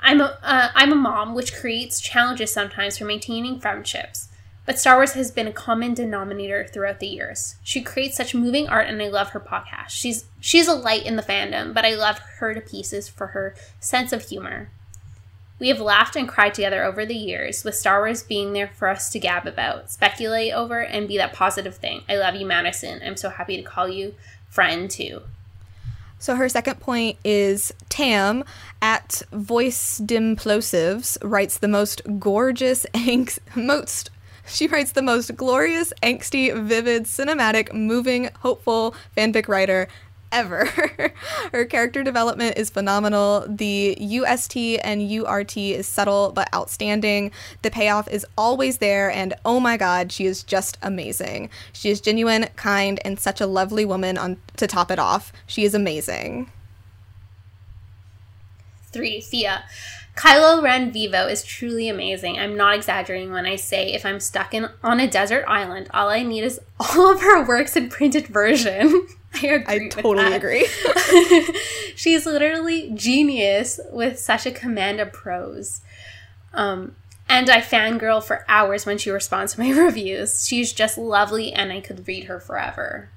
I'm 0.00 0.22
a, 0.22 0.38
uh, 0.42 0.70
I'm 0.74 0.90
a 0.90 0.96
mom, 0.96 1.34
which 1.34 1.54
creates 1.54 2.00
challenges 2.00 2.54
sometimes 2.54 2.96
for 2.96 3.04
maintaining 3.04 3.60
friendships. 3.60 4.27
But 4.68 4.78
Star 4.78 4.96
Wars 4.96 5.14
has 5.14 5.30
been 5.30 5.46
a 5.46 5.52
common 5.52 5.94
denominator 5.94 6.66
throughout 6.66 7.00
the 7.00 7.06
years. 7.06 7.56
She 7.62 7.80
creates 7.80 8.18
such 8.18 8.34
moving 8.34 8.68
art 8.68 8.86
and 8.86 9.00
I 9.00 9.08
love 9.08 9.30
her 9.30 9.40
podcast. 9.40 9.88
She's 9.88 10.26
she's 10.40 10.68
a 10.68 10.74
light 10.74 11.06
in 11.06 11.16
the 11.16 11.22
fandom, 11.22 11.72
but 11.72 11.86
I 11.86 11.94
love 11.94 12.18
her 12.36 12.52
to 12.52 12.60
pieces 12.60 13.08
for 13.08 13.28
her 13.28 13.54
sense 13.80 14.12
of 14.12 14.28
humor. 14.28 14.68
We 15.58 15.68
have 15.68 15.80
laughed 15.80 16.16
and 16.16 16.28
cried 16.28 16.52
together 16.52 16.84
over 16.84 17.06
the 17.06 17.16
years, 17.16 17.64
with 17.64 17.76
Star 17.76 18.00
Wars 18.00 18.22
being 18.22 18.52
there 18.52 18.68
for 18.68 18.88
us 18.88 19.08
to 19.12 19.18
gab 19.18 19.46
about, 19.46 19.90
speculate 19.90 20.52
over, 20.52 20.82
and 20.82 21.08
be 21.08 21.16
that 21.16 21.32
positive 21.32 21.76
thing. 21.76 22.02
I 22.06 22.16
love 22.16 22.34
you, 22.34 22.44
Madison. 22.44 23.00
I'm 23.02 23.16
so 23.16 23.30
happy 23.30 23.56
to 23.56 23.62
call 23.62 23.88
you 23.88 24.16
friend 24.50 24.90
too. 24.90 25.22
So 26.18 26.34
her 26.34 26.48
second 26.50 26.78
point 26.78 27.16
is 27.24 27.72
Tam 27.88 28.44
at 28.82 29.22
Voice 29.32 29.98
Dimplosives 29.98 31.16
writes 31.22 31.56
the 31.56 31.68
most 31.68 32.02
gorgeous 32.18 32.84
most 33.56 34.10
she 34.48 34.66
writes 34.66 34.92
the 34.92 35.02
most 35.02 35.36
glorious, 35.36 35.92
angsty, 36.02 36.52
vivid, 36.64 37.04
cinematic, 37.04 37.72
moving, 37.72 38.30
hopeful 38.40 38.94
fanfic 39.16 39.48
writer 39.48 39.88
ever. 40.32 40.66
Her 41.52 41.64
character 41.64 42.02
development 42.02 42.58
is 42.58 42.70
phenomenal. 42.70 43.46
The 43.48 43.96
UST 43.98 44.56
and 44.82 45.10
URT 45.10 45.56
is 45.56 45.86
subtle 45.86 46.32
but 46.32 46.52
outstanding. 46.54 47.30
The 47.62 47.70
payoff 47.70 48.08
is 48.08 48.26
always 48.36 48.78
there, 48.78 49.10
and 49.10 49.34
oh 49.44 49.60
my 49.60 49.76
god, 49.76 50.12
she 50.12 50.26
is 50.26 50.42
just 50.42 50.78
amazing. 50.82 51.50
She 51.72 51.90
is 51.90 52.00
genuine, 52.00 52.48
kind, 52.56 53.00
and 53.04 53.18
such 53.18 53.40
a 53.40 53.46
lovely 53.46 53.84
woman 53.84 54.18
on 54.18 54.38
to 54.56 54.66
top 54.66 54.90
it 54.90 54.98
off. 54.98 55.32
She 55.46 55.64
is 55.64 55.74
amazing. 55.74 56.50
Three, 58.90 59.20
Thea. 59.20 59.64
Kylo 60.18 60.60
Ren 60.60 60.90
Vivo 60.90 61.28
is 61.28 61.44
truly 61.44 61.88
amazing. 61.88 62.40
I'm 62.40 62.56
not 62.56 62.74
exaggerating 62.74 63.30
when 63.30 63.46
I 63.46 63.54
say 63.54 63.92
if 63.92 64.04
I'm 64.04 64.18
stuck 64.18 64.52
in 64.52 64.68
on 64.82 64.98
a 64.98 65.06
desert 65.06 65.44
island, 65.46 65.88
all 65.94 66.08
I 66.08 66.24
need 66.24 66.42
is 66.42 66.60
all 66.80 67.12
of 67.12 67.20
her 67.20 67.46
works 67.46 67.76
in 67.76 67.88
printed 67.88 68.26
version. 68.26 69.06
I 69.34 69.46
agree. 69.46 69.86
I 69.86 69.88
totally 69.88 70.32
agree. 70.32 70.66
She's 71.94 72.26
literally 72.26 72.90
genius 72.94 73.78
with 73.92 74.18
such 74.18 74.44
a 74.44 74.50
command 74.50 74.98
of 74.98 75.12
prose. 75.12 75.82
Um, 76.52 76.96
and 77.28 77.48
I 77.48 77.60
fangirl 77.60 78.24
for 78.24 78.44
hours 78.48 78.86
when 78.86 78.98
she 78.98 79.10
responds 79.10 79.54
to 79.54 79.60
my 79.60 79.70
reviews. 79.70 80.48
She's 80.48 80.72
just 80.72 80.98
lovely, 80.98 81.52
and 81.52 81.70
I 81.70 81.80
could 81.80 82.08
read 82.08 82.24
her 82.24 82.40
forever. 82.40 83.10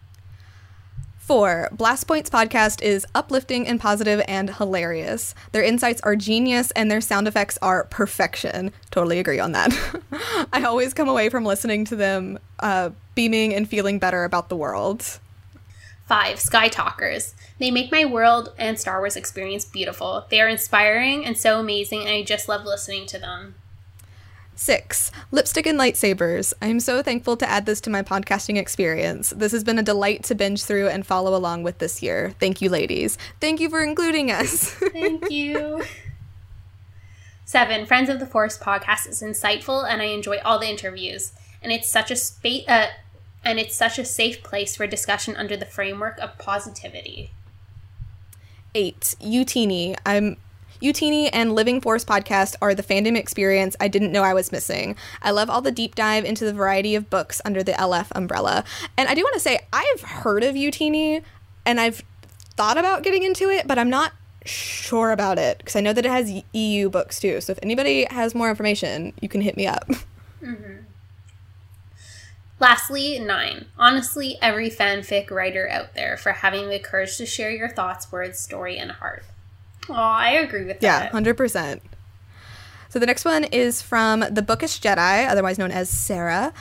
Four, 1.22 1.70
Blast 1.72 2.08
Points 2.08 2.32
podcast 2.32 2.82
is 2.82 3.06
uplifting 3.14 3.68
and 3.68 3.80
positive 3.80 4.24
and 4.28 4.50
hilarious. 4.50 5.36
Their 5.52 5.62
insights 5.64 6.02
are 6.02 6.16
genius 6.16 6.72
and 6.72 6.90
their 6.90 7.00
sound 7.00 7.28
effects 7.28 7.60
are 7.62 7.86
perfection. 7.86 8.72
Totally 8.90 9.20
agree 9.20 9.40
on 9.40 9.52
that. 9.52 9.72
I 10.52 10.64
always 10.64 10.96
come 10.96 11.08
away 11.08 11.30
from 11.30 11.46
listening 11.46 11.86
to 11.86 11.96
them 11.96 12.40
uh, 12.60 12.90
beaming 13.14 13.54
and 13.54 13.70
feeling 13.70 14.00
better 14.00 14.24
about 14.24 14.50
the 14.50 14.56
world. 14.56 15.20
Five, 16.08 16.40
Sky 16.40 16.70
Talkers. 16.70 17.36
They 17.60 17.70
make 17.70 17.92
my 17.92 18.04
world 18.04 18.52
and 18.58 18.80
Star 18.80 18.98
Wars 18.98 19.16
experience 19.16 19.64
beautiful. 19.64 20.26
They 20.32 20.42
are 20.42 20.50
inspiring 20.50 21.24
and 21.24 21.38
so 21.38 21.60
amazing, 21.60 22.02
and 22.02 22.10
I 22.10 22.24
just 22.24 22.50
love 22.50 22.66
listening 22.66 23.06
to 23.06 23.20
them. 23.20 23.54
Six, 24.56 25.12
lipstick 25.32 25.66
and 25.66 25.80
lightsabers. 25.80 26.54
I'm 26.62 26.80
so 26.80 27.02
thankful 27.02 27.36
to 27.38 27.50
add 27.50 27.66
this 27.66 27.82
to 27.82 27.90
my 27.90 28.04
podcasting 28.04 28.58
experience. 28.58 29.32
This 29.32 29.52
has 29.54 29.64
been 29.64 29.80
a 29.80 29.84
delight 29.84 30.24
to 30.26 30.36
binge 30.36 30.64
through 30.64 30.90
and 30.90 31.06
follow 31.06 31.36
along 31.36 31.64
with 31.64 31.80
this 31.80 32.04
year. 32.04 32.36
Thank 32.40 32.62
you, 32.62 32.70
ladies. 32.70 33.18
Thank 33.40 33.60
you 33.60 33.70
for 33.70 33.82
including 33.82 34.30
us. 34.30 34.70
Thank 34.70 35.32
you. 35.32 35.84
Seven, 37.46 37.86
Friends 37.86 38.10
of 38.10 38.20
the 38.20 38.26
Forest 38.26 38.62
podcast 38.62 39.10
is 39.10 39.22
insightful 39.22 39.90
and 39.90 40.02
I 40.02 40.06
enjoy 40.06 40.38
all 40.46 40.60
the 40.60 40.70
interviews. 40.70 41.34
And 41.62 41.72
it's 41.72 41.90
such 41.90 42.12
a 42.12 42.16
space, 42.16 42.68
uh, 42.68 42.88
and 43.44 43.60
it's 43.60 43.76
such 43.76 43.98
a 44.00 44.06
safe 44.06 44.44
place 44.44 44.76
for 44.76 44.88
discussion 44.88 45.36
under 45.36 45.58
the 45.58 45.66
framework 45.66 46.18
of 46.20 46.38
positivity. 46.38 47.32
Eight, 48.74 49.16
Utini. 49.22 49.98
I'm 50.06 50.38
Utini 50.82 51.30
and 51.32 51.54
Living 51.54 51.80
Force 51.80 52.04
podcast 52.04 52.56
are 52.62 52.74
the 52.74 52.82
fandom 52.82 53.16
experience 53.16 53.76
I 53.80 53.88
didn't 53.88 54.12
know 54.12 54.24
I 54.24 54.34
was 54.34 54.52
missing. 54.52 54.96
I 55.22 55.32
love 55.32 55.50
all 55.50 55.62
the 55.62 55.72
deep 55.72 55.96
dive 55.96 56.26
into 56.26 56.44
the 56.44 56.54
variety 56.54 56.96
of 56.96 57.10
books 57.10 57.40
under 57.46 57.62
the 57.62 57.74
LF 57.74 58.08
umbrella. 58.16 58.64
And 58.98 59.08
I 59.08 59.14
do 59.14 59.22
want 59.22 59.36
to 59.36 59.40
say, 59.40 59.60
I've 59.72 60.02
heard 60.02 60.44
of 60.44 60.56
Utini 60.56 61.24
and 61.66 61.80
I've 61.80 62.02
thought 62.56 62.78
about 62.78 63.04
getting 63.04 63.24
into 63.24 63.50
it, 63.50 63.68
but 63.68 63.78
I'm 63.78 63.90
not 63.90 64.14
sure 64.44 65.12
about 65.12 65.38
it 65.38 65.60
because 65.60 65.76
I 65.76 65.82
know 65.82 65.94
that 65.94 66.06
it 66.06 66.12
has 66.12 66.42
EU 66.54 66.90
books 66.90 67.20
too. 67.20 67.42
So 67.42 67.52
if 67.52 67.60
anybody 67.62 68.06
has 68.10 68.34
more 68.34 68.50
information, 68.50 69.14
you 69.22 69.30
can 69.30 69.42
hit 69.42 69.58
me 69.58 69.68
up. 69.68 69.90
Mm-hmm. 70.42 70.86
Lastly, 72.60 73.20
nine. 73.20 73.68
Honestly, 73.78 74.40
every 74.42 74.72
fanfic 74.72 75.30
writer 75.30 75.70
out 75.70 75.94
there 75.94 76.18
for 76.18 76.32
having 76.32 76.70
the 76.70 76.80
courage 76.80 77.18
to 77.18 77.28
share 77.28 77.52
your 77.52 77.70
thoughts, 77.70 78.12
words, 78.12 78.40
story, 78.40 78.80
and 78.80 78.92
heart. 78.92 79.24
Oh, 79.90 79.94
I 79.94 80.32
agree 80.32 80.66
with 80.66 80.80
that. 80.80 81.12
Yeah, 81.14 81.20
100%. 81.20 81.82
So 82.90 83.00
the 83.00 83.06
next 83.06 83.24
one 83.24 83.46
is 83.46 83.82
from 83.82 84.20
the 84.20 84.42
Bookish 84.42 84.82
Jedi, 84.82 85.28
otherwise 85.28 85.58
known 85.58 85.72
as 85.72 85.90
Sarah. 85.90 86.54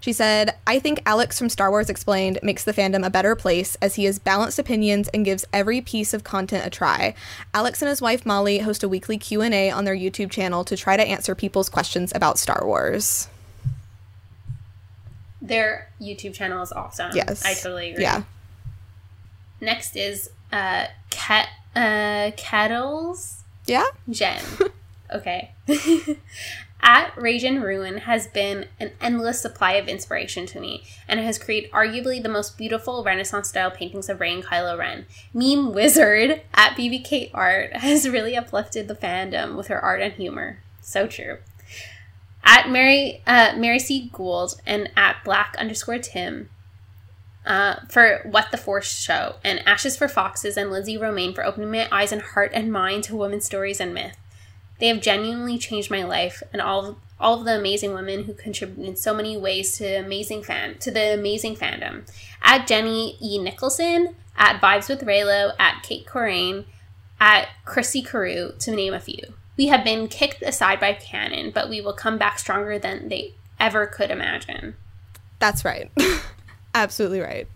She 0.00 0.12
said, 0.12 0.54
I 0.66 0.80
think 0.80 1.00
Alex 1.06 1.38
from 1.38 1.48
Star 1.48 1.70
Wars 1.70 1.88
Explained 1.88 2.38
makes 2.42 2.64
the 2.64 2.74
fandom 2.74 3.06
a 3.06 3.10
better 3.10 3.34
place 3.34 3.74
as 3.80 3.94
he 3.94 4.04
has 4.04 4.18
balanced 4.18 4.58
opinions 4.58 5.08
and 5.14 5.24
gives 5.24 5.46
every 5.50 5.80
piece 5.80 6.12
of 6.12 6.24
content 6.24 6.66
a 6.66 6.68
try. 6.68 7.14
Alex 7.54 7.80
and 7.80 7.88
his 7.88 8.02
wife 8.02 8.26
Molly 8.26 8.58
host 8.58 8.82
a 8.82 8.88
weekly 8.88 9.16
Q&A 9.16 9.70
on 9.70 9.84
their 9.84 9.96
YouTube 9.96 10.30
channel 10.30 10.62
to 10.64 10.76
try 10.76 10.98
to 10.98 11.02
answer 11.02 11.34
people's 11.34 11.70
questions 11.70 12.12
about 12.14 12.38
Star 12.38 12.66
Wars. 12.66 13.28
Their 15.40 15.90
YouTube 16.00 16.34
channel 16.34 16.62
is 16.62 16.72
awesome. 16.72 17.12
Yes. 17.14 17.42
I 17.42 17.54
totally 17.54 17.92
agree. 17.92 18.04
Yeah. 18.04 18.24
Next 19.60 19.96
is 19.96 20.28
uh, 20.52 20.86
Cat 21.08 21.48
uh, 21.74 22.30
Kettles. 22.36 23.44
Yeah. 23.66 23.86
Jen. 24.10 24.42
okay. 25.14 25.52
At 26.86 27.16
Rage 27.16 27.44
and 27.44 27.62
Ruin 27.62 27.96
has 27.98 28.26
been 28.26 28.66
an 28.78 28.90
endless 29.00 29.40
supply 29.40 29.72
of 29.72 29.88
inspiration 29.88 30.44
to 30.44 30.60
me, 30.60 30.84
and 31.08 31.18
it 31.18 31.22
has 31.22 31.38
created 31.38 31.70
arguably 31.70 32.22
the 32.22 32.28
most 32.28 32.58
beautiful 32.58 33.02
Renaissance 33.02 33.48
style 33.48 33.70
paintings 33.70 34.10
of 34.10 34.20
Rey 34.20 34.34
and 34.34 34.44
Kylo 34.44 34.76
Ren. 34.76 35.06
Meme 35.32 35.72
Wizard 35.72 36.42
at 36.52 36.76
BBK 36.76 37.30
Art 37.32 37.74
has 37.76 38.06
really 38.06 38.36
uplifted 38.36 38.86
the 38.86 38.94
fandom 38.94 39.56
with 39.56 39.68
her 39.68 39.80
art 39.80 40.02
and 40.02 40.12
humor. 40.12 40.58
So 40.82 41.06
true. 41.06 41.38
At 42.44 42.68
Mary 42.68 43.22
uh, 43.26 43.54
Mary 43.56 43.78
C. 43.78 44.10
Gould 44.12 44.60
and 44.66 44.90
at 44.94 45.24
Black 45.24 45.56
underscore 45.58 45.98
Tim 45.98 46.50
uh, 47.46 47.76
for 47.88 48.20
What 48.24 48.50
the 48.50 48.56
Force 48.56 48.90
Show, 48.90 49.36
and 49.44 49.66
Ashes 49.66 49.96
for 49.96 50.08
Foxes 50.08 50.56
and 50.56 50.70
Lindsey 50.70 50.96
Romain 50.96 51.34
for 51.34 51.44
opening 51.44 51.70
my 51.70 51.88
eyes 51.92 52.12
and 52.12 52.22
heart 52.22 52.52
and 52.54 52.72
mind 52.72 53.04
to 53.04 53.16
women's 53.16 53.44
stories 53.44 53.80
and 53.80 53.92
myth. 53.92 54.16
They 54.80 54.88
have 54.88 55.00
genuinely 55.00 55.58
changed 55.58 55.90
my 55.90 56.02
life, 56.02 56.42
and 56.52 56.60
all 56.60 56.86
of, 56.86 56.96
all 57.20 57.38
of 57.38 57.44
the 57.44 57.56
amazing 57.56 57.94
women 57.94 58.24
who 58.24 58.34
contribute 58.34 58.86
in 58.86 58.96
so 58.96 59.14
many 59.14 59.36
ways 59.36 59.76
to 59.78 59.84
amazing 59.84 60.42
fan 60.42 60.78
to 60.78 60.90
the 60.90 61.14
amazing 61.14 61.56
fandom. 61.56 62.08
At 62.42 62.66
Jenny 62.66 63.16
E. 63.22 63.38
Nicholson, 63.38 64.16
at 64.36 64.60
Vibes 64.60 64.88
with 64.88 65.02
Reylo, 65.02 65.52
at 65.58 65.82
Kate 65.82 66.06
Corain, 66.06 66.64
at 67.20 67.48
Chrissy 67.64 68.02
Carew, 68.02 68.52
to 68.58 68.74
name 68.74 68.94
a 68.94 69.00
few. 69.00 69.34
We 69.56 69.68
have 69.68 69.84
been 69.84 70.08
kicked 70.08 70.42
aside 70.42 70.80
by 70.80 70.94
canon, 70.94 71.52
but 71.52 71.68
we 71.68 71.80
will 71.80 71.92
come 71.92 72.18
back 72.18 72.38
stronger 72.38 72.78
than 72.78 73.08
they 73.08 73.34
ever 73.60 73.86
could 73.86 74.10
imagine. 74.10 74.74
That's 75.38 75.64
right. 75.64 75.90
Absolutely 76.74 77.20
right. 77.20 77.46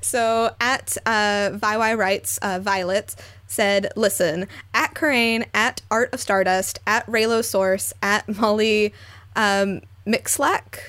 So 0.00 0.54
at 0.60 0.96
uh, 1.04 1.50
ViY 1.52 1.96
Writes, 1.98 2.38
uh, 2.38 2.58
Violet 2.62 3.16
said, 3.46 3.92
listen, 3.96 4.46
at 4.72 4.94
Corain, 4.94 5.44
at 5.52 5.82
Art 5.90 6.14
of 6.14 6.20
Stardust, 6.20 6.78
at 6.86 7.04
Reylo 7.06 7.44
Source, 7.44 7.92
at 8.02 8.26
Molly 8.38 8.94
um, 9.36 9.82
Mixlack, 10.06 10.80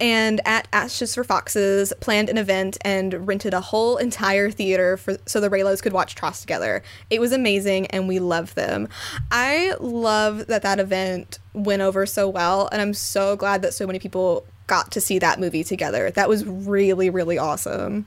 and 0.00 0.40
at 0.44 0.68
Ashes 0.72 1.14
for 1.14 1.24
Foxes 1.24 1.92
planned 2.00 2.30
an 2.30 2.38
event 2.38 2.78
and 2.82 3.26
rented 3.26 3.52
a 3.52 3.60
whole 3.60 3.96
entire 3.96 4.50
theater 4.50 4.96
for 4.96 5.16
so 5.26 5.40
the 5.40 5.50
Reylos 5.50 5.82
could 5.82 5.92
watch 5.92 6.14
TROS 6.14 6.40
together. 6.40 6.82
It 7.10 7.20
was 7.20 7.32
amazing 7.32 7.86
and 7.88 8.06
we 8.06 8.20
love 8.20 8.54
them. 8.54 8.88
I 9.32 9.74
love 9.80 10.46
that 10.46 10.62
that 10.62 10.78
event 10.78 11.40
went 11.52 11.82
over 11.82 12.06
so 12.06 12.28
well 12.28 12.68
and 12.70 12.80
I'm 12.80 12.94
so 12.94 13.34
glad 13.34 13.62
that 13.62 13.74
so 13.74 13.86
many 13.86 13.98
people 13.98 14.46
got 14.68 14.92
to 14.92 15.00
see 15.00 15.18
that 15.18 15.40
movie 15.40 15.64
together. 15.64 16.10
That 16.12 16.28
was 16.28 16.44
really 16.46 17.10
really 17.10 17.38
awesome. 17.38 18.06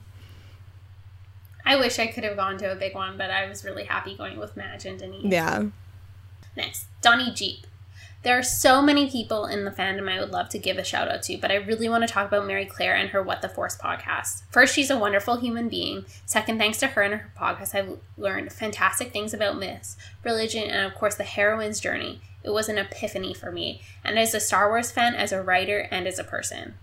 I 1.64 1.76
wish 1.76 1.98
I 1.98 2.08
could 2.08 2.24
have 2.24 2.36
gone 2.36 2.58
to 2.58 2.72
a 2.72 2.74
big 2.74 2.94
one, 2.94 3.16
but 3.16 3.30
I 3.30 3.48
was 3.48 3.64
really 3.64 3.84
happy 3.84 4.16
going 4.16 4.38
with 4.38 4.56
Madge 4.56 4.84
and 4.86 4.98
Denise. 4.98 5.24
Yeah. 5.24 5.66
Next, 6.56 6.86
Donnie 7.00 7.32
Jeep. 7.32 7.66
There 8.22 8.38
are 8.38 8.42
so 8.42 8.80
many 8.80 9.10
people 9.10 9.46
in 9.46 9.64
the 9.64 9.72
fandom 9.72 10.08
I 10.08 10.20
would 10.20 10.30
love 10.30 10.48
to 10.50 10.58
give 10.58 10.78
a 10.78 10.84
shout 10.84 11.08
out 11.08 11.24
to, 11.24 11.38
but 11.38 11.50
I 11.50 11.56
really 11.56 11.88
want 11.88 12.06
to 12.06 12.12
talk 12.12 12.28
about 12.28 12.46
Mary 12.46 12.64
Claire 12.64 12.94
and 12.94 13.10
her 13.10 13.20
What 13.20 13.42
the 13.42 13.48
Force 13.48 13.76
podcast. 13.76 14.42
First, 14.48 14.76
she's 14.76 14.90
a 14.90 14.98
wonderful 14.98 15.38
human 15.38 15.68
being. 15.68 16.04
Second, 16.24 16.58
thanks 16.58 16.78
to 16.78 16.88
her 16.88 17.02
and 17.02 17.14
her 17.14 17.32
podcast, 17.36 17.74
I've 17.74 17.98
learned 18.16 18.52
fantastic 18.52 19.12
things 19.12 19.34
about 19.34 19.58
myths, 19.58 19.96
religion, 20.22 20.70
and 20.70 20.86
of 20.86 20.96
course, 20.96 21.16
the 21.16 21.24
heroine's 21.24 21.80
journey. 21.80 22.20
It 22.44 22.50
was 22.50 22.68
an 22.68 22.78
epiphany 22.78 23.34
for 23.34 23.52
me, 23.52 23.82
and 24.04 24.18
as 24.18 24.34
a 24.34 24.40
Star 24.40 24.68
Wars 24.68 24.90
fan, 24.90 25.14
as 25.14 25.32
a 25.32 25.42
writer, 25.42 25.88
and 25.90 26.06
as 26.06 26.18
a 26.18 26.24
person. 26.24 26.74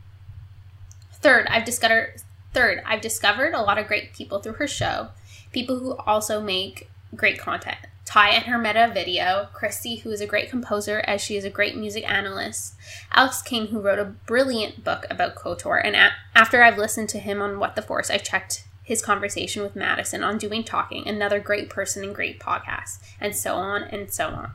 Third, 1.14 1.48
I've 1.49 1.65
discovered 1.65 2.22
third, 2.53 2.81
I've 2.86 3.02
discovered 3.02 3.53
a 3.53 3.61
lot 3.61 3.77
of 3.77 3.88
great 3.88 4.14
people 4.14 4.40
through 4.40 4.53
her 4.53 4.68
show, 4.68 5.10
people 5.52 5.80
who 5.80 5.95
also 5.98 6.41
make 6.41 6.90
great 7.15 7.38
content. 7.40 7.77
Ty 8.06 8.30
and 8.30 8.45
her 8.45 8.57
meta 8.57 8.90
video, 8.91 9.49
Christy, 9.53 9.98
who 9.98 10.10
is 10.10 10.19
a 10.19 10.26
great 10.26 10.49
composer 10.49 11.03
as 11.06 11.22
she 11.22 11.38
is 11.38 11.45
a 11.45 11.49
great 11.49 11.77
music 11.77 12.10
analyst, 12.10 12.73
Alex 13.11 13.44
King, 13.44 13.68
who 13.68 13.80
wrote 13.80 13.99
a 13.99 14.06
brilliant 14.06 14.84
book 14.84 15.06
about 15.11 15.36
KOTOR, 15.36 15.80
and 15.84 15.95
a- 15.95 16.14
after 16.34 16.64
I've 16.64 16.80
listened 16.80 17.10
to 17.10 17.19
him 17.19 17.40
on 17.40 17.60
What 17.60 17.76
the 17.76 17.84
Force, 17.84 18.10
I 18.10 18.18
checked 18.18 18.64
his 18.81 19.03
conversation 19.03 19.61
with 19.61 19.76
Madison 19.76 20.23
on 20.23 20.40
Doing 20.40 20.64
Talking, 20.64 21.07
another 21.07 21.40
great 21.40 21.69
person 21.69 22.03
and 22.03 22.15
great 22.15 22.40
podcast, 22.40 22.98
and 23.22 23.36
so 23.36 23.53
on 23.53 23.84
and 23.84 24.11
so 24.11 24.30
on. 24.30 24.53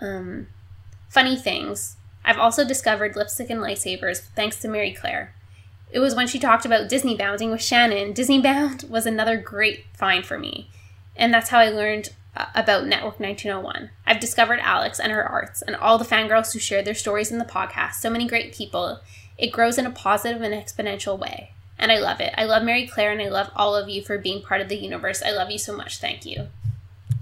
Um, 0.00 0.48
funny 1.08 1.36
things. 1.36 1.96
I've 2.24 2.38
also 2.38 2.64
discovered 2.66 3.16
lipstick 3.16 3.50
and 3.50 3.60
lightsabers 3.60 4.18
thanks 4.36 4.60
to 4.60 4.68
Mary 4.68 4.92
Claire. 4.92 5.34
it 5.90 5.98
was 6.00 6.14
when 6.14 6.26
she 6.26 6.38
talked 6.38 6.66
about 6.66 6.88
Disney 6.88 7.16
bounding 7.16 7.50
with 7.50 7.62
Shannon. 7.62 8.12
Disney 8.12 8.40
Bound 8.42 8.84
was 8.90 9.06
another 9.06 9.36
great 9.38 9.84
find 9.94 10.24
for 10.26 10.38
me. 10.38 10.68
And 11.16 11.32
that's 11.32 11.48
how 11.48 11.58
I 11.58 11.70
learned 11.70 12.10
uh, 12.36 12.46
about 12.54 12.86
Network 12.86 13.18
1901. 13.18 13.90
I've 14.06 14.20
discovered 14.20 14.60
Alex 14.60 15.00
and 15.00 15.10
her 15.10 15.24
arts 15.24 15.62
and 15.62 15.74
all 15.74 15.96
the 15.98 16.04
fangirls 16.04 16.52
who 16.52 16.58
shared 16.58 16.84
their 16.84 16.94
stories 16.94 17.32
in 17.32 17.38
the 17.38 17.44
podcast. 17.44 17.94
So 17.94 18.10
many 18.10 18.28
great 18.28 18.52
people. 18.54 19.00
It 19.38 19.50
grows 19.52 19.78
in 19.78 19.86
a 19.86 19.90
positive 19.90 20.42
and 20.42 20.52
exponential 20.54 21.18
way. 21.18 21.52
And 21.78 21.90
I 21.90 21.98
love 21.98 22.20
it. 22.20 22.34
I 22.36 22.44
love 22.44 22.62
Mary 22.64 22.86
Claire 22.86 23.12
and 23.12 23.22
I 23.22 23.28
love 23.28 23.50
all 23.56 23.74
of 23.74 23.88
you 23.88 24.02
for 24.02 24.18
being 24.18 24.42
part 24.42 24.60
of 24.60 24.68
the 24.68 24.76
universe. 24.76 25.22
I 25.22 25.30
love 25.30 25.50
you 25.50 25.58
so 25.58 25.74
much. 25.76 25.98
Thank 25.98 26.26
you. 26.26 26.48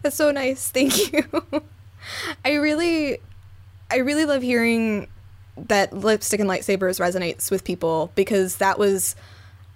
That's 0.03 0.17
so 0.17 0.31
nice. 0.33 0.71
Thank 0.71 1.13
you. 1.13 1.63
I 2.45 2.55
really 2.55 3.19
I 3.91 3.99
really 3.99 4.25
love 4.25 4.43
hearing 4.43 5.09
that 5.57 5.93
lipstick 5.93 6.41
and 6.41 6.49
lightsabers 6.49 7.01
resonates 7.01 7.51
with 7.51 7.65
people 7.65 8.13
because 8.15 8.57
that 8.57 8.79
was 8.79 9.17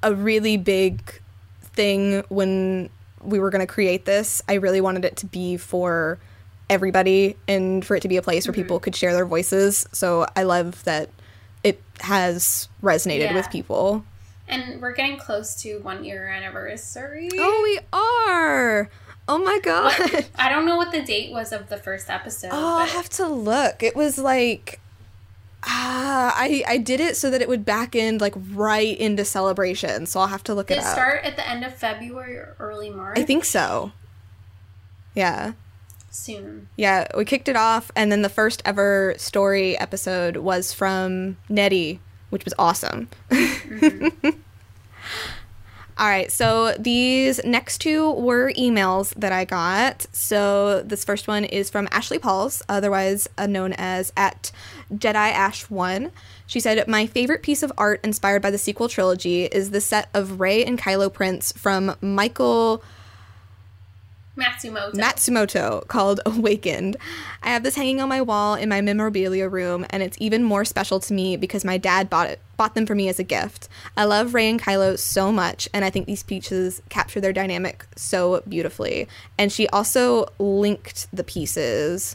a 0.02 0.14
really 0.14 0.56
big 0.56 1.20
thing 1.62 2.22
when 2.28 2.90
we 3.22 3.38
were 3.38 3.50
going 3.50 3.66
to 3.66 3.72
create 3.72 4.04
this. 4.04 4.42
I 4.48 4.54
really 4.54 4.80
wanted 4.80 5.04
it 5.04 5.16
to 5.18 5.26
be 5.26 5.56
for 5.56 6.18
everybody 6.68 7.36
and 7.48 7.84
for 7.84 7.96
it 7.96 8.02
to 8.02 8.08
be 8.08 8.16
a 8.16 8.22
place 8.22 8.46
where 8.46 8.52
mm-hmm. 8.52 8.62
people 8.62 8.80
could 8.80 8.94
share 8.94 9.12
their 9.12 9.26
voices. 9.26 9.86
So 9.92 10.26
I 10.36 10.44
love 10.44 10.82
that 10.84 11.10
it 11.62 11.82
has 12.00 12.68
resonated 12.82 13.20
Yeah. 13.20 13.34
with 13.34 13.50
people. 13.50 14.04
And 14.48 14.80
we're 14.80 14.92
getting 14.94 15.16
close 15.16 15.54
to 15.62 15.78
one 15.78 16.04
year 16.04 16.28
anniversary. 16.28 17.28
Oh, 17.34 17.60
we 17.62 17.78
are. 17.92 18.90
Oh 19.32 19.38
my 19.38 19.60
god. 19.62 19.96
What- 19.98 20.28
I 20.36 20.48
don't 20.48 20.66
know 20.66 20.76
what 20.76 20.90
the 20.90 21.02
date 21.02 21.30
was 21.30 21.52
of 21.52 21.68
the 21.68 21.76
first 21.76 22.10
episode. 22.10 22.50
Oh, 22.52 22.78
I 22.78 22.86
have 22.86 23.08
to 23.10 23.28
look. 23.28 23.80
It 23.82 23.94
was 23.94 24.18
like 24.18 24.80
ah, 25.62 26.34
I 26.36 26.64
I 26.66 26.78
did 26.78 27.00
it 27.00 27.16
so 27.16 27.30
that 27.30 27.40
it 27.40 27.48
would 27.48 27.64
back 27.64 27.94
end 27.94 28.20
like 28.20 28.34
right 28.36 28.98
into 28.98 29.24
celebration. 29.24 30.06
So 30.06 30.18
I'll 30.18 30.26
have 30.26 30.42
to 30.44 30.54
look 30.54 30.66
did 30.66 30.78
it 30.78 30.80
it 30.80 30.84
up. 30.86 30.92
start 30.94 31.24
at 31.24 31.36
the 31.36 31.48
end 31.48 31.64
of 31.64 31.74
February 31.76 32.34
or 32.36 32.56
early 32.58 32.90
March? 32.90 33.18
I 33.18 33.22
think 33.22 33.44
so. 33.44 33.92
Yeah. 35.14 35.52
soon. 36.10 36.68
Yeah, 36.76 37.06
we 37.16 37.24
kicked 37.24 37.48
it 37.48 37.56
off 37.56 37.92
and 37.94 38.10
then 38.10 38.22
the 38.22 38.28
first 38.28 38.62
ever 38.64 39.14
story 39.16 39.78
episode 39.78 40.38
was 40.38 40.72
from 40.72 41.36
Nettie, 41.48 42.00
which 42.30 42.44
was 42.44 42.54
awesome. 42.58 43.08
All 46.00 46.08
right, 46.08 46.32
so 46.32 46.72
these 46.78 47.44
next 47.44 47.82
two 47.82 48.12
were 48.12 48.54
emails 48.54 49.12
that 49.16 49.32
I 49.32 49.44
got. 49.44 50.06
So 50.12 50.82
this 50.82 51.04
first 51.04 51.28
one 51.28 51.44
is 51.44 51.68
from 51.68 51.88
Ashley 51.92 52.18
Pauls, 52.18 52.62
otherwise 52.70 53.28
uh, 53.36 53.46
known 53.46 53.74
as 53.74 54.10
at 54.16 54.50
Jedi 54.90 55.14
Ash 55.14 55.68
One. 55.68 56.10
She 56.46 56.58
said, 56.58 56.88
"My 56.88 57.04
favorite 57.04 57.42
piece 57.42 57.62
of 57.62 57.70
art 57.76 58.00
inspired 58.02 58.40
by 58.40 58.50
the 58.50 58.56
sequel 58.56 58.88
trilogy 58.88 59.44
is 59.44 59.72
the 59.72 59.80
set 59.82 60.08
of 60.14 60.40
Rey 60.40 60.64
and 60.64 60.80
Kylo 60.80 61.12
prints 61.12 61.52
from 61.52 61.94
Michael." 62.00 62.82
Matsumoto. 64.36 64.92
Matsumoto 64.94 65.86
called 65.88 66.20
Awakened. 66.24 66.96
I 67.42 67.48
have 67.50 67.62
this 67.62 67.74
hanging 67.74 68.00
on 68.00 68.08
my 68.08 68.22
wall 68.22 68.54
in 68.54 68.68
my 68.68 68.80
memorabilia 68.80 69.48
room, 69.48 69.84
and 69.90 70.02
it's 70.02 70.16
even 70.20 70.44
more 70.44 70.64
special 70.64 71.00
to 71.00 71.12
me 71.12 71.36
because 71.36 71.64
my 71.64 71.76
dad 71.78 72.08
bought 72.08 72.28
it 72.30 72.40
bought 72.56 72.74
them 72.74 72.86
for 72.86 72.94
me 72.94 73.08
as 73.08 73.18
a 73.18 73.24
gift. 73.24 73.68
I 73.96 74.04
love 74.04 74.32
Rey 74.34 74.48
and 74.48 74.60
Kylo 74.60 74.98
so 74.98 75.32
much, 75.32 75.68
and 75.74 75.84
I 75.84 75.90
think 75.90 76.06
these 76.06 76.22
pieces 76.22 76.80
capture 76.90 77.20
their 77.20 77.32
dynamic 77.32 77.84
so 77.96 78.42
beautifully. 78.48 79.08
And 79.38 79.50
she 79.50 79.66
also 79.68 80.26
linked 80.38 81.06
the 81.12 81.24
pieces 81.24 82.14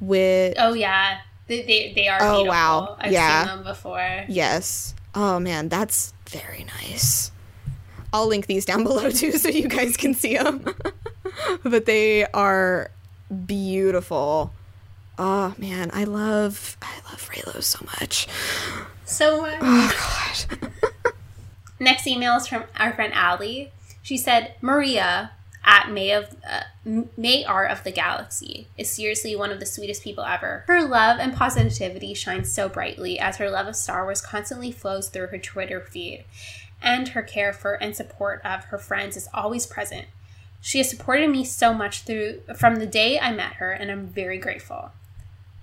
with 0.00 0.54
oh 0.58 0.72
yeah, 0.74 1.18
they 1.48 1.62
they, 1.62 1.92
they 1.94 2.08
are. 2.08 2.18
Oh, 2.22 2.42
beautiful. 2.44 2.48
wow. 2.48 2.96
I've 3.00 3.12
Yeah. 3.12 3.40
seen 3.46 3.56
them 3.56 3.64
before. 3.64 4.24
yes. 4.28 4.94
Oh 5.14 5.38
man, 5.40 5.68
that's 5.68 6.12
very 6.28 6.64
nice. 6.80 7.30
I'll 8.14 8.28
link 8.28 8.46
these 8.46 8.64
down 8.64 8.84
below 8.84 9.10
too 9.10 9.32
so 9.32 9.48
you 9.48 9.68
guys 9.68 9.96
can 9.98 10.14
see 10.14 10.38
them. 10.38 10.64
but 11.64 11.84
they 11.84 12.24
are 12.26 12.90
beautiful. 13.44 14.54
Oh 15.18 15.54
man, 15.58 15.90
I 15.92 16.04
love 16.04 16.76
I 16.80 16.94
love 17.10 17.28
Reylo 17.30 17.62
so 17.62 17.84
much. 18.00 18.28
So 19.04 19.42
much. 19.42 19.58
Oh 19.60 20.46
god. 20.48 20.70
Next 21.80 22.06
email 22.06 22.36
is 22.36 22.46
from 22.46 22.64
our 22.76 22.92
friend 22.94 23.12
Allie. 23.12 23.72
She 24.02 24.16
said, 24.16 24.54
Maria 24.60 25.32
at 25.64 25.90
May 25.90 26.12
of 26.12 26.36
uh, 26.48 26.62
May 27.16 27.44
Art 27.44 27.70
of 27.70 27.84
the 27.84 27.90
Galaxy 27.90 28.68
is 28.76 28.90
seriously 28.90 29.34
one 29.34 29.50
of 29.50 29.60
the 29.60 29.66
sweetest 29.66 30.02
people 30.02 30.24
ever. 30.24 30.64
Her 30.66 30.82
love 30.82 31.18
and 31.18 31.34
positivity 31.34 32.14
shines 32.14 32.52
so 32.52 32.68
brightly 32.68 33.18
as 33.18 33.38
her 33.38 33.50
love 33.50 33.66
of 33.66 33.76
Star 33.76 34.04
Wars 34.04 34.20
constantly 34.20 34.70
flows 34.70 35.08
through 35.08 35.28
her 35.28 35.38
Twitter 35.38 35.80
feed, 35.80 36.24
and 36.84 37.08
her 37.08 37.22
care 37.22 37.52
for 37.52 37.72
and 37.74 37.96
support 37.96 38.40
of 38.44 38.66
her 38.66 38.78
friends 38.78 39.16
is 39.16 39.28
always 39.34 39.66
present. 39.66 40.06
She 40.60 40.78
has 40.78 40.88
supported 40.88 41.28
me 41.30 41.44
so 41.44 41.74
much 41.74 42.02
through 42.04 42.42
from 42.56 42.76
the 42.76 42.86
day 42.86 43.18
I 43.18 43.32
met 43.32 43.54
her, 43.54 43.72
and 43.72 43.90
I'm 43.90 44.06
very 44.06 44.38
grateful. 44.38 44.92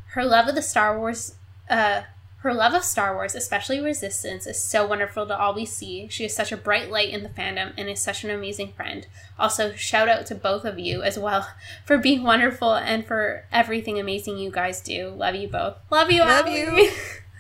Her 0.10 0.26
love 0.26 0.48
of 0.48 0.56
the 0.56 0.62
Star 0.62 0.98
Wars, 0.98 1.36
uh, 1.70 2.02
her 2.38 2.54
love 2.54 2.74
of 2.74 2.84
Star 2.84 3.16
Wars, 3.16 3.34
especially 3.36 3.80
Resistance, 3.80 4.46
is 4.46 4.62
so 4.62 4.86
wonderful 4.86 5.26
to 5.28 5.38
always 5.38 5.72
see. 5.72 6.08
She 6.10 6.26
is 6.26 6.36
such 6.36 6.52
a 6.52 6.58
bright 6.58 6.92
light 6.92 7.10
in 7.10 7.24
the 7.24 7.30
fandom 7.30 7.74
and 7.78 7.88
is 7.88 8.00
such 8.02 8.24
an 8.24 8.30
amazing 8.32 8.74
friend. 8.74 9.08
Also, 9.40 9.74
shout 9.74 10.10
out 10.10 10.26
to 10.28 10.36
both 10.36 10.66
of 10.66 10.78
you 10.78 11.02
as 11.04 11.18
well 11.18 11.48
for 11.86 11.98
being 11.98 12.24
wonderful 12.24 12.74
and 12.74 13.06
for 13.06 13.46
everything 13.52 14.00
amazing 14.00 14.38
you 14.38 14.52
guys 14.52 14.82
do. 14.82 15.10
Love 15.10 15.36
you 15.36 15.48
both. 15.48 15.78
Love 15.92 16.12
you, 16.12 16.22
Love 16.22 16.48
Allie. 16.48 16.60
you. 16.60 16.92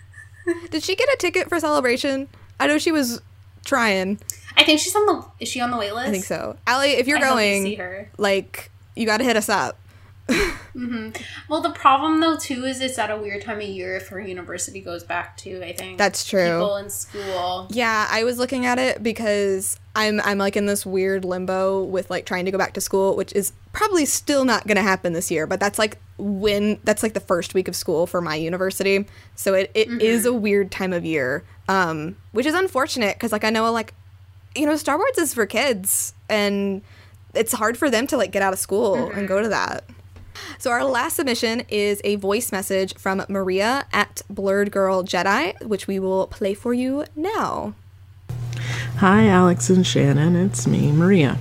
Did 0.71 0.83
she 0.83 0.95
get 0.95 1.09
a 1.09 1.17
ticket 1.17 1.49
for 1.49 1.59
celebration? 1.59 2.27
I 2.59 2.67
know 2.67 2.77
she 2.77 2.91
was 2.91 3.21
trying. 3.65 4.19
I 4.57 4.63
think 4.63 4.79
she's 4.79 4.95
on 4.95 5.05
the. 5.05 5.25
Is 5.39 5.49
she 5.49 5.61
on 5.61 5.71
the 5.71 5.77
wait 5.77 5.93
list? 5.93 6.07
I 6.07 6.11
think 6.11 6.25
so. 6.25 6.57
Allie, 6.67 6.91
if 6.91 7.07
you're 7.07 7.17
I 7.17 7.21
going, 7.21 7.63
see 7.63 7.75
her. 7.75 8.09
like 8.17 8.71
you 8.95 9.05
got 9.05 9.17
to 9.17 9.23
hit 9.23 9.37
us 9.37 9.49
up. 9.49 9.77
Mm-hmm. 10.27 11.09
Well, 11.49 11.61
the 11.61 11.71
problem 11.71 12.21
though 12.21 12.37
too 12.37 12.63
is 12.63 12.79
it's 12.79 12.97
at 12.97 13.11
a 13.11 13.17
weird 13.17 13.41
time 13.41 13.57
of 13.57 13.67
year 13.67 13.97
if 13.97 14.07
her 14.07 14.21
university 14.21 14.79
goes 14.79 15.03
back 15.03 15.35
to. 15.37 15.61
I 15.65 15.73
think 15.73 15.97
That's 15.97 16.25
true. 16.25 16.45
People 16.45 16.77
in 16.77 16.89
school. 16.89 17.67
Yeah, 17.69 18.07
I 18.09 18.23
was 18.23 18.37
looking 18.37 18.65
at 18.65 18.79
it 18.79 19.03
because 19.03 19.77
I'm 19.95 20.21
I'm 20.21 20.37
like 20.37 20.55
in 20.55 20.65
this 20.67 20.85
weird 20.85 21.25
limbo 21.25 21.83
with 21.83 22.09
like 22.09 22.25
trying 22.25 22.45
to 22.45 22.51
go 22.51 22.57
back 22.57 22.73
to 22.73 22.81
school, 22.81 23.15
which 23.17 23.33
is 23.33 23.51
probably 23.73 24.05
still 24.05 24.45
not 24.45 24.65
going 24.65 24.77
to 24.77 24.81
happen 24.81 25.11
this 25.13 25.29
year, 25.29 25.45
but 25.45 25.59
that's 25.59 25.77
like 25.77 25.97
when 26.17 26.79
that's 26.83 27.03
like 27.03 27.13
the 27.13 27.19
first 27.19 27.53
week 27.53 27.67
of 27.67 27.75
school 27.75 28.07
for 28.07 28.21
my 28.21 28.35
university. 28.35 29.05
So 29.35 29.53
it, 29.53 29.71
it 29.73 29.89
mm-hmm. 29.89 29.99
is 29.99 30.25
a 30.25 30.33
weird 30.33 30.71
time 30.71 30.93
of 30.93 31.03
year. 31.03 31.43
Um 31.71 32.15
which 32.31 32.45
is 32.45 32.53
unfortunate 32.53 33.19
cuz 33.19 33.31
like 33.31 33.43
I 33.43 33.49
know 33.49 33.71
like 33.71 33.93
you 34.55 34.65
know 34.65 34.75
Star 34.75 34.97
Wars 34.97 35.17
is 35.17 35.33
for 35.33 35.45
kids 35.45 36.13
and 36.29 36.81
it's 37.33 37.53
hard 37.53 37.77
for 37.77 37.89
them 37.89 38.07
to 38.07 38.17
like 38.17 38.31
get 38.31 38.41
out 38.41 38.53
of 38.53 38.59
school 38.59 39.09
and 39.11 39.27
go 39.27 39.41
to 39.41 39.49
that. 39.49 39.85
So 40.57 40.71
our 40.71 40.83
last 40.83 41.15
submission 41.15 41.63
is 41.69 42.01
a 42.03 42.15
voice 42.15 42.51
message 42.51 42.95
from 42.95 43.23
Maria 43.29 43.85
at 43.93 44.21
Blurred 44.29 44.71
Girl 44.71 45.03
Jedi, 45.03 45.61
which 45.61 45.87
we 45.87 45.99
will 45.99 46.27
play 46.27 46.53
for 46.53 46.73
you 46.73 47.05
now. 47.15 47.73
Hi, 48.97 49.27
Alex 49.27 49.69
and 49.69 49.85
Shannon. 49.85 50.35
It's 50.35 50.67
me, 50.67 50.91
Maria. 50.91 51.37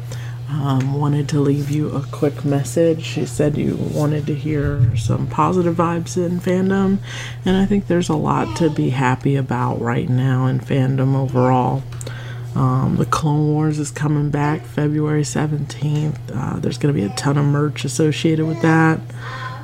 Um, 0.52 0.98
wanted 0.98 1.28
to 1.28 1.40
leave 1.40 1.70
you 1.70 1.90
a 1.90 2.02
quick 2.02 2.44
message. 2.44 3.05
She 3.05 3.24
said 3.24 3.56
you 3.56 3.77
wanted 3.77 4.27
to 4.27 4.35
hear 4.35 4.97
some 4.97 5.28
positive 5.28 5.77
vibes 5.77 6.16
in 6.16 6.40
fandom, 6.40 6.98
and 7.44 7.56
I 7.56 7.66
think 7.66 7.86
there's 7.86 8.09
a 8.09 8.16
lot 8.16 8.56
to 8.56 8.68
be 8.68 8.90
happy 8.90 9.36
about 9.36 9.81
right 9.81 10.09
now 10.09 10.47
in 10.47 10.59
fandom 10.59 11.14
overall. 11.14 11.85
Um, 12.56 12.97
the 12.97 13.06
Clone 13.06 13.47
Wars 13.47 13.78
is 13.78 13.93
coming 13.93 14.31
back 14.31 14.62
February 14.62 15.22
17th. 15.22 16.18
Uh, 16.35 16.59
there's 16.59 16.78
going 16.78 16.93
to 16.93 17.01
be 17.01 17.06
a 17.06 17.14
ton 17.14 17.39
of 17.39 17.44
merch 17.44 17.85
associated 17.85 18.44
with 18.44 18.60
that. 18.62 19.01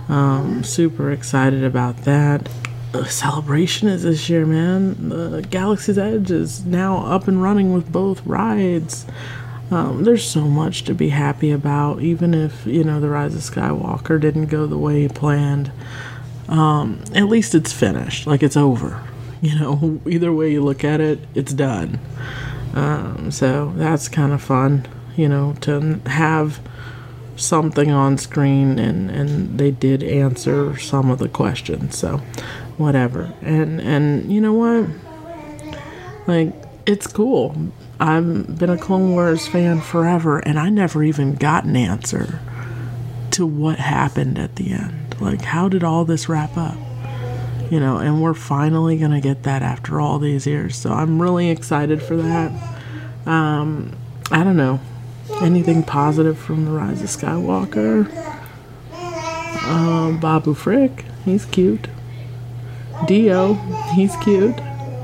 Um, 0.09 0.63
super 0.63 1.11
excited 1.11 1.65
about 1.65 1.97
that. 2.05 2.49
The 2.93 3.07
celebration 3.07 3.89
is 3.89 4.05
this 4.05 4.29
year, 4.31 4.47
man. 4.47 5.09
The 5.09 5.45
Galaxy's 5.51 5.99
Edge 5.99 6.31
is 6.31 6.65
now 6.65 6.99
up 6.99 7.27
and 7.27 7.43
running 7.43 7.75
with 7.75 7.91
both 7.91 8.25
rides. 8.25 9.05
Um, 9.71 10.05
there's 10.05 10.29
so 10.29 10.43
much 10.43 10.85
to 10.85 10.95
be 10.95 11.09
happy 11.09 11.51
about, 11.51 12.01
even 12.01 12.35
if, 12.35 12.67
you 12.67 12.85
know, 12.85 13.01
The 13.01 13.09
Rise 13.09 13.35
of 13.35 13.41
Skywalker 13.41 14.21
didn't 14.21 14.47
go 14.47 14.67
the 14.67 14.79
way 14.79 15.09
planned. 15.09 15.73
Um, 16.49 17.03
at 17.15 17.25
least 17.25 17.55
it's 17.55 17.73
finished. 17.73 18.27
Like, 18.27 18.43
it's 18.43 18.57
over. 18.57 19.03
You 19.41 19.59
know, 19.59 20.01
either 20.07 20.33
way 20.33 20.53
you 20.53 20.63
look 20.63 20.85
at 20.85 21.01
it, 21.01 21.19
it's 21.35 21.53
done. 21.53 21.99
Um, 22.75 23.31
so 23.31 23.73
that's 23.75 24.09
kind 24.09 24.33
of 24.33 24.43
fun, 24.43 24.87
you 25.17 25.29
know, 25.29 25.55
to 25.63 26.01
have 26.07 26.61
something 27.35 27.91
on 27.91 28.19
screen 28.19 28.79
and, 28.79 29.11
and 29.11 29.59
they 29.59 29.71
did 29.71 30.03
answer 30.03 30.79
some 30.79 31.11
of 31.11 31.19
the 31.19 31.29
questions. 31.29 31.99
So, 31.99 32.19
whatever. 32.77 33.33
And, 33.43 33.81
and 33.81 34.33
you 34.33 34.41
know 34.41 34.53
what? 34.53 34.89
Like, 36.27 36.55
it's 36.87 37.07
cool. 37.07 37.55
I've 37.99 38.59
been 38.59 38.71
a 38.71 38.79
Clone 38.79 39.13
Wars 39.13 39.47
fan 39.47 39.81
forever, 39.81 40.39
and 40.39 40.59
I 40.59 40.69
never 40.71 41.03
even 41.03 41.35
got 41.35 41.65
an 41.65 41.77
answer 41.77 42.41
to 43.33 43.47
what 43.47 43.79
happened 43.79 44.39
at 44.39 44.57
the 44.57 44.73
end. 44.73 45.17
Like, 45.21 45.43
how 45.43 45.69
did 45.69 45.83
all 45.85 46.05
this 46.05 46.29
wrap 46.29 46.57
up? 46.57 46.77
you 47.71 47.81
know, 47.81 47.99
and 47.99 48.23
we're 48.23 48.35
finally 48.35 48.97
gonna 48.97 49.21
get 49.21 49.43
that 49.45 49.63
after 49.63 50.01
all 50.01 50.19
these 50.19 50.47
years. 50.47 50.77
So 50.77 50.93
I'm 50.93 51.21
really 51.21 51.51
excited 51.51 52.03
for 52.03 52.17
that. 52.17 52.53
Um, 53.27 53.93
I 54.31 54.45
don't 54.45 54.57
know 54.57 54.81
anything 55.41 55.83
positive 55.83 56.39
from 56.39 56.65
the 56.65 56.71
Rise 56.71 57.03
of 57.03 57.09
Skywalker. 57.09 58.11
Um, 59.67 60.21
Babu 60.21 60.55
Frick, 60.55 61.05
he's 61.25 61.45
cute. 61.45 61.89
D-O, 63.07 63.55
he's 63.95 64.15
cute. 64.17 64.57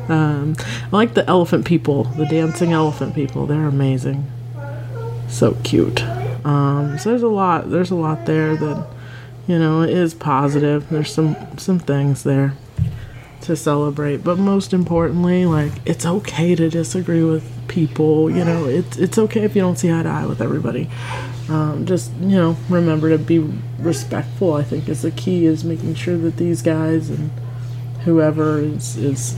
Um, 0.09 0.57
I 0.61 0.89
like 0.97 1.15
the 1.15 1.27
elephant 1.29 1.67
people, 1.67 2.05
the 2.05 2.27
dancing 2.27 2.73
elephant 2.73 3.15
people. 3.15 3.47
They're 3.47 3.67
amazing. 3.67 4.31
So 5.29 5.57
cute. 5.63 6.03
Um, 6.45 6.99
so 6.99 7.11
there's 7.11 7.23
a 7.23 7.29
lot. 7.29 7.71
There's 7.71 7.91
a 7.91 7.97
lot 7.97 8.27
there 8.27 8.57
that 8.57 8.87
you 9.47 9.59
know 9.59 9.83
is 9.83 10.15
positive. 10.15 10.89
There's 10.91 11.13
some 11.13 11.37
some 11.57 11.79
things 11.79 12.25
there 12.25 12.55
to 13.43 13.57
celebrate, 13.57 14.19
but 14.19 14.39
most 14.39 14.73
importantly, 14.73 15.47
like 15.47 15.73
it's 15.85 16.07
okay 16.07 16.55
to 16.55 16.69
disagree 16.69 17.23
with 17.23 17.49
people. 17.69 18.31
You 18.31 18.45
know, 18.45 18.67
it's 18.67 18.97
it's 18.99 19.19
okay 19.19 19.43
if 19.43 19.55
you 19.55 19.63
don't 19.63 19.77
see 19.77 19.93
eye 19.93 20.03
to 20.03 20.09
eye 20.09 20.27
with 20.27 20.41
everybody. 20.41 20.91
Um, 21.49 21.87
just 21.87 22.13
you 22.21 22.37
know, 22.37 22.57
remember 22.69 23.11
to 23.11 23.19
be 23.19 23.39
respectful. 23.79 24.55
I 24.55 24.63
think 24.63 24.89
is 24.89 25.03
the 25.03 25.11
key. 25.11 25.47
Is 25.47 25.65
making 25.65 25.95
sure 25.95 26.17
that 26.19 26.37
these 26.37 26.63
guys 26.63 27.11
and 27.11 27.31
whoever 28.05 28.59
is 28.59 28.97
is 28.97 29.37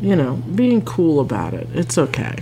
you 0.00 0.16
know 0.16 0.36
being 0.54 0.82
cool 0.82 1.20
about 1.20 1.54
it. 1.54 1.68
It's 1.74 1.98
okay. 1.98 2.36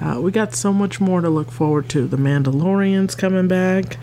Uh, 0.00 0.20
we 0.20 0.30
got 0.30 0.54
so 0.54 0.72
much 0.72 1.00
more 1.00 1.20
to 1.20 1.30
look 1.30 1.50
forward 1.50 1.88
to. 1.88 2.06
The 2.06 2.18
Mandalorian's 2.18 3.14
coming 3.14 3.48
back. 3.48 3.96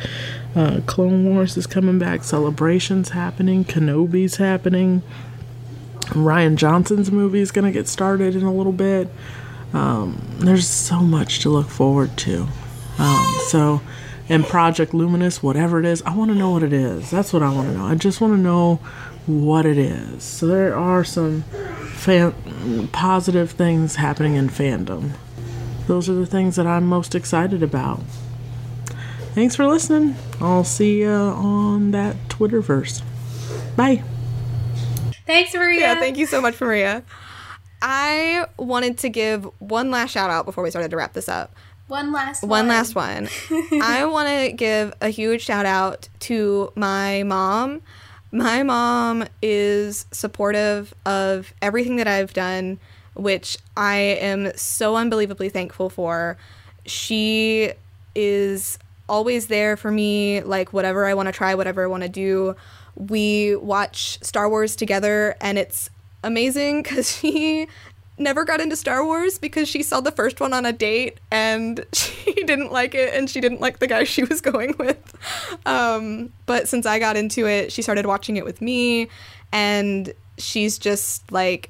Uh, 0.55 0.81
Clone 0.87 1.25
Wars 1.25 1.55
is 1.57 1.67
coming 1.67 1.99
back. 1.99 2.23
Celebrations 2.23 3.09
happening. 3.09 3.63
Kenobi's 3.63 4.37
happening. 4.37 5.03
Rian 6.07 6.55
Johnson's 6.55 7.11
movie 7.11 7.39
is 7.39 7.51
going 7.51 7.65
to 7.65 7.71
get 7.71 7.87
started 7.87 8.35
in 8.35 8.43
a 8.43 8.53
little 8.53 8.73
bit. 8.73 9.09
Um, 9.73 10.21
there's 10.39 10.67
so 10.67 10.99
much 10.99 11.39
to 11.39 11.49
look 11.49 11.69
forward 11.69 12.17
to. 12.17 12.47
Um, 12.97 13.37
so, 13.47 13.81
and 14.27 14.43
Project 14.43 14.93
Luminous, 14.93 15.41
whatever 15.41 15.79
it 15.79 15.85
is, 15.85 16.01
I 16.01 16.15
want 16.15 16.31
to 16.31 16.35
know 16.35 16.51
what 16.51 16.63
it 16.63 16.73
is. 16.73 17.11
That's 17.11 17.31
what 17.31 17.43
I 17.43 17.53
want 17.53 17.69
to 17.69 17.77
know. 17.77 17.85
I 17.85 17.95
just 17.95 18.19
want 18.19 18.33
to 18.33 18.37
know 18.37 18.75
what 19.27 19.65
it 19.65 19.77
is. 19.77 20.23
So 20.23 20.47
there 20.47 20.75
are 20.75 21.03
some 21.03 21.45
fan- 22.01 22.87
positive 22.91 23.51
things 23.51 23.95
happening 23.95 24.35
in 24.35 24.49
fandom. 24.49 25.11
Those 25.87 26.09
are 26.09 26.13
the 26.13 26.25
things 26.25 26.55
that 26.55 26.65
I'm 26.65 26.85
most 26.85 27.13
excited 27.15 27.61
about. 27.61 28.01
Thanks 29.33 29.55
for 29.55 29.65
listening. 29.67 30.15
I'll 30.39 30.63
see 30.63 30.99
you 31.01 31.09
on 31.09 31.91
that 31.91 32.15
Twitterverse. 32.27 33.01
Bye. 33.75 34.03
Thanks, 35.25 35.53
Maria. 35.53 35.79
Yeah, 35.79 35.99
thank 35.99 36.17
you 36.17 36.25
so 36.25 36.41
much, 36.41 36.59
Maria. 36.59 37.03
I 37.81 38.45
wanted 38.57 38.97
to 38.99 39.09
give 39.09 39.45
one 39.59 39.89
last 39.91 40.11
shout 40.11 40.29
out 40.29 40.45
before 40.45 40.63
we 40.63 40.69
started 40.69 40.91
to 40.91 40.97
wrap 40.97 41.13
this 41.13 41.29
up. 41.29 41.55
One 41.87 42.11
last 42.11 42.41
One 42.43 42.49
One 42.49 42.67
last 42.67 42.95
one. 42.95 43.27
I 43.81 44.05
want 44.05 44.27
to 44.29 44.51
give 44.51 44.93
a 45.01 45.09
huge 45.09 45.41
shout 45.41 45.65
out 45.65 46.09
to 46.21 46.71
my 46.75 47.23
mom. 47.23 47.81
My 48.31 48.63
mom 48.63 49.25
is 49.41 50.05
supportive 50.11 50.93
of 51.05 51.53
everything 51.61 51.97
that 51.97 52.07
I've 52.07 52.33
done, 52.33 52.79
which 53.13 53.57
I 53.75 53.97
am 53.97 54.55
so 54.55 54.95
unbelievably 54.95 55.49
thankful 55.49 55.89
for. 55.89 56.37
She 56.85 57.73
is 58.15 58.79
always 59.09 59.47
there 59.47 59.75
for 59.75 59.91
me, 59.91 60.41
like 60.41 60.71
whatever 60.71 61.05
I 61.05 61.13
want 61.13 61.27
to 61.27 61.33
try, 61.33 61.55
whatever 61.55 61.83
I 61.83 61.87
want 61.87 62.03
to 62.03 62.09
do. 62.09 62.55
We 62.95 63.57
watch 63.57 64.23
Star 64.23 64.49
Wars 64.49 64.77
together, 64.77 65.35
and 65.41 65.57
it's 65.57 65.89
amazing 66.23 66.83
because 66.83 67.11
she 67.11 67.67
never 68.21 68.45
got 68.45 68.61
into 68.61 68.75
Star 68.75 69.03
Wars 69.03 69.37
because 69.37 69.67
she 69.67 69.83
saw 69.83 70.01
the 70.01 70.11
first 70.11 70.39
one 70.39 70.53
on 70.53 70.65
a 70.65 70.71
date 70.71 71.19
and 71.31 71.85
she 71.93 72.33
didn't 72.33 72.71
like 72.71 72.95
it 72.95 73.13
and 73.13 73.29
she 73.29 73.41
didn't 73.41 73.61
like 73.61 73.79
the 73.79 73.87
guy 73.87 74.03
she 74.05 74.23
was 74.23 74.41
going 74.41 74.75
with. 74.77 75.13
Um, 75.65 76.31
but 76.45 76.67
since 76.67 76.85
I 76.85 76.99
got 76.99 77.17
into 77.17 77.47
it, 77.47 77.71
she 77.71 77.81
started 77.81 78.05
watching 78.05 78.37
it 78.37 78.45
with 78.45 78.61
me 78.61 79.09
and 79.51 80.13
she's 80.37 80.77
just 80.79 81.31
like 81.31 81.69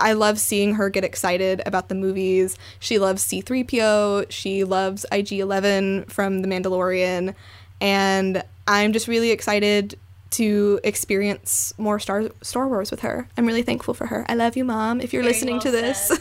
I 0.00 0.12
love 0.12 0.38
seeing 0.38 0.74
her 0.74 0.90
get 0.90 1.02
excited 1.02 1.60
about 1.66 1.88
the 1.88 1.94
movies. 1.96 2.56
She 2.78 3.00
loves 3.00 3.26
C3PO, 3.26 4.26
she 4.30 4.62
loves 4.62 5.04
IG-11 5.10 6.10
from 6.10 6.42
The 6.42 6.48
Mandalorian 6.48 7.34
and 7.80 8.42
I'm 8.66 8.92
just 8.92 9.08
really 9.08 9.30
excited 9.30 9.98
to 10.30 10.80
experience 10.84 11.72
more 11.78 11.98
Star 11.98 12.28
Star 12.42 12.68
Wars 12.68 12.90
with 12.90 13.00
her. 13.00 13.28
I'm 13.36 13.46
really 13.46 13.62
thankful 13.62 13.94
for 13.94 14.06
her. 14.06 14.24
I 14.28 14.34
love 14.34 14.56
you, 14.56 14.64
mom, 14.64 15.00
if 15.00 15.12
you're 15.12 15.22
Very 15.22 15.34
listening 15.34 15.54
well 15.54 15.62
to 15.62 15.70
this. 15.70 16.20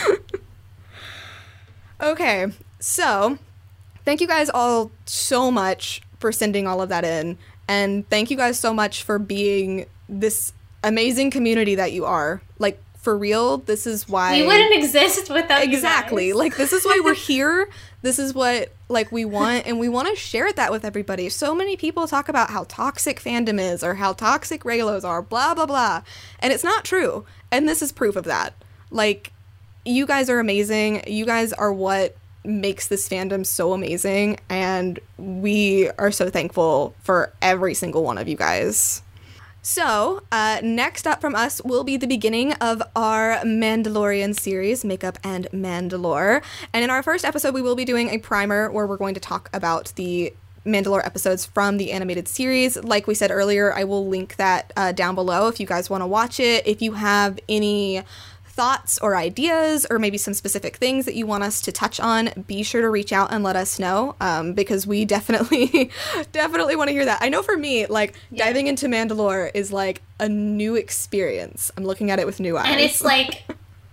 okay, 2.00 2.46
so 2.78 3.38
thank 4.04 4.20
you 4.20 4.26
guys 4.26 4.50
all 4.50 4.90
so 5.06 5.50
much 5.50 6.02
for 6.18 6.32
sending 6.32 6.66
all 6.66 6.80
of 6.80 6.88
that 6.88 7.04
in. 7.04 7.38
And 7.68 8.08
thank 8.10 8.30
you 8.30 8.36
guys 8.36 8.58
so 8.58 8.74
much 8.74 9.02
for 9.02 9.18
being 9.18 9.86
this 10.08 10.52
amazing 10.82 11.30
community 11.30 11.74
that 11.74 11.92
you 11.92 12.04
are. 12.04 12.42
Like, 12.58 12.80
for 12.98 13.16
real, 13.16 13.58
this 13.58 13.86
is 13.86 14.08
why. 14.08 14.40
we 14.40 14.46
wouldn't 14.46 14.74
exist 14.74 15.30
without 15.30 15.66
you 15.66 15.72
exactly 15.72 16.32
like 16.32 16.56
this 16.56 16.72
is 16.72 16.86
why 16.86 17.00
we're 17.04 17.14
here 17.32 17.68
this 18.04 18.18
is 18.18 18.34
what 18.34 18.70
like 18.90 19.10
we 19.10 19.24
want 19.24 19.66
and 19.66 19.80
we 19.80 19.88
want 19.88 20.08
to 20.08 20.14
share 20.14 20.52
that 20.52 20.70
with 20.70 20.84
everybody. 20.84 21.30
So 21.30 21.54
many 21.54 21.74
people 21.74 22.06
talk 22.06 22.28
about 22.28 22.50
how 22.50 22.64
toxic 22.68 23.18
fandom 23.18 23.58
is 23.58 23.82
or 23.82 23.94
how 23.94 24.12
toxic 24.12 24.62
Reylos 24.62 25.04
are 25.04 25.22
blah 25.22 25.54
blah 25.54 25.64
blah. 25.64 26.02
And 26.40 26.52
it's 26.52 26.62
not 26.62 26.84
true. 26.84 27.24
And 27.50 27.66
this 27.66 27.80
is 27.80 27.92
proof 27.92 28.14
of 28.14 28.24
that. 28.24 28.52
Like 28.90 29.32
you 29.86 30.04
guys 30.06 30.28
are 30.28 30.38
amazing. 30.38 31.04
You 31.06 31.24
guys 31.24 31.54
are 31.54 31.72
what 31.72 32.14
makes 32.44 32.88
this 32.88 33.08
fandom 33.08 33.46
so 33.46 33.72
amazing. 33.72 34.38
And 34.50 35.00
we 35.16 35.88
are 35.96 36.10
so 36.10 36.28
thankful 36.28 36.94
for 37.00 37.32
every 37.40 37.72
single 37.72 38.04
one 38.04 38.18
of 38.18 38.28
you 38.28 38.36
guys 38.36 39.02
so, 39.66 40.22
uh, 40.30 40.60
next 40.62 41.06
up 41.06 41.22
from 41.22 41.34
us 41.34 41.62
will 41.64 41.84
be 41.84 41.96
the 41.96 42.06
beginning 42.06 42.52
of 42.54 42.82
our 42.94 43.38
Mandalorian 43.38 44.38
series, 44.38 44.84
Makeup 44.84 45.18
and 45.24 45.46
Mandalore. 45.54 46.42
And 46.74 46.84
in 46.84 46.90
our 46.90 47.02
first 47.02 47.24
episode, 47.24 47.54
we 47.54 47.62
will 47.62 47.74
be 47.74 47.86
doing 47.86 48.10
a 48.10 48.18
primer 48.18 48.70
where 48.70 48.86
we're 48.86 48.98
going 48.98 49.14
to 49.14 49.20
talk 49.20 49.48
about 49.54 49.94
the 49.96 50.34
Mandalore 50.66 51.04
episodes 51.06 51.46
from 51.46 51.78
the 51.78 51.92
animated 51.92 52.28
series. 52.28 52.76
Like 52.76 53.06
we 53.06 53.14
said 53.14 53.30
earlier, 53.30 53.72
I 53.72 53.84
will 53.84 54.06
link 54.06 54.36
that 54.36 54.70
uh, 54.76 54.92
down 54.92 55.14
below 55.14 55.48
if 55.48 55.58
you 55.58 55.66
guys 55.66 55.88
want 55.88 56.02
to 56.02 56.06
watch 56.06 56.38
it. 56.40 56.66
If 56.66 56.82
you 56.82 56.92
have 56.92 57.38
any 57.48 58.02
thoughts 58.54 58.98
or 59.00 59.16
ideas 59.16 59.84
or 59.90 59.98
maybe 59.98 60.16
some 60.16 60.32
specific 60.34 60.76
things 60.76 61.04
that 61.06 61.14
you 61.14 61.26
want 61.26 61.42
us 61.42 61.60
to 61.60 61.72
touch 61.72 61.98
on 62.00 62.30
be 62.46 62.62
sure 62.62 62.80
to 62.80 62.88
reach 62.88 63.12
out 63.12 63.32
and 63.32 63.42
let 63.44 63.56
us 63.56 63.78
know 63.78 64.14
um, 64.20 64.52
because 64.54 64.86
we 64.86 65.04
definitely 65.16 65.90
definitely 66.32 66.76
want 66.76 66.88
to 66.88 66.92
hear 66.92 67.04
that. 67.04 67.18
I 67.20 67.28
know 67.28 67.42
for 67.42 67.56
me 67.56 67.86
like 67.86 68.14
Yeah. 68.30 68.44
diving 68.46 68.66
into 68.68 68.86
mandalore 68.86 69.50
is 69.54 69.72
like 69.72 70.02
a 70.20 70.28
new 70.28 70.76
experience. 70.76 71.70
I'm 71.76 71.84
looking 71.84 72.10
at 72.10 72.18
it 72.18 72.26
with 72.26 72.40
new 72.40 72.56
eyes 72.56 72.66
and 72.68 72.80
it's 72.80 73.02
like 73.14 73.44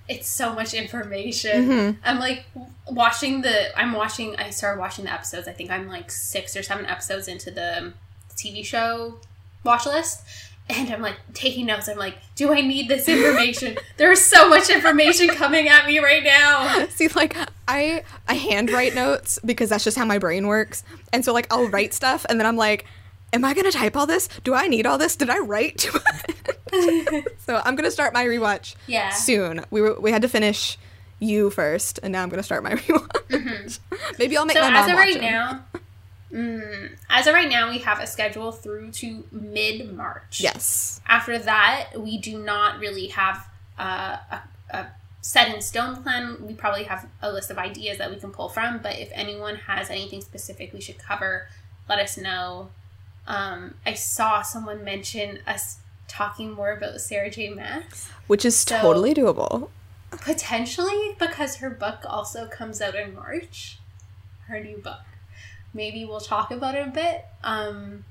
it's 0.07 0.27
so 0.29 0.53
much 0.53 0.73
information. 0.73 1.69
Mm-hmm. 1.69 1.99
i'm 2.03 2.19
like 2.19 2.45
watching 2.89 3.41
the 3.41 3.77
i'm 3.79 3.93
watching 3.93 4.35
i 4.35 4.49
started 4.49 4.79
watching 4.79 5.05
the 5.05 5.11
episodes. 5.13 5.47
I 5.47 5.53
think 5.53 5.71
i'm 5.71 5.87
like 5.87 6.11
six 6.11 6.55
or 6.55 6.63
seven 6.63 6.85
episodes 6.85 7.27
into 7.27 7.49
the 7.51 7.93
tv 8.35 8.65
show 8.65 9.19
watch 9.63 9.85
list 9.85 10.21
and 10.69 10.89
i'm 10.91 11.01
like 11.01 11.15
taking 11.33 11.65
notes 11.65 11.87
i'm 11.89 11.97
like 11.97 12.15
do 12.35 12.53
i 12.53 12.61
need 12.61 12.87
this 12.87 13.07
information 13.09 13.75
there's 13.97 14.21
so 14.23 14.47
much 14.49 14.69
information 14.69 15.27
coming 15.29 15.67
at 15.67 15.85
me 15.87 15.99
right 15.99 16.23
now 16.23 16.85
See, 16.89 17.07
like 17.09 17.35
I 17.67 18.03
I 18.27 18.33
handwrite 18.35 18.95
notes 18.95 19.39
because 19.45 19.69
that's 19.69 19.83
just 19.83 19.97
how 19.97 20.05
my 20.05 20.17
brain 20.17 20.47
works. 20.47 20.83
And 21.13 21.23
so 21.25 21.33
like 21.33 21.47
I'll 21.51 21.67
write 21.69 21.93
stuff 21.93 22.25
and 22.29 22.39
then 22.39 22.45
I'm 22.45 22.57
like, 22.57 22.85
am 23.33 23.45
I 23.45 23.53
gonna 23.53 23.71
type 23.71 23.95
all 23.95 24.05
this? 24.05 24.27
Do 24.43 24.53
I 24.53 24.67
need 24.67 24.85
all 24.85 24.97
this? 24.97 25.15
Did 25.15 25.29
I 25.29 25.39
write 25.39 25.77
too 25.77 25.93
much? 25.93 27.23
so 27.45 27.61
I'm 27.63 27.75
gonna 27.75 27.91
start 27.91 28.13
my 28.13 28.25
rewatch 28.25 28.75
Yeah. 28.87 29.09
soon. 29.11 29.63
We 29.71 29.81
were 29.81 29.99
we 29.99 30.11
had 30.11 30.21
to 30.23 30.27
finish 30.27 30.77
you 31.19 31.49
first, 31.49 31.99
and 32.03 32.11
now 32.11 32.23
I'm 32.23 32.29
gonna 32.29 32.43
start 32.43 32.63
my 32.63 32.71
rewatch. 32.75 33.27
Mm-hmm. 33.29 33.95
Maybe 34.19 34.37
I'll 34.37 34.45
make 34.45 34.57
so 34.57 34.63
my 34.63 34.71
mom 34.71 34.83
as 34.83 34.91
of 34.91 34.97
right 34.97 35.21
now 35.21 35.63
mm, 36.33 36.91
as 37.09 37.27
of 37.27 37.33
right 37.33 37.49
now 37.49 37.69
we 37.69 37.79
have 37.79 37.99
a 37.99 38.07
schedule 38.07 38.51
through 38.51 38.91
to 38.91 39.23
mid-march. 39.31 40.39
Yes. 40.41 41.01
after 41.07 41.37
that 41.39 41.89
we 41.97 42.17
do 42.17 42.41
not 42.43 42.79
really 42.79 43.07
have 43.07 43.47
uh, 43.79 44.17
a, 44.31 44.41
a 44.71 44.87
set 45.21 45.53
in 45.53 45.61
stone 45.61 46.01
plan. 46.01 46.37
We 46.47 46.53
probably 46.53 46.83
have 46.85 47.07
a 47.21 47.31
list 47.31 47.51
of 47.51 47.57
ideas 47.57 47.97
that 47.99 48.09
we 48.09 48.17
can 48.17 48.31
pull 48.31 48.49
from 48.49 48.79
but 48.79 48.97
if 48.97 49.09
anyone 49.13 49.55
has 49.55 49.89
anything 49.89 50.21
specific 50.21 50.73
we 50.73 50.81
should 50.81 50.97
cover 50.99 51.47
let 51.89 51.99
us 51.99 52.17
know. 52.17 52.69
Um, 53.27 53.75
i 53.85 53.93
saw 53.93 54.41
someone 54.41 54.83
mention 54.83 55.39
us 55.45 55.77
talking 56.07 56.51
more 56.53 56.71
about 56.71 56.99
sarah 57.01 57.29
j. 57.29 57.49
Maas 57.49 58.09
Which 58.27 58.43
is 58.45 58.57
So- 58.57 58.81
totally 58.81 59.13
doable. 59.13 59.69
potentially 60.09 61.15
because 61.19 61.57
her 61.57 61.69
book 61.69 61.99
also 62.05 62.47
comes 62.47 62.81
out 62.81 62.95
in 62.95 63.13
march 63.15 63.77
her 64.47 64.59
new 64.59 64.77
book 64.77 64.99
maybe 65.73 66.05
we'll 66.05 66.19
talk 66.19 66.51
about 66.51 66.75
it 66.75 66.87
a 66.87 66.91
bit 66.91 67.25
um 67.43 68.03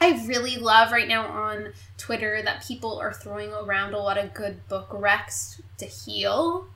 I 0.00 0.22
really 0.26 0.56
love 0.56 0.92
right 0.92 1.08
now 1.08 1.26
on 1.26 1.72
Twitter 1.96 2.42
that 2.42 2.62
people 2.66 2.98
are 2.98 3.12
throwing 3.12 3.52
around 3.52 3.94
a 3.94 3.98
lot 3.98 4.18
of 4.18 4.34
good 4.34 4.68
book 4.68 4.90
recs 4.90 5.58
to 5.78 5.86
heal, 5.86 6.66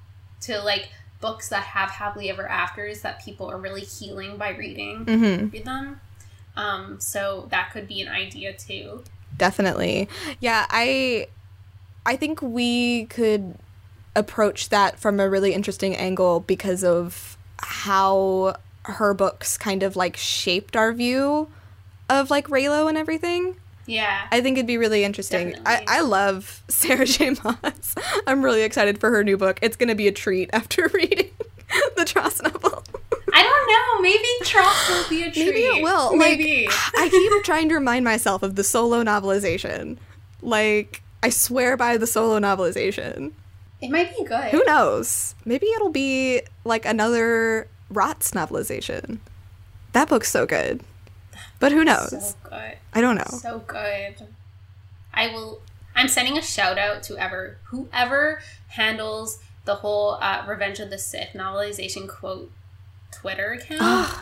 to 0.43 0.59
like 0.63 0.89
books 1.21 1.51
that 1.51 1.65
have 1.65 1.91
happily 1.91 2.31
ever 2.31 2.49
afters 2.49 3.03
that 3.03 3.23
people 3.23 3.51
are 3.51 3.59
really 3.59 3.83
healing 3.83 4.39
by 4.39 4.51
reading 4.51 5.05
Mm-hmm. 5.05 5.49
read 5.51 5.65
them. 5.67 6.01
Um, 6.57 6.99
so 6.99 7.47
that 7.51 7.73
could 7.73 7.87
be 7.87 8.01
an 8.01 8.09
idea 8.09 8.55
too. 8.55 9.05
Definitely. 9.37 10.09
Yeah, 10.41 10.65
I 10.71 11.27
I 12.07 12.17
think 12.17 12.41
we 12.41 13.05
could 13.07 13.59
approach 14.17 14.71
that 14.71 14.99
from 14.99 15.21
a 15.21 15.29
really 15.29 15.53
interesting 15.53 15.95
angle 15.95 16.41
because 16.41 16.83
of 16.83 17.37
how 17.59 18.57
her 18.85 19.15
books 19.15 19.59
kind 19.59 19.83
of 19.83 19.97
like 19.97 20.17
shaped 20.17 20.77
our 20.77 20.93
view 20.93 21.49
of 22.09 22.31
like 22.31 22.49
Reylo 22.49 22.89
and 22.89 22.97
everything. 22.99 23.57
Yeah. 23.87 24.27
I 24.31 24.41
think 24.41 24.57
it'd 24.57 24.67
be 24.67 24.79
really 24.79 25.05
interesting. 25.05 25.49
I, 25.67 25.81
Definitely. 25.81 25.87
I 25.89 26.01
love 26.03 26.63
Sarah 26.69 27.07
J. 27.07 27.31
Maas. 27.43 27.95
I'm 28.27 28.43
really 28.43 28.63
excited 28.63 28.99
for 28.99 29.11
her 29.11 29.25
new 29.25 29.37
book. 29.37 29.59
It's 29.63 29.77
going 29.77 29.89
to 29.89 29.95
be 29.95 30.07
a 30.09 30.13
treat 30.13 30.51
after 30.55 30.89
reading 30.95 31.31
the 31.97 32.05
TROS 32.05 32.43
novel. 32.43 32.85
I 33.33 33.43
don't 33.43 33.69
know. 33.69 34.03
Maybe 34.03 34.29
TROS 34.45 34.89
will 34.89 35.09
be 35.09 35.23
a 35.23 35.31
treat. 35.31 35.47
Maybe 35.47 35.61
it 35.61 35.83
will. 35.83 36.17
Maybe. 36.17 36.67
Like, 36.67 36.77
I 36.97 37.09
keep 37.11 37.45
trying 37.45 37.69
to 37.69 37.75
remind 37.75 38.05
myself 38.05 38.43
of 38.43 38.57
the 38.57 38.65
solo 38.65 39.03
novelization. 39.03 39.99
Like, 40.43 41.03
I 41.23 41.31
swear 41.31 41.77
by 41.77 41.97
the 41.97 42.07
solo 42.07 42.39
novelization. 42.41 43.33
it 43.81 43.91
might 43.91 44.17
be 44.17 44.25
good. 44.25 44.51
Who 44.51 44.65
knows? 44.65 45.35
Maybe 45.45 45.67
it'll 45.67 45.91
be 45.91 46.43
like 46.65 46.87
another 46.87 47.69
Rots 47.91 48.31
novelization. 48.33 49.19
That 49.93 50.09
book's 50.09 50.31
so 50.31 50.47
good. 50.47 50.83
But 51.59 51.73
who 51.73 51.85
knows? 51.85 52.11
So 52.11 52.35
good. 52.49 52.77
I 52.95 53.01
don't 53.01 53.17
know. 53.17 53.25
So 53.29 53.61
good. 53.67 54.27
I 55.13 55.29
will. 55.29 55.61
I'm 55.95 56.09
sending 56.09 56.39
a 56.39 56.43
shout 56.43 56.79
out 56.79 57.03
to 57.05 57.17
ever 57.19 57.59
whoever 57.65 58.41
handles 58.69 59.39
the 59.65 59.77
whole 59.77 60.19
uh, 60.21 60.45
Revenge 60.47 60.79
of 60.79 60.91
the 60.91 60.99
Sith 60.99 61.31
novelization 61.35 62.09
quote 62.09 62.51
Twitter 63.13 63.53
account. 63.53 64.15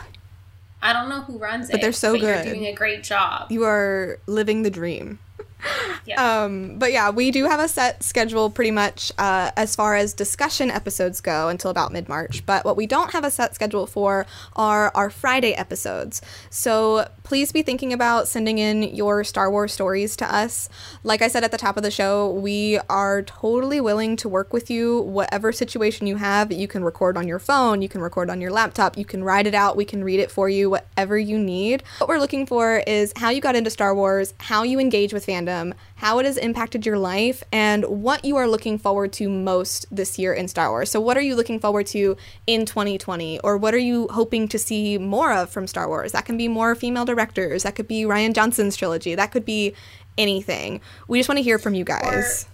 I 0.81 0.93
don't 0.93 1.09
know 1.09 1.21
who 1.21 1.37
runs 1.37 1.69
it, 1.69 1.73
But 1.73 1.81
they're 1.81 1.91
so 1.91 2.13
good. 2.17 2.45
You're 2.45 2.53
doing 2.55 2.65
a 2.65 2.73
great 2.73 3.03
job. 3.03 3.51
You 3.51 3.63
are 3.65 4.19
living 4.27 4.63
the 4.63 4.69
dream. 4.69 5.19
Yeah. 6.05 6.43
Um, 6.43 6.79
but 6.79 6.91
yeah, 6.91 7.09
we 7.09 7.31
do 7.31 7.45
have 7.45 7.59
a 7.59 7.67
set 7.67 8.03
schedule 8.03 8.49
pretty 8.49 8.71
much 8.71 9.11
uh, 9.17 9.51
as 9.55 9.75
far 9.75 9.95
as 9.95 10.13
discussion 10.13 10.71
episodes 10.71 11.21
go 11.21 11.49
until 11.49 11.69
about 11.69 11.91
mid 11.91 12.09
March. 12.09 12.45
But 12.45 12.65
what 12.65 12.77
we 12.77 12.87
don't 12.87 13.11
have 13.11 13.23
a 13.23 13.31
set 13.31 13.53
schedule 13.55 13.85
for 13.85 14.25
are 14.55 14.91
our 14.95 15.09
Friday 15.09 15.53
episodes. 15.53 16.21
So 16.49 17.07
please 17.23 17.51
be 17.51 17.61
thinking 17.61 17.93
about 17.93 18.27
sending 18.27 18.57
in 18.57 18.83
your 18.83 19.23
Star 19.23 19.51
Wars 19.51 19.73
stories 19.73 20.15
to 20.17 20.33
us. 20.33 20.69
Like 21.03 21.21
I 21.21 21.27
said 21.27 21.43
at 21.43 21.51
the 21.51 21.57
top 21.57 21.77
of 21.77 21.83
the 21.83 21.91
show, 21.91 22.31
we 22.31 22.79
are 22.89 23.21
totally 23.21 23.81
willing 23.81 24.15
to 24.17 24.29
work 24.29 24.53
with 24.53 24.71
you, 24.71 25.01
whatever 25.01 25.51
situation 25.51 26.07
you 26.07 26.15
have. 26.15 26.51
You 26.51 26.67
can 26.67 26.83
record 26.83 27.17
on 27.17 27.27
your 27.27 27.39
phone, 27.39 27.81
you 27.81 27.89
can 27.89 28.01
record 28.01 28.29
on 28.29 28.41
your 28.41 28.51
laptop, 28.51 28.97
you 28.97 29.05
can 29.05 29.23
write 29.23 29.45
it 29.45 29.53
out, 29.53 29.77
we 29.77 29.85
can 29.85 30.03
read 30.03 30.19
it 30.19 30.31
for 30.31 30.49
you, 30.49 30.69
whatever 30.69 31.17
you 31.17 31.37
need. 31.37 31.83
What 31.99 32.09
we're 32.09 32.19
looking 32.19 32.45
for 32.45 32.81
is 32.87 33.13
how 33.15 33.29
you 33.29 33.41
got 33.41 33.55
into 33.55 33.69
Star 33.69 33.93
Wars, 33.93 34.33
how 34.39 34.63
you 34.63 34.79
engage 34.79 35.13
with 35.13 35.25
fandom, 35.25 35.48
how 35.95 36.19
it 36.19 36.25
has 36.25 36.37
impacted 36.37 36.85
your 36.85 36.97
life, 36.97 37.43
and 37.51 37.85
what 37.85 38.23
you 38.23 38.37
are 38.37 38.47
looking 38.47 38.77
forward 38.77 39.11
to 39.13 39.29
most 39.29 39.85
this 39.91 40.17
year 40.17 40.33
in 40.33 40.47
Star 40.47 40.69
Wars. 40.69 40.89
So, 40.89 40.99
what 40.99 41.17
are 41.17 41.21
you 41.21 41.35
looking 41.35 41.59
forward 41.59 41.87
to 41.87 42.15
in 42.47 42.65
2020? 42.65 43.39
Or 43.39 43.57
what 43.57 43.73
are 43.73 43.77
you 43.77 44.07
hoping 44.11 44.47
to 44.49 44.59
see 44.59 44.97
more 44.97 45.33
of 45.33 45.49
from 45.49 45.67
Star 45.67 45.87
Wars? 45.87 46.11
That 46.11 46.25
can 46.25 46.37
be 46.37 46.47
more 46.47 46.75
female 46.75 47.05
directors, 47.05 47.63
that 47.63 47.75
could 47.75 47.87
be 47.87 48.03
Rian 48.03 48.33
Johnson's 48.33 48.75
trilogy, 48.75 49.15
that 49.15 49.31
could 49.31 49.45
be 49.45 49.73
anything. 50.19 50.81
We 51.07 51.19
just 51.19 51.29
want 51.29 51.37
to 51.37 51.43
hear 51.43 51.57
from 51.57 51.73
you 51.73 51.83
guys. 51.83 52.45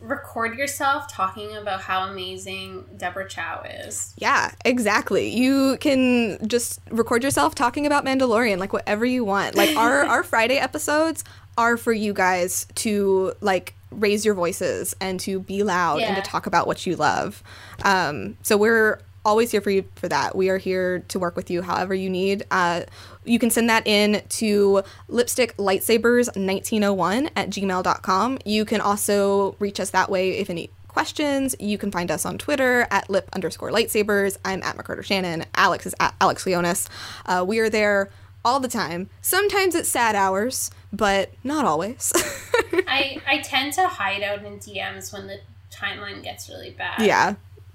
Record 0.00 0.58
yourself 0.58 1.06
talking 1.06 1.54
about 1.54 1.82
how 1.82 2.08
amazing 2.08 2.86
Deborah 2.96 3.28
Chow 3.28 3.62
is. 3.84 4.14
Yeah, 4.18 4.50
exactly. 4.64 5.28
You 5.28 5.76
can 5.78 6.38
just 6.48 6.80
record 6.90 7.22
yourself 7.22 7.54
talking 7.54 7.86
about 7.86 8.04
Mandalorian, 8.04 8.58
like 8.58 8.72
whatever 8.72 9.04
you 9.04 9.24
want. 9.24 9.54
Like 9.54 9.76
our 9.76 10.02
our 10.06 10.24
Friday 10.24 10.56
episodes 10.56 11.22
are 11.56 11.76
for 11.76 11.92
you 11.92 12.12
guys 12.12 12.66
to 12.76 13.32
like 13.40 13.74
raise 13.90 14.24
your 14.24 14.34
voices 14.34 14.94
and 15.00 15.20
to 15.20 15.40
be 15.40 15.62
loud 15.62 16.00
and 16.00 16.16
to 16.16 16.22
talk 16.22 16.46
about 16.46 16.66
what 16.66 16.86
you 16.86 16.96
love. 16.96 17.42
Um, 17.84 18.36
so 18.42 18.56
we're 18.56 19.00
always 19.24 19.50
here 19.50 19.60
for 19.60 19.70
you 19.70 19.84
for 19.94 20.08
that. 20.08 20.34
We 20.34 20.48
are 20.48 20.58
here 20.58 21.00
to 21.08 21.18
work 21.18 21.36
with 21.36 21.50
you 21.50 21.62
however 21.62 21.94
you 21.94 22.10
need. 22.10 22.44
Uh, 22.50 22.82
you 23.24 23.38
can 23.38 23.50
send 23.50 23.70
that 23.70 23.86
in 23.86 24.22
to 24.28 24.82
lipstick 25.08 25.56
lightsabers 25.56 26.26
1901 26.28 27.30
at 27.36 27.50
gmail.com. 27.50 28.38
You 28.44 28.64
can 28.64 28.80
also 28.80 29.54
reach 29.58 29.78
us 29.78 29.90
that 29.90 30.10
way 30.10 30.38
if 30.38 30.50
any 30.50 30.70
questions. 30.88 31.54
You 31.58 31.78
can 31.78 31.90
find 31.90 32.10
us 32.10 32.26
on 32.26 32.36
Twitter 32.38 32.86
at 32.90 33.08
lip 33.08 33.28
underscore 33.32 33.70
lightsabers. 33.70 34.36
I'm 34.44 34.62
at 34.62 34.76
McCarter 34.76 35.04
Shannon. 35.04 35.44
Alex 35.54 35.86
is 35.86 35.94
at 36.00 36.14
Alex 36.20 36.44
Leonis. 36.44 36.88
Uh, 37.24 37.44
we 37.46 37.60
are 37.60 37.70
there 37.70 38.10
all 38.44 38.60
the 38.60 38.68
time. 38.68 39.08
Sometimes 39.20 39.74
it's 39.74 39.88
sad 39.88 40.16
hours, 40.16 40.70
but 40.92 41.30
not 41.42 41.64
always. 41.64 42.12
I 42.86 43.20
I 43.26 43.38
tend 43.42 43.72
to 43.74 43.88
hide 43.88 44.22
out 44.22 44.44
in 44.44 44.58
DMs 44.58 45.12
when 45.12 45.26
the 45.26 45.40
timeline 45.70 46.22
gets 46.22 46.48
really 46.48 46.70
bad. 46.70 47.02
yeah. 47.02 47.34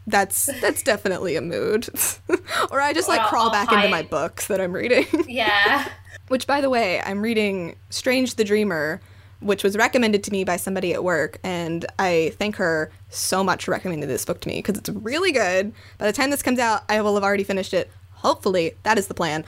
That's 0.09 0.45
that's 0.61 0.83
definitely 0.83 1.35
a 1.35 1.41
mood. 1.41 1.89
or 2.71 2.79
I 2.79 2.93
just 2.93 3.09
like 3.09 3.27
crawl 3.27 3.47
I'll 3.47 3.51
back 3.51 3.71
into 3.73 3.89
my 3.89 4.03
books 4.03 4.47
that 4.47 4.61
I'm 4.61 4.71
reading. 4.73 5.05
Yeah. 5.27 5.89
Which, 6.29 6.45
by 6.47 6.61
the 6.61 6.69
way, 6.69 7.01
I'm 7.01 7.21
reading 7.21 7.75
Strange 7.89 8.35
the 8.35 8.43
Dreamer, 8.43 9.01
which 9.39 9.63
was 9.63 9.77
recommended 9.77 10.23
to 10.25 10.31
me 10.31 10.43
by 10.43 10.57
somebody 10.57 10.93
at 10.93 11.03
work, 11.03 11.39
and 11.43 11.85
I 11.99 12.33
thank 12.37 12.57
her 12.57 12.91
so 13.09 13.43
much 13.45 13.65
for 13.65 13.71
recommending 13.71 14.07
this 14.09 14.25
book 14.25 14.41
to 14.41 14.49
me 14.49 14.57
because 14.57 14.77
it's 14.77 14.89
really 14.89 15.31
good. 15.31 15.73
By 15.97 16.05
the 16.05 16.13
time 16.13 16.29
this 16.29 16.41
comes 16.41 16.59
out, 16.59 16.83
I 16.89 17.01
will 17.01 17.15
have 17.15 17.23
already 17.23 17.43
finished 17.45 17.73
it. 17.73 17.89
Hopefully, 18.11 18.73
that 18.83 18.97
is 18.97 19.07
the 19.07 19.13
plan. 19.13 19.45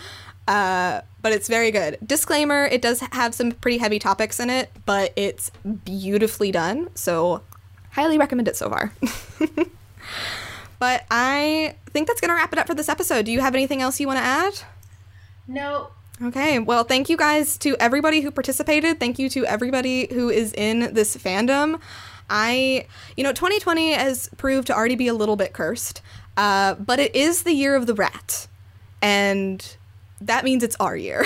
Uh, 0.50 1.02
but 1.22 1.32
it's 1.32 1.48
very 1.48 1.70
good. 1.70 2.00
Disclaimer: 2.06 2.66
It 2.66 2.82
does 2.82 3.02
have 3.12 3.36
some 3.36 3.52
pretty 3.52 3.78
heavy 3.78 4.00
topics 4.00 4.40
in 4.40 4.50
it, 4.50 4.72
but 4.86 5.14
it's 5.16 5.52
beautifully 5.86 6.52
done. 6.52 6.90
So, 6.96 7.44
highly 7.92 8.18
recommend 8.18 8.48
it 8.48 8.58
so 8.58 8.68
far. 8.68 8.92
but 10.80 11.06
I 11.12 11.76
think 11.92 12.08
that's 12.08 12.20
gonna 12.20 12.34
wrap 12.34 12.52
it 12.52 12.58
up 12.58 12.66
for 12.66 12.74
this 12.74 12.90
episode. 12.90 13.26
Do 13.26 13.32
you 13.32 13.42
have 13.42 13.54
anything 13.54 13.84
else 13.84 14.00
you 14.00 14.08
want 14.08 14.18
to 14.18 14.24
add? 14.24 14.54
No. 15.48 15.92
Okay, 16.22 16.58
well, 16.58 16.84
thank 16.84 17.10
you 17.10 17.16
guys 17.16 17.58
to 17.60 17.78
everybody 17.80 18.22
who 18.22 18.32
participated. 18.32 19.00
Thank 19.00 19.20
you 19.20 19.30
to 19.30 19.46
everybody 19.46 20.08
who 20.12 20.30
is 20.30 20.52
in 20.54 20.94
this 20.96 21.16
fandom. 21.16 21.80
I, 22.28 22.88
you 23.16 23.24
know, 23.24 23.32
2020 23.32 23.94
has 23.94 24.30
proved 24.36 24.68
to 24.68 24.76
already 24.76 24.96
be 24.96 25.08
a 25.08 25.14
little 25.14 25.36
bit 25.36 25.54
cursed, 25.54 26.02
uh, 26.38 26.74
but 26.74 27.00
it 27.00 27.16
is 27.16 27.44
the 27.44 27.54
year 27.54 27.76
of 27.76 27.86
the 27.86 27.94
rat, 27.94 28.48
and 29.02 29.78
that 30.22 30.44
means 30.44 30.64
it's 30.64 30.76
our 30.80 30.96
year. 30.96 31.26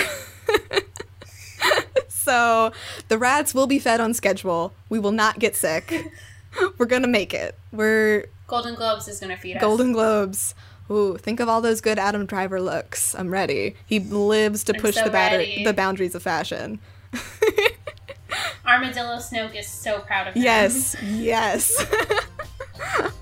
so 2.08 2.72
the 3.08 3.18
rats 3.18 3.54
will 3.54 3.66
be 3.66 3.78
fed 3.78 4.00
on 4.00 4.14
schedule. 4.14 4.72
We 4.88 4.98
will 4.98 5.12
not 5.12 5.38
get 5.38 5.56
sick. 5.56 6.12
We're 6.78 6.86
gonna 6.86 7.08
make 7.08 7.34
it. 7.34 7.58
We're 7.72 8.26
Golden 8.46 8.74
Globes 8.74 9.08
is 9.08 9.20
gonna 9.20 9.36
feed 9.36 9.56
us. 9.56 9.60
Golden 9.60 9.92
Globes. 9.92 10.54
Ooh, 10.90 11.16
think 11.16 11.40
of 11.40 11.48
all 11.48 11.60
those 11.60 11.80
good 11.80 11.98
Adam 11.98 12.26
Driver 12.26 12.60
looks. 12.60 13.14
I'm 13.14 13.30
ready. 13.30 13.74
He 13.86 14.00
lives 14.00 14.64
to 14.64 14.74
I'm 14.74 14.80
push 14.80 14.96
so 14.96 15.04
the 15.04 15.10
batter- 15.10 15.44
the 15.64 15.72
boundaries 15.72 16.14
of 16.14 16.22
fashion. 16.22 16.78
Armadillo 18.66 19.16
Snoke 19.16 19.54
is 19.54 19.66
so 19.66 20.00
proud 20.00 20.28
of 20.28 20.34
him. 20.34 20.42
Yes, 20.42 20.96
yes. 21.02 21.86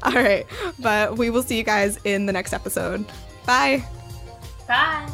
all 0.02 0.12
right, 0.12 0.46
but 0.78 1.16
we 1.18 1.30
will 1.30 1.42
see 1.42 1.56
you 1.56 1.64
guys 1.64 1.98
in 2.04 2.26
the 2.26 2.32
next 2.32 2.52
episode. 2.52 3.04
Bye. 3.46 3.84
Bye. 4.66 5.08